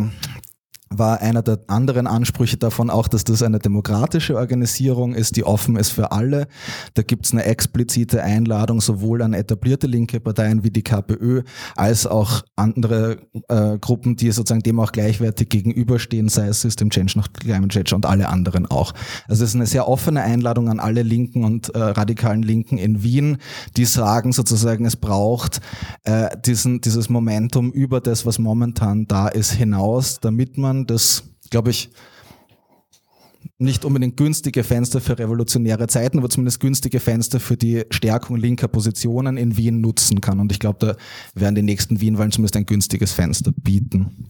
war 0.89 1.21
einer 1.21 1.41
der 1.41 1.59
anderen 1.67 2.07
Ansprüche 2.07 2.57
davon 2.57 2.89
auch, 2.89 3.07
dass 3.07 3.23
das 3.23 3.41
eine 3.41 3.59
demokratische 3.59 4.35
Organisation 4.35 5.13
ist, 5.13 5.35
die 5.35 5.43
offen 5.43 5.75
ist 5.77 5.89
für 5.89 6.11
alle. 6.11 6.47
Da 6.93 7.01
gibt 7.01 7.25
es 7.25 7.31
eine 7.31 7.43
explizite 7.45 8.21
Einladung 8.23 8.81
sowohl 8.81 9.21
an 9.21 9.33
etablierte 9.33 9.87
linke 9.87 10.19
Parteien 10.19 10.63
wie 10.63 10.69
die 10.69 10.83
KPÖ 10.83 11.41
als 11.75 12.05
auch 12.05 12.43
andere 12.55 13.17
äh, 13.47 13.77
Gruppen, 13.79 14.15
die 14.15 14.31
sozusagen 14.31 14.61
dem 14.61 14.79
auch 14.79 14.91
gleichwertig 14.91 15.49
gegenüberstehen, 15.49 16.29
sei 16.29 16.47
es 16.47 16.61
System 16.61 16.89
Change 16.89 17.17
noch 17.17 17.31
Climate 17.33 17.69
Change 17.69 17.95
und 17.95 18.05
alle 18.05 18.29
anderen 18.29 18.65
auch. 18.67 18.93
Also 19.27 19.43
es 19.43 19.51
ist 19.51 19.55
eine 19.55 19.65
sehr 19.65 19.87
offene 19.87 20.21
Einladung 20.21 20.69
an 20.69 20.79
alle 20.79 21.01
Linken 21.01 21.43
und 21.43 21.69
äh, 21.69 21.79
radikalen 21.79 22.43
Linken 22.43 22.77
in 22.77 23.03
Wien, 23.03 23.37
die 23.75 23.85
sagen 23.85 24.33
sozusagen, 24.33 24.85
es 24.85 24.95
braucht 24.95 25.61
äh, 26.03 26.29
diesen, 26.45 26.81
dieses 26.81 27.09
Momentum 27.09 27.71
über 27.71 28.01
das, 28.01 28.25
was 28.25 28.39
momentan 28.39 29.07
da 29.07 29.27
ist, 29.27 29.51
hinaus, 29.51 30.19
damit 30.19 30.57
man 30.57 30.74
das, 30.83 31.23
glaube 31.49 31.71
ich, 31.71 31.89
nicht 33.57 33.85
unbedingt 33.85 34.17
günstige 34.17 34.63
Fenster 34.63 34.99
für 34.99 35.17
revolutionäre 35.17 35.87
Zeiten, 35.87 36.17
aber 36.17 36.29
zumindest 36.29 36.59
günstige 36.59 36.99
Fenster 36.99 37.39
für 37.39 37.55
die 37.55 37.83
Stärkung 37.89 38.35
linker 38.35 38.67
Positionen 38.67 39.37
in 39.37 39.55
Wien 39.55 39.79
nutzen 39.79 40.19
kann. 40.19 40.41
Und 40.41 40.51
ich 40.51 40.59
glaube, 40.59 40.77
da 40.79 41.39
werden 41.39 41.55
die 41.55 41.61
nächsten 41.61 42.01
Wien-Wahlen 42.01 42.31
zumindest 42.31 42.57
ein 42.57 42.65
günstiges 42.65 43.13
Fenster 43.13 43.53
bieten. 43.53 44.27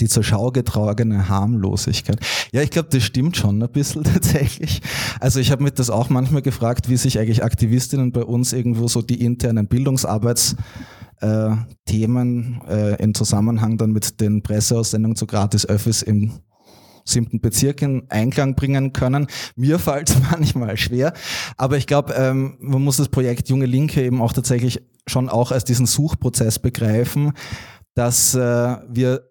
Die 0.00 0.08
zur 0.08 0.24
Schau 0.24 0.50
getragene 0.50 1.28
Harmlosigkeit. 1.28 2.18
Ja, 2.52 2.62
ich 2.62 2.70
glaube, 2.70 2.88
das 2.90 3.04
stimmt 3.04 3.36
schon 3.36 3.62
ein 3.62 3.70
bisschen 3.70 4.02
tatsächlich. 4.12 4.82
Also 5.20 5.38
ich 5.38 5.52
habe 5.52 5.62
mich 5.62 5.74
das 5.74 5.88
auch 5.88 6.10
manchmal 6.10 6.42
gefragt, 6.42 6.88
wie 6.88 6.96
sich 6.96 7.20
eigentlich 7.20 7.44
Aktivistinnen 7.44 8.10
bei 8.10 8.24
uns 8.24 8.52
irgendwo 8.52 8.88
so 8.88 9.02
die 9.02 9.24
internen 9.24 9.68
Bildungsarbeits 9.68 10.56
äh, 11.20 11.50
Themen 11.86 12.62
äh, 12.68 13.02
in 13.02 13.14
Zusammenhang 13.14 13.78
dann 13.78 13.92
mit 13.92 14.20
den 14.20 14.42
Presseaussendungen 14.42 15.16
zu 15.16 15.26
gratis 15.26 15.66
Öffis 15.66 16.02
im 16.02 16.32
siebten 17.04 17.40
Bezirk 17.40 17.82
in 17.82 18.04
Einklang 18.08 18.54
bringen 18.54 18.92
können. 18.92 19.26
Mir 19.56 19.78
fällt 19.78 20.10
es 20.10 20.16
manchmal 20.30 20.76
schwer, 20.76 21.12
aber 21.56 21.76
ich 21.76 21.86
glaube, 21.86 22.14
ähm, 22.14 22.56
man 22.60 22.82
muss 22.82 22.96
das 22.96 23.08
Projekt 23.08 23.48
Junge 23.48 23.66
Linke 23.66 24.02
eben 24.02 24.22
auch 24.22 24.32
tatsächlich 24.32 24.82
schon 25.06 25.28
auch 25.28 25.52
als 25.52 25.64
diesen 25.64 25.86
Suchprozess 25.86 26.58
begreifen, 26.58 27.32
dass 27.94 28.34
äh, 28.34 28.38
wir 28.88 29.28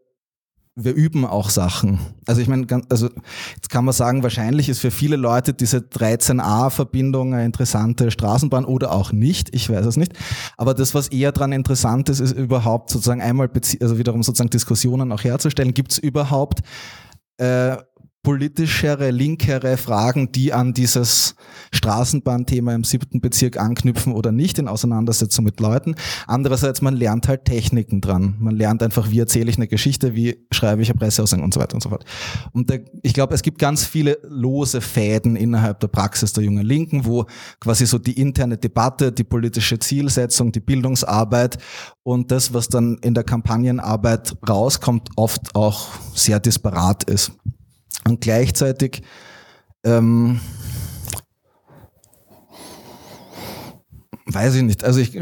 wir 0.76 0.94
üben 0.94 1.26
auch 1.26 1.50
Sachen. 1.50 2.00
Also 2.26 2.42
ich 2.42 2.48
meine, 2.48 2.66
also 2.90 3.10
jetzt 3.56 3.70
kann 3.70 3.86
man 3.86 3.94
sagen, 3.94 4.24
wahrscheinlich 4.24 4.70
ist 4.70 4.80
für 4.80 4.90
viele 4.90 5.18
Leute 5.18 5.54
diese 5.54 5.78
13a-Verbindung 5.78 7.34
eine 7.34 7.46
interessante 7.46 8.10
Straßenbahn 8.10 8.66
oder 8.66 8.92
auch 8.92 9.12
nicht, 9.12 9.54
ich 9.54 9.70
weiß 9.70 9.86
es 9.86 9.98
nicht. 9.98 10.14
Aber 10.58 10.74
das, 10.74 10.96
was 10.96 11.10
eher 11.10 11.32
daran 11.32 11.52
interessant 11.52 12.10
ist, 12.10 12.20
ist 12.20 12.32
überhaupt 12.32 12.90
sozusagen 12.90 13.22
einmal, 13.22 13.52
also 13.82 13.98
wiederum 14.00 14.24
sozusagen 14.24 14.50
Diskussionen 14.50 15.12
auch 15.12 15.24
herzustellen. 15.24 15.76
Gibt 15.76 15.92
es 15.92 15.98
überhaupt 16.00 16.62
äh, 17.38 17.78
politischere, 18.24 19.12
linkere 19.12 19.76
Fragen, 19.76 20.32
die 20.32 20.54
an 20.54 20.74
dieses 20.74 21.36
Straßenbahnthema 21.74 22.74
im 22.74 22.86
siebten 22.86 23.20
Bezirk 23.20 23.58
anknüpfen 23.58 24.14
oder 24.14 24.32
nicht 24.32 24.58
in 24.58 24.70
Auseinandersetzung 24.70 25.44
mit 25.44 25.60
Leuten. 25.60 25.96
Andererseits, 26.26 26.82
man 26.82 26.96
lernt 26.96 27.28
halt 27.28 27.44
Techniken 27.44 28.00
dran. 28.00 28.36
Man 28.40 28.56
lernt 28.56 28.82
einfach, 28.82 29.12
wie 29.12 29.20
erzähle 29.20 29.50
ich 29.50 29.58
eine 29.58 29.68
Geschichte, 29.68 30.16
wie 30.16 30.38
schreibe 30.52 30.82
ich 30.82 30.90
eine 30.90 30.98
Presseaussendung 30.98 31.44
und 31.44 31.54
so 31.54 31.60
weiter 31.60 31.76
und 31.76 31.84
so 31.84 31.90
fort. 31.90 32.06
Und 32.54 32.70
der, 32.70 32.86
ich 33.02 33.14
glaube, 33.14 33.36
es 33.36 33.42
gibt 33.42 33.60
ganz 33.60 33.86
viele 33.86 34.18
lose 34.24 34.80
Fäden 34.80 35.36
innerhalb 35.36 35.82
der 35.82 35.90
Praxis 35.90 36.32
der 36.32 36.46
jungen 36.46 36.66
Linken, 36.66 37.06
wo 37.06 37.26
quasi 37.60 37.86
so 37.86 37.98
die 37.98 38.20
interne 38.20 38.58
Debatte, 38.58 39.12
die 39.12 39.26
politische 39.26 39.80
Zielsetzung, 39.80 40.54
die 40.54 40.62
Bildungsarbeit 40.62 41.58
und 42.04 42.32
das, 42.32 42.54
was 42.54 42.70
dann 42.70 42.98
in 43.02 43.14
der 43.14 43.26
Kampagnenarbeit 43.26 44.38
rauskommt, 44.48 45.10
oft 45.18 45.56
auch 45.56 45.90
sehr 46.16 46.40
disparat 46.40 47.04
ist. 47.04 47.34
Und 48.06 48.22
gleichzeitig 48.22 49.02
ähm, 49.84 50.40
weiß 54.26 54.56
ich 54.56 54.64
nicht. 54.64 54.84
Also 54.84 55.00
ich 55.00 55.18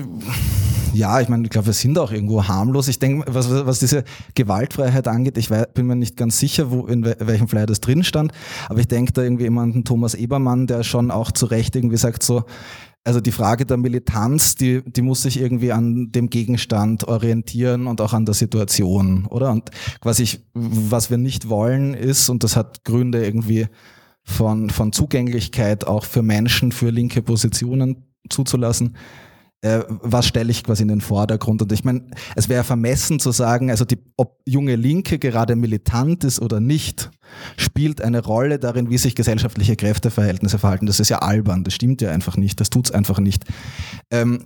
ja, 0.94 1.22
ich 1.22 1.30
meine, 1.30 1.44
ich 1.44 1.49
glaube, 1.49 1.68
wir 1.68 1.74
sind 1.74 1.98
auch 1.98 2.12
irgendwo 2.12 2.48
harmlos. 2.48 2.88
Ich 2.88 2.99
denke, 2.99 3.34
was, 3.34 3.49
was 3.49 3.80
diese 3.80 4.03
Gewaltfreiheit 4.36 5.08
angeht, 5.08 5.38
ich 5.38 5.49
weiß, 5.49 5.68
bin 5.74 5.88
mir 5.88 5.95
nicht 5.95 6.18
ganz 6.18 6.40
sicher, 6.40 6.72
wo 6.72 6.86
in 6.86 7.06
welchem 7.06 7.48
Flyer 7.48 7.66
das 7.66 7.80
drin 7.80 8.03
stand, 8.03 8.34
aber 8.68 8.80
ich 8.80 8.88
denke 8.88 9.14
da 9.14 9.22
irgendwie 9.22 9.48
an 9.48 9.84
Thomas 9.86 10.16
Ebermann, 10.16 10.68
der 10.68 10.84
schon 10.84 11.12
auch 11.12 11.32
zu 11.32 11.45
Recht 11.45 11.76
irgendwie 11.76 11.98
sagt 11.98 12.24
so, 12.24 12.44
also 13.03 13.19
die 13.19 13.32
Frage 13.32 13.65
der 13.65 13.78
Militanz, 13.78 14.56
die, 14.56 14.84
die 14.86 15.02
muss 15.02 15.23
sich 15.23 15.40
irgendwie 15.40 15.72
an 15.72 16.11
dem 16.11 16.30
Gegenstand 16.30 17.07
orientieren 17.07 17.88
und 17.88 17.99
auch 17.99 18.14
an 18.14 18.26
der 18.26 18.36
Situation, 18.36 19.26
oder? 19.26 19.52
Und 19.52 19.72
quasi, 20.02 20.40
was 20.53 21.10
wir 21.10 21.18
nicht 21.18 21.49
wollen 21.49 21.94
ist, 21.94 22.30
und 22.30 22.44
das 22.44 22.56
hat 22.56 22.84
Gründe 22.84 23.26
irgendwie 23.26 23.68
von, 24.23 24.69
von 24.69 24.94
Zugänglichkeit 24.94 25.88
auch 25.88 26.06
für 26.06 26.22
Menschen, 26.22 26.72
für 26.72 26.91
linke 26.91 27.23
Positionen 27.23 28.06
zuzulassen, 28.30 28.95
äh, 29.62 29.84
was 29.88 30.26
stelle 30.26 30.52
ich 30.52 30.64
quasi 30.64 30.82
in 30.82 30.88
den 30.88 31.02
Vordergrund? 31.02 31.62
Und 31.62 31.72
ich 31.72 31.84
meine, 31.84 32.04
es 32.36 32.50
wäre 32.50 32.64
vermessen 32.64 33.20
zu 33.20 33.32
sagen, 33.32 33.70
also 33.70 33.86
die, 33.86 34.00
ob 34.18 34.40
junge 34.46 34.76
Linke 34.76 35.20
gerade 35.20 35.56
militant 35.56 36.24
ist 36.24 36.42
oder 36.42 36.60
nicht, 36.60 37.12
spielt 37.58 38.02
eine 38.02 38.24
Rolle 38.24 38.60
darin, 38.60 38.90
wie 38.90 38.98
sich 38.98 39.16
gesellschaftliche 39.16 39.76
Kräfteverhältnisse 39.76 40.58
verhalten. 40.58 40.88
Das 40.88 41.00
ist 41.00 41.10
ja 41.10 41.20
albern, 41.20 41.64
das 41.64 41.76
stimmt 41.76 42.02
ja 42.02 42.12
einfach 42.12 42.38
nicht, 42.38 42.60
das 42.60 42.70
tut's 42.70 42.92
einfach 42.92 43.20
nicht. 43.20 43.46
Ähm, 44.10 44.46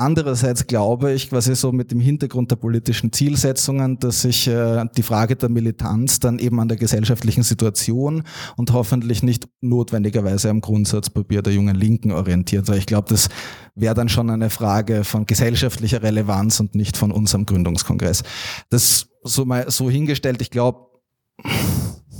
Andererseits 0.00 0.66
glaube 0.66 1.12
ich, 1.12 1.28
quasi 1.28 1.54
so 1.54 1.72
mit 1.72 1.90
dem 1.90 2.00
Hintergrund 2.00 2.50
der 2.50 2.56
politischen 2.56 3.12
Zielsetzungen, 3.12 3.98
dass 3.98 4.22
sich 4.22 4.48
äh, 4.48 4.86
die 4.96 5.02
Frage 5.02 5.36
der 5.36 5.50
Militanz 5.50 6.20
dann 6.20 6.38
eben 6.38 6.58
an 6.58 6.68
der 6.68 6.78
gesellschaftlichen 6.78 7.42
Situation 7.42 8.22
und 8.56 8.72
hoffentlich 8.72 9.22
nicht 9.22 9.46
notwendigerweise 9.60 10.48
am 10.48 10.62
Grundsatzpapier 10.62 11.42
der 11.42 11.52
jungen 11.52 11.76
Linken 11.76 12.12
orientiert. 12.12 12.66
Weil 12.68 12.78
ich 12.78 12.86
glaube, 12.86 13.08
das 13.10 13.28
wäre 13.74 13.94
dann 13.94 14.08
schon 14.08 14.30
eine 14.30 14.48
Frage 14.48 15.04
von 15.04 15.26
gesellschaftlicher 15.26 16.02
Relevanz 16.02 16.60
und 16.60 16.74
nicht 16.74 16.96
von 16.96 17.12
unserem 17.12 17.44
Gründungskongress. 17.44 18.22
Das 18.70 19.06
so 19.22 19.44
mal 19.44 19.70
so 19.70 19.90
hingestellt, 19.90 20.40
ich 20.40 20.50
glaube, 20.50 20.78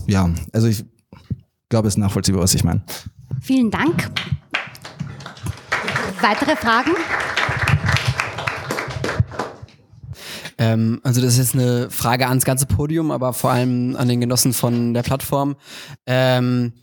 ja, 0.07 0.29
also 0.53 0.69
ich 0.69 0.85
glaube, 1.71 1.89
es 1.89 1.95
ist 1.95 1.99
nachvollziehbar, 1.99 2.43
was 2.43 2.53
ich 2.53 2.63
meine. 2.63 2.83
Vielen 3.41 3.71
Dank. 3.71 4.11
Weitere 6.21 6.57
Fragen? 6.57 6.91
Ähm, 10.61 11.01
also 11.03 11.23
das 11.23 11.33
ist 11.33 11.39
jetzt 11.39 11.55
eine 11.55 11.91
Frage 11.91 12.29
ans 12.29 12.45
ganze 12.45 12.67
Podium, 12.67 13.11
aber 13.11 13.33
vor 13.33 13.51
allem 13.51 13.97
an 13.97 14.09
den 14.09 14.21
Genossen 14.21 14.53
von 14.53 14.93
der 14.93 15.03
Plattform. 15.03 15.57
Ähm, 16.07 16.75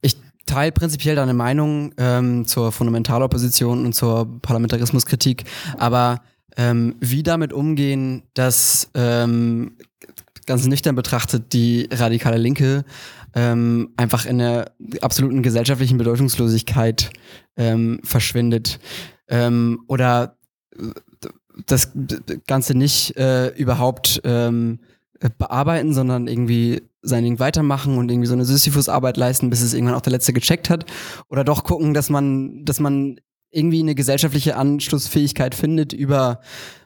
ich 0.00 0.16
teile 0.46 0.70
prinzipiell 0.70 1.16
deine 1.16 1.34
Meinung 1.34 1.92
ähm, 1.98 2.46
zur 2.46 2.70
Fundamentalopposition 2.70 3.84
und 3.84 3.94
zur 3.94 4.40
Parlamentarismuskritik, 4.40 5.44
aber 5.78 6.22
ähm, 6.56 6.94
wie 7.00 7.24
damit 7.24 7.52
umgehen, 7.52 8.22
dass 8.34 8.88
ähm, 8.94 9.76
ganz 10.46 10.64
nüchtern 10.64 10.94
betrachtet 10.94 11.52
die 11.52 11.88
radikale 11.90 12.38
Linke 12.38 12.84
ähm, 13.34 13.90
einfach 13.96 14.26
in 14.26 14.38
der 14.38 14.72
absoluten 15.00 15.42
gesellschaftlichen 15.42 15.98
Bedeutungslosigkeit 15.98 17.10
ähm, 17.56 18.00
verschwindet 18.04 18.78
ähm, 19.28 19.80
oder 19.88 20.36
das 21.66 21.92
Ganze 22.46 22.76
nicht 22.76 23.16
äh, 23.16 23.48
überhaupt 23.48 24.20
ähm, 24.24 24.80
bearbeiten, 25.38 25.92
sondern 25.92 26.26
irgendwie 26.26 26.82
sein 27.02 27.24
Ding 27.24 27.38
weitermachen 27.38 27.98
und 27.98 28.10
irgendwie 28.10 28.26
so 28.26 28.34
eine 28.34 28.44
Sisyphus-Arbeit 28.44 29.16
leisten, 29.16 29.50
bis 29.50 29.62
es 29.62 29.74
irgendwann 29.74 29.94
auch 29.94 30.02
der 30.02 30.12
Letzte 30.12 30.32
gecheckt 30.32 30.70
hat. 30.70 30.86
Oder 31.28 31.44
doch 31.44 31.64
gucken, 31.64 31.94
dass 31.94 32.10
man, 32.10 32.64
dass 32.64 32.80
man 32.80 33.20
irgendwie 33.50 33.80
eine 33.80 33.94
gesellschaftliche 33.94 34.56
Anschlussfähigkeit 34.56 35.54
findet 35.54 35.92
über, 35.92 36.40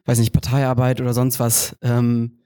weiß 0.07 0.19
nicht, 0.19 0.33
Parteiarbeit 0.33 1.01
oder 1.01 1.15
sonst 1.15 1.41
was. 1.41 1.77
Ähm, 1.83 2.39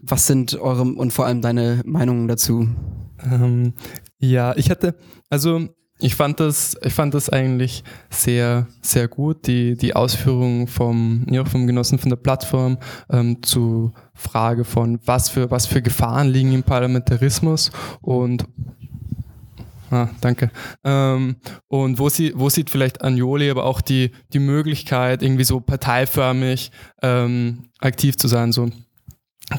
was 0.00 0.26
sind 0.26 0.54
eure 0.54 0.82
und 0.82 1.12
vor 1.12 1.26
allem 1.26 1.42
deine 1.42 1.82
Meinungen 1.84 2.28
dazu? 2.28 2.68
Ähm, 3.22 3.74
ja, 4.18 4.56
ich 4.56 4.70
hatte, 4.70 4.94
also 5.28 5.68
ich 5.98 6.14
fand 6.14 6.40
das, 6.40 6.76
ich 6.82 6.92
fand 6.92 7.14
das 7.14 7.30
eigentlich 7.30 7.82
sehr, 8.10 8.66
sehr 8.82 9.08
gut, 9.08 9.46
die, 9.46 9.76
die 9.76 9.96
Ausführungen 9.96 10.66
vom, 10.66 11.26
ja, 11.30 11.44
vom 11.44 11.66
Genossen 11.66 11.98
von 11.98 12.10
der 12.10 12.16
Plattform 12.16 12.78
ähm, 13.10 13.42
zu 13.42 13.92
Frage 14.14 14.64
von, 14.64 14.98
was 15.06 15.30
für, 15.30 15.50
was 15.50 15.66
für 15.66 15.80
Gefahren 15.80 16.28
liegen 16.28 16.52
im 16.52 16.62
Parlamentarismus 16.62 17.70
und 18.00 18.44
Ah, 19.88 20.08
danke. 20.20 20.50
Ähm, 20.82 21.36
und 21.68 22.00
wo, 22.00 22.08
sie, 22.08 22.32
wo 22.34 22.48
sieht 22.48 22.70
vielleicht 22.70 23.02
Anjoli 23.02 23.48
aber 23.48 23.64
auch 23.64 23.80
die, 23.80 24.10
die 24.32 24.40
Möglichkeit, 24.40 25.22
irgendwie 25.22 25.44
so 25.44 25.60
parteiförmig 25.60 26.72
ähm, 27.02 27.68
aktiv 27.78 28.16
zu 28.16 28.26
sein? 28.26 28.50
So 28.50 28.68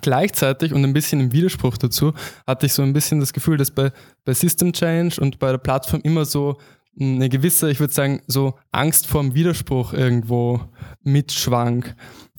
Gleichzeitig 0.02 0.74
und 0.74 0.84
ein 0.84 0.94
bisschen 0.94 1.22
im 1.22 1.32
Widerspruch 1.32 1.78
dazu 1.78 2.14
hatte 2.46 2.66
ich 2.66 2.74
so 2.74 2.82
ein 2.82 2.92
bisschen 2.92 3.22
das 3.22 3.32
Gefühl, 3.32 3.56
dass 3.58 3.72
bei, 3.72 3.92
bei 4.26 4.34
System 4.34 4.74
Change 4.74 5.22
und 5.22 5.40
bei 5.40 5.52
der 5.52 5.60
Plattform 5.60 6.02
immer 6.04 6.26
so 6.26 6.58
eine 7.00 7.30
gewisse, 7.30 7.70
ich 7.72 7.80
würde 7.80 7.94
sagen, 7.94 8.22
so 8.28 8.56
Angst 8.72 9.08
vorm 9.08 9.34
Widerspruch 9.34 9.94
irgendwo 9.94 10.62
mitschwang. 11.04 11.86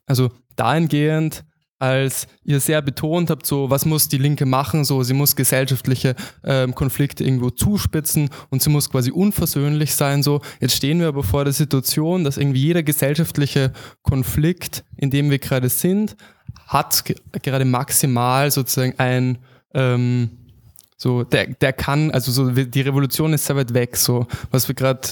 Also 0.07 0.31
dahingehend, 0.57 1.45
als 1.79 2.27
ihr 2.43 2.61
sehr 2.61 2.83
betont 2.83 3.31
habt, 3.31 3.47
so 3.47 3.71
was 3.71 3.87
muss 3.87 4.09
die 4.09 4.19
Linke 4.19 4.47
machen, 4.47 4.85
so 4.85 5.03
sie 5.03 5.15
muss 5.15 5.37
gesellschaftliche 5.37 6.17
ähm, 6.45 6.75
Konflikte 6.75 7.25
irgendwo 7.25 7.51
zuspitzen 7.51 8.31
und 8.51 8.63
sie 8.63 8.71
muss 8.71 8.91
quasi 8.91 9.11
unversöhnlich 9.11 9.95
sein. 9.95 10.23
So 10.23 10.41
jetzt 10.61 10.75
stehen 10.75 11.01
wir 11.01 11.09
aber 11.09 11.23
vor 11.23 11.45
der 11.45 11.53
Situation, 11.53 12.25
dass 12.25 12.37
irgendwie 12.37 12.63
jeder 12.63 12.83
gesellschaftliche 12.83 13.73
Konflikt, 14.03 14.85
in 14.97 15.11
dem 15.11 15.31
wir 15.31 15.39
gerade 15.39 15.69
sind, 15.69 16.17
hat 16.69 17.05
gerade 17.43 17.65
maximal 17.65 18.51
sozusagen 18.51 18.95
ein 18.99 19.39
ähm, 19.75 20.31
so 20.97 21.25
der 21.25 21.49
der 21.49 21.73
kann 21.73 22.11
also 22.11 22.31
so 22.31 22.51
die 22.51 22.81
Revolution 22.81 23.33
ist 23.33 23.47
sehr 23.47 23.57
weit 23.57 23.75
weg 23.75 23.97
so. 23.97 24.27
Was 24.51 24.69
wir 24.69 24.75
gerade 24.75 25.09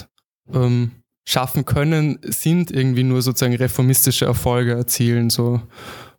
ähm, 0.53 0.93
schaffen 1.27 1.65
können 1.65 2.19
sind 2.23 2.71
irgendwie 2.71 3.03
nur 3.03 3.23
sozusagen 3.23 3.57
reformistische 3.57 4.27
Erfolge 4.27 4.75
erzielen 4.75 5.31
so. 5.31 5.61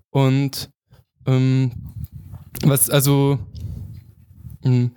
Und 0.09 0.69
ähm, 1.25 1.71
was 2.63 2.89
also 2.89 3.39
mh, 4.63 4.69
hm, 4.71 4.91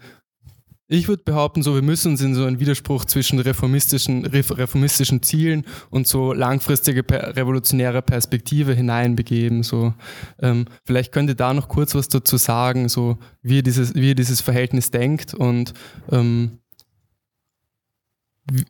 ich 0.92 1.06
würde 1.06 1.22
behaupten, 1.22 1.62
so 1.62 1.76
wir 1.76 1.82
müssen 1.82 2.12
uns 2.12 2.20
in 2.20 2.34
so 2.34 2.44
einen 2.44 2.58
Widerspruch 2.58 3.04
zwischen 3.04 3.38
reformistischen, 3.38 4.26
reformistischen 4.26 5.22
Zielen 5.22 5.64
und 5.88 6.08
so 6.08 6.32
langfristige 6.32 7.04
revolutionäre 7.08 8.02
Perspektive 8.02 8.74
hineinbegeben. 8.74 9.62
So, 9.62 9.94
ähm, 10.40 10.64
vielleicht 10.84 11.12
könnt 11.12 11.30
ihr 11.30 11.36
da 11.36 11.54
noch 11.54 11.68
kurz 11.68 11.94
was 11.94 12.08
dazu 12.08 12.36
sagen, 12.38 12.88
so 12.88 13.18
wie 13.40 13.56
ihr 13.56 13.62
dieses, 13.62 13.94
wie 13.94 14.08
ihr 14.08 14.14
dieses 14.16 14.40
Verhältnis 14.40 14.90
denkt 14.90 15.32
und 15.32 15.74
ähm, 16.10 16.58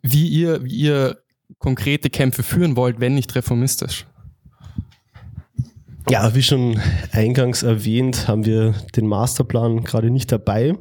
wie 0.03 0.27
ihr, 0.27 0.63
wie 0.63 0.75
ihr 0.75 1.23
konkrete 1.57 2.11
Kämpfe 2.11 2.43
führen 2.43 2.75
wollt, 2.75 2.99
wenn 2.99 3.15
nicht 3.15 3.33
reformistisch. 3.33 4.05
Ja, 6.09 6.33
wie 6.35 6.41
schon 6.41 6.79
eingangs 7.11 7.63
erwähnt, 7.63 8.27
haben 8.27 8.45
wir 8.45 8.73
den 8.95 9.07
Masterplan 9.07 9.83
gerade 9.83 10.09
nicht 10.09 10.31
dabei 10.31 10.75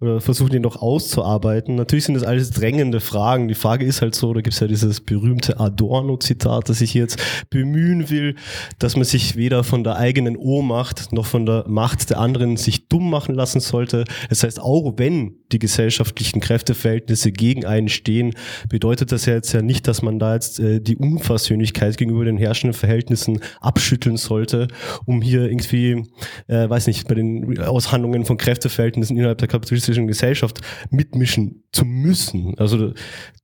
oder 0.00 0.20
versuchen 0.20 0.54
ihn 0.54 0.62
noch 0.62 0.80
auszuarbeiten. 0.80 1.74
Natürlich 1.76 2.06
sind 2.06 2.14
das 2.14 2.24
alles 2.24 2.50
drängende 2.50 3.00
Fragen. 3.00 3.48
Die 3.48 3.54
Frage 3.54 3.84
ist 3.84 4.02
halt 4.02 4.14
so, 4.14 4.32
da 4.32 4.40
gibt 4.40 4.54
es 4.54 4.60
ja 4.60 4.66
dieses 4.66 5.00
berühmte 5.00 5.60
Adorno-Zitat, 5.60 6.68
das 6.68 6.80
ich 6.80 6.94
jetzt 6.94 7.22
bemühen 7.50 8.10
will, 8.10 8.34
dass 8.78 8.96
man 8.96 9.04
sich 9.04 9.36
weder 9.36 9.62
von 9.62 9.84
der 9.84 9.96
eigenen 9.96 10.36
Ohnmacht 10.36 11.12
noch 11.12 11.26
von 11.26 11.46
der 11.46 11.64
Macht 11.68 12.10
der 12.10 12.18
anderen 12.18 12.56
sich 12.56 12.88
dumm 12.88 13.10
machen 13.10 13.34
lassen 13.34 13.60
sollte. 13.60 14.04
Das 14.28 14.42
heißt, 14.42 14.60
auch 14.60 14.94
wenn 14.96 15.36
die 15.52 15.58
gesellschaftlichen 15.58 16.40
Kräfteverhältnisse 16.40 17.30
gegen 17.30 17.66
einen 17.66 17.88
stehen, 17.88 18.34
bedeutet 18.68 19.12
das 19.12 19.26
ja 19.26 19.34
jetzt 19.34 19.52
ja 19.52 19.62
nicht, 19.62 19.86
dass 19.86 20.02
man 20.02 20.18
da 20.18 20.34
jetzt 20.34 20.58
äh, 20.58 20.80
die 20.80 20.96
Unversöhnlichkeit 20.96 21.96
gegenüber 21.96 22.24
den 22.24 22.38
herrschenden 22.38 22.78
Verhältnissen 22.78 23.40
abschütteln 23.60 24.16
sollte 24.16 24.61
um 25.06 25.22
hier 25.22 25.42
irgendwie, 25.42 26.04
äh, 26.48 26.68
weiß 26.68 26.86
nicht, 26.86 27.08
bei 27.08 27.14
den 27.14 27.58
Aushandlungen 27.60 28.24
von 28.24 28.36
Kräfteverhältnissen 28.36 29.16
innerhalb 29.16 29.38
der 29.38 29.48
kapitalistischen 29.48 30.06
Gesellschaft 30.06 30.60
mitmischen 30.90 31.64
zu 31.72 31.84
müssen. 31.84 32.54
Also 32.58 32.92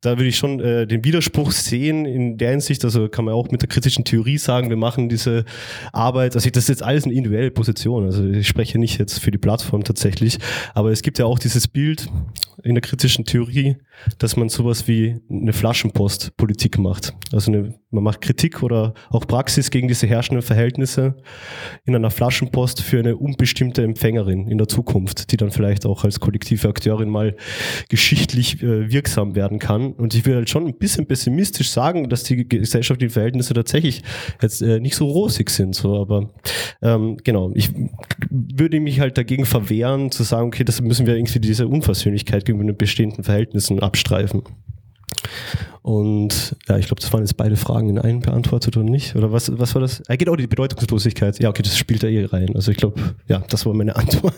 da 0.00 0.10
würde 0.18 0.26
ich 0.28 0.36
schon 0.36 0.60
äh, 0.60 0.86
den 0.86 1.04
Widerspruch 1.04 1.50
sehen 1.50 2.04
in 2.04 2.38
der 2.38 2.50
Hinsicht, 2.50 2.84
also 2.84 3.08
kann 3.08 3.24
man 3.24 3.34
auch 3.34 3.50
mit 3.50 3.62
der 3.62 3.68
kritischen 3.68 4.04
Theorie 4.04 4.38
sagen, 4.38 4.68
wir 4.68 4.76
machen 4.76 5.08
diese 5.08 5.44
Arbeit, 5.92 6.34
also 6.36 6.48
das 6.50 6.64
ist 6.64 6.68
jetzt 6.68 6.82
alles 6.82 7.04
eine 7.04 7.14
individuelle 7.14 7.50
Position, 7.50 8.04
also 8.04 8.24
ich 8.24 8.46
spreche 8.46 8.78
nicht 8.78 8.98
jetzt 8.98 9.18
für 9.18 9.30
die 9.30 9.38
Plattform 9.38 9.82
tatsächlich, 9.82 10.38
aber 10.74 10.90
es 10.90 11.02
gibt 11.02 11.18
ja 11.18 11.24
auch 11.24 11.38
dieses 11.38 11.66
Bild 11.66 12.08
in 12.62 12.74
der 12.74 12.82
kritischen 12.82 13.24
Theorie, 13.24 13.76
dass 14.18 14.36
man 14.36 14.48
sowas 14.48 14.88
wie 14.88 15.16
eine 15.30 15.52
Flaschenpost 15.52 16.36
Politik 16.36 16.78
macht. 16.78 17.14
Also 17.32 17.50
eine, 17.50 17.74
man 17.90 18.04
macht 18.04 18.20
Kritik 18.20 18.62
oder 18.62 18.94
auch 19.10 19.26
Praxis 19.26 19.70
gegen 19.70 19.88
diese 19.88 20.06
herrschenden 20.06 20.42
Verhältnisse 20.42 21.16
in 21.84 21.94
einer 21.94 22.10
Flaschenpost 22.10 22.82
für 22.82 22.98
eine 22.98 23.16
unbestimmte 23.16 23.82
Empfängerin 23.82 24.48
in 24.48 24.58
der 24.58 24.68
Zukunft, 24.68 25.32
die 25.32 25.36
dann 25.36 25.50
vielleicht 25.50 25.86
auch 25.86 26.04
als 26.04 26.20
kollektive 26.20 26.68
Akteurin 26.68 27.08
mal 27.08 27.36
geschichtlich 27.88 28.62
äh, 28.62 28.90
wirksam 28.90 29.34
werden 29.34 29.58
kann. 29.58 29.92
Und 29.92 30.14
ich 30.14 30.26
will 30.26 30.36
halt 30.36 30.50
schon 30.50 30.66
ein 30.66 30.78
bisschen 30.78 31.06
pessimistisch 31.06 31.70
sagen, 31.70 32.08
dass 32.08 32.24
die 32.24 32.48
gesellschaftlichen 32.48 33.12
Verhältnisse 33.12 33.54
tatsächlich 33.54 34.02
jetzt 34.42 34.62
äh, 34.62 34.80
nicht 34.80 34.96
so 34.96 35.06
rosig 35.06 35.50
sind. 35.50 35.74
So, 35.74 35.96
aber 35.96 36.30
ähm, 36.82 37.18
genau, 37.24 37.52
ich 37.54 37.70
würde 38.30 38.80
mich 38.80 39.00
halt 39.00 39.18
dagegen 39.18 39.44
verwehren, 39.44 40.10
zu 40.10 40.22
sagen, 40.22 40.48
okay, 40.48 40.64
das 40.64 40.80
müssen 40.80 41.06
wir 41.06 41.16
irgendwie 41.16 41.40
diese 41.40 41.68
Unversöhnlichkeit 41.68 42.47
gegenüber 42.48 42.72
den 42.72 42.76
bestehenden 42.76 43.24
Verhältnissen 43.24 43.80
abstreifen. 43.80 44.42
Und 45.82 46.56
ja, 46.68 46.76
ich 46.76 46.86
glaube, 46.86 47.00
das 47.00 47.12
waren 47.12 47.22
jetzt 47.22 47.36
beide 47.36 47.56
Fragen 47.56 47.88
in 47.88 47.98
einen 47.98 48.20
beantwortet 48.20 48.76
oder 48.76 48.84
nicht? 48.84 49.16
Oder 49.16 49.32
was, 49.32 49.58
was 49.58 49.74
war 49.74 49.80
das? 49.80 50.02
Ah, 50.08 50.16
genau, 50.16 50.36
die 50.36 50.46
Bedeutungslosigkeit. 50.46 51.38
Ja, 51.40 51.48
okay, 51.48 51.62
das 51.62 51.78
spielt 51.78 52.02
da 52.02 52.08
eh 52.08 52.24
rein. 52.24 52.54
Also 52.54 52.70
ich 52.72 52.76
glaube, 52.76 53.00
ja, 53.26 53.38
das 53.48 53.64
war 53.64 53.72
meine 53.74 53.96
Antwort. 53.96 54.34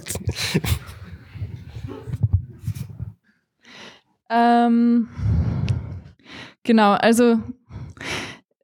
ähm, 4.31 5.09
genau, 6.63 6.93
also 6.93 7.39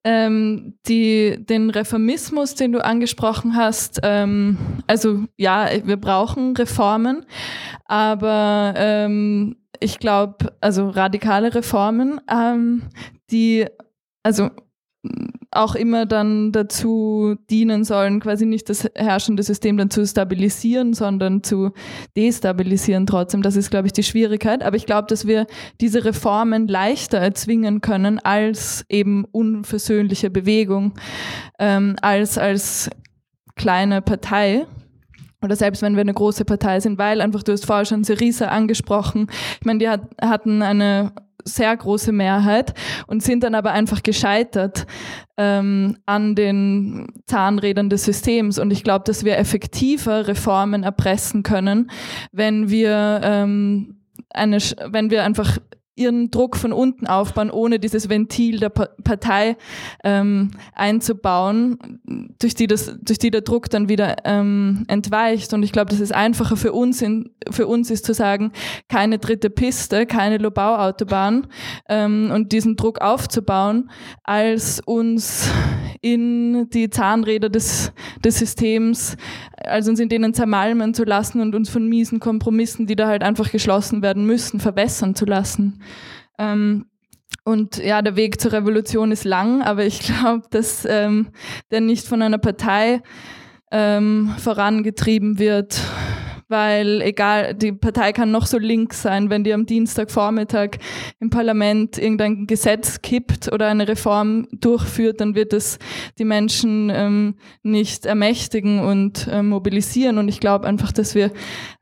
ähm, 0.06 0.78
die, 0.86 1.36
den 1.36 1.68
Reformismus, 1.68 2.54
den 2.54 2.70
du 2.70 2.84
angesprochen 2.84 3.56
hast, 3.56 3.98
ähm, 4.04 4.56
also 4.86 5.24
ja, 5.36 5.68
wir 5.84 5.96
brauchen 5.96 6.56
Reformen, 6.56 7.26
aber 7.86 8.74
ähm, 8.76 9.56
ich 9.80 9.98
glaube, 9.98 10.54
also 10.60 10.90
radikale 10.90 11.52
Reformen, 11.52 12.20
ähm, 12.30 12.84
die 13.32 13.66
also 14.22 14.50
auch 15.56 15.74
immer 15.74 16.06
dann 16.06 16.52
dazu 16.52 17.36
dienen 17.50 17.84
sollen, 17.84 18.20
quasi 18.20 18.46
nicht 18.46 18.68
das 18.68 18.88
herrschende 18.94 19.42
System 19.42 19.76
dann 19.76 19.90
zu 19.90 20.06
stabilisieren, 20.06 20.94
sondern 20.94 21.42
zu 21.42 21.72
destabilisieren 22.16 23.06
trotzdem. 23.06 23.42
Das 23.42 23.56
ist, 23.56 23.70
glaube 23.70 23.86
ich, 23.86 23.92
die 23.92 24.02
Schwierigkeit. 24.02 24.62
Aber 24.62 24.76
ich 24.76 24.86
glaube, 24.86 25.08
dass 25.08 25.26
wir 25.26 25.46
diese 25.80 26.04
Reformen 26.04 26.68
leichter 26.68 27.18
erzwingen 27.18 27.80
können 27.80 28.18
als 28.18 28.84
eben 28.88 29.24
unversöhnliche 29.24 30.30
Bewegung, 30.30 30.94
ähm, 31.58 31.96
als 32.00 32.38
als 32.38 32.90
kleine 33.56 34.02
Partei 34.02 34.66
oder 35.42 35.56
selbst 35.56 35.82
wenn 35.82 35.94
wir 35.94 36.00
eine 36.00 36.14
große 36.14 36.44
Partei 36.44 36.80
sind, 36.80 36.98
weil 36.98 37.20
einfach, 37.20 37.42
du 37.42 37.52
hast 37.52 37.66
vorher 37.66 37.84
schon 37.84 38.04
Syriza 38.04 38.46
angesprochen, 38.46 39.28
ich 39.60 39.66
meine, 39.66 39.78
die 39.78 39.88
hat, 39.88 40.02
hatten 40.20 40.62
eine 40.62 41.12
sehr 41.46 41.76
große 41.76 42.12
Mehrheit 42.12 42.74
und 43.06 43.22
sind 43.22 43.42
dann 43.44 43.54
aber 43.54 43.72
einfach 43.72 44.02
gescheitert 44.02 44.86
ähm, 45.36 45.96
an 46.04 46.34
den 46.34 47.06
Zahnrädern 47.26 47.88
des 47.88 48.04
Systems. 48.04 48.58
Und 48.58 48.72
ich 48.72 48.84
glaube, 48.84 49.04
dass 49.04 49.24
wir 49.24 49.38
effektiver 49.38 50.28
Reformen 50.28 50.82
erpressen 50.82 51.42
können, 51.42 51.90
wenn 52.32 52.68
wir 52.68 53.20
ähm, 53.22 54.00
eine, 54.30 54.58
wenn 54.58 55.10
wir 55.10 55.24
einfach 55.24 55.58
ihren 55.96 56.30
Druck 56.30 56.56
von 56.56 56.72
unten 56.72 57.06
aufbauen, 57.06 57.50
ohne 57.50 57.78
dieses 57.78 58.08
Ventil 58.08 58.60
der 58.60 58.68
Partei 58.68 59.56
ähm, 60.04 60.50
einzubauen, 60.74 61.78
durch 62.38 62.54
die, 62.54 62.66
das, 62.66 62.98
durch 63.02 63.18
die 63.18 63.30
der 63.30 63.40
Druck 63.40 63.70
dann 63.70 63.88
wieder 63.88 64.16
ähm, 64.24 64.84
entweicht. 64.88 65.52
Und 65.54 65.62
ich 65.62 65.72
glaube, 65.72 65.90
dass 65.90 66.00
es 66.00 66.12
einfacher 66.12 66.56
für 66.56 66.72
uns, 66.72 67.00
in, 67.00 67.30
für 67.50 67.66
uns 67.66 67.90
ist 67.90 68.04
zu 68.04 68.12
sagen, 68.12 68.52
keine 68.88 69.18
dritte 69.18 69.48
Piste, 69.48 70.06
keine 70.06 70.36
Lobau-Autobahn 70.36 71.46
ähm, 71.88 72.30
und 72.32 72.52
diesen 72.52 72.76
Druck 72.76 73.00
aufzubauen, 73.00 73.90
als 74.22 74.80
uns 74.80 75.50
in 76.12 76.68
die 76.70 76.90
Zahnräder 76.90 77.48
des, 77.48 77.92
des 78.24 78.38
Systems, 78.38 79.16
also 79.56 79.90
uns 79.90 80.00
in 80.00 80.08
denen 80.08 80.34
zermalmen 80.34 80.94
zu 80.94 81.04
lassen 81.04 81.40
und 81.40 81.54
uns 81.54 81.68
von 81.68 81.88
miesen 81.88 82.20
Kompromissen, 82.20 82.86
die 82.86 82.96
da 82.96 83.08
halt 83.08 83.22
einfach 83.22 83.50
geschlossen 83.50 84.02
werden 84.02 84.26
müssen, 84.26 84.60
verbessern 84.60 85.14
zu 85.14 85.24
lassen. 85.24 85.82
Ähm, 86.38 86.86
und 87.44 87.78
ja, 87.78 88.02
der 88.02 88.16
Weg 88.16 88.40
zur 88.40 88.52
Revolution 88.52 89.12
ist 89.12 89.24
lang, 89.24 89.62
aber 89.62 89.84
ich 89.84 90.00
glaube, 90.06 90.46
dass 90.50 90.86
ähm, 90.88 91.28
der 91.70 91.80
nicht 91.80 92.06
von 92.06 92.22
einer 92.22 92.38
Partei 92.38 93.02
ähm, 93.70 94.34
vorangetrieben 94.38 95.38
wird, 95.38 95.80
weil 96.48 97.02
egal, 97.02 97.54
die 97.54 97.72
Partei 97.72 98.12
kann 98.12 98.30
noch 98.30 98.46
so 98.46 98.58
links 98.58 99.02
sein, 99.02 99.30
wenn 99.30 99.42
die 99.42 99.52
am 99.52 99.66
Dienstagvormittag 99.66 100.78
im 101.18 101.30
Parlament 101.30 101.98
irgendein 101.98 102.46
Gesetz 102.46 103.02
kippt 103.02 103.52
oder 103.52 103.66
eine 103.68 103.88
Reform 103.88 104.46
durchführt, 104.52 105.20
dann 105.20 105.34
wird 105.34 105.52
es 105.52 105.78
die 106.18 106.24
Menschen 106.24 106.90
ähm, 106.94 107.34
nicht 107.62 108.06
ermächtigen 108.06 108.80
und 108.80 109.26
äh, 109.28 109.42
mobilisieren. 109.42 110.18
Und 110.18 110.28
ich 110.28 110.40
glaube 110.40 110.66
einfach, 110.66 110.92
dass 110.92 111.14
wir, 111.14 111.32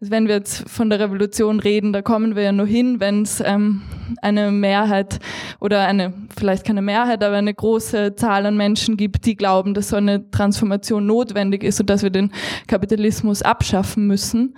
wenn 0.01 0.29
wir 0.29 0.37
jetzt 0.37 0.69
von 0.69 0.89
der 0.89 1.01
Revolution 1.01 1.61
reden, 1.61 1.93
da 1.93 2.03
kommen 2.03 2.37
wir 2.37 2.43
ja 2.43 2.53
nur 2.53 2.67
hin, 2.67 3.01
wenn 3.01 3.23
es 3.23 3.43
ähm, 3.45 3.83
eine 4.23 4.51
Mehrheit 4.51 5.19
oder 5.61 5.87
eine, 5.87 6.13
vielleicht 6.37 6.65
keine 6.65 6.83
Mehrheit, 6.83 7.23
aber 7.23 7.37
eine 7.37 7.55
große 7.55 8.15
Zahl 8.15 8.47
an 8.47 8.57
Menschen 8.57 8.97
gibt, 8.97 9.27
die 9.27 9.37
glauben, 9.37 9.75
dass 9.75 9.89
so 9.89 9.97
eine 9.97 10.31
Transformation 10.31 11.07
notwendig 11.07 11.65
ist 11.65 11.81
und 11.81 11.91
dass 11.91 12.03
wir 12.03 12.11
den 12.11 12.33
Kapitalismus 12.67 13.43
abschaffen 13.43 14.07
müssen. 14.07 14.54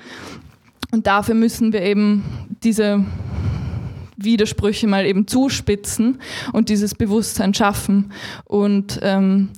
Und 0.93 1.06
dafür 1.06 1.35
müssen 1.35 1.73
wir 1.73 1.82
eben 1.82 2.24
diese 2.62 3.05
Widersprüche 4.16 4.86
mal 4.86 5.05
eben 5.05 5.27
zuspitzen 5.27 6.20
und 6.52 6.68
dieses 6.68 6.94
Bewusstsein 6.94 7.55
schaffen. 7.55 8.12
Und 8.44 8.98
ähm, 9.02 9.51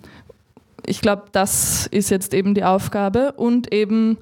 ich 0.86 1.00
glaube, 1.00 1.24
das 1.32 1.86
ist 1.86 2.10
jetzt 2.10 2.34
eben 2.34 2.54
die 2.54 2.64
Aufgabe 2.64 3.32
und 3.32 3.72
eben 3.72 4.18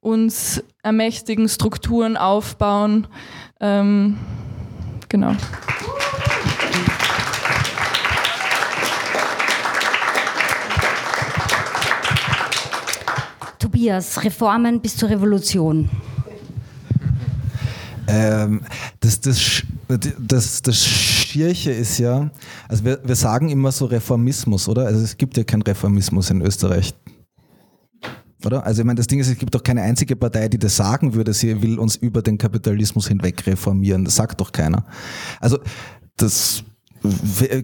uns 0.00 0.62
ermächtigen, 0.82 1.48
Strukturen 1.48 2.16
aufbauen. 2.16 3.06
Ähm, 3.60 4.18
genau. 5.08 5.34
Tobias, 13.80 14.22
Reformen 14.22 14.82
bis 14.82 14.94
zur 14.94 15.08
Revolution. 15.08 15.88
Ähm, 18.08 18.60
das, 19.00 19.20
das, 19.20 19.62
das, 20.18 20.60
das 20.60 20.84
Schierche 20.84 21.70
ist 21.70 21.96
ja, 21.96 22.30
also 22.68 22.84
wir, 22.84 23.00
wir 23.02 23.16
sagen 23.16 23.48
immer 23.48 23.72
so 23.72 23.86
Reformismus, 23.86 24.68
oder? 24.68 24.84
Also 24.84 25.00
es 25.02 25.16
gibt 25.16 25.38
ja 25.38 25.44
keinen 25.44 25.62
Reformismus 25.62 26.28
in 26.28 26.42
Österreich. 26.42 26.92
Oder? 28.44 28.66
Also 28.66 28.82
ich 28.82 28.86
meine, 28.86 28.98
das 28.98 29.06
Ding 29.06 29.18
ist, 29.18 29.28
es 29.28 29.38
gibt 29.38 29.54
doch 29.54 29.62
keine 29.62 29.80
einzige 29.80 30.14
Partei, 30.14 30.48
die 30.48 30.58
das 30.58 30.76
sagen 30.76 31.14
würde, 31.14 31.32
sie 31.32 31.62
will 31.62 31.78
uns 31.78 31.96
über 31.96 32.20
den 32.20 32.36
Kapitalismus 32.36 33.08
hinweg 33.08 33.46
reformieren. 33.46 34.04
Das 34.04 34.16
sagt 34.16 34.42
doch 34.42 34.52
keiner. 34.52 34.84
Also 35.40 35.58
das 36.18 36.64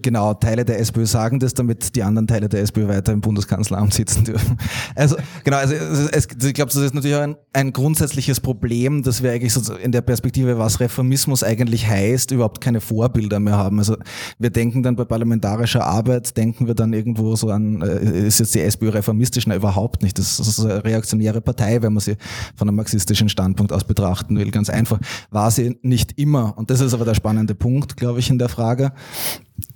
Genau, 0.01 0.33
Teile 0.33 0.65
der 0.65 0.79
SPÖ 0.79 1.05
sagen 1.05 1.39
das, 1.39 1.53
damit 1.53 1.95
die 1.95 2.03
anderen 2.03 2.27
Teile 2.27 2.49
der 2.49 2.61
SPÖ 2.61 2.87
weiter 2.87 3.13
im 3.13 3.21
Bundeskanzleramt 3.21 3.93
sitzen 3.93 4.25
dürfen. 4.25 4.57
Also 4.95 5.15
genau, 5.43 5.57
also 5.57 5.75
es, 5.75 6.27
ich 6.43 6.53
glaube, 6.53 6.71
das 6.71 6.75
ist 6.75 6.93
natürlich 6.93 7.17
ein, 7.17 7.35
ein 7.53 7.71
grundsätzliches 7.71 8.39
Problem, 8.39 9.03
dass 9.03 9.21
wir 9.21 9.31
eigentlich 9.31 9.53
so 9.53 9.75
in 9.75 9.91
der 9.91 10.01
Perspektive, 10.01 10.57
was 10.57 10.79
Reformismus 10.79 11.43
eigentlich 11.43 11.87
heißt, 11.87 12.31
überhaupt 12.31 12.61
keine 12.61 12.81
Vorbilder 12.81 13.39
mehr 13.39 13.57
haben. 13.57 13.79
Also 13.79 13.97
wir 14.39 14.49
denken 14.49 14.81
dann 14.81 14.95
bei 14.95 15.05
parlamentarischer 15.05 15.85
Arbeit, 15.85 16.35
denken 16.35 16.67
wir 16.67 16.73
dann 16.73 16.93
irgendwo 16.93 17.35
so 17.35 17.49
an, 17.49 17.81
äh, 17.81 18.27
ist 18.27 18.39
jetzt 18.39 18.55
die 18.55 18.61
SPÖ 18.61 18.89
reformistisch? 18.89 19.45
Na, 19.45 19.55
überhaupt 19.55 20.01
nicht. 20.01 20.17
Das 20.17 20.39
ist 20.39 20.59
eine 20.59 20.83
reaktionäre 20.83 21.41
Partei, 21.41 21.81
wenn 21.81 21.93
man 21.93 22.01
sie 22.01 22.17
von 22.55 22.67
einem 22.67 22.77
marxistischen 22.77 23.29
Standpunkt 23.29 23.71
aus 23.71 23.83
betrachten 23.83 24.37
will. 24.37 24.51
Ganz 24.51 24.69
einfach. 24.69 24.99
War 25.29 25.51
sie 25.51 25.77
nicht 25.83 26.17
immer. 26.17 26.57
Und 26.57 26.69
das 26.69 26.81
ist 26.81 26.93
aber 26.93 27.05
der 27.05 27.15
spannende 27.15 27.55
Punkt, 27.55 27.97
glaube 27.97 28.19
ich, 28.19 28.29
in 28.29 28.39
der 28.39 28.49
Frage. 28.49 28.93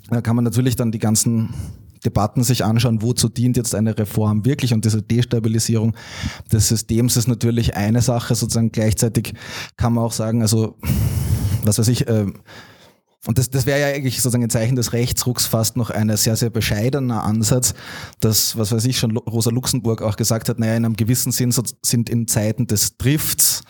Da 0.09 0.21
kann 0.21 0.35
man 0.35 0.45
natürlich 0.45 0.75
dann 0.75 0.91
die 0.91 0.99
ganzen 0.99 1.53
Debatten 2.03 2.43
sich 2.43 2.65
anschauen, 2.65 3.01
wozu 3.01 3.29
dient 3.29 3.57
jetzt 3.57 3.75
eine 3.75 3.97
Reform 3.97 4.43
wirklich? 4.43 4.73
Und 4.73 4.85
diese 4.85 5.01
Destabilisierung 5.01 5.95
des 6.51 6.67
Systems 6.67 7.15
ist 7.15 7.27
natürlich 7.27 7.75
eine 7.75 8.01
Sache, 8.01 8.33
sozusagen 8.33 8.71
gleichzeitig 8.71 9.33
kann 9.77 9.93
man 9.93 10.05
auch 10.05 10.11
sagen, 10.11 10.41
also 10.41 10.77
was 11.63 11.77
weiß 11.77 11.87
ich, 11.89 12.07
äh, 12.07 12.25
und 13.27 13.37
das, 13.37 13.51
das 13.51 13.67
wäre 13.67 13.79
ja 13.79 13.87
eigentlich 13.87 14.15
sozusagen 14.15 14.43
ein 14.43 14.49
Zeichen 14.49 14.75
des 14.75 14.93
Rechtsrucks 14.93 15.45
fast 15.45 15.77
noch 15.77 15.91
ein 15.91 16.15
sehr, 16.17 16.35
sehr 16.35 16.49
bescheidener 16.49 17.23
Ansatz, 17.23 17.75
dass, 18.19 18.57
was 18.57 18.71
weiß 18.71 18.83
ich, 18.85 18.97
schon 18.97 19.15
Rosa 19.15 19.51
Luxemburg 19.51 20.01
auch 20.01 20.15
gesagt 20.15 20.49
hat, 20.49 20.57
naja, 20.57 20.75
in 20.75 20.85
einem 20.85 20.95
gewissen 20.95 21.31
Sinn 21.31 21.53
sind 21.83 22.09
in 22.09 22.27
Zeiten 22.27 22.65
des 22.65 22.97
Drifts 22.97 23.61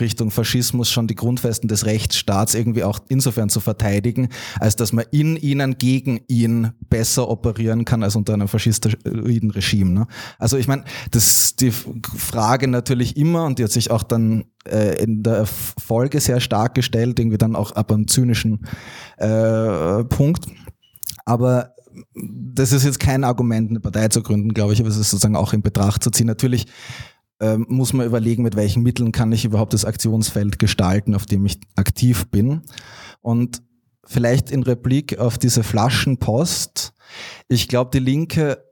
Richtung 0.00 0.32
Faschismus 0.32 0.90
schon 0.90 1.06
die 1.06 1.14
Grundfesten 1.14 1.68
des 1.68 1.86
Rechtsstaats 1.86 2.54
irgendwie 2.54 2.82
auch 2.82 2.98
insofern 3.08 3.48
zu 3.48 3.60
verteidigen, 3.60 4.28
als 4.58 4.74
dass 4.74 4.92
man 4.92 5.04
in 5.12 5.36
ihnen 5.36 5.78
gegen 5.78 6.20
ihn 6.26 6.72
besser 6.88 7.28
operieren 7.28 7.84
kann 7.84 8.02
als 8.02 8.16
unter 8.16 8.34
einem 8.34 8.48
faschistoiden 8.48 9.52
Regime. 9.52 9.92
Ne? 9.92 10.06
Also 10.40 10.56
ich 10.56 10.66
meine, 10.66 10.84
das 11.12 11.26
ist 11.28 11.60
die 11.60 11.70
Frage 11.70 12.66
natürlich 12.66 13.16
immer, 13.16 13.44
und 13.44 13.60
die 13.60 13.64
hat 13.64 13.70
sich 13.70 13.92
auch 13.92 14.02
dann 14.02 14.46
äh, 14.66 15.02
in 15.02 15.22
der 15.22 15.46
Folge 15.46 16.20
sehr 16.20 16.40
stark 16.40 16.74
gestellt, 16.74 17.18
irgendwie 17.18 17.38
dann 17.38 17.56
auch 17.56 17.72
ab 17.72 17.92
einem 17.92 18.08
zynischen 18.08 18.66
äh, 19.18 20.04
Punkt. 20.04 20.46
Aber 21.24 21.74
das 22.14 22.72
ist 22.72 22.84
jetzt 22.84 23.00
kein 23.00 23.24
Argument, 23.24 23.70
eine 23.70 23.80
Partei 23.80 24.08
zu 24.08 24.22
gründen, 24.22 24.54
glaube 24.54 24.72
ich, 24.72 24.80
aber 24.80 24.88
es 24.88 24.96
ist 24.96 25.10
sozusagen 25.10 25.36
auch 25.36 25.52
in 25.52 25.62
Betracht 25.62 26.02
zu 26.02 26.10
ziehen. 26.10 26.26
Natürlich 26.26 26.66
ähm, 27.40 27.66
muss 27.68 27.92
man 27.92 28.06
überlegen, 28.06 28.42
mit 28.42 28.56
welchen 28.56 28.82
Mitteln 28.82 29.12
kann 29.12 29.32
ich 29.32 29.44
überhaupt 29.44 29.74
das 29.74 29.84
Aktionsfeld 29.84 30.58
gestalten, 30.58 31.14
auf 31.14 31.26
dem 31.26 31.44
ich 31.46 31.60
aktiv 31.74 32.26
bin. 32.30 32.62
Und 33.20 33.62
vielleicht 34.04 34.50
in 34.50 34.62
Replik 34.62 35.18
auf 35.18 35.38
diese 35.38 35.62
Flaschenpost. 35.62 36.92
Ich 37.48 37.68
glaube, 37.68 37.90
die 37.92 37.98
Linke 37.98 38.65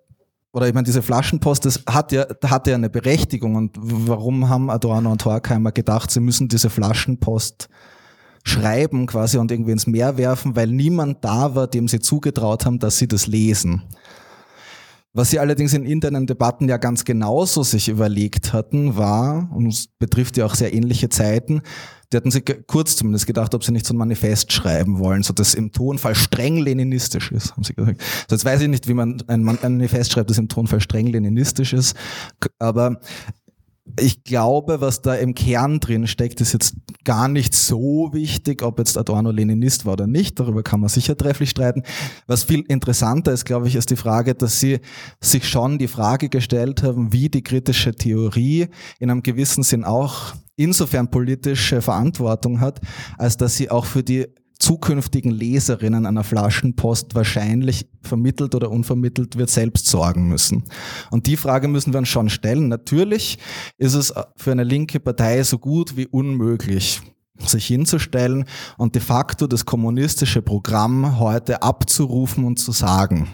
oder 0.55 0.69
ich 0.69 0.73
meine, 0.73 0.85
diese 0.85 1.03
Flaschenpost, 1.03 1.65
das 1.65 1.83
hat 1.91 2.13
ja, 2.13 2.27
hat 2.45 2.69
ja 2.69 2.77
eine 2.77 2.89
Berechtigung. 2.89 3.57
Und 3.57 3.73
warum 3.77 4.49
haben 4.49 4.71
Adorno 4.71 5.11
und 5.11 5.25
Horkheimer 5.25 5.73
gedacht, 5.73 6.13
sie 6.13 6.21
müssen 6.21 6.47
diese 6.47 6.71
Flaschenpost 6.71 7.69
schreiben 8.45 9.07
quasi 9.07 9.39
und 9.39 9.51
irgendwie 9.51 9.73
ins 9.73 9.89
Meer 9.89 10.17
werfen, 10.17 10.55
weil 10.55 10.69
niemand 10.69 11.25
da 11.25 11.57
war, 11.57 11.67
dem 11.67 11.89
sie 11.89 11.99
zugetraut 11.99 12.67
haben, 12.67 12.79
dass 12.79 12.99
sie 12.99 13.09
das 13.09 13.27
lesen. 13.27 13.83
Was 15.17 15.31
sie 15.31 15.39
allerdings 15.39 15.73
in 15.75 15.85
internen 15.85 16.27
Debatten 16.27 16.69
ja 16.69 16.77
ganz 16.77 17.05
genauso 17.05 17.63
sich 17.63 17.89
überlegt 17.89 18.53
hatten, 18.53 18.97
war, 18.97 19.49
und 19.55 19.69
es 19.69 19.87
betrifft 20.01 20.37
ja 20.37 20.45
auch 20.45 20.57
sehr 20.57 20.75
ähnliche 20.75 21.09
Zeiten, 21.09 21.63
die 22.13 22.17
hatten 22.17 22.33
sich 22.33 22.45
kurz 22.67 22.97
zumindest 22.97 23.27
gedacht, 23.27 23.55
ob 23.55 23.63
sie 23.63 23.71
nicht 23.71 23.87
so 23.87 23.95
ein 23.95 23.97
Manifest 23.97 24.53
schreiben 24.53 24.99
wollen, 24.99 25.23
so 25.23 25.33
dass 25.33 25.55
im 25.55 25.71
Tonfall 25.71 26.17
streng 26.17 26.59
leninistisch 26.59 27.31
ist, 27.31 27.53
haben 27.53 27.63
sie 27.63 27.75
gesagt. 27.75 28.03
So 28.29 28.35
jetzt 28.35 28.45
weiß 28.45 28.63
ich 28.63 28.69
nicht, 28.69 28.89
wie 28.89 28.95
man 28.95 29.23
ein 29.29 29.45
Manifest 29.45 30.13
schreibt, 30.13 30.31
das 30.31 30.39
im 30.39 30.49
Tonfall 30.49 30.81
streng 30.81 31.07
leninistisch 31.07 31.73
ist, 31.73 31.97
aber 32.59 32.99
ich 34.01 34.25
glaube, 34.25 34.81
was 34.81 35.03
da 35.03 35.15
im 35.15 35.35
Kern 35.35 35.79
drin 35.79 36.07
steckt, 36.07 36.41
ist 36.41 36.55
jetzt 36.55 36.75
gar 37.05 37.29
nicht 37.29 37.55
so 37.55 38.11
wichtig, 38.13 38.63
ob 38.63 38.79
jetzt 38.79 38.97
Adorno 38.97 39.31
Leninist 39.31 39.85
war 39.85 39.93
oder 39.93 40.07
nicht. 40.07 40.41
Darüber 40.41 40.63
kann 40.63 40.81
man 40.81 40.89
sicher 40.89 41.17
trefflich 41.17 41.51
streiten. 41.51 41.83
Was 42.27 42.45
viel 42.45 42.65
interessanter 42.69 43.33
ist, 43.33 43.45
glaube 43.45 43.69
ich, 43.69 43.75
ist 43.77 43.91
die 43.91 43.97
Frage, 43.97 44.35
dass 44.35 44.59
sie 44.59 44.81
sich 45.21 45.47
schon 45.47 45.79
die 45.79 45.89
Frage 45.89 46.31
gestellt 46.31 46.83
haben, 46.83 47.13
wie 47.13 47.29
die 47.29 47.43
kritische 47.43 47.95
Theorie 47.95 48.69
in 49.01 49.11
einem 49.11 49.23
gewissen 49.23 49.63
Sinn 49.63 49.85
auch 49.85 50.35
insofern 50.57 51.11
politische 51.11 51.83
Verantwortung 51.83 52.61
hat, 52.61 52.81
als 53.19 53.37
dass 53.37 53.57
sie 53.57 53.71
auch 53.71 53.85
für 53.85 54.03
die 54.03 54.27
zukünftigen 54.65 55.31
Leserinnen 55.31 56.07
einer 56.07 56.25
Flaschenpost 56.25 57.15
wahrscheinlich 57.15 57.87
vermittelt 58.01 58.55
oder 58.55 58.71
unvermittelt 58.71 59.37
wird, 59.37 59.51
selbst 59.51 59.87
sorgen 59.87 60.29
müssen. 60.29 60.65
Und 61.11 61.27
die 61.27 61.37
Frage 61.37 61.69
müssen 61.69 61.93
wir 61.93 61.99
uns 61.99 62.09
schon 62.09 62.31
stellen. 62.31 62.69
Natürlich 62.69 63.39
ist 63.77 63.93
es 63.93 64.15
für 64.37 64.53
eine 64.53 64.65
linke 64.65 65.01
Partei 65.01 65.43
so 65.43 65.59
gut 65.59 65.99
wie 65.99 66.07
unmöglich, 66.07 67.03
sich 67.39 67.67
hinzustellen 67.67 68.47
und 68.79 68.95
de 68.95 69.03
facto 69.03 69.47
das 69.47 69.67
kommunistische 69.67 70.41
Programm 70.41 71.19
heute 71.19 71.63
abzurufen 71.63 72.45
und 72.45 72.59
zu 72.59 72.73
sagen. 72.73 73.29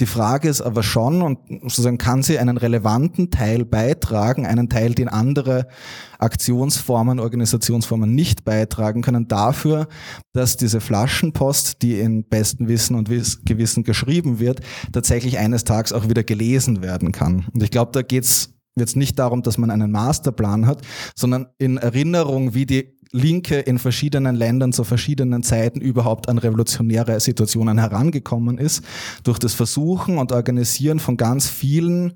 Die 0.00 0.06
Frage 0.06 0.48
ist 0.48 0.60
aber 0.60 0.82
schon, 0.82 1.22
und 1.22 1.38
sozusagen 1.62 1.98
kann 1.98 2.22
sie 2.22 2.38
einen 2.38 2.56
relevanten 2.56 3.30
Teil 3.30 3.64
beitragen, 3.64 4.46
einen 4.46 4.68
Teil, 4.68 4.94
den 4.94 5.08
andere 5.08 5.66
Aktionsformen, 6.18 7.20
Organisationsformen 7.20 8.14
nicht 8.14 8.44
beitragen 8.44 9.02
können, 9.02 9.28
dafür, 9.28 9.88
dass 10.32 10.56
diese 10.56 10.80
Flaschenpost, 10.80 11.82
die 11.82 11.98
in 11.98 12.24
besten 12.24 12.68
Wissen 12.68 12.96
und 12.96 13.08
Gewissen 13.08 13.84
geschrieben 13.84 14.38
wird, 14.38 14.60
tatsächlich 14.92 15.38
eines 15.38 15.64
Tages 15.64 15.92
auch 15.92 16.08
wieder 16.08 16.22
gelesen 16.22 16.82
werden 16.82 17.12
kann. 17.12 17.46
Und 17.52 17.62
ich 17.62 17.70
glaube, 17.70 17.92
da 17.92 18.02
geht's 18.02 18.50
jetzt 18.76 18.96
nicht 18.96 19.18
darum, 19.18 19.42
dass 19.42 19.58
man 19.58 19.70
einen 19.70 19.90
Masterplan 19.90 20.66
hat, 20.66 20.82
sondern 21.14 21.46
in 21.58 21.76
Erinnerung, 21.76 22.54
wie 22.54 22.66
die 22.66 22.96
Linke 23.12 23.60
in 23.60 23.78
verschiedenen 23.78 24.34
Ländern 24.34 24.72
zu 24.72 24.84
verschiedenen 24.84 25.42
Zeiten 25.42 25.80
überhaupt 25.80 26.28
an 26.28 26.38
revolutionäre 26.38 27.20
Situationen 27.20 27.78
herangekommen 27.78 28.58
ist, 28.58 28.82
durch 29.22 29.38
das 29.38 29.54
Versuchen 29.54 30.18
und 30.18 30.32
Organisieren 30.32 30.98
von 30.98 31.16
ganz 31.16 31.48
vielen 31.48 32.14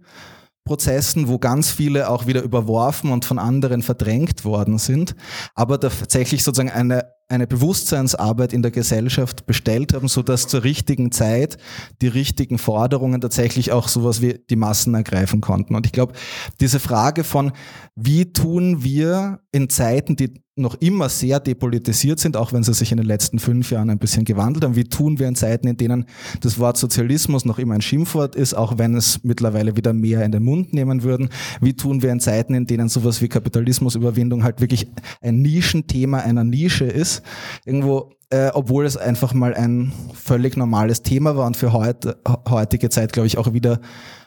Prozessen, 0.66 1.28
wo 1.28 1.38
ganz 1.38 1.70
viele 1.70 2.10
auch 2.10 2.26
wieder 2.26 2.42
überworfen 2.42 3.12
und 3.12 3.24
von 3.24 3.38
anderen 3.38 3.82
verdrängt 3.82 4.44
worden 4.44 4.78
sind, 4.78 5.14
aber 5.54 5.78
tatsächlich 5.80 6.42
sozusagen 6.42 6.70
eine, 6.70 7.06
eine 7.28 7.46
Bewusstseinsarbeit 7.46 8.52
in 8.52 8.62
der 8.62 8.72
Gesellschaft 8.72 9.46
bestellt 9.46 9.94
haben, 9.94 10.08
so 10.08 10.22
dass 10.22 10.48
zur 10.48 10.64
richtigen 10.64 11.12
Zeit 11.12 11.56
die 12.02 12.08
richtigen 12.08 12.58
Forderungen 12.58 13.20
tatsächlich 13.20 13.70
auch 13.70 13.88
sowas 13.88 14.20
wie 14.20 14.40
die 14.50 14.56
Massen 14.56 14.94
ergreifen 14.94 15.40
konnten. 15.40 15.76
Und 15.76 15.86
ich 15.86 15.92
glaube, 15.92 16.14
diese 16.60 16.80
Frage 16.80 17.22
von, 17.22 17.52
wie 17.94 18.32
tun 18.32 18.82
wir 18.82 19.40
in 19.52 19.70
Zeiten, 19.70 20.16
die 20.16 20.45
noch 20.58 20.74
immer 20.76 21.10
sehr 21.10 21.38
depolitisiert 21.38 22.18
sind, 22.18 22.36
auch 22.36 22.52
wenn 22.54 22.62
sie 22.62 22.72
sich 22.72 22.90
in 22.90 22.96
den 22.96 23.06
letzten 23.06 23.38
fünf 23.38 23.70
Jahren 23.70 23.90
ein 23.90 23.98
bisschen 23.98 24.24
gewandelt 24.24 24.64
haben. 24.64 24.74
Wie 24.74 24.84
tun 24.84 25.18
wir 25.18 25.28
in 25.28 25.34
Zeiten, 25.34 25.68
in 25.68 25.76
denen 25.76 26.06
das 26.40 26.58
Wort 26.58 26.78
Sozialismus 26.78 27.44
noch 27.44 27.58
immer 27.58 27.74
ein 27.74 27.82
Schimpfwort 27.82 28.34
ist, 28.34 28.54
auch 28.54 28.78
wenn 28.78 28.96
es 28.96 29.22
mittlerweile 29.22 29.76
wieder 29.76 29.92
mehr 29.92 30.24
in 30.24 30.32
den 30.32 30.42
Mund 30.42 30.72
nehmen 30.72 31.02
würden? 31.02 31.28
Wie 31.60 31.74
tun 31.74 32.00
wir 32.02 32.10
in 32.10 32.20
Zeiten, 32.20 32.54
in 32.54 32.66
denen 32.66 32.88
sowas 32.88 33.20
wie 33.20 33.28
Kapitalismusüberwindung 33.28 34.44
halt 34.44 34.62
wirklich 34.62 34.88
ein 35.20 35.42
Nischenthema 35.42 36.20
einer 36.20 36.44
Nische 36.44 36.86
ist? 36.86 37.22
Irgendwo 37.66 38.12
äh, 38.30 38.50
obwohl 38.54 38.86
es 38.86 38.96
einfach 38.96 39.34
mal 39.34 39.54
ein 39.54 39.92
völlig 40.12 40.56
normales 40.56 41.02
Thema 41.02 41.36
war 41.36 41.46
und 41.46 41.56
für 41.56 41.72
heute, 41.72 42.18
heutige 42.48 42.88
Zeit, 42.88 43.12
glaube 43.12 43.28
ich, 43.28 43.38
auch 43.38 43.52
wieder 43.52 43.80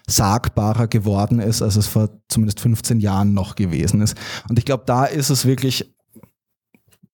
sagbarer 0.07 0.87
geworden 0.87 1.39
ist, 1.39 1.61
als 1.61 1.75
es 1.75 1.87
vor 1.87 2.09
zumindest 2.29 2.61
15 2.61 3.01
Jahren 3.01 3.33
noch 3.33 3.55
gewesen 3.55 4.01
ist. 4.01 4.15
Und 4.47 4.57
ich 4.57 4.63
glaube, 4.63 4.83
da 4.85 5.03
ist 5.03 5.29
es 5.29 5.45
wirklich 5.45 5.91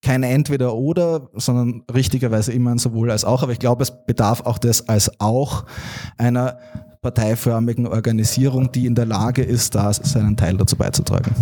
kein 0.05 0.21
Entweder-Oder, 0.21 1.29
sondern 1.33 1.81
richtigerweise 1.91 2.53
immer 2.53 2.69
ein 2.69 2.77
sowohl 2.77 3.09
als 3.09 3.25
auch. 3.25 3.41
Aber 3.41 3.51
ich 3.51 3.57
glaube, 3.57 3.81
es 3.81 4.05
bedarf 4.05 4.41
auch 4.41 4.59
des 4.59 4.87
als 4.87 5.19
auch 5.19 5.65
einer 6.15 6.59
parteiförmigen 7.01 7.87
Organisierung, 7.87 8.71
die 8.71 8.85
in 8.85 8.93
der 8.93 9.07
Lage 9.07 9.41
ist, 9.41 9.73
da 9.73 9.91
seinen 9.91 10.37
Teil 10.37 10.57
dazu 10.57 10.75
beizutragen. 10.75 11.33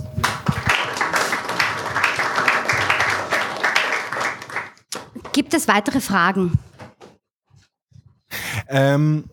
Gibt 5.34 5.54
es 5.54 5.68
weitere 5.68 6.00
Fragen? 6.00 6.54
Ähm, 8.70 9.26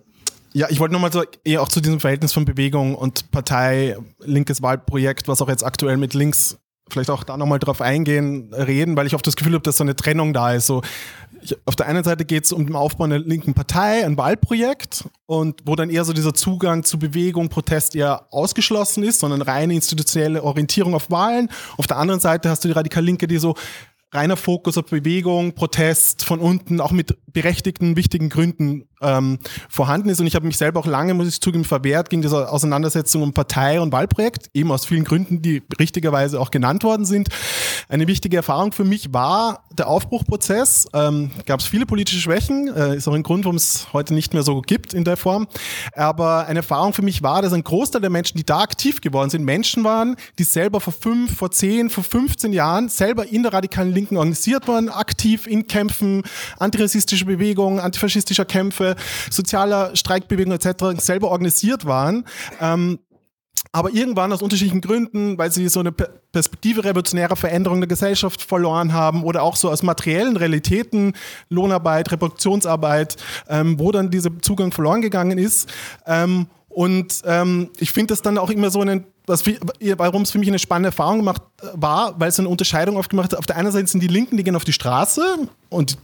ja, 0.52 0.66
ich 0.70 0.80
wollte 0.80 0.92
nochmal 0.92 1.12
so 1.12 1.22
eher 1.44 1.62
auch 1.62 1.68
zu 1.68 1.80
diesem 1.80 2.00
Verhältnis 2.00 2.32
von 2.32 2.44
Bewegung 2.44 2.96
und 2.96 3.30
Partei, 3.30 3.96
linkes 4.18 4.60
Wahlprojekt, 4.60 5.28
was 5.28 5.40
auch 5.40 5.48
jetzt 5.48 5.64
aktuell 5.64 5.98
mit 5.98 6.14
links 6.14 6.58
vielleicht 6.90 7.10
auch 7.10 7.24
da 7.24 7.36
nochmal 7.36 7.58
drauf 7.58 7.80
eingehen, 7.80 8.52
reden, 8.54 8.96
weil 8.96 9.06
ich 9.06 9.14
oft 9.14 9.26
das 9.26 9.36
Gefühl 9.36 9.54
habe, 9.54 9.62
dass 9.62 9.76
so 9.76 9.84
eine 9.84 9.96
Trennung 9.96 10.32
da 10.32 10.52
ist. 10.52 10.66
So, 10.66 10.82
ich, 11.42 11.56
auf 11.66 11.76
der 11.76 11.86
einen 11.86 12.04
Seite 12.04 12.24
geht 12.24 12.44
es 12.44 12.52
um 12.52 12.66
den 12.66 12.76
Aufbau 12.76 13.04
einer 13.04 13.18
linken 13.18 13.54
Partei, 13.54 14.04
ein 14.04 14.16
Wahlprojekt, 14.16 15.04
und 15.26 15.60
wo 15.64 15.76
dann 15.76 15.90
eher 15.90 16.04
so 16.04 16.12
dieser 16.12 16.34
Zugang 16.34 16.82
zu 16.82 16.98
Bewegung, 16.98 17.48
Protest 17.48 17.94
eher 17.94 18.26
ausgeschlossen 18.30 19.04
ist, 19.04 19.20
sondern 19.20 19.42
reine 19.42 19.74
institutionelle 19.74 20.42
Orientierung 20.42 20.94
auf 20.94 21.10
Wahlen. 21.10 21.48
Auf 21.76 21.86
der 21.86 21.98
anderen 21.98 22.20
Seite 22.20 22.50
hast 22.50 22.64
du 22.64 22.68
die 22.68 22.74
Radikal 22.74 23.04
Linke, 23.04 23.26
die 23.26 23.38
so 23.38 23.54
reiner 24.12 24.36
Fokus 24.36 24.76
auf 24.76 24.86
Bewegung, 24.86 25.54
Protest 25.54 26.24
von 26.24 26.40
unten, 26.40 26.80
auch 26.80 26.90
mit 26.90 27.16
berechtigten, 27.26 27.96
wichtigen 27.96 28.28
Gründen 28.28 28.88
ähm, 29.00 29.38
vorhanden 29.68 30.08
ist. 30.08 30.20
Und 30.20 30.26
ich 30.26 30.34
habe 30.34 30.46
mich 30.46 30.56
selber 30.56 30.80
auch 30.80 30.86
lange, 30.86 31.14
muss 31.14 31.28
ich 31.28 31.40
zugeben, 31.40 31.64
verwehrt 31.64 32.10
gegen 32.10 32.22
diese 32.22 32.50
Auseinandersetzung 32.50 33.22
um 33.22 33.32
Partei- 33.32 33.80
und 33.80 33.92
Wahlprojekt, 33.92 34.50
eben 34.54 34.70
aus 34.70 34.86
vielen 34.86 35.04
Gründen, 35.04 35.42
die 35.42 35.62
richtigerweise 35.78 36.40
auch 36.40 36.50
genannt 36.50 36.84
worden 36.84 37.04
sind. 37.04 37.28
Eine 37.88 38.06
wichtige 38.06 38.36
Erfahrung 38.36 38.72
für 38.72 38.84
mich 38.84 39.12
war 39.12 39.64
der 39.72 39.88
Aufbruchprozess. 39.88 40.88
Ähm, 40.94 41.30
Gab 41.46 41.60
es 41.60 41.66
viele 41.66 41.86
politische 41.86 42.20
Schwächen, 42.20 42.74
äh, 42.74 42.96
ist 42.96 43.08
auch 43.08 43.14
ein 43.14 43.22
Grund, 43.22 43.44
warum 43.44 43.56
es 43.56 43.92
heute 43.92 44.14
nicht 44.14 44.34
mehr 44.34 44.42
so 44.42 44.60
gibt 44.60 44.94
in 44.94 45.04
der 45.04 45.16
Form. 45.16 45.48
Aber 45.94 46.46
eine 46.46 46.60
Erfahrung 46.60 46.92
für 46.92 47.02
mich 47.02 47.22
war, 47.22 47.42
dass 47.42 47.52
ein 47.52 47.64
Großteil 47.64 48.00
der 48.00 48.10
Menschen, 48.10 48.36
die 48.36 48.44
da 48.44 48.60
aktiv 48.60 49.00
geworden 49.00 49.30
sind, 49.30 49.44
Menschen 49.44 49.84
waren, 49.84 50.16
die 50.38 50.44
selber 50.44 50.80
vor 50.80 50.92
fünf, 50.92 51.36
vor 51.36 51.50
zehn, 51.50 51.90
vor 51.90 52.04
15 52.04 52.52
Jahren 52.52 52.88
selber 52.88 53.26
in 53.26 53.42
der 53.42 53.52
radikalen 53.52 53.92
Linken 53.92 54.16
organisiert 54.16 54.68
waren, 54.68 54.88
aktiv 54.88 55.46
in 55.46 55.66
Kämpfen, 55.66 56.22
antirassistische 56.58 57.24
Bewegungen, 57.24 57.80
antifaschistischer 57.80 58.44
Kämpfe, 58.44 58.89
sozialer 59.30 59.94
Streikbewegung 59.96 60.52
etc. 60.52 61.00
selber 61.00 61.30
organisiert 61.30 61.84
waren. 61.84 62.24
Ähm, 62.60 62.98
aber 63.72 63.90
irgendwann 63.92 64.32
aus 64.32 64.42
unterschiedlichen 64.42 64.80
Gründen, 64.80 65.38
weil 65.38 65.52
sie 65.52 65.68
so 65.68 65.80
eine 65.80 65.92
Perspektive 65.92 66.84
revolutionärer 66.84 67.36
Veränderung 67.36 67.80
der 67.80 67.88
Gesellschaft 67.88 68.42
verloren 68.42 68.92
haben 68.92 69.22
oder 69.22 69.42
auch 69.42 69.54
so 69.54 69.70
aus 69.70 69.82
materiellen 69.82 70.36
Realitäten, 70.36 71.12
Lohnarbeit, 71.50 72.10
Reproduktionsarbeit, 72.10 73.16
ähm, 73.48 73.78
wo 73.78 73.92
dann 73.92 74.10
dieser 74.10 74.30
Zugang 74.40 74.72
verloren 74.72 75.02
gegangen 75.02 75.38
ist. 75.38 75.72
Ähm, 76.06 76.46
und 76.68 77.22
ähm, 77.24 77.70
ich 77.78 77.92
finde 77.92 78.12
das 78.12 78.22
dann 78.22 78.38
auch 78.38 78.50
immer 78.50 78.70
so 78.70 78.80
einen 78.80 79.04
warum 79.96 80.22
es 80.22 80.30
für 80.30 80.38
mich 80.38 80.48
eine 80.48 80.58
spannende 80.58 80.88
Erfahrung 80.88 81.18
gemacht 81.18 81.42
äh, 81.62 81.66
war, 81.74 82.18
weil 82.18 82.28
es 82.28 82.38
eine 82.38 82.48
Unterscheidung 82.48 82.96
aufgemacht 82.96 83.32
hat. 83.32 83.38
Auf 83.38 83.46
der 83.46 83.56
einen 83.56 83.70
Seite 83.72 83.86
sind 83.86 84.02
die 84.02 84.08
Linken, 84.08 84.36
die 84.36 84.44
gehen 84.44 84.56
auf 84.56 84.64
die 84.64 84.72
Straße 84.72 85.38
und 85.68 85.98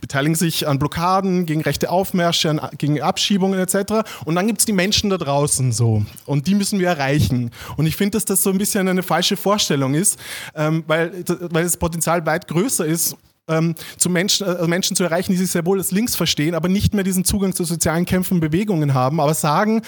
beteiligen 0.00 0.34
sich 0.34 0.66
an 0.66 0.78
Blockaden, 0.78 1.46
gegen 1.46 1.62
rechte 1.62 1.90
Aufmärsche, 1.90 2.50
an, 2.50 2.60
gegen 2.78 3.00
Abschiebungen 3.00 3.58
etc. 3.58 4.08
Und 4.24 4.34
dann 4.34 4.46
gibt 4.46 4.60
es 4.60 4.66
die 4.66 4.72
Menschen 4.72 5.10
da 5.10 5.18
draußen 5.18 5.72
so. 5.72 6.04
Und 6.26 6.46
die 6.46 6.54
müssen 6.54 6.78
wir 6.78 6.88
erreichen. 6.88 7.50
Und 7.76 7.86
ich 7.86 7.96
finde, 7.96 8.12
dass 8.12 8.24
das 8.24 8.42
so 8.42 8.50
ein 8.50 8.58
bisschen 8.58 8.88
eine 8.88 9.02
falsche 9.02 9.36
Vorstellung 9.36 9.94
ist, 9.94 10.18
ähm, 10.54 10.84
weil, 10.86 11.24
weil 11.50 11.64
das 11.64 11.76
Potenzial 11.76 12.24
weit 12.26 12.48
größer 12.48 12.84
ist 12.84 13.16
ähm, 13.48 13.74
zu 13.98 14.10
Menschen, 14.10 14.46
äh, 14.46 14.66
Menschen 14.66 14.96
zu 14.96 15.04
erreichen, 15.04 15.32
die 15.32 15.38
sich 15.38 15.50
sehr 15.50 15.66
wohl 15.66 15.78
als 15.78 15.90
links 15.90 16.16
verstehen, 16.16 16.54
aber 16.54 16.68
nicht 16.68 16.94
mehr 16.94 17.04
diesen 17.04 17.24
Zugang 17.24 17.54
zu 17.54 17.64
sozialen 17.64 18.04
Kämpfen 18.04 18.34
und 18.34 18.40
Bewegungen 18.40 18.94
haben, 18.94 19.20
aber 19.20 19.34
sagen, 19.34 19.82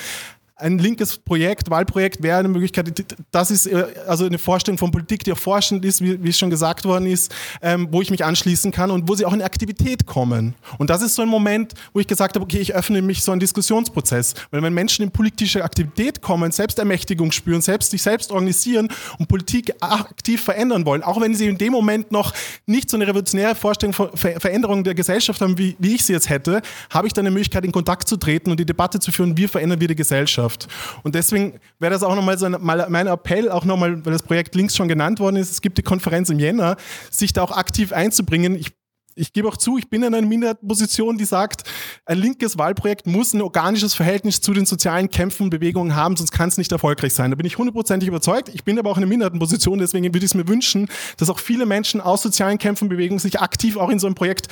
ein 0.59 0.79
linkes 0.79 1.19
Projekt, 1.19 1.69
Wahlprojekt 1.69 2.23
wäre 2.23 2.39
eine 2.39 2.49
Möglichkeit. 2.49 3.05
Das 3.31 3.51
ist 3.51 3.67
äh, 3.67 3.85
also 4.07 4.25
eine 4.25 4.39
Vorstellung 4.39 4.79
von 4.79 4.91
Politik, 4.91 5.23
die 5.23 5.31
erforschend 5.31 5.85
ist, 5.85 6.01
wie, 6.01 6.23
wie 6.23 6.33
schon 6.33 6.49
gesagt 6.49 6.87
worden 6.87 7.07
ist, 7.07 7.35
ähm, 7.61 7.89
wo 7.91 8.01
ich 8.01 8.11
mich 8.11 8.25
anschließen 8.25 8.73
kann 8.73 8.91
und 8.91 9.07
wo 9.07 9.15
sie 9.15 9.27
auch 9.27 9.35
in 9.35 9.43
Aktivität 9.43 10.07
kommen. 10.07 10.55
Und 10.79 10.89
das 10.89 11.03
ist 11.03 11.15
so 11.15 11.21
ein 11.21 11.29
Moment, 11.29 11.75
wo 11.93 12.01
ich 12.01 12.07
gesagt 12.07 12.37
habe, 12.37 12.45
okay, 12.45 12.59
ich 12.59 12.75
öffne 12.75 13.03
mich 13.03 13.23
so 13.23 13.33
einen 13.33 13.41
Diskussionsprozess. 13.41 14.33
Weil 14.51 14.63
wenn 14.63 14.73
Menschen 14.73 15.03
in 15.03 15.11
politische 15.11 15.63
Aktivität 15.63 16.23
kommen, 16.23 16.51
Selbstermächtigung 16.51 17.33
spüren, 17.33 17.61
selbst 17.61 17.91
sich 17.91 18.01
selbst 18.01 18.33
organisieren 18.33 18.89
und 19.19 19.29
Politik 19.29 19.75
aktiv 19.81 20.43
verändern 20.43 20.87
wollen, 20.87 21.03
auch 21.03 21.21
wenn 21.21 21.35
sie 21.35 21.49
in 21.49 21.59
dem 21.59 21.73
Moment 21.73 22.13
noch 22.13 22.33
nicht 22.65 22.89
so 22.89 22.97
eine 22.97 23.07
revolutionäre 23.07 23.55
Vorstellung 23.55 23.93
von 23.93 24.09
Ver 24.15 24.41
Veränderung 24.41 24.85
der 24.85 24.95
Gesellschaft 24.95 25.41
haben, 25.41 25.59
wie, 25.59 25.77
wie 25.79 25.95
ich 25.95 26.05
sie 26.05 26.13
jetzt 26.13 26.29
hätte, 26.29 26.63
habe 26.91 27.07
ich 27.07 27.13
dann 27.13 27.27
eine 27.27 27.33
Möglichkeit, 27.33 27.65
in 27.65 27.73
Kontakt 27.73 28.09
zu 28.09 28.17
treten 28.17 28.51
und 28.51 28.59
die 28.59 28.67
Debatte 28.67 29.01
zu 29.01 29.13
führen, 29.13 29.37
wie 29.37 29.49
verändern 29.49 29.81
wir 29.81 29.89
die 29.89 29.97
Gesellschaft. 29.97 30.46
Gesellschaft. 30.47 30.69
Und 31.03 31.15
deswegen 31.15 31.61
wäre 31.79 31.93
das 31.93 32.03
auch 32.03 32.15
nochmal 32.15 32.39
so 32.39 32.47
ein, 32.47 32.57
mein 32.61 33.07
Appell, 33.07 33.51
auch 33.51 33.65
nochmal, 33.65 34.05
weil 34.05 34.13
das 34.13 34.23
Projekt 34.23 34.55
links 34.55 34.77
schon 34.77 34.89
genannt 34.89 35.21
worden 35.21 35.37
ist, 35.37 35.51
es 35.51 35.61
gibt 35.61 35.79
die 35.79 35.83
Konferenz 35.83 36.31
im 36.31 36.39
Jänner, 36.39 36.77
sich 37.11 37.33
da 37.33 37.43
auch 37.43 37.53
aktiv 37.53 37.93
einzubringen. 37.93 38.57
Ich 38.57 38.73
ich 39.19 39.33
gebe 39.33 39.49
auch 39.49 39.57
zu, 39.57 39.79
ich 39.79 39.89
bin 39.89 40.03
in 40.03 40.15
einer 40.15 40.27
Minderposition, 40.27 41.17
die 41.17 41.25
sagt, 41.25 41.63
ein 42.05 42.19
linkes 42.19 42.59
Wahlprojekt 42.59 43.07
muss 43.07 43.33
ein 43.33 43.41
organisches 43.41 43.95
Verhältnis 43.95 44.43
zu 44.43 44.53
den 44.53 44.67
sozialen 44.67 45.09
Kämpfen 45.09 45.45
und 45.45 45.51
Bewegungen 45.51 45.97
haben, 45.97 46.17
sonst 46.17 46.33
kann 46.33 46.51
es 46.51 46.59
nicht 46.59 46.71
erfolgreich 46.71 47.15
sein. 47.15 47.31
Da 47.31 47.37
bin 47.37 47.47
ich 47.47 47.57
hundertprozentig 47.57 48.11
überzeugt. 48.11 48.51
Ich 48.51 48.63
bin 48.63 48.79
aber 48.79 48.91
auch 48.91 48.99
in 48.99 49.05
einer 49.05 49.09
Minderheitenposition, 49.09 49.79
deswegen 49.79 50.05
würde 50.05 50.19
ich 50.19 50.25
es 50.33 50.35
mir 50.35 50.47
wünschen, 50.47 50.91
dass 51.17 51.31
auch 51.31 51.39
viele 51.39 51.65
Menschen 51.65 52.03
aus 52.03 52.21
sozialen 52.21 52.59
Kämpfen 52.59 52.85
und 52.85 52.89
Bewegungen 52.91 53.19
sich 53.19 53.41
aktiv 53.41 53.79
auch 53.79 53.89
in 53.89 53.99
so 53.99 54.07
ein 54.07 54.15
Projekt 54.15 54.49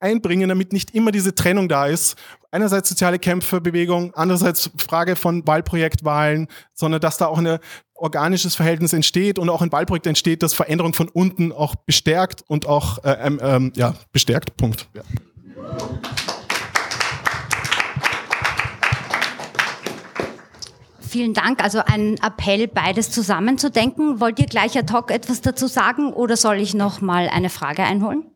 einbringen, 0.00 0.48
damit 0.48 0.72
nicht 0.72 0.94
immer 0.94 1.12
diese 1.12 1.34
Trennung 1.34 1.68
da 1.68 1.86
ist. 1.86 2.16
Einerseits 2.50 2.88
soziale 2.88 3.18
Kämpfe, 3.18 3.60
Bewegung, 3.60 4.12
andererseits 4.14 4.70
Frage 4.78 5.16
von 5.16 5.46
Wahlprojektwahlen, 5.46 6.48
sondern 6.74 7.00
dass 7.00 7.18
da 7.18 7.26
auch 7.26 7.38
ein 7.38 7.58
organisches 7.94 8.54
Verhältnis 8.54 8.92
entsteht 8.92 9.38
und 9.38 9.50
auch 9.50 9.60
ein 9.60 9.72
Wahlprojekt 9.72 10.06
entsteht, 10.06 10.42
das 10.42 10.54
Veränderung 10.54 10.94
von 10.94 11.08
unten 11.08 11.52
auch 11.52 11.74
bestärkt 11.74 12.42
und 12.46 12.66
auch 12.66 13.04
äh, 13.04 13.16
ähm, 13.20 13.40
ähm, 13.42 13.72
ja, 13.76 13.94
bestärkt. 14.12 14.56
Punkt. 14.56 14.88
Ja. 14.94 15.02
Vielen 21.00 21.32
Dank. 21.32 21.62
Also 21.64 21.80
ein 21.84 22.16
Appell, 22.22 22.68
beides 22.68 23.10
zusammenzudenken. 23.10 24.20
Wollt 24.20 24.38
ihr 24.38 24.46
gleich 24.46 24.76
ad 24.76 24.92
hoc 24.92 25.10
etwas 25.10 25.40
dazu 25.40 25.66
sagen 25.66 26.12
oder 26.12 26.36
soll 26.36 26.56
ich 26.56 26.74
noch 26.74 27.00
mal 27.00 27.28
eine 27.28 27.48
Frage 27.48 27.82
einholen? 27.82 28.26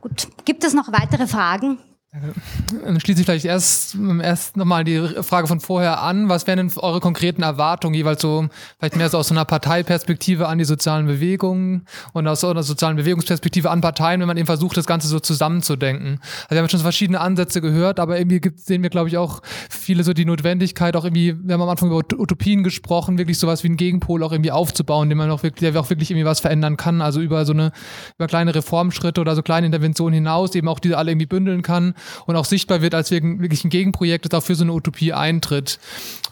Gut. 0.00 0.28
Gibt 0.44 0.64
es 0.64 0.74
noch 0.74 0.92
weitere 0.92 1.26
Fragen? 1.26 1.78
Dann 2.12 2.98
schließe 2.98 3.20
ich 3.20 3.26
vielleicht 3.26 3.44
erst, 3.44 3.96
erst 4.20 4.56
nochmal 4.56 4.82
die 4.82 4.98
Frage 5.22 5.46
von 5.46 5.60
vorher 5.60 6.02
an. 6.02 6.28
Was 6.28 6.48
wären 6.48 6.56
denn 6.56 6.72
eure 6.78 6.98
konkreten 6.98 7.44
Erwartungen 7.44 7.94
jeweils 7.94 8.20
so, 8.20 8.48
vielleicht 8.80 8.96
mehr 8.96 9.08
so 9.08 9.18
aus 9.18 9.28
so 9.28 9.34
einer 9.34 9.44
Parteiperspektive 9.44 10.48
an 10.48 10.58
die 10.58 10.64
sozialen 10.64 11.06
Bewegungen 11.06 11.86
und 12.12 12.26
aus 12.26 12.40
so 12.40 12.48
einer 12.48 12.64
sozialen 12.64 12.96
Bewegungsperspektive 12.96 13.70
an 13.70 13.80
Parteien, 13.80 14.18
wenn 14.20 14.26
man 14.26 14.36
eben 14.38 14.46
versucht, 14.46 14.76
das 14.76 14.86
Ganze 14.86 15.06
so 15.06 15.20
zusammenzudenken? 15.20 16.18
Also 16.42 16.56
wir 16.56 16.58
haben 16.58 16.68
schon 16.68 16.80
verschiedene 16.80 17.20
Ansätze 17.20 17.60
gehört, 17.60 18.00
aber 18.00 18.18
irgendwie 18.18 18.40
gibt, 18.40 18.58
sehen 18.58 18.82
wir, 18.82 18.90
glaube 18.90 19.08
ich, 19.08 19.16
auch 19.16 19.40
viele 19.68 20.02
so 20.02 20.12
die 20.12 20.24
Notwendigkeit, 20.24 20.96
auch 20.96 21.04
irgendwie, 21.04 21.36
wir 21.40 21.54
haben 21.54 21.62
am 21.62 21.68
Anfang 21.68 21.90
über 21.90 21.98
Utopien 21.98 22.64
gesprochen, 22.64 23.18
wirklich 23.18 23.38
sowas 23.38 23.62
wie 23.62 23.68
einen 23.68 23.76
Gegenpol 23.76 24.24
auch 24.24 24.32
irgendwie 24.32 24.50
aufzubauen, 24.50 25.10
den 25.10 25.18
man 25.18 25.30
auch 25.30 25.44
wirklich, 25.44 25.70
der 25.70 25.80
auch 25.80 25.90
wirklich 25.90 26.10
irgendwie 26.10 26.26
was 26.26 26.40
verändern 26.40 26.76
kann. 26.76 27.02
Also 27.02 27.20
über 27.20 27.44
so 27.44 27.52
eine, 27.52 27.70
über 28.16 28.26
kleine 28.26 28.52
Reformschritte 28.52 29.20
oder 29.20 29.36
so 29.36 29.42
kleine 29.42 29.66
Interventionen 29.66 30.14
hinaus, 30.14 30.56
eben 30.56 30.66
auch 30.66 30.80
diese 30.80 30.98
alle 30.98 31.12
irgendwie 31.12 31.26
bündeln 31.26 31.62
kann 31.62 31.94
und 32.26 32.36
auch 32.36 32.44
sichtbar 32.44 32.82
wird 32.82 32.94
als 32.94 33.10
wirklich 33.10 33.64
ein 33.64 33.70
Gegenprojekt, 33.70 34.30
das 34.30 34.38
auch 34.38 34.44
für 34.44 34.54
so 34.54 34.64
eine 34.64 34.72
Utopie 34.72 35.12
eintritt. 35.12 35.78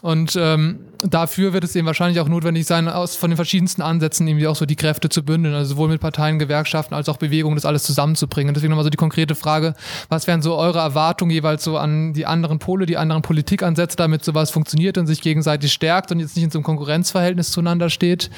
Und 0.01 0.37
ähm, 0.39 0.79
dafür 1.03 1.53
wird 1.53 1.63
es 1.63 1.75
eben 1.75 1.87
wahrscheinlich 1.87 2.19
auch 2.19 2.27
notwendig 2.27 2.65
sein, 2.65 2.87
aus 2.87 3.15
von 3.15 3.29
den 3.29 3.37
verschiedensten 3.37 3.81
Ansätzen 3.81 4.27
irgendwie 4.27 4.47
auch 4.47 4.55
so 4.55 4.65
die 4.65 4.75
Kräfte 4.75 5.09
zu 5.09 5.23
bündeln, 5.23 5.55
also 5.55 5.71
sowohl 5.71 5.89
mit 5.89 6.01
Parteien, 6.01 6.39
Gewerkschaften 6.39 6.93
als 6.93 7.07
auch 7.09 7.17
Bewegungen, 7.17 7.55
das 7.55 7.65
alles 7.65 7.83
zusammenzubringen. 7.83 8.53
Deswegen 8.53 8.71
nochmal 8.71 8.83
so 8.83 8.89
die 8.89 8.97
konkrete 8.97 9.35
Frage, 9.35 9.75
was 10.09 10.27
wären 10.27 10.41
so 10.41 10.55
eure 10.55 10.79
Erwartungen 10.79 11.31
jeweils 11.31 11.63
so 11.63 11.77
an 11.77 12.13
die 12.13 12.25
anderen 12.25 12.59
Pole, 12.59 12.85
die 12.85 12.97
anderen 12.97 13.21
Politikansätze, 13.21 13.95
damit 13.95 14.23
sowas 14.23 14.51
funktioniert 14.51 14.97
und 14.97 15.07
sich 15.07 15.21
gegenseitig 15.21 15.71
stärkt 15.71 16.11
und 16.11 16.19
jetzt 16.19 16.35
nicht 16.35 16.45
in 16.45 16.51
so 16.51 16.59
einem 16.59 16.65
Konkurrenzverhältnis 16.65 17.51
zueinander 17.51 17.89
steht? 17.89 18.29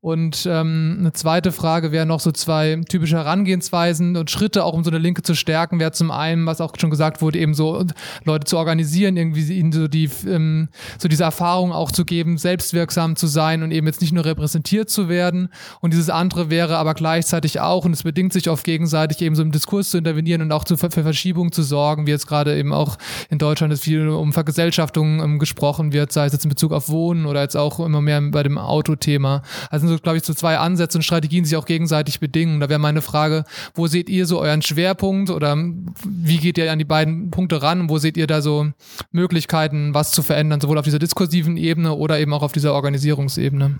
Und 0.00 0.46
ähm, 0.50 0.96
eine 1.00 1.12
zweite 1.12 1.52
Frage 1.52 1.92
wäre 1.92 2.06
noch 2.06 2.20
so 2.20 2.32
zwei 2.32 2.80
typische 2.88 3.16
Herangehensweisen 3.16 4.16
und 4.16 4.30
Schritte, 4.30 4.64
auch 4.64 4.74
um 4.74 4.82
so 4.82 4.90
eine 4.90 4.98
Linke 4.98 5.22
zu 5.22 5.34
stärken, 5.34 5.78
wäre 5.78 5.92
zum 5.92 6.10
einen, 6.10 6.46
was 6.46 6.60
auch 6.60 6.72
schon 6.78 6.90
gesagt 6.90 7.22
wurde, 7.22 7.38
eben 7.38 7.54
so 7.54 7.84
Leute 8.24 8.44
zu 8.44 8.58
organisieren, 8.58 9.16
irgendwie 9.16 9.52
ihnen 9.52 9.72
so 9.72 9.86
die 9.88 10.10
ähm, 10.26 10.68
so 10.98 11.08
diese 11.08 11.24
Erfahrung 11.24 11.72
auch 11.72 11.91
zu 11.92 12.04
geben, 12.04 12.38
selbstwirksam 12.38 13.16
zu 13.16 13.26
sein 13.26 13.62
und 13.62 13.70
eben 13.70 13.86
jetzt 13.86 14.00
nicht 14.00 14.12
nur 14.12 14.24
repräsentiert 14.24 14.90
zu 14.90 15.08
werden. 15.08 15.48
Und 15.80 15.92
dieses 15.92 16.10
andere 16.10 16.50
wäre 16.50 16.78
aber 16.78 16.94
gleichzeitig 16.94 17.60
auch, 17.60 17.84
und 17.84 17.92
es 17.92 18.02
bedingt 18.02 18.32
sich 18.32 18.48
oft 18.48 18.64
gegenseitig, 18.64 19.20
eben 19.20 19.36
so 19.36 19.42
im 19.42 19.52
Diskurs 19.52 19.90
zu 19.90 19.98
intervenieren 19.98 20.42
und 20.42 20.52
auch 20.52 20.64
zu, 20.64 20.76
für 20.76 20.90
Verschiebung 20.90 21.52
zu 21.52 21.62
sorgen, 21.62 22.06
wie 22.06 22.10
jetzt 22.10 22.26
gerade 22.26 22.58
eben 22.58 22.72
auch 22.72 22.98
in 23.30 23.38
Deutschland 23.38 23.72
ist 23.72 23.84
viel 23.84 24.08
um 24.08 24.32
Vergesellschaftung 24.32 25.22
ähm, 25.22 25.38
gesprochen 25.38 25.92
wird, 25.92 26.12
sei 26.12 26.26
es 26.26 26.32
jetzt 26.32 26.44
in 26.44 26.48
Bezug 26.48 26.72
auf 26.72 26.88
Wohnen 26.88 27.26
oder 27.26 27.42
jetzt 27.42 27.56
auch 27.56 27.78
immer 27.80 28.00
mehr 28.00 28.20
bei 28.20 28.42
dem 28.42 28.58
Autothema. 28.58 29.42
Also 29.70 29.86
sind 29.86 29.96
so, 29.96 30.02
glaube 30.02 30.18
ich, 30.18 30.24
so 30.24 30.34
zwei 30.34 30.58
Ansätze 30.58 30.98
und 30.98 31.02
Strategien, 31.02 31.44
die 31.44 31.50
sich 31.50 31.56
auch 31.56 31.66
gegenseitig 31.66 32.20
bedingen. 32.20 32.60
Da 32.60 32.68
wäre 32.68 32.78
meine 32.80 33.02
Frage, 33.02 33.44
wo 33.74 33.86
seht 33.86 34.08
ihr 34.08 34.26
so 34.26 34.40
euren 34.40 34.62
Schwerpunkt 34.62 35.30
oder 35.30 35.56
wie 36.04 36.38
geht 36.38 36.58
ihr 36.58 36.70
an 36.72 36.78
die 36.78 36.84
beiden 36.84 37.30
Punkte 37.30 37.62
ran 37.62 37.82
wo 37.88 37.98
seht 37.98 38.16
ihr 38.16 38.26
da 38.26 38.40
so 38.40 38.70
Möglichkeiten, 39.10 39.94
was 39.94 40.12
zu 40.12 40.22
verändern, 40.22 40.60
sowohl 40.60 40.78
auf 40.78 40.84
dieser 40.84 40.98
diskursiven 40.98 41.56
Ebene 41.56 41.81
oder 41.86 42.18
eben 42.18 42.32
auch 42.32 42.42
auf 42.42 42.52
dieser 42.52 42.74
Organisierungsebene. 42.74 43.78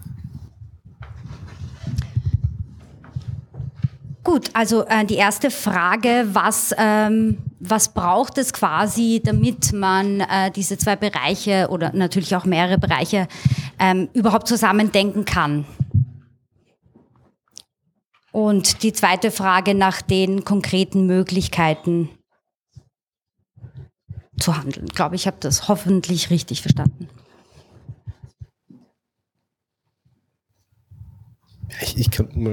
Gut, 4.24 4.50
also 4.52 4.86
äh, 4.86 5.04
die 5.04 5.16
erste 5.16 5.50
Frage, 5.50 6.28
was, 6.32 6.72
ähm, 6.78 7.38
was 7.58 7.92
braucht 7.92 8.38
es 8.38 8.52
quasi, 8.52 9.20
damit 9.22 9.72
man 9.72 10.20
äh, 10.20 10.50
diese 10.52 10.78
zwei 10.78 10.94
Bereiche 10.94 11.68
oder 11.70 11.92
natürlich 11.92 12.36
auch 12.36 12.44
mehrere 12.44 12.78
Bereiche 12.78 13.26
ähm, 13.80 14.08
überhaupt 14.12 14.46
zusammendenken 14.46 15.24
kann? 15.24 15.64
Und 18.30 18.82
die 18.84 18.92
zweite 18.92 19.30
Frage 19.30 19.74
nach 19.74 20.00
den 20.00 20.44
konkreten 20.44 21.06
Möglichkeiten 21.06 22.08
zu 24.38 24.56
handeln. 24.56 24.86
Ich 24.86 24.94
glaube, 24.94 25.16
ich 25.16 25.26
habe 25.26 25.36
das 25.40 25.68
hoffentlich 25.68 26.30
richtig 26.30 26.62
verstanden. 26.62 27.08
Ich, 31.80 31.96
ich 31.96 32.08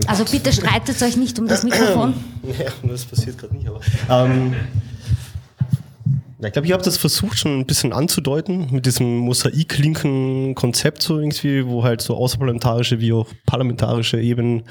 Also 0.08 0.26
bitte 0.26 0.52
streitet 0.54 1.02
euch 1.02 1.18
nicht 1.18 1.38
um 1.40 1.48
das 1.48 1.64
Mikrofon. 1.64 2.14
Ja, 2.58 2.72
das 2.84 3.06
passiert 3.06 3.38
gerade 3.38 3.56
nicht, 3.56 3.68
aber. 3.68 3.82
Ähm, 4.10 4.56
ich 6.42 6.54
glaube, 6.54 6.68
ich 6.68 6.72
habe 6.72 6.84
das 6.84 6.96
versucht 6.96 7.38
schon 7.38 7.60
ein 7.60 7.66
bisschen 7.66 7.92
anzudeuten 7.92 8.70
mit 8.72 8.86
diesem 8.86 9.18
Mosaik-linken-Konzept 9.18 11.02
so 11.02 11.20
irgendwie, 11.20 11.68
wo 11.68 11.84
halt 11.84 12.02
so 12.02 12.16
außerparlamentarische 12.16 13.02
wie 13.02 13.12
auch 13.12 13.28
parlamentarische 13.46 14.22
Ebenen 14.22 14.64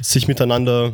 sich 0.00 0.28
miteinander 0.28 0.92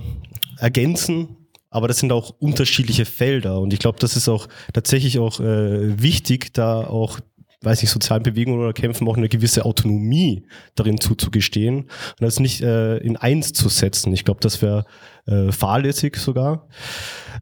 ergänzen. 0.59 1.37
Aber 1.69 1.89
das 1.89 1.99
sind 1.99 2.11
auch 2.11 2.35
unterschiedliche 2.39 3.05
Felder 3.05 3.61
und 3.61 3.73
ich 3.75 3.81
glaube, 3.81 3.99
das 3.99 4.17
ist 4.17 4.29
auch 4.29 4.47
tatsächlich 4.73 5.19
auch 5.19 5.41
äh, 5.41 6.01
wichtig, 6.01 6.55
da 6.55 6.87
auch 6.87 7.19
weiß 7.65 7.83
nicht, 7.83 7.91
sozialen 7.91 8.23
Bewegungen 8.23 8.61
oder 8.61 8.73
Kämpfen 8.73 9.09
auch 9.09 9.17
eine 9.17 9.29
gewisse 9.29 9.65
Autonomie 9.65 10.47
darin 10.75 11.01
zuzugestehen 11.01 11.83
und 11.83 12.21
das 12.21 12.41
nicht 12.41 12.61
äh, 12.61 12.99
in 12.99 13.17
eins 13.17 13.53
zu 13.53 13.69
setzen. 13.69 14.13
Ich 14.13 14.25
glaube, 14.25 14.41
das 14.41 14.63
wäre 14.63 14.85
äh, 15.27 15.53
fahrlässig 15.53 16.17
sogar. 16.17 16.69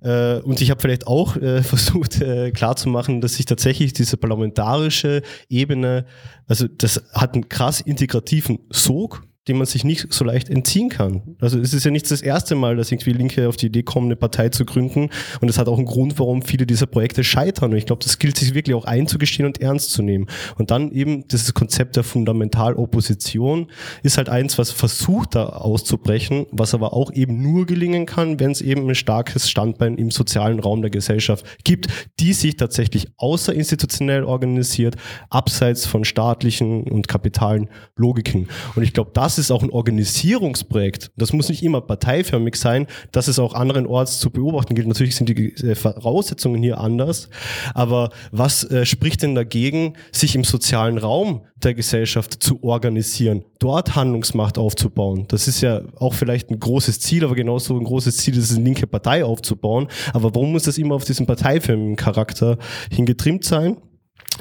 Äh, 0.00 0.38
und 0.40 0.60
ich 0.60 0.70
habe 0.70 0.80
vielleicht 0.80 1.06
auch 1.06 1.36
äh, 1.36 1.62
versucht 1.62 2.20
äh, 2.20 2.50
klarzumachen, 2.50 3.20
dass 3.20 3.34
sich 3.34 3.46
tatsächlich 3.46 3.92
diese 3.92 4.16
parlamentarische 4.16 5.22
Ebene, 5.48 6.06
also 6.46 6.68
das 6.68 7.02
hat 7.12 7.34
einen 7.34 7.48
krass 7.48 7.80
integrativen 7.80 8.60
Sog 8.70 9.24
dem 9.48 9.58
man 9.58 9.66
sich 9.66 9.82
nicht 9.82 10.12
so 10.12 10.24
leicht 10.24 10.48
entziehen 10.48 10.88
kann. 10.88 11.36
Also 11.40 11.58
es 11.58 11.74
ist 11.74 11.84
ja 11.84 11.90
nicht 11.90 12.08
das 12.08 12.22
erste 12.22 12.54
Mal, 12.54 12.76
dass 12.76 12.92
irgendwie 12.92 13.12
Linke 13.12 13.48
auf 13.48 13.56
die 13.56 13.66
Idee 13.66 13.82
kommen, 13.82 14.06
eine 14.06 14.16
Partei 14.16 14.50
zu 14.50 14.64
gründen. 14.64 15.10
Und 15.40 15.48
es 15.48 15.58
hat 15.58 15.68
auch 15.68 15.78
einen 15.78 15.86
Grund, 15.86 16.18
warum 16.20 16.42
viele 16.42 16.64
dieser 16.64 16.86
Projekte 16.86 17.24
scheitern. 17.24 17.72
Und 17.72 17.76
ich 17.76 17.86
glaube, 17.86 18.04
das 18.04 18.20
gilt 18.20 18.36
sich 18.36 18.54
wirklich 18.54 18.76
auch 18.76 18.84
einzugestehen 18.84 19.46
und 19.46 19.60
ernst 19.60 19.90
zu 19.90 20.02
nehmen. 20.02 20.26
Und 20.58 20.70
dann 20.70 20.92
eben 20.92 21.26
dieses 21.26 21.54
Konzept 21.54 21.96
der 21.96 22.04
Fundamentalopposition 22.04 23.66
ist 24.04 24.16
halt 24.16 24.28
eins, 24.28 24.58
was 24.58 24.70
versucht 24.70 25.34
da 25.34 25.46
auszubrechen, 25.46 26.46
was 26.52 26.72
aber 26.72 26.92
auch 26.92 27.12
eben 27.12 27.42
nur 27.42 27.66
gelingen 27.66 28.06
kann, 28.06 28.38
wenn 28.38 28.52
es 28.52 28.60
eben 28.60 28.88
ein 28.88 28.94
starkes 28.94 29.50
Standbein 29.50 29.96
im 29.96 30.12
sozialen 30.12 30.60
Raum 30.60 30.82
der 30.82 30.90
Gesellschaft 30.92 31.44
gibt, 31.64 31.88
die 32.20 32.32
sich 32.32 32.56
tatsächlich 32.56 33.08
außerinstitutionell 33.16 34.22
organisiert, 34.22 34.94
abseits 35.30 35.84
von 35.84 36.04
staatlichen 36.04 36.84
und 36.84 37.08
kapitalen 37.08 37.68
Logiken. 37.96 38.48
Und 38.76 38.84
ich 38.84 38.92
glaube, 38.92 39.10
das 39.12 39.31
ist 39.38 39.50
auch 39.50 39.62
ein 39.62 39.70
Organisierungsprojekt. 39.70 41.10
Das 41.16 41.32
muss 41.32 41.48
nicht 41.48 41.62
immer 41.62 41.80
parteiförmig 41.80 42.56
sein, 42.56 42.86
dass 43.10 43.28
es 43.28 43.38
auch 43.38 43.54
anderen 43.54 43.86
Orts 43.86 44.18
zu 44.20 44.30
beobachten 44.30 44.74
gilt. 44.74 44.88
Natürlich 44.88 45.16
sind 45.16 45.28
die 45.28 45.52
äh, 45.54 45.74
Voraussetzungen 45.74 46.62
hier 46.62 46.78
anders, 46.78 47.28
aber 47.74 48.10
was 48.30 48.64
äh, 48.64 48.86
spricht 48.86 49.22
denn 49.22 49.34
dagegen, 49.34 49.94
sich 50.12 50.34
im 50.34 50.44
sozialen 50.44 50.98
Raum 50.98 51.42
der 51.62 51.74
Gesellschaft 51.74 52.42
zu 52.42 52.62
organisieren, 52.62 53.44
dort 53.58 53.94
Handlungsmacht 53.94 54.58
aufzubauen? 54.58 55.26
Das 55.28 55.48
ist 55.48 55.60
ja 55.60 55.82
auch 55.96 56.14
vielleicht 56.14 56.50
ein 56.50 56.60
großes 56.60 57.00
Ziel, 57.00 57.24
aber 57.24 57.34
genauso 57.34 57.78
ein 57.78 57.84
großes 57.84 58.16
Ziel 58.16 58.36
ist 58.36 58.50
es, 58.50 58.56
eine 58.56 58.64
linke 58.64 58.86
Partei 58.86 59.24
aufzubauen. 59.24 59.88
Aber 60.12 60.34
warum 60.34 60.52
muss 60.52 60.64
das 60.64 60.78
immer 60.78 60.94
auf 60.94 61.04
diesen 61.04 61.26
parteiförmigen 61.26 61.96
Charakter 61.96 62.58
hingetrimmt 62.90 63.44
sein? 63.44 63.76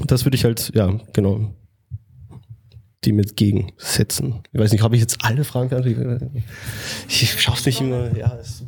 Das 0.08 0.26
würde 0.26 0.36
ich 0.36 0.46
halt, 0.46 0.72
ja, 0.74 1.00
genau, 1.14 1.54
dem 3.06 3.20
entgegensetzen. 3.20 4.44
Ich 4.52 4.60
weiß 4.60 4.72
nicht, 4.72 4.84
habe 4.84 4.96
ich 4.96 5.02
jetzt 5.02 5.18
alle 5.24 5.44
Fragen 5.44 5.70
beantwortet? 5.70 6.30
Ich 7.08 7.42
schaff's 7.42 7.66
nicht 7.66 7.82
immer, 7.82 8.16
ja. 8.16 8.38
Es, 8.40 8.64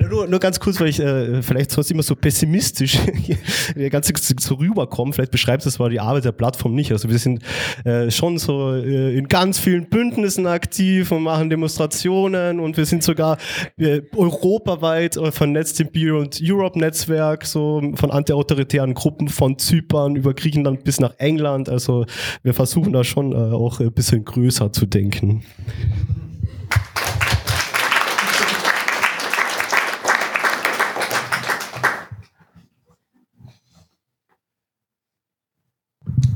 nur, 0.00 0.26
nur 0.26 0.40
ganz 0.40 0.60
kurz, 0.60 0.80
weil 0.80 0.88
ich 0.88 1.00
äh, 1.00 1.42
vielleicht 1.42 1.70
sonst 1.70 1.90
immer 1.90 2.02
so 2.02 2.16
pessimistisch 2.16 2.98
der 3.76 3.90
ganze 3.90 4.12
so 4.40 4.54
rüberkomme. 4.54 5.12
Vielleicht 5.12 5.30
beschreibt 5.30 5.64
das 5.66 5.78
mal 5.78 5.90
die 5.90 6.00
Arbeit 6.00 6.24
der 6.24 6.32
Plattform 6.32 6.74
nicht. 6.74 6.92
Also 6.92 7.10
wir 7.10 7.18
sind 7.18 7.42
äh, 7.84 8.10
schon 8.10 8.38
so 8.38 8.72
äh, 8.72 9.16
in 9.16 9.28
ganz 9.28 9.58
vielen 9.58 9.88
Bündnissen 9.88 10.46
aktiv 10.46 11.12
und 11.12 11.22
machen 11.22 11.50
Demonstrationen 11.50 12.60
und 12.60 12.76
wir 12.76 12.86
sind 12.86 13.02
sogar 13.02 13.38
äh, 13.76 14.02
europaweit 14.14 15.16
äh, 15.16 15.30
vernetzt 15.30 15.80
im 15.80 15.90
Beyond 15.90 16.40
Europe 16.42 16.78
Netzwerk, 16.78 17.44
so 17.46 17.82
von 17.94 18.10
antiautoritären 18.10 18.94
Gruppen 18.94 19.28
von 19.28 19.58
Zypern 19.58 20.16
über 20.16 20.34
Griechenland 20.34 20.84
bis 20.84 21.00
nach 21.00 21.14
England. 21.18 21.68
Also 21.68 22.06
wir 22.42 22.54
versuchen 22.54 22.92
da 22.92 23.04
schon 23.04 23.32
äh, 23.32 23.36
auch 23.36 23.80
ein 23.80 23.92
bisschen 23.92 24.24
größer 24.24 24.72
zu 24.72 24.86
denken. 24.86 25.42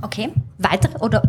Okay, 0.03 0.33
weitere 0.59 0.97
oder? 0.99 1.23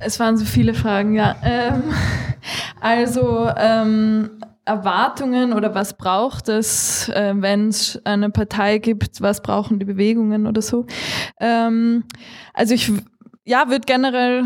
Es 0.00 0.18
waren 0.18 0.36
so 0.36 0.44
viele 0.44 0.74
Fragen, 0.74 1.14
ja. 1.14 1.36
Ähm, 1.42 1.82
also 2.80 3.48
ähm, 3.56 4.30
Erwartungen 4.64 5.52
oder 5.52 5.74
was 5.74 5.96
braucht 5.96 6.48
es, 6.48 7.08
äh, 7.10 7.34
wenn 7.36 7.68
es 7.68 8.00
eine 8.04 8.30
Partei 8.30 8.78
gibt, 8.78 9.20
was 9.20 9.42
brauchen 9.42 9.78
die 9.78 9.84
Bewegungen 9.84 10.46
oder 10.46 10.62
so. 10.62 10.86
Ähm, 11.38 12.04
also 12.54 12.74
ich 12.74 12.90
ja, 13.44 13.68
würde 13.68 13.84
generell 13.86 14.44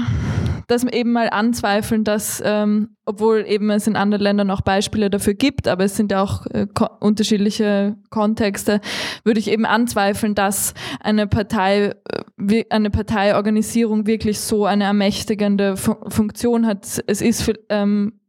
das 0.68 0.84
eben 0.84 1.12
mal 1.12 1.30
anzweifeln, 1.30 2.04
dass, 2.04 2.42
ähm, 2.44 2.90
obwohl 3.06 3.44
eben 3.48 3.70
es 3.70 3.86
in 3.86 3.96
anderen 3.96 4.22
Ländern 4.22 4.50
auch 4.50 4.60
Beispiele 4.60 5.10
dafür 5.10 5.34
gibt, 5.34 5.66
aber 5.66 5.84
es 5.84 5.96
sind 5.96 6.12
ja 6.12 6.22
auch 6.22 6.46
äh, 6.46 6.66
ko 6.72 6.86
unterschiedliche 7.00 7.96
Kontexte, 8.10 8.80
würde 9.24 9.40
ich 9.40 9.50
eben 9.50 9.64
anzweifeln, 9.64 10.34
dass 10.34 10.74
eine 11.00 11.26
Partei, 11.26 11.94
äh, 12.38 12.64
eine 12.68 12.90
Parteiorganisierung 12.90 14.06
wirklich 14.06 14.38
so 14.40 14.66
eine 14.66 14.84
ermächtigende 14.84 15.76
Fu 15.76 15.96
Funktion 16.08 16.66
hat. 16.66 17.02
Es 17.06 17.22
ist 17.22 17.42
für, 17.42 17.54
ähm, 17.70 18.20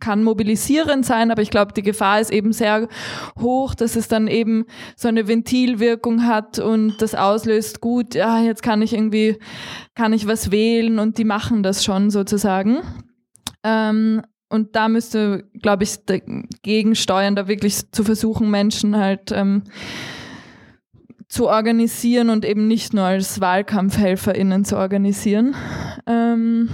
kann 0.00 0.22
mobilisierend 0.22 1.06
sein, 1.06 1.30
aber 1.30 1.42
ich 1.42 1.50
glaube, 1.50 1.72
die 1.72 1.82
Gefahr 1.82 2.20
ist 2.20 2.30
eben 2.30 2.52
sehr 2.52 2.88
hoch, 3.40 3.74
dass 3.74 3.96
es 3.96 4.08
dann 4.08 4.28
eben 4.28 4.66
so 4.96 5.08
eine 5.08 5.26
Ventilwirkung 5.26 6.26
hat 6.26 6.58
und 6.58 7.00
das 7.00 7.14
auslöst, 7.14 7.80
gut, 7.80 8.14
ja, 8.14 8.40
jetzt 8.40 8.62
kann 8.62 8.82
ich 8.82 8.92
irgendwie, 8.92 9.38
kann 9.94 10.12
ich 10.12 10.26
was 10.26 10.50
wählen 10.50 10.98
und 10.98 11.18
die 11.18 11.24
machen 11.24 11.62
das 11.62 11.84
schon 11.84 12.10
sozusagen. 12.10 12.82
Ähm, 13.64 14.22
und 14.48 14.76
da 14.76 14.88
müsste, 14.88 15.44
glaube 15.60 15.84
ich, 15.84 16.04
dagegen 16.04 16.94
steuern, 16.94 17.34
da 17.34 17.48
wirklich 17.48 17.90
zu 17.90 18.04
versuchen, 18.04 18.50
Menschen 18.50 18.96
halt 18.96 19.32
ähm, 19.32 19.64
zu 21.28 21.48
organisieren 21.48 22.30
und 22.30 22.44
eben 22.44 22.68
nicht 22.68 22.94
nur 22.94 23.04
als 23.04 23.40
WahlkampfhelferInnen 23.40 24.64
zu 24.64 24.76
organisieren. 24.76 25.56
Ähm, 26.06 26.68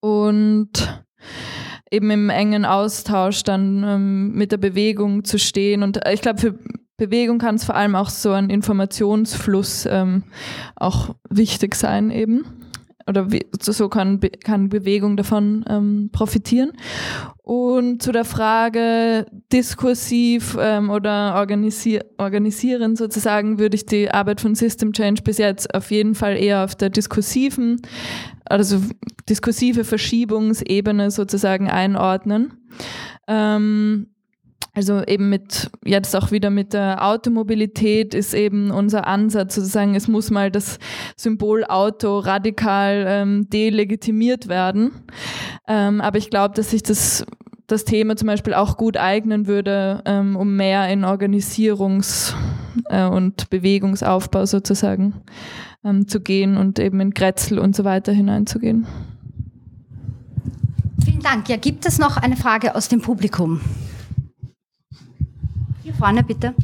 und 0.00 1.04
eben 1.90 2.10
im 2.10 2.30
engen 2.30 2.64
Austausch 2.64 3.42
dann 3.42 3.84
ähm, 3.84 4.32
mit 4.32 4.52
der 4.52 4.58
Bewegung 4.58 5.24
zu 5.24 5.38
stehen. 5.38 5.82
Und 5.82 6.04
äh, 6.04 6.12
ich 6.12 6.20
glaube, 6.20 6.40
für 6.40 6.54
Bewegung 6.96 7.38
kann 7.38 7.54
es 7.54 7.64
vor 7.64 7.76
allem 7.76 7.94
auch 7.94 8.10
so 8.10 8.32
ein 8.32 8.50
Informationsfluss 8.50 9.86
ähm, 9.86 10.24
auch 10.74 11.14
wichtig 11.30 11.76
sein 11.76 12.10
eben. 12.10 12.44
Oder 13.08 13.26
so 13.60 13.88
kann, 13.88 14.20
kann 14.44 14.68
Bewegung 14.68 15.16
davon 15.16 15.64
ähm, 15.68 16.10
profitieren. 16.12 16.72
Und 17.42 18.02
zu 18.02 18.12
der 18.12 18.26
Frage 18.26 19.24
diskursiv 19.50 20.56
ähm, 20.60 20.90
oder 20.90 21.34
organisier 21.36 22.04
organisieren 22.18 22.94
sozusagen 22.94 23.58
würde 23.58 23.76
ich 23.76 23.86
die 23.86 24.10
Arbeit 24.10 24.42
von 24.42 24.54
System 24.54 24.92
Change 24.92 25.22
bis 25.22 25.38
jetzt 25.38 25.74
auf 25.74 25.90
jeden 25.90 26.14
Fall 26.14 26.36
eher 26.36 26.64
auf 26.64 26.74
der 26.74 26.90
diskursiven 26.90 27.80
also 28.50 28.80
diskursive 29.28 29.84
Verschiebungsebene 29.84 31.10
sozusagen 31.10 31.68
einordnen. 31.68 32.54
Ähm, 33.26 34.08
also 34.78 35.02
eben 35.04 35.28
mit, 35.28 35.72
jetzt 35.84 36.14
auch 36.14 36.30
wieder 36.30 36.50
mit 36.50 36.72
der 36.72 37.04
Automobilität 37.04 38.14
ist 38.14 38.32
eben 38.32 38.70
unser 38.70 39.08
Ansatz 39.08 39.56
sozusagen, 39.56 39.96
es 39.96 40.06
muss 40.06 40.30
mal 40.30 40.52
das 40.52 40.78
Symbol 41.16 41.64
Auto 41.64 42.20
radikal 42.20 43.04
ähm, 43.08 43.50
delegitimiert 43.50 44.46
werden. 44.46 44.92
Ähm, 45.66 46.00
aber 46.00 46.18
ich 46.18 46.30
glaube, 46.30 46.54
dass 46.54 46.70
sich 46.70 46.84
das, 46.84 47.26
das 47.66 47.86
Thema 47.86 48.14
zum 48.14 48.28
Beispiel 48.28 48.54
auch 48.54 48.76
gut 48.76 48.96
eignen 48.96 49.48
würde, 49.48 50.00
ähm, 50.04 50.36
um 50.36 50.54
mehr 50.54 50.88
in 50.90 51.04
Organisierungs- 51.04 52.34
äh, 52.88 53.04
und 53.04 53.50
Bewegungsaufbau 53.50 54.46
sozusagen 54.46 55.14
ähm, 55.84 56.06
zu 56.06 56.20
gehen 56.20 56.56
und 56.56 56.78
eben 56.78 57.00
in 57.00 57.10
Grätzl 57.10 57.58
und 57.58 57.74
so 57.74 57.82
weiter 57.82 58.12
hineinzugehen. 58.12 58.86
Vielen 61.04 61.20
Dank. 61.20 61.48
Ja, 61.48 61.56
gibt 61.56 61.84
es 61.84 61.98
noch 61.98 62.16
eine 62.16 62.36
Frage 62.36 62.76
aus 62.76 62.88
dem 62.88 63.00
Publikum? 63.00 63.60
Hier 65.88 65.96
vorne 65.96 66.22
bitte. 66.22 66.54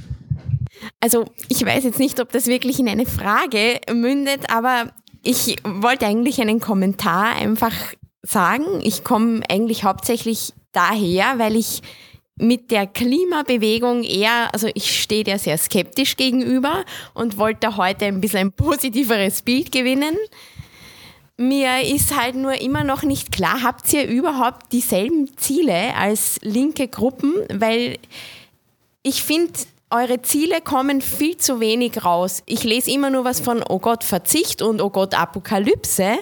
Also 1.00 1.24
ich 1.48 1.64
weiß 1.64 1.84
jetzt 1.84 1.98
nicht, 1.98 2.20
ob 2.20 2.30
das 2.30 2.46
wirklich 2.46 2.78
in 2.78 2.88
eine 2.90 3.06
Frage 3.06 3.80
mündet, 3.90 4.50
aber 4.50 4.92
ich 5.22 5.56
wollte 5.64 6.04
eigentlich 6.04 6.42
einen 6.42 6.60
Kommentar 6.60 7.34
einfach 7.36 7.72
sagen. 8.20 8.82
Ich 8.82 9.02
komme 9.02 9.40
eigentlich 9.48 9.84
hauptsächlich 9.84 10.52
daher, 10.72 11.38
weil 11.38 11.56
ich 11.56 11.80
mit 12.36 12.70
der 12.70 12.86
Klimabewegung 12.86 14.02
eher, 14.04 14.52
also 14.52 14.68
ich 14.74 15.00
stehe 15.00 15.24
der 15.24 15.38
sehr 15.38 15.56
skeptisch 15.56 16.18
gegenüber 16.18 16.84
und 17.14 17.38
wollte 17.38 17.78
heute 17.78 18.04
ein 18.04 18.20
bisschen 18.20 18.40
ein 18.40 18.52
positiveres 18.52 19.40
Bild 19.40 19.72
gewinnen. 19.72 20.16
mir 21.38 21.80
ist 21.80 22.14
halt 22.14 22.34
nur 22.34 22.60
immer 22.60 22.84
noch 22.84 23.04
nicht 23.04 23.32
klar, 23.32 23.62
habt 23.62 23.90
ihr 23.94 24.06
überhaupt 24.06 24.70
dieselben 24.70 25.34
Ziele 25.38 25.94
als 25.96 26.38
linke 26.42 26.88
Gruppen? 26.88 27.32
Weil 27.48 27.96
ich 29.04 29.22
finde, 29.22 29.52
eure 29.90 30.22
Ziele 30.22 30.60
kommen 30.60 31.00
viel 31.00 31.36
zu 31.36 31.60
wenig 31.60 32.04
raus. 32.04 32.42
Ich 32.46 32.64
lese 32.64 32.90
immer 32.90 33.10
nur 33.10 33.24
was 33.24 33.38
von, 33.38 33.62
oh 33.68 33.78
Gott, 33.78 34.02
Verzicht 34.02 34.60
und 34.62 34.80
oh 34.80 34.90
Gott, 34.90 35.14
Apokalypse. 35.14 36.18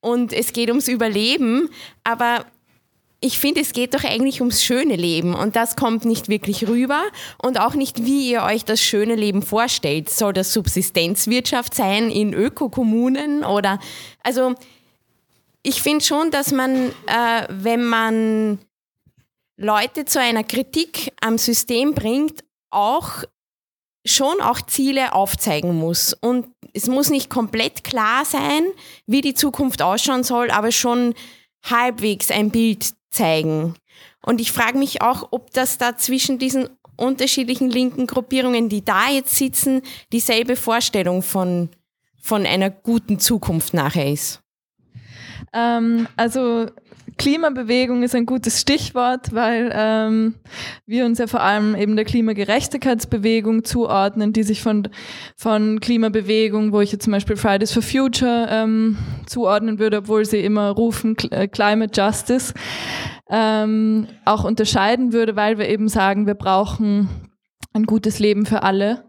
Und 0.00 0.32
es 0.32 0.52
geht 0.52 0.68
ums 0.68 0.88
Überleben. 0.88 1.70
Aber 2.04 2.44
ich 3.20 3.38
finde, 3.38 3.60
es 3.60 3.72
geht 3.72 3.94
doch 3.94 4.04
eigentlich 4.04 4.40
ums 4.40 4.62
schöne 4.62 4.96
Leben 4.96 5.34
und 5.34 5.56
das 5.56 5.74
kommt 5.74 6.04
nicht 6.04 6.28
wirklich 6.28 6.68
rüber 6.68 7.02
und 7.42 7.58
auch 7.58 7.74
nicht, 7.74 8.04
wie 8.04 8.30
ihr 8.30 8.42
euch 8.42 8.64
das 8.64 8.80
schöne 8.80 9.16
Leben 9.16 9.42
vorstellt. 9.42 10.10
Soll 10.10 10.32
das 10.32 10.52
Subsistenzwirtschaft 10.52 11.74
sein 11.74 12.10
in 12.10 12.32
Ökokommunen 12.32 13.44
oder, 13.44 13.80
also 14.22 14.54
ich 15.64 15.82
finde 15.82 16.04
schon, 16.04 16.30
dass 16.30 16.52
man, 16.52 16.90
äh, 17.06 17.46
wenn 17.48 17.84
man 17.84 18.58
Leute 19.60 20.04
zu 20.04 20.20
einer 20.20 20.44
Kritik 20.44 21.12
am 21.20 21.36
System 21.36 21.92
bringt, 21.92 22.44
auch 22.70 23.24
schon 24.06 24.40
auch 24.40 24.62
Ziele 24.62 25.14
aufzeigen 25.14 25.74
muss. 25.74 26.14
Und 26.14 26.46
es 26.74 26.86
muss 26.86 27.10
nicht 27.10 27.28
komplett 27.28 27.82
klar 27.82 28.24
sein, 28.24 28.62
wie 29.06 29.20
die 29.20 29.34
Zukunft 29.34 29.82
ausschauen 29.82 30.22
soll, 30.22 30.52
aber 30.52 30.70
schon 30.70 31.14
halbwegs 31.64 32.30
ein 32.30 32.50
Bild 32.50 32.94
zeigen. 33.10 33.74
Und 34.24 34.40
ich 34.40 34.52
frage 34.52 34.78
mich 34.78 35.02
auch, 35.02 35.28
ob 35.32 35.50
das 35.52 35.76
da 35.76 35.96
zwischen 35.96 36.38
diesen 36.38 36.68
unterschiedlichen 36.96 37.68
linken 37.68 38.06
Gruppierungen, 38.06 38.68
die 38.68 38.84
da 38.84 39.08
jetzt 39.08 39.34
sitzen, 39.36 39.82
dieselbe 40.12 40.54
Vorstellung 40.54 41.22
von, 41.22 41.68
von 42.20 42.46
einer 42.46 42.70
guten 42.70 43.18
Zukunft 43.18 43.74
nachher 43.74 44.12
ist. 44.12 44.40
Ähm, 45.52 46.06
also 46.16 46.66
Klimabewegung 47.18 48.02
ist 48.02 48.14
ein 48.14 48.26
gutes 48.26 48.60
Stichwort, 48.60 49.34
weil 49.34 49.70
ähm, 49.74 50.36
wir 50.86 51.04
uns 51.04 51.18
ja 51.18 51.26
vor 51.26 51.42
allem 51.42 51.74
eben 51.74 51.96
der 51.96 52.04
Klimagerechtigkeitsbewegung 52.04 53.64
zuordnen, 53.64 54.32
die 54.32 54.44
sich 54.44 54.62
von, 54.62 54.88
von 55.36 55.80
Klimabewegung, 55.80 56.72
wo 56.72 56.80
ich 56.80 56.92
jetzt 56.92 57.04
zum 57.04 57.12
Beispiel 57.12 57.36
Fridays 57.36 57.72
for 57.72 57.82
Future 57.82 58.46
ähm, 58.50 58.96
zuordnen 59.26 59.78
würde, 59.78 59.98
obwohl 59.98 60.24
sie 60.24 60.40
immer 60.40 60.70
rufen 60.70 61.16
äh, 61.30 61.48
Climate 61.48 62.00
Justice, 62.00 62.54
ähm, 63.28 64.06
auch 64.24 64.44
unterscheiden 64.44 65.12
würde, 65.12 65.36
weil 65.36 65.58
wir 65.58 65.68
eben 65.68 65.88
sagen, 65.88 66.26
wir 66.26 66.34
brauchen 66.34 67.08
ein 67.72 67.84
gutes 67.84 68.18
Leben 68.20 68.46
für 68.46 68.62
alle. 68.62 69.04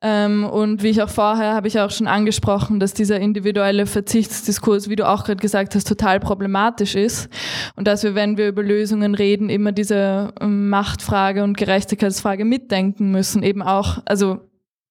Ähm, 0.00 0.44
und 0.44 0.84
wie 0.84 0.88
ich 0.88 1.02
auch 1.02 1.08
vorher 1.08 1.54
habe 1.54 1.66
ich 1.66 1.80
auch 1.80 1.90
schon 1.90 2.06
angesprochen, 2.06 2.78
dass 2.78 2.94
dieser 2.94 3.18
individuelle 3.18 3.84
Verzichtsdiskurs, 3.84 4.88
wie 4.88 4.94
du 4.94 5.08
auch 5.08 5.24
gerade 5.24 5.40
gesagt 5.40 5.74
hast, 5.74 5.88
total 5.88 6.20
problematisch 6.20 6.94
ist. 6.94 7.28
Und 7.74 7.88
dass 7.88 8.04
wir, 8.04 8.14
wenn 8.14 8.36
wir 8.36 8.48
über 8.48 8.62
Lösungen 8.62 9.16
reden, 9.16 9.50
immer 9.50 9.72
diese 9.72 10.32
ähm, 10.40 10.68
Machtfrage 10.68 11.42
und 11.42 11.56
Gerechtigkeitsfrage 11.56 12.44
mitdenken 12.44 13.10
müssen. 13.10 13.42
Eben 13.42 13.60
auch, 13.60 13.98
also 14.04 14.48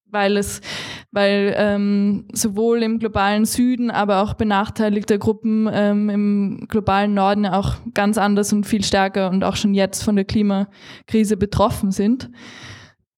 weil 0.10 0.38
es, 0.38 0.62
weil 1.12 1.54
ähm, 1.58 2.26
sowohl 2.34 2.84
im 2.84 3.00
globalen 3.00 3.46
Süden, 3.46 3.92
aber 3.92 4.22
auch 4.22 4.34
benachteiligte 4.34 5.20
Gruppen 5.20 5.70
ähm, 5.72 6.10
im 6.10 6.68
globalen 6.68 7.14
Norden 7.14 7.46
auch 7.46 7.76
ganz 7.94 8.18
anders 8.18 8.52
und 8.52 8.66
viel 8.66 8.84
stärker 8.84 9.30
und 9.30 9.44
auch 9.44 9.56
schon 9.56 9.74
jetzt 9.74 10.04
von 10.04 10.16
der 10.16 10.26
Klimakrise 10.26 11.38
betroffen 11.38 11.92
sind. 11.92 12.30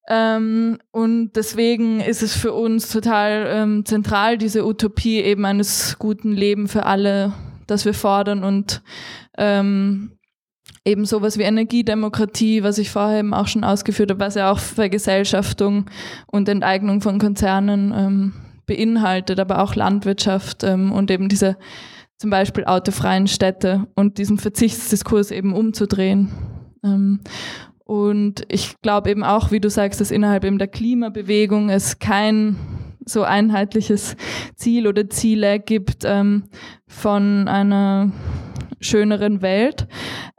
Ähm, 0.09 0.79
und 0.91 1.33
deswegen 1.35 2.01
ist 2.01 2.23
es 2.23 2.35
für 2.35 2.51
uns 2.51 2.91
total 2.91 3.45
ähm, 3.47 3.85
zentral, 3.85 4.39
diese 4.39 4.65
Utopie 4.65 5.21
eben 5.21 5.45
eines 5.45 5.97
guten 5.99 6.31
Lebens 6.31 6.71
für 6.71 6.85
alle, 6.87 7.33
das 7.67 7.85
wir 7.85 7.93
fordern 7.93 8.43
und 8.43 8.81
ähm, 9.37 10.17
eben 10.83 11.05
sowas 11.05 11.37
wie 11.37 11.43
Energiedemokratie, 11.43 12.63
was 12.63 12.79
ich 12.79 12.89
vorher 12.89 13.19
eben 13.19 13.35
auch 13.35 13.47
schon 13.47 13.63
ausgeführt 13.63 14.09
habe, 14.09 14.19
was 14.19 14.33
ja 14.33 14.51
auch 14.51 14.57
Vergesellschaftung 14.57 15.85
und 16.25 16.49
Enteignung 16.49 17.01
von 17.01 17.19
Konzernen 17.19 17.93
ähm, 17.95 18.33
beinhaltet, 18.65 19.39
aber 19.39 19.61
auch 19.61 19.75
Landwirtschaft 19.75 20.63
ähm, 20.63 20.91
und 20.91 21.11
eben 21.11 21.29
diese 21.29 21.57
zum 22.17 22.31
Beispiel 22.31 22.65
autofreien 22.65 23.27
Städte 23.27 23.87
und 23.95 24.17
diesen 24.17 24.39
Verzichtsdiskurs 24.39 25.31
eben 25.31 25.53
umzudrehen. 25.53 26.29
Und 27.89 28.43
ich 28.49 28.79
glaube 28.83 29.09
eben 29.09 29.23
auch, 29.23 29.49
wie 29.49 29.59
du 29.59 29.67
sagst, 29.67 29.99
dass 29.99 30.11
innerhalb 30.11 30.45
eben 30.45 30.59
der 30.59 30.67
Klimabewegung 30.67 31.71
es 31.71 31.97
kein 31.97 32.55
so 33.03 33.23
einheitliches 33.23 34.15
Ziel 34.53 34.85
oder 34.85 35.09
Ziele 35.09 35.59
gibt 35.59 36.03
ähm, 36.05 36.43
von 36.85 37.47
einer 37.47 38.11
schöneren 38.79 39.41
Welt. 39.41 39.87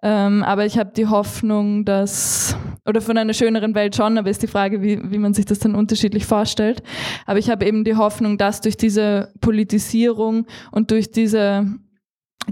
Ähm, 0.00 0.44
aber 0.44 0.64
ich 0.64 0.78
habe 0.78 0.92
die 0.96 1.08
Hoffnung, 1.08 1.84
dass, 1.84 2.56
oder 2.86 3.00
von 3.00 3.18
einer 3.18 3.34
schöneren 3.34 3.74
Welt 3.74 3.96
schon, 3.96 4.16
aber 4.16 4.30
ist 4.30 4.44
die 4.44 4.46
Frage, 4.46 4.80
wie, 4.80 5.00
wie 5.10 5.18
man 5.18 5.34
sich 5.34 5.44
das 5.44 5.58
dann 5.58 5.74
unterschiedlich 5.74 6.26
vorstellt. 6.26 6.84
Aber 7.26 7.40
ich 7.40 7.50
habe 7.50 7.66
eben 7.66 7.82
die 7.82 7.96
Hoffnung, 7.96 8.38
dass 8.38 8.60
durch 8.60 8.76
diese 8.76 9.32
Politisierung 9.40 10.46
und 10.70 10.92
durch 10.92 11.10
diese 11.10 11.66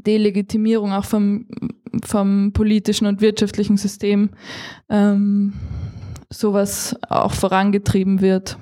Delegitimierung 0.05 0.93
auch 0.93 1.05
vom, 1.05 1.47
vom 2.05 2.53
politischen 2.53 3.07
und 3.07 3.21
wirtschaftlichen 3.21 3.77
System 3.77 4.31
ähm, 4.89 5.55
sowas 6.31 6.97
auch 7.09 7.33
vorangetrieben 7.33 8.21
wird. 8.21 8.59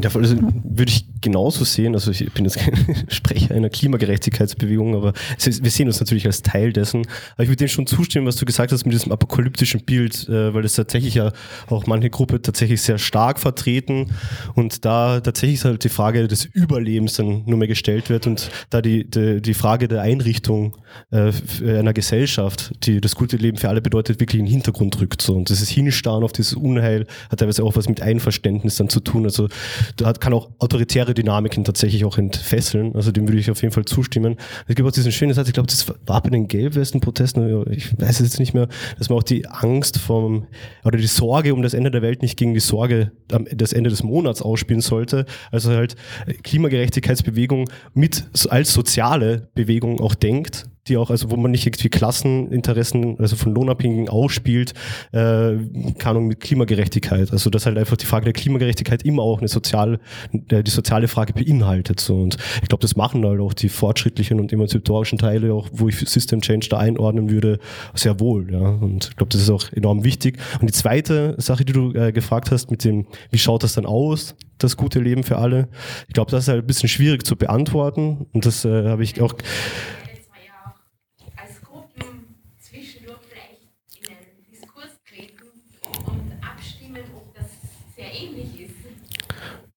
Ja, 0.00 0.10
also 0.14 0.36
würde 0.40 0.90
ich 0.90 1.17
genauso 1.20 1.64
sehen. 1.64 1.94
Also 1.94 2.10
ich 2.10 2.32
bin 2.32 2.44
jetzt 2.44 2.58
kein 2.58 2.74
Sprecher 3.08 3.54
einer 3.54 3.70
Klimagerechtigkeitsbewegung, 3.70 4.94
aber 4.94 5.12
wir 5.38 5.70
sehen 5.70 5.88
uns 5.88 6.00
natürlich 6.00 6.26
als 6.26 6.42
Teil 6.42 6.72
dessen. 6.72 7.06
Aber 7.34 7.42
ich 7.44 7.48
würde 7.48 7.56
dem 7.56 7.68
schon 7.68 7.86
zustimmen, 7.86 8.26
was 8.26 8.36
du 8.36 8.44
gesagt 8.44 8.72
hast 8.72 8.84
mit 8.84 8.94
diesem 8.94 9.12
apokalyptischen 9.12 9.84
Bild, 9.84 10.28
äh, 10.28 10.54
weil 10.54 10.62
das 10.62 10.74
tatsächlich 10.74 11.14
ja 11.14 11.32
auch 11.68 11.86
manche 11.86 12.10
Gruppe 12.10 12.40
tatsächlich 12.42 12.82
sehr 12.82 12.98
stark 12.98 13.38
vertreten 13.38 14.10
und 14.54 14.84
da 14.84 15.20
tatsächlich 15.20 15.64
halt 15.64 15.84
die 15.84 15.88
Frage 15.88 16.28
des 16.28 16.44
Überlebens 16.44 17.14
dann 17.14 17.42
nur 17.46 17.58
mehr 17.58 17.68
gestellt 17.68 18.10
wird 18.10 18.26
und 18.26 18.50
da 18.70 18.82
die, 18.82 19.08
die, 19.08 19.40
die 19.40 19.54
Frage 19.54 19.88
der 19.88 20.02
Einrichtung 20.02 20.76
äh, 21.10 21.32
einer 21.62 21.92
Gesellschaft, 21.92 22.72
die 22.84 23.00
das 23.00 23.14
gute 23.14 23.36
Leben 23.36 23.58
für 23.58 23.68
alle 23.68 23.80
bedeutet, 23.80 24.20
wirklich 24.20 24.40
in 24.40 24.46
den 24.46 24.52
Hintergrund 24.52 25.00
rückt. 25.00 25.22
So. 25.22 25.34
Und 25.34 25.48
dieses 25.48 25.68
Hinstarren 25.68 26.24
auf 26.24 26.32
dieses 26.32 26.54
Unheil 26.54 27.06
hat 27.30 27.40
teilweise 27.40 27.64
auch 27.64 27.76
was 27.76 27.88
mit 27.88 28.00
Einverständnis 28.00 28.76
dann 28.76 28.88
zu 28.88 29.00
tun. 29.00 29.24
Also 29.24 29.48
da 29.96 30.12
kann 30.12 30.32
auch 30.32 30.50
autoritäre 30.58 31.07
andere 31.08 31.14
Dynamiken 31.14 31.64
tatsächlich 31.64 32.04
auch 32.04 32.18
entfesseln. 32.18 32.94
Also 32.94 33.12
dem 33.12 33.26
würde 33.26 33.38
ich 33.38 33.50
auf 33.50 33.62
jeden 33.62 33.72
Fall 33.72 33.84
zustimmen. 33.84 34.36
Es 34.66 34.74
gibt 34.74 34.86
auch 34.86 34.92
diesen 34.92 35.12
schönen 35.12 35.32
Satz, 35.32 35.48
ich 35.48 35.54
glaube, 35.54 35.68
das 35.68 35.88
war 35.88 36.22
bei 36.22 36.30
den 36.30 36.48
Gelbwesten-Protesten, 36.48 37.72
ich 37.72 37.98
weiß 37.98 38.20
es 38.20 38.26
jetzt 38.26 38.38
nicht 38.38 38.54
mehr, 38.54 38.68
dass 38.98 39.08
man 39.08 39.18
auch 39.18 39.22
die 39.22 39.46
Angst 39.46 39.98
vom, 39.98 40.46
oder 40.84 40.98
die 40.98 41.06
Sorge 41.06 41.54
um 41.54 41.62
das 41.62 41.74
Ende 41.74 41.90
der 41.90 42.02
Welt 42.02 42.22
nicht 42.22 42.36
gegen 42.36 42.54
die 42.54 42.60
Sorge 42.60 43.12
am 43.32 43.46
das 43.50 43.72
Ende 43.72 43.90
des 43.90 44.02
Monats 44.02 44.42
ausspielen 44.42 44.82
sollte. 44.82 45.24
Also 45.50 45.70
halt 45.70 45.96
Klimagerechtigkeitsbewegung 46.42 47.70
mit 47.94 48.26
als 48.50 48.72
soziale 48.72 49.48
Bewegung 49.54 50.00
auch 50.00 50.14
denkt 50.14 50.68
die 50.88 50.96
auch, 50.96 51.10
also 51.10 51.30
wo 51.30 51.36
man 51.36 51.50
nicht 51.50 51.66
irgendwie 51.66 51.88
Klasseninteressen, 51.88 53.18
also 53.18 53.36
von 53.36 53.54
Lohnabhängigen 53.54 54.08
ausspielt, 54.08 54.72
äh, 55.12 55.56
keine 55.98 56.04
Ahnung, 56.04 56.28
mit 56.28 56.40
Klimagerechtigkeit. 56.40 57.32
Also 57.32 57.50
dass 57.50 57.66
halt 57.66 57.78
einfach 57.78 57.96
die 57.96 58.06
Frage 58.06 58.24
der 58.24 58.32
Klimagerechtigkeit 58.32 59.02
immer 59.04 59.22
auch 59.22 59.38
eine 59.38 59.48
sozial, 59.48 60.00
äh, 60.48 60.62
die 60.62 60.70
soziale 60.70 61.08
Frage 61.08 61.32
beinhaltet. 61.32 62.00
So. 62.00 62.16
Und 62.16 62.36
ich 62.62 62.68
glaube, 62.68 62.82
das 62.82 62.96
machen 62.96 63.24
halt 63.24 63.40
auch 63.40 63.54
die 63.54 63.68
fortschrittlichen 63.68 64.40
und 64.40 64.52
emanzipatorischen 64.52 65.18
Teile, 65.18 65.52
auch 65.52 65.68
wo 65.72 65.88
ich 65.88 65.98
System 65.98 66.40
Change 66.40 66.68
da 66.68 66.78
einordnen 66.78 67.30
würde, 67.30 67.58
sehr 67.94 68.18
wohl. 68.20 68.52
Ja. 68.52 68.70
Und 68.70 69.08
ich 69.10 69.16
glaube, 69.16 69.30
das 69.30 69.42
ist 69.42 69.50
auch 69.50 69.70
enorm 69.72 70.04
wichtig. 70.04 70.38
Und 70.60 70.68
die 70.68 70.74
zweite 70.74 71.34
Sache, 71.38 71.64
die 71.64 71.72
du 71.72 71.92
äh, 71.92 72.12
gefragt 72.12 72.50
hast, 72.50 72.70
mit 72.70 72.84
dem, 72.84 73.06
wie 73.30 73.38
schaut 73.38 73.62
das 73.62 73.74
dann 73.74 73.86
aus? 73.86 74.34
das 74.58 74.76
gute 74.76 75.00
Leben 75.00 75.22
für 75.22 75.38
alle. 75.38 75.68
Ich 76.08 76.14
glaube, 76.14 76.30
das 76.30 76.44
ist 76.44 76.48
halt 76.48 76.64
ein 76.64 76.66
bisschen 76.66 76.88
schwierig 76.88 77.24
zu 77.24 77.36
beantworten. 77.36 78.26
Und 78.32 78.44
das 78.44 78.64
äh, 78.64 78.88
habe 78.88 79.02
ich 79.02 79.20
auch 79.20 79.34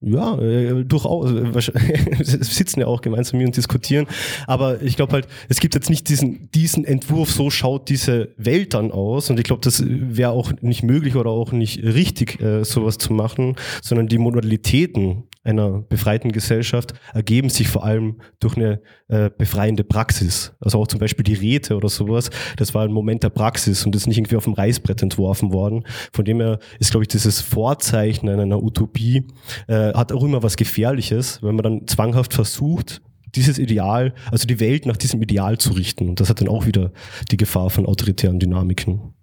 Ja, 0.03 0.35
äh, 0.39 0.83
durchaus. 0.83 1.31
Wir 1.31 1.61
sitzen 2.23 2.79
ja 2.79 2.87
auch 2.87 3.01
gemeinsam 3.01 3.39
hier 3.39 3.47
und 3.47 3.55
diskutieren. 3.55 4.07
Aber 4.47 4.81
ich 4.81 4.95
glaube 4.95 5.13
halt, 5.13 5.27
es 5.47 5.59
gibt 5.59 5.75
jetzt 5.75 5.91
nicht 5.91 6.09
diesen, 6.09 6.49
diesen 6.51 6.85
Entwurf, 6.85 7.31
so 7.31 7.51
schaut 7.51 7.87
diese 7.87 8.29
Welt 8.37 8.73
dann 8.73 8.91
aus. 8.91 9.29
Und 9.29 9.39
ich 9.39 9.45
glaube, 9.45 9.61
das 9.61 9.83
wäre 9.85 10.31
auch 10.31 10.51
nicht 10.61 10.81
möglich 10.81 11.15
oder 11.15 11.29
auch 11.29 11.51
nicht 11.51 11.83
richtig, 11.83 12.41
äh, 12.41 12.63
sowas 12.63 12.97
zu 12.97 13.13
machen, 13.13 13.55
sondern 13.83 14.07
die 14.07 14.17
Modalitäten 14.17 15.25
einer 15.43 15.81
befreiten 15.81 16.31
Gesellschaft 16.31 16.93
ergeben 17.13 17.49
sich 17.49 17.67
vor 17.67 17.83
allem 17.83 18.17
durch 18.39 18.55
eine 18.57 18.81
äh, 19.07 19.29
befreiende 19.35 19.83
Praxis. 19.83 20.53
Also 20.59 20.79
auch 20.79 20.87
zum 20.87 20.99
Beispiel 20.99 21.23
die 21.23 21.33
Räte 21.33 21.75
oder 21.75 21.89
sowas, 21.89 22.29
das 22.57 22.75
war 22.75 22.83
ein 22.83 22.91
Moment 22.91 23.23
der 23.23 23.29
Praxis 23.29 23.85
und 23.85 23.95
ist 23.95 24.05
nicht 24.05 24.17
irgendwie 24.17 24.35
auf 24.35 24.43
dem 24.43 24.53
Reißbrett 24.53 25.01
entworfen 25.01 25.51
worden. 25.51 25.83
Von 26.13 26.25
dem 26.25 26.39
her 26.39 26.59
ist, 26.79 26.91
glaube 26.91 27.05
ich, 27.05 27.07
dieses 27.07 27.41
Vorzeichnen 27.41 28.39
einer 28.39 28.61
Utopie 28.61 29.25
äh, 29.67 29.90
hat 29.93 30.11
auch 30.11 30.23
immer 30.23 30.43
was 30.43 30.57
Gefährliches, 30.57 31.41
wenn 31.41 31.55
man 31.55 31.63
dann 31.63 31.87
zwanghaft 31.87 32.33
versucht, 32.33 33.01
dieses 33.35 33.57
Ideal, 33.57 34.13
also 34.31 34.45
die 34.45 34.59
Welt 34.59 34.85
nach 34.85 34.97
diesem 34.97 35.21
Ideal 35.21 35.57
zu 35.57 35.71
richten. 35.71 36.09
Und 36.09 36.19
das 36.19 36.29
hat 36.29 36.41
dann 36.41 36.49
auch 36.49 36.65
wieder 36.65 36.91
die 37.29 37.37
Gefahr 37.37 37.69
von 37.69 37.85
autoritären 37.85 38.39
Dynamiken. 38.39 39.13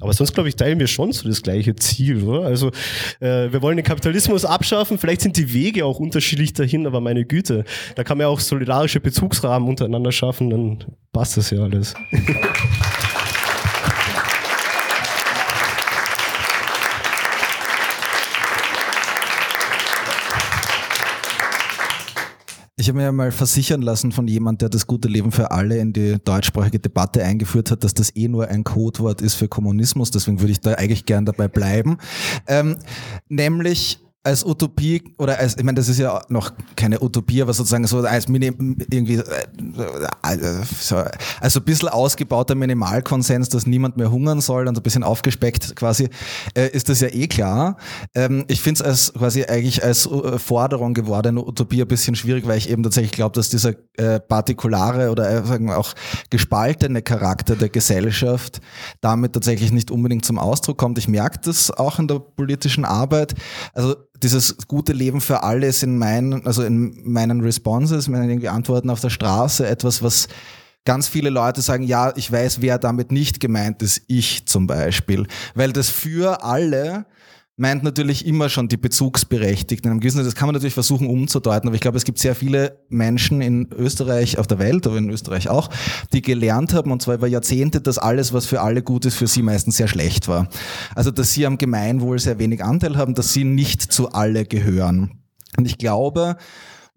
Aber 0.00 0.12
sonst, 0.12 0.32
glaube 0.32 0.48
ich, 0.48 0.56
teilen 0.56 0.78
wir 0.78 0.86
schon 0.86 1.12
so 1.12 1.28
das 1.28 1.42
gleiche 1.42 1.74
Ziel, 1.74 2.22
oder? 2.22 2.46
Also, 2.46 2.68
äh, 3.20 3.50
wir 3.50 3.62
wollen 3.62 3.76
den 3.76 3.86
Kapitalismus 3.86 4.44
abschaffen. 4.44 4.96
Vielleicht 4.98 5.22
sind 5.22 5.36
die 5.36 5.52
Wege 5.52 5.84
auch 5.84 5.98
unterschiedlich 5.98 6.52
dahin, 6.52 6.86
aber 6.86 7.00
meine 7.00 7.24
Güte, 7.24 7.64
da 7.96 8.04
kann 8.04 8.18
man 8.18 8.26
ja 8.26 8.28
auch 8.28 8.40
solidarische 8.40 9.00
Bezugsrahmen 9.00 9.68
untereinander 9.68 10.12
schaffen, 10.12 10.50
dann 10.50 10.84
passt 11.12 11.36
das 11.36 11.50
ja 11.50 11.62
alles. 11.62 11.94
Ich 22.80 22.88
habe 22.88 22.98
mir 22.98 23.04
ja 23.06 23.12
mal 23.12 23.32
versichern 23.32 23.82
lassen 23.82 24.12
von 24.12 24.28
jemand, 24.28 24.62
der 24.62 24.68
das 24.68 24.86
gute 24.86 25.08
Leben 25.08 25.32
für 25.32 25.50
alle 25.50 25.78
in 25.78 25.92
die 25.92 26.16
deutschsprachige 26.24 26.78
Debatte 26.78 27.24
eingeführt 27.24 27.72
hat, 27.72 27.82
dass 27.82 27.92
das 27.92 28.14
eh 28.14 28.28
nur 28.28 28.46
ein 28.46 28.62
Codewort 28.62 29.20
ist 29.20 29.34
für 29.34 29.48
Kommunismus. 29.48 30.12
Deswegen 30.12 30.40
würde 30.40 30.52
ich 30.52 30.60
da 30.60 30.74
eigentlich 30.74 31.04
gern 31.04 31.26
dabei 31.26 31.48
bleiben. 31.48 31.98
Ähm, 32.46 32.76
nämlich 33.28 33.98
als 34.28 34.44
Utopie 34.44 35.02
oder 35.16 35.38
als, 35.38 35.56
ich 35.56 35.64
meine, 35.64 35.76
das 35.76 35.88
ist 35.88 35.98
ja 35.98 36.20
noch 36.28 36.52
keine 36.76 37.02
Utopie, 37.02 37.40
aber 37.40 37.54
sozusagen 37.54 37.86
so 37.86 38.00
als 38.00 38.28
Mini, 38.28 38.52
irgendwie, 38.90 39.14
äh, 39.14 39.24
so, 40.78 41.02
also 41.40 41.60
ein 41.60 41.64
bisschen 41.64 41.88
ausgebauter 41.88 42.54
Minimalkonsens, 42.54 43.48
dass 43.48 43.66
niemand 43.66 43.96
mehr 43.96 44.10
hungern 44.10 44.42
soll 44.42 44.68
und 44.68 44.76
ein 44.76 44.82
bisschen 44.82 45.02
aufgespeckt 45.02 45.74
quasi, 45.76 46.10
äh, 46.54 46.68
ist 46.68 46.90
das 46.90 47.00
ja 47.00 47.08
eh 47.08 47.26
klar. 47.26 47.78
Ähm, 48.14 48.44
ich 48.48 48.60
finde 48.60 48.84
es 48.84 49.14
quasi 49.14 49.44
eigentlich 49.44 49.82
als 49.82 50.06
äh, 50.06 50.38
Forderung 50.38 50.92
gewordene 50.92 51.42
Utopie 51.42 51.80
ein 51.80 51.88
bisschen 51.88 52.14
schwierig, 52.14 52.46
weil 52.46 52.58
ich 52.58 52.68
eben 52.68 52.82
tatsächlich 52.82 53.12
glaube, 53.12 53.34
dass 53.34 53.48
dieser 53.48 53.72
partikulare 54.28 55.10
oder 55.10 55.44
sagen 55.44 55.66
wir 55.66 55.76
auch 55.76 55.92
gespaltene 56.30 57.02
Charakter 57.02 57.56
der 57.56 57.68
Gesellschaft 57.68 58.60
damit 59.00 59.32
tatsächlich 59.32 59.72
nicht 59.72 59.90
unbedingt 59.90 60.24
zum 60.24 60.38
Ausdruck 60.38 60.78
kommt. 60.78 60.98
Ich 60.98 61.08
merke 61.08 61.40
das 61.42 61.72
auch 61.72 61.98
in 61.98 62.06
der 62.06 62.20
politischen 62.20 62.84
Arbeit. 62.84 63.34
Also 63.74 63.96
dieses 64.22 64.56
gute 64.66 64.92
Leben 64.92 65.20
für 65.20 65.42
alle 65.42 65.66
ist 65.66 65.82
in 65.82 65.98
meinen, 65.98 66.46
also 66.46 66.62
in 66.62 67.00
meinen 67.04 67.40
Responses, 67.40 68.08
meinen 68.08 68.28
irgendwie 68.28 68.48
Antworten 68.48 68.90
auf 68.90 69.00
der 69.00 69.10
Straße 69.10 69.66
etwas, 69.66 70.02
was 70.02 70.28
ganz 70.84 71.08
viele 71.08 71.30
Leute 71.30 71.60
sagen, 71.60 71.84
ja, 71.84 72.12
ich 72.16 72.30
weiß, 72.30 72.60
wer 72.60 72.78
damit 72.78 73.12
nicht 73.12 73.40
gemeint 73.40 73.82
ist, 73.82 74.02
ich 74.06 74.46
zum 74.46 74.66
Beispiel. 74.66 75.26
Weil 75.54 75.72
das 75.72 75.90
für 75.90 76.42
alle 76.42 77.06
meint 77.58 77.82
natürlich 77.82 78.24
immer 78.24 78.48
schon 78.48 78.68
die 78.68 78.76
Bezugsberechtigten. 78.76 79.90
Im 79.90 80.00
Gewissen, 80.00 80.24
das 80.24 80.36
kann 80.36 80.46
man 80.46 80.54
natürlich 80.54 80.74
versuchen 80.74 81.08
umzudeuten, 81.08 81.68
aber 81.68 81.74
ich 81.74 81.80
glaube, 81.80 81.98
es 81.98 82.04
gibt 82.04 82.18
sehr 82.18 82.36
viele 82.36 82.78
Menschen 82.88 83.42
in 83.42 83.68
Österreich, 83.76 84.38
auf 84.38 84.46
der 84.46 84.60
Welt, 84.60 84.86
aber 84.86 84.96
in 84.96 85.10
Österreich 85.10 85.48
auch, 85.48 85.68
die 86.12 86.22
gelernt 86.22 86.72
haben, 86.72 86.92
und 86.92 87.02
zwar 87.02 87.16
über 87.16 87.26
Jahrzehnte, 87.26 87.80
dass 87.80 87.98
alles, 87.98 88.32
was 88.32 88.46
für 88.46 88.60
alle 88.60 88.82
gut 88.82 89.04
ist, 89.04 89.16
für 89.16 89.26
sie 89.26 89.42
meistens 89.42 89.76
sehr 89.76 89.88
schlecht 89.88 90.28
war. 90.28 90.48
Also, 90.94 91.10
dass 91.10 91.34
sie 91.34 91.46
am 91.46 91.58
Gemeinwohl 91.58 92.20
sehr 92.20 92.38
wenig 92.38 92.62
Anteil 92.62 92.96
haben, 92.96 93.14
dass 93.14 93.32
sie 93.32 93.44
nicht 93.44 93.82
zu 93.82 94.12
alle 94.12 94.44
gehören. 94.44 95.18
Und 95.56 95.66
ich 95.66 95.78
glaube, 95.78 96.36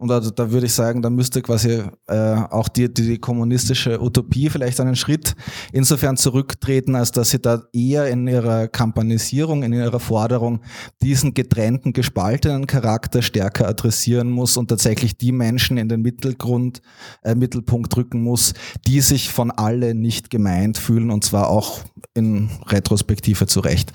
und 0.02 0.10
also 0.10 0.32
da 0.32 0.52
würde 0.52 0.65
ich 0.65 0.73
sagen, 0.73 1.03
da 1.03 1.11
müsste 1.11 1.44
quasi 1.44 1.84
äh, 2.07 2.34
auch 2.49 2.69
die, 2.69 2.91
die, 2.91 3.03
die 3.03 3.18
kommunistische 3.19 4.02
Utopie 4.02 4.49
vielleicht 4.49 4.80
einen 4.80 4.95
Schritt 4.95 5.36
insofern 5.73 6.18
zurücktreten, 6.18 6.95
als 6.95 7.11
dass 7.11 7.30
sie 7.30 7.40
da 7.40 7.61
eher 7.72 8.07
in 8.07 8.28
ihrer 8.28 8.68
Kampanisierung, 8.68 9.61
in 9.61 9.73
ihrer 9.73 9.99
Forderung 9.99 10.61
diesen 11.03 11.36
getrennten, 11.36 11.94
gespaltenen 11.94 12.65
Charakter 12.65 13.22
stärker 13.22 13.68
adressieren 13.68 14.32
muss 14.32 14.57
und 14.57 14.69
tatsächlich 14.69 15.18
die 15.18 15.32
Menschen 15.32 15.78
in 15.78 15.88
den 15.88 16.02
Mittelgrund, 16.02 16.82
äh, 17.22 17.36
Mittelpunkt 17.36 17.95
rücken 17.95 18.23
muss, 18.23 18.56
die 18.88 19.02
sich 19.02 19.30
von 19.30 19.52
alle 19.52 19.94
nicht 19.94 20.32
gemeint 20.32 20.80
fühlen 20.80 21.11
und 21.11 21.23
zwar 21.23 21.48
auch 21.48 21.82
in 22.15 22.49
Retrospektive 22.65 23.45
zurecht. 23.45 23.94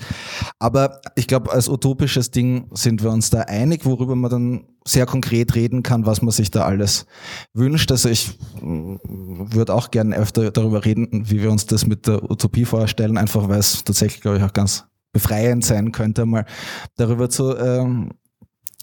Aber 0.57 1.01
ich 1.15 1.27
glaube, 1.27 1.51
als 1.51 1.67
utopisches 1.67 2.31
Ding 2.31 2.69
sind 2.71 3.03
wir 3.03 3.11
uns 3.11 3.29
da 3.29 3.41
einig, 3.41 3.83
worüber 3.85 4.15
man 4.15 4.31
dann 4.31 4.63
sehr 4.87 5.05
konkret 5.05 5.53
reden 5.55 5.83
kann, 5.83 5.96
was 6.05 6.21
man 6.21 6.31
sich 6.31 6.51
da 6.51 6.65
alles 6.65 7.05
wünscht. 7.53 7.91
Also 7.91 8.09
ich 8.09 8.37
mm, 8.61 8.95
würde 9.53 9.73
auch 9.73 9.91
gerne 9.91 10.15
öfter 10.15 10.51
darüber 10.51 10.85
reden, 10.85 11.29
wie 11.29 11.41
wir 11.41 11.51
uns 11.51 11.65
das 11.65 11.85
mit 11.85 12.07
der 12.07 12.29
Utopie 12.29 12.65
vorstellen, 12.65 13.17
einfach 13.17 13.49
weil 13.49 13.59
es 13.59 13.83
tatsächlich, 13.83 14.21
glaube 14.21 14.37
ich, 14.37 14.43
auch 14.43 14.53
ganz 14.53 14.85
befreiend 15.13 15.65
sein 15.65 15.91
könnte, 15.91 16.25
mal 16.25 16.45
darüber 16.95 17.29
zu 17.29 17.57
ähm, 17.57 18.11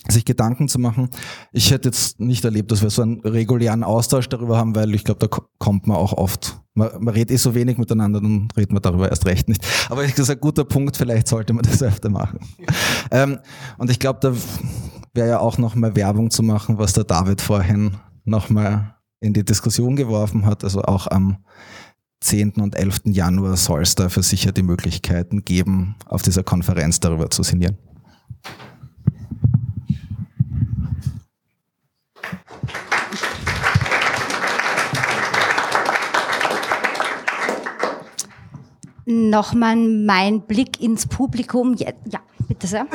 sich 0.08 0.24
Gedanken 0.24 0.68
zu 0.68 0.78
machen. 0.78 1.08
Ich 1.52 1.70
hätte 1.70 1.88
jetzt 1.88 2.20
nicht 2.20 2.44
erlebt, 2.44 2.70
dass 2.70 2.82
wir 2.82 2.90
so 2.90 3.02
einen 3.02 3.20
regulären 3.20 3.82
Austausch 3.82 4.28
darüber 4.28 4.58
haben, 4.58 4.74
weil 4.74 4.94
ich 4.94 5.04
glaube, 5.04 5.26
da 5.26 5.38
kommt 5.58 5.86
man 5.86 5.96
auch 5.96 6.12
oft, 6.12 6.60
man, 6.74 6.90
man 7.00 7.14
redet 7.14 7.30
eh 7.30 7.36
so 7.36 7.54
wenig 7.54 7.78
miteinander, 7.78 8.20
dann 8.20 8.48
redet 8.56 8.72
man 8.72 8.82
darüber 8.82 9.08
erst 9.08 9.24
recht 9.26 9.48
nicht. 9.48 9.64
Aber 9.88 10.04
ich 10.04 10.16
ist 10.16 10.28
ein 10.28 10.40
guter 10.40 10.64
Punkt, 10.64 10.96
vielleicht 10.96 11.28
sollte 11.28 11.54
man 11.54 11.64
das 11.64 11.82
öfter 11.82 12.10
machen. 12.10 12.40
ähm, 13.10 13.38
und 13.78 13.90
ich 13.90 13.98
glaube, 13.98 14.18
da 14.20 14.34
wäre 15.14 15.28
ja 15.28 15.38
auch 15.38 15.58
noch 15.58 15.74
mal 15.76 15.96
Werbung 15.96 16.30
zu 16.30 16.42
machen, 16.42 16.78
was 16.78 16.92
der 16.92 17.04
David 17.04 17.40
vorhin 17.40 17.92
noch 18.24 18.50
mal 18.50 18.96
in 19.20 19.32
die 19.32 19.44
Diskussion 19.44 19.96
geworfen 19.96 20.44
hat. 20.44 20.64
Also 20.64 20.82
auch 20.82 21.06
am 21.06 21.38
10. 22.20 22.54
und 22.54 22.74
11. 22.74 23.02
Januar 23.04 23.56
soll 23.56 23.82
es 23.82 23.94
dafür 23.94 24.22
sicher 24.22 24.52
die 24.52 24.62
Möglichkeiten 24.62 25.44
geben, 25.44 25.94
auf 26.06 26.22
dieser 26.22 26.42
Konferenz 26.42 27.00
darüber 27.00 27.30
zu 27.30 27.42
sinnieren. 27.42 27.78
Nochmal 39.06 39.76
mein 39.76 40.46
Blick 40.46 40.80
ins 40.80 41.06
Publikum. 41.06 41.74
Ja, 41.74 41.92
bitte 42.48 42.66
sehr. 42.66 42.86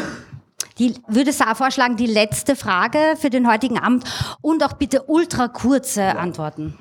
Die 0.79 0.95
würde 1.07 1.33
Saar 1.33 1.55
vorschlagen, 1.55 1.97
die 1.97 2.05
letzte 2.05 2.55
Frage 2.55 3.15
für 3.17 3.29
den 3.29 3.47
heutigen 3.47 3.77
Abend 3.77 4.05
und 4.41 4.63
auch 4.63 4.73
bitte 4.73 5.03
ultra 5.03 5.49
kurze 5.49 6.17
Antworten. 6.17 6.77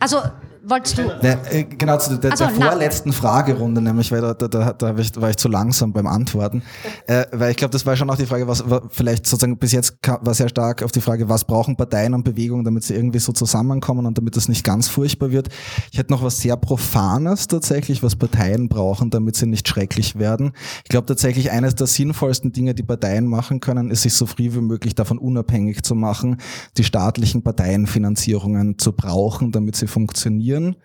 Also 0.00 0.20
wolltest 0.62 0.98
du? 0.98 1.02
Ne, 1.02 1.38
äh, 1.50 1.64
genau, 1.64 1.98
zu 1.98 2.18
der, 2.18 2.32
also, 2.32 2.46
der 2.46 2.54
vorletzten 2.54 3.12
Fragerunde, 3.12 3.80
nämlich, 3.80 4.12
weil 4.12 4.20
da, 4.20 4.34
da, 4.34 4.48
da, 4.48 4.72
da 4.72 4.94
war, 4.94 4.98
ich, 4.98 5.20
war 5.20 5.30
ich 5.30 5.36
zu 5.36 5.48
langsam 5.48 5.92
beim 5.92 6.06
Antworten. 6.06 6.62
Äh, 7.06 7.26
weil 7.32 7.52
ich 7.52 7.56
glaube, 7.56 7.72
das 7.72 7.86
war 7.86 7.96
schon 7.96 8.10
auch 8.10 8.16
die 8.16 8.26
Frage, 8.26 8.46
was 8.46 8.64
vielleicht 8.90 9.26
sozusagen 9.26 9.56
bis 9.58 9.72
jetzt 9.72 9.96
war 10.04 10.34
sehr 10.34 10.48
stark 10.48 10.82
auf 10.82 10.92
die 10.92 11.00
Frage, 11.00 11.28
was 11.28 11.44
brauchen 11.44 11.76
Parteien 11.76 12.14
und 12.14 12.24
Bewegungen, 12.24 12.64
damit 12.64 12.84
sie 12.84 12.94
irgendwie 12.94 13.18
so 13.18 13.32
zusammenkommen 13.32 14.06
und 14.06 14.18
damit 14.18 14.36
das 14.36 14.48
nicht 14.48 14.64
ganz 14.64 14.88
furchtbar 14.88 15.30
wird. 15.30 15.48
Ich 15.92 15.98
hätte 15.98 16.12
noch 16.12 16.22
was 16.22 16.38
sehr 16.38 16.56
Profanes 16.56 17.48
tatsächlich, 17.48 18.02
was 18.02 18.16
Parteien 18.16 18.68
brauchen, 18.68 19.10
damit 19.10 19.36
sie 19.36 19.46
nicht 19.46 19.66
schrecklich 19.68 20.18
werden. 20.18 20.52
Ich 20.84 20.90
glaube 20.90 21.06
tatsächlich, 21.06 21.50
eines 21.50 21.74
der 21.74 21.86
sinnvollsten 21.86 22.52
Dinge, 22.52 22.74
die 22.74 22.82
Parteien 22.82 23.26
machen 23.26 23.60
können, 23.60 23.90
ist 23.90 24.02
sich 24.02 24.14
so 24.14 24.26
früh 24.26 24.52
wie 24.52 24.60
möglich 24.60 24.94
davon 24.94 25.18
unabhängig 25.18 25.82
zu 25.82 25.94
machen, 25.94 26.36
die 26.76 26.84
staatlichen 26.84 27.42
Parteienfinanzierungen 27.42 28.78
zu 28.78 28.92
brauchen, 28.92 29.52
damit 29.52 29.76
sie 29.76 29.86
funktionieren 29.86 30.49
Grünen 30.50 30.76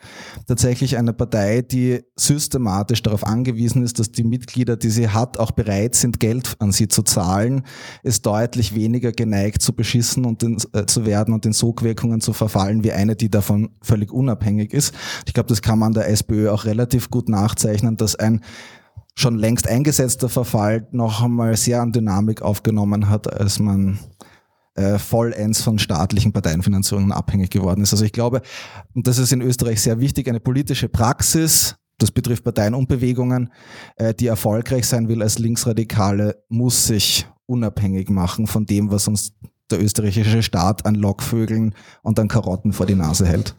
tatsächlich 0.47 0.97
eine 0.97 1.13
Partei, 1.13 1.61
die 1.61 2.01
systematisch 2.15 3.01
darauf 3.01 3.25
angewiesen 3.25 3.83
ist, 3.83 3.99
dass 3.99 4.11
die 4.11 4.23
Mitglieder, 4.23 4.77
die 4.77 4.89
sie 4.89 5.09
hat, 5.09 5.39
auch 5.39 5.51
bereit 5.51 5.95
sind, 5.95 6.19
Geld 6.19 6.55
an 6.59 6.71
sie 6.71 6.87
zu 6.87 7.03
zahlen, 7.03 7.63
ist 8.03 8.25
deutlich 8.25 8.75
weniger 8.75 9.11
geneigt 9.11 9.61
zu 9.61 9.73
beschissen 9.73 10.25
und 10.25 10.43
in, 10.43 10.57
äh, 10.73 10.85
zu 10.85 11.05
werden 11.05 11.33
und 11.33 11.45
in 11.45 11.53
Sogwirkungen 11.53 12.21
zu 12.21 12.33
verfallen, 12.33 12.83
wie 12.83 12.91
eine, 12.91 13.15
die 13.15 13.29
davon 13.29 13.69
völlig 13.81 14.11
unabhängig 14.11 14.73
ist. 14.73 14.93
Ich 15.25 15.33
glaube, 15.33 15.49
das 15.49 15.61
kann 15.61 15.79
man 15.79 15.93
der 15.93 16.09
SPÖ 16.09 16.51
auch 16.51 16.65
relativ 16.65 17.09
gut 17.09 17.29
nachzeichnen, 17.29 17.97
dass 17.97 18.15
ein 18.15 18.41
schon 19.17 19.35
längst 19.35 19.67
eingesetzter 19.67 20.27
Verfall 20.27 20.87
noch 20.91 21.23
einmal 21.23 21.55
sehr 21.55 21.81
an 21.81 21.93
Dynamik 21.93 22.41
aufgenommen 22.41 23.09
hat, 23.09 23.31
als 23.31 23.59
man 23.59 23.97
äh, 24.75 24.99
vollends 24.99 25.61
von 25.61 25.79
staatlichen 25.79 26.33
Parteienfinanzierungen 26.33 27.11
abhängig 27.11 27.49
geworden 27.49 27.81
ist. 27.81 27.93
Also 27.93 28.05
ich 28.05 28.11
glaube, 28.11 28.41
und 28.93 29.07
das 29.07 29.17
ist 29.17 29.31
in 29.31 29.41
Österreich 29.41 29.81
sehr 29.81 29.99
wichtig, 29.99 30.27
eine 30.27 30.39
politische 30.39 30.89
Praxis, 30.89 31.75
das 31.97 32.11
betrifft 32.11 32.43
Parteien 32.43 32.73
und 32.73 32.87
Bewegungen, 32.87 33.51
äh, 33.95 34.13
die 34.13 34.27
erfolgreich 34.27 34.85
sein 34.85 35.07
will 35.07 35.21
als 35.21 35.39
Linksradikale, 35.39 36.43
muss 36.49 36.87
sich 36.87 37.27
unabhängig 37.45 38.09
machen 38.09 38.47
von 38.47 38.65
dem, 38.65 38.91
was 38.91 39.07
uns 39.07 39.33
der 39.71 39.81
österreichische 39.81 40.43
Staat 40.43 40.85
an 40.85 40.95
Lockvögeln 40.95 41.73
und 42.03 42.19
an 42.19 42.27
Karotten 42.27 42.73
vor 42.73 42.85
die 42.85 42.95
Nase 42.95 43.25
hält. 43.25 43.55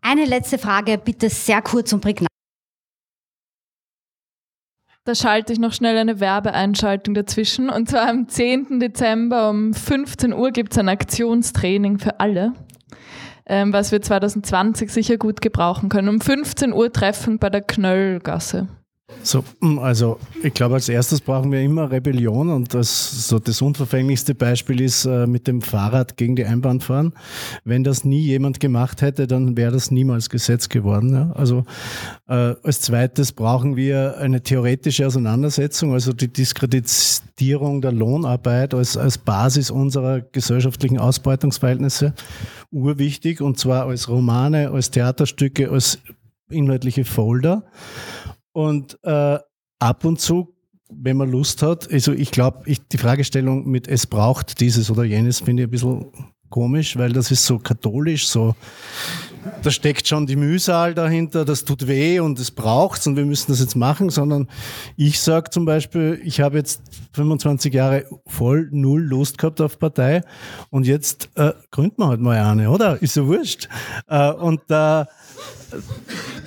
Eine 0.00 0.24
letzte 0.24 0.56
Frage, 0.56 0.96
bitte 0.98 1.28
sehr 1.28 1.60
kurz 1.60 1.92
und 1.92 2.00
prägnant. 2.00 2.27
Da 5.08 5.14
schalte 5.14 5.54
ich 5.54 5.58
noch 5.58 5.72
schnell 5.72 5.96
eine 5.96 6.20
Werbeeinschaltung 6.20 7.14
dazwischen. 7.14 7.70
Und 7.70 7.88
zwar 7.88 8.10
am 8.10 8.28
10. 8.28 8.78
Dezember 8.78 9.48
um 9.48 9.72
15 9.72 10.34
Uhr 10.34 10.50
gibt 10.50 10.72
es 10.72 10.78
ein 10.78 10.90
Aktionstraining 10.90 11.98
für 11.98 12.20
alle, 12.20 12.52
ähm, 13.46 13.72
was 13.72 13.90
wir 13.90 14.02
2020 14.02 14.90
sicher 14.90 15.16
gut 15.16 15.40
gebrauchen 15.40 15.88
können. 15.88 16.10
Um 16.10 16.20
15 16.20 16.74
Uhr 16.74 16.92
Treffen 16.92 17.38
bei 17.38 17.48
der 17.48 17.62
Knöllgasse. 17.62 18.68
So, 19.22 19.42
hm, 19.60 19.78
also 19.78 20.18
ich 20.42 20.52
glaube, 20.52 20.74
als 20.74 20.88
erstes 20.88 21.20
brauchen 21.20 21.50
wir 21.50 21.60
immer 21.60 21.90
Rebellion 21.90 22.50
und 22.50 22.74
das, 22.74 23.28
so 23.28 23.38
das 23.38 23.62
unverfänglichste 23.62 24.34
Beispiel 24.34 24.80
ist 24.80 25.06
äh, 25.06 25.26
mit 25.26 25.46
dem 25.46 25.62
Fahrrad 25.62 26.16
gegen 26.16 26.36
die 26.36 26.44
Einbahn 26.44 26.80
fahren. 26.80 27.14
Wenn 27.64 27.84
das 27.84 28.04
nie 28.04 28.20
jemand 28.20 28.60
gemacht 28.60 29.00
hätte, 29.00 29.26
dann 29.26 29.56
wäre 29.56 29.72
das 29.72 29.90
niemals 29.90 30.28
Gesetz 30.28 30.68
geworden. 30.68 31.12
Ja? 31.14 31.32
Also 31.32 31.64
äh, 32.28 32.54
als 32.62 32.82
zweites 32.82 33.32
brauchen 33.32 33.76
wir 33.76 34.18
eine 34.18 34.42
theoretische 34.42 35.06
Auseinandersetzung, 35.06 35.94
also 35.94 36.12
die 36.12 36.28
Diskreditierung 36.28 37.80
der 37.80 37.92
Lohnarbeit 37.92 38.74
als, 38.74 38.96
als 38.96 39.18
Basis 39.18 39.70
unserer 39.70 40.20
gesellschaftlichen 40.20 40.98
Ausbeutungsverhältnisse 40.98 42.12
urwichtig 42.70 43.40
und 43.40 43.58
zwar 43.58 43.86
als 43.86 44.08
Romane, 44.08 44.70
als 44.70 44.90
Theaterstücke, 44.90 45.70
als 45.70 45.98
inhaltliche 46.50 47.04
Folder. 47.04 47.64
Und 48.52 48.98
äh, 49.02 49.38
ab 49.78 50.04
und 50.04 50.20
zu, 50.20 50.54
wenn 50.90 51.16
man 51.16 51.30
Lust 51.30 51.62
hat, 51.62 51.90
also 51.92 52.12
ich 52.12 52.30
glaube, 52.30 52.62
die 52.92 52.98
Fragestellung 52.98 53.68
mit 53.68 53.86
es 53.88 54.06
braucht 54.06 54.60
dieses 54.60 54.90
oder 54.90 55.04
jenes 55.04 55.40
finde 55.40 55.62
ich 55.62 55.68
ein 55.68 55.70
bisschen 55.70 56.06
komisch, 56.50 56.96
weil 56.96 57.12
das 57.12 57.30
ist 57.30 57.44
so 57.44 57.58
katholisch, 57.58 58.26
so 58.26 58.54
da 59.62 59.70
steckt 59.70 60.08
schon 60.08 60.26
die 60.26 60.36
Mühsal 60.36 60.94
dahinter, 60.94 61.44
das 61.44 61.64
tut 61.64 61.86
weh 61.86 62.20
und 62.20 62.38
es 62.38 62.50
braucht 62.50 63.06
und 63.06 63.16
wir 63.16 63.24
müssen 63.24 63.50
das 63.50 63.60
jetzt 63.60 63.76
machen, 63.76 64.10
sondern 64.10 64.48
ich 64.96 65.20
sage 65.20 65.50
zum 65.50 65.64
Beispiel, 65.64 66.20
ich 66.24 66.40
habe 66.40 66.58
jetzt 66.58 66.82
25 67.12 67.72
Jahre 67.72 68.04
voll 68.26 68.68
null 68.70 69.02
Lust 69.02 69.38
gehabt 69.38 69.60
auf 69.60 69.78
Partei 69.78 70.22
und 70.70 70.86
jetzt 70.86 71.30
äh, 71.34 71.52
gründen 71.70 72.02
wir 72.02 72.08
halt 72.08 72.20
mal 72.20 72.38
eine, 72.38 72.70
oder? 72.70 73.00
Ist 73.02 73.16
ja 73.16 73.26
wurscht. 73.26 73.68
Äh, 74.08 74.32
und 74.32 74.60
äh, 74.70 75.04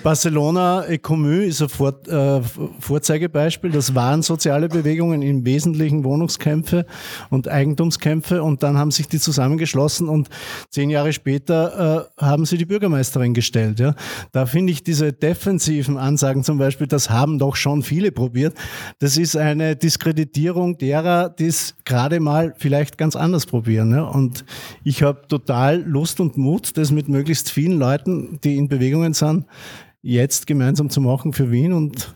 Barcelona 0.04 0.86
Ecomü 0.86 1.46
ist 1.46 1.62
ein 1.62 1.70
Vor 1.70 1.94
äh, 2.08 2.42
Vorzeigebeispiel. 2.80 3.70
Das 3.70 3.94
waren 3.94 4.24
soziale 4.24 4.68
Bewegungen, 4.68 5.22
im 5.22 5.46
Wesentlichen 5.46 6.04
Wohnungskämpfe 6.04 6.88
und 7.30 7.48
Eigentumskämpfe. 7.48 8.42
Und 8.42 8.64
dann 8.64 8.78
haben 8.78 8.90
sich 8.90 9.08
die 9.08 9.20
zusammengeschlossen 9.20 10.10
und 10.10 10.30
zehn 10.70 10.90
Jahre 10.90 11.14
später 11.14 12.10
äh, 12.18 12.24
haben 12.24 12.46
sie 12.46 12.58
die 12.58 12.66
Bürgermeisterin 12.92 13.34
gestellt. 13.34 13.80
Ja. 13.80 13.96
Da 14.32 14.46
finde 14.46 14.74
ich 14.74 14.84
diese 14.84 15.14
defensiven 15.14 15.98
Ansagen 15.98 16.44
zum 16.44 16.58
Beispiel, 16.58 16.88
das 16.88 17.10
haben 17.10 17.40
doch 17.40 17.56
schon 17.56 17.84
viele 17.84 18.12
probiert. 18.12 18.54
Das 19.00 19.18
ist 19.18 19.36
eine 19.36 19.76
Diskreditierung 19.76 20.78
derer, 20.78 21.30
die 21.30 21.48
es 21.48 21.76
gerade 21.86 22.20
mal 22.20 22.54
vielleicht 22.58 22.98
ganz 22.98 23.16
anders 23.16 23.46
probieren. 23.46 23.92
Ja. 23.92 24.04
Und 24.04 24.46
ich 24.84 25.04
habe 25.04 25.22
total 25.28 25.82
Lust 25.82 26.20
und 26.20 26.38
Mut, 26.38 26.78
das 26.78 26.92
mit 26.92 27.08
möglichst 27.08 27.50
vielen 27.50 27.80
Leuten, 27.80 28.40
die 28.44 28.58
in 28.58 28.68
Bewegungen 28.68 29.14
sind, 29.14 29.46
jetzt 30.02 30.48
gemeinsam 30.48 30.90
zu 30.90 31.00
machen 31.02 31.34
für 31.34 31.52
Wien 31.52 31.74
und 31.74 32.16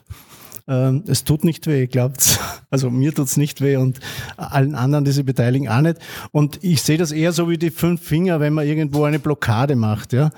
ähm, 0.68 1.04
es 1.08 1.24
tut 1.24 1.44
nicht 1.44 1.68
weh, 1.68 1.88
glaubt's. 1.88 2.40
Also 2.72 2.90
mir 2.90 3.14
tut's 3.14 3.38
nicht 3.38 3.62
weh 3.62 3.78
und 3.78 4.00
allen 4.36 4.76
anderen, 4.76 5.06
die 5.06 5.12
sich 5.12 5.24
beteiligen, 5.24 5.70
auch 5.70 5.80
nicht. 5.80 5.98
Und 6.32 6.62
ich 6.62 6.82
sehe 6.82 6.98
das 6.98 7.14
eher 7.14 7.32
so 7.32 7.48
wie 7.50 7.58
die 7.58 7.70
fünf 7.70 8.02
Finger, 8.02 8.40
wenn 8.42 8.54
man 8.54 8.68
irgendwo 8.68 9.06
eine 9.06 9.20
Blockade 9.20 9.78
macht. 9.78 10.12
Ja, 10.12 10.32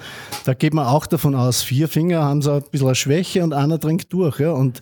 da 0.44 0.54
geht 0.54 0.74
man 0.74 0.86
auch 0.86 1.08
davon 1.08 1.34
aus, 1.34 1.64
vier 1.64 1.88
Finger 1.88 2.22
haben 2.22 2.42
so 2.42 2.52
ein 2.52 2.64
bisschen 2.70 2.88
eine 2.88 2.96
Schwäche 2.96 3.44
und 3.44 3.54
einer 3.54 3.80
dringt 3.80 4.14
durch. 4.14 4.40
Ja, 4.40 4.52
und 4.52 4.82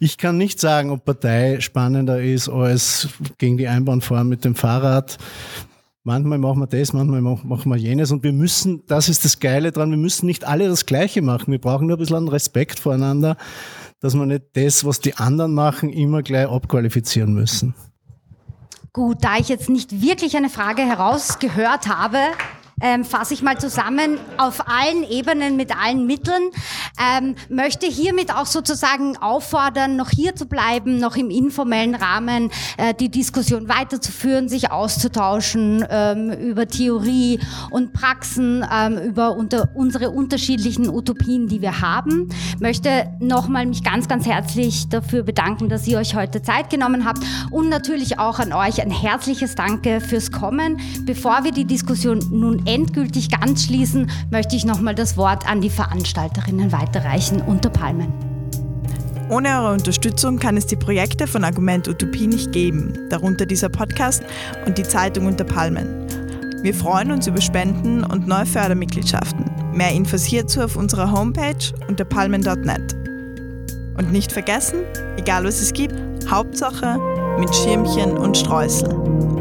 ich 0.00 0.16
kann 0.16 0.38
nicht 0.38 0.58
sagen, 0.58 0.90
ob 0.90 1.04
Partei 1.04 1.60
spannender 1.60 2.20
ist 2.20 2.48
als 2.48 3.08
gegen 3.36 3.58
die 3.58 3.68
Einbahnfahren 3.68 4.28
mit 4.28 4.44
dem 4.44 4.54
Fahrrad. 4.54 5.18
Manchmal 6.04 6.38
machen 6.38 6.60
wir 6.60 6.66
das, 6.66 6.92
manchmal 6.94 7.20
machen 7.20 7.70
wir 7.70 7.76
jenes 7.76 8.10
und 8.12 8.22
wir 8.22 8.32
müssen, 8.32 8.82
das 8.86 9.10
ist 9.10 9.24
das 9.24 9.40
Geile 9.40 9.72
dran, 9.72 9.90
wir 9.90 9.98
müssen 9.98 10.24
nicht 10.24 10.46
alle 10.46 10.66
das 10.66 10.86
Gleiche 10.86 11.20
machen. 11.20 11.52
Wir 11.52 11.60
brauchen 11.60 11.86
nur 11.86 11.96
ein 11.96 12.00
bisschen 12.00 12.28
Respekt 12.28 12.80
voreinander, 12.80 13.36
dass 14.00 14.14
wir 14.14 14.26
nicht 14.26 14.44
das, 14.54 14.84
was 14.84 15.00
die 15.00 15.16
anderen 15.16 15.54
machen, 15.54 15.90
immer 15.90 16.22
gleich 16.22 16.48
abqualifizieren 16.48 17.32
müssen. 17.34 17.74
Gut, 18.92 19.18
da 19.22 19.36
ich 19.36 19.48
jetzt 19.48 19.68
nicht 19.68 20.00
wirklich 20.00 20.36
eine 20.36 20.48
Frage 20.48 20.82
herausgehört 20.82 21.88
habe, 21.88 22.18
ähm, 22.80 23.04
fasse 23.04 23.34
ich 23.34 23.42
mal 23.42 23.58
zusammen, 23.58 24.18
auf 24.36 24.68
allen 24.68 25.04
Ebenen 25.08 25.56
mit 25.56 25.76
allen 25.76 26.06
Mitteln, 26.06 26.50
ähm, 26.98 27.34
möchte 27.48 27.86
hiermit 27.86 28.34
auch 28.34 28.46
sozusagen 28.46 29.16
auffordern, 29.16 29.96
noch 29.96 30.10
hier 30.10 30.34
zu 30.34 30.46
bleiben, 30.46 30.98
noch 30.98 31.16
im 31.16 31.30
informellen 31.30 31.94
Rahmen 31.94 32.50
äh, 32.76 32.94
die 32.94 33.10
Diskussion 33.10 33.68
weiterzuführen, 33.68 34.48
sich 34.48 34.70
auszutauschen 34.70 35.84
ähm, 35.88 36.32
über 36.32 36.66
Theorie 36.66 37.40
und 37.70 37.92
Praxen, 37.92 38.64
ähm, 38.72 38.98
über 38.98 39.36
unter, 39.36 39.70
unsere 39.74 40.10
unterschiedlichen 40.10 40.88
Utopien, 40.88 41.48
die 41.48 41.60
wir 41.62 41.80
haben. 41.80 42.28
Möchte 42.60 43.10
nochmal 43.20 43.66
mich 43.66 43.82
ganz, 43.82 44.08
ganz 44.08 44.26
herzlich 44.26 44.88
dafür 44.88 45.22
bedanken, 45.22 45.68
dass 45.68 45.86
ihr 45.86 45.98
euch 45.98 46.14
heute 46.14 46.42
Zeit 46.42 46.70
genommen 46.70 47.04
habt 47.04 47.20
und 47.50 47.68
natürlich 47.68 48.18
auch 48.18 48.38
an 48.38 48.52
euch 48.52 48.80
ein 48.82 48.90
herzliches 48.90 49.54
Danke 49.54 50.00
fürs 50.00 50.30
Kommen. 50.32 50.80
Bevor 51.04 51.44
wir 51.44 51.52
die 51.52 51.64
Diskussion 51.64 52.20
nun 52.30 52.66
endgültig 52.68 53.30
ganz 53.30 53.64
schließen, 53.64 54.10
möchte 54.30 54.54
ich 54.54 54.64
nochmal 54.64 54.94
das 54.94 55.16
Wort 55.16 55.48
an 55.48 55.60
die 55.60 55.70
Veranstalterinnen 55.70 56.70
weiterreichen 56.70 57.40
unter 57.40 57.70
Palmen. 57.70 58.12
Ohne 59.30 59.48
eure 59.60 59.72
Unterstützung 59.72 60.38
kann 60.38 60.56
es 60.56 60.66
die 60.66 60.76
Projekte 60.76 61.26
von 61.26 61.44
Argument 61.44 61.88
Utopie 61.88 62.26
nicht 62.26 62.52
geben, 62.52 62.94
darunter 63.10 63.46
dieser 63.46 63.68
Podcast 63.68 64.22
und 64.66 64.78
die 64.78 64.84
Zeitung 64.84 65.26
unter 65.26 65.44
Palmen. 65.44 66.06
Wir 66.62 66.74
freuen 66.74 67.10
uns 67.12 67.26
über 67.26 67.40
Spenden 67.40 68.04
und 68.04 68.26
neue 68.26 68.46
Fördermitgliedschaften. 68.46 69.44
Mehr 69.72 69.92
Infos 69.92 70.24
hierzu 70.24 70.62
auf 70.62 70.76
unserer 70.76 71.12
Homepage 71.12 71.72
unter 71.88 72.04
palmen.net. 72.04 72.94
Und 73.96 74.12
nicht 74.12 74.32
vergessen, 74.32 74.80
egal 75.16 75.44
was 75.44 75.60
es 75.60 75.72
gibt, 75.72 75.94
Hauptsache 76.30 76.98
mit 77.38 77.54
Schirmchen 77.54 78.16
und 78.16 78.36
Streusel. 78.36 79.37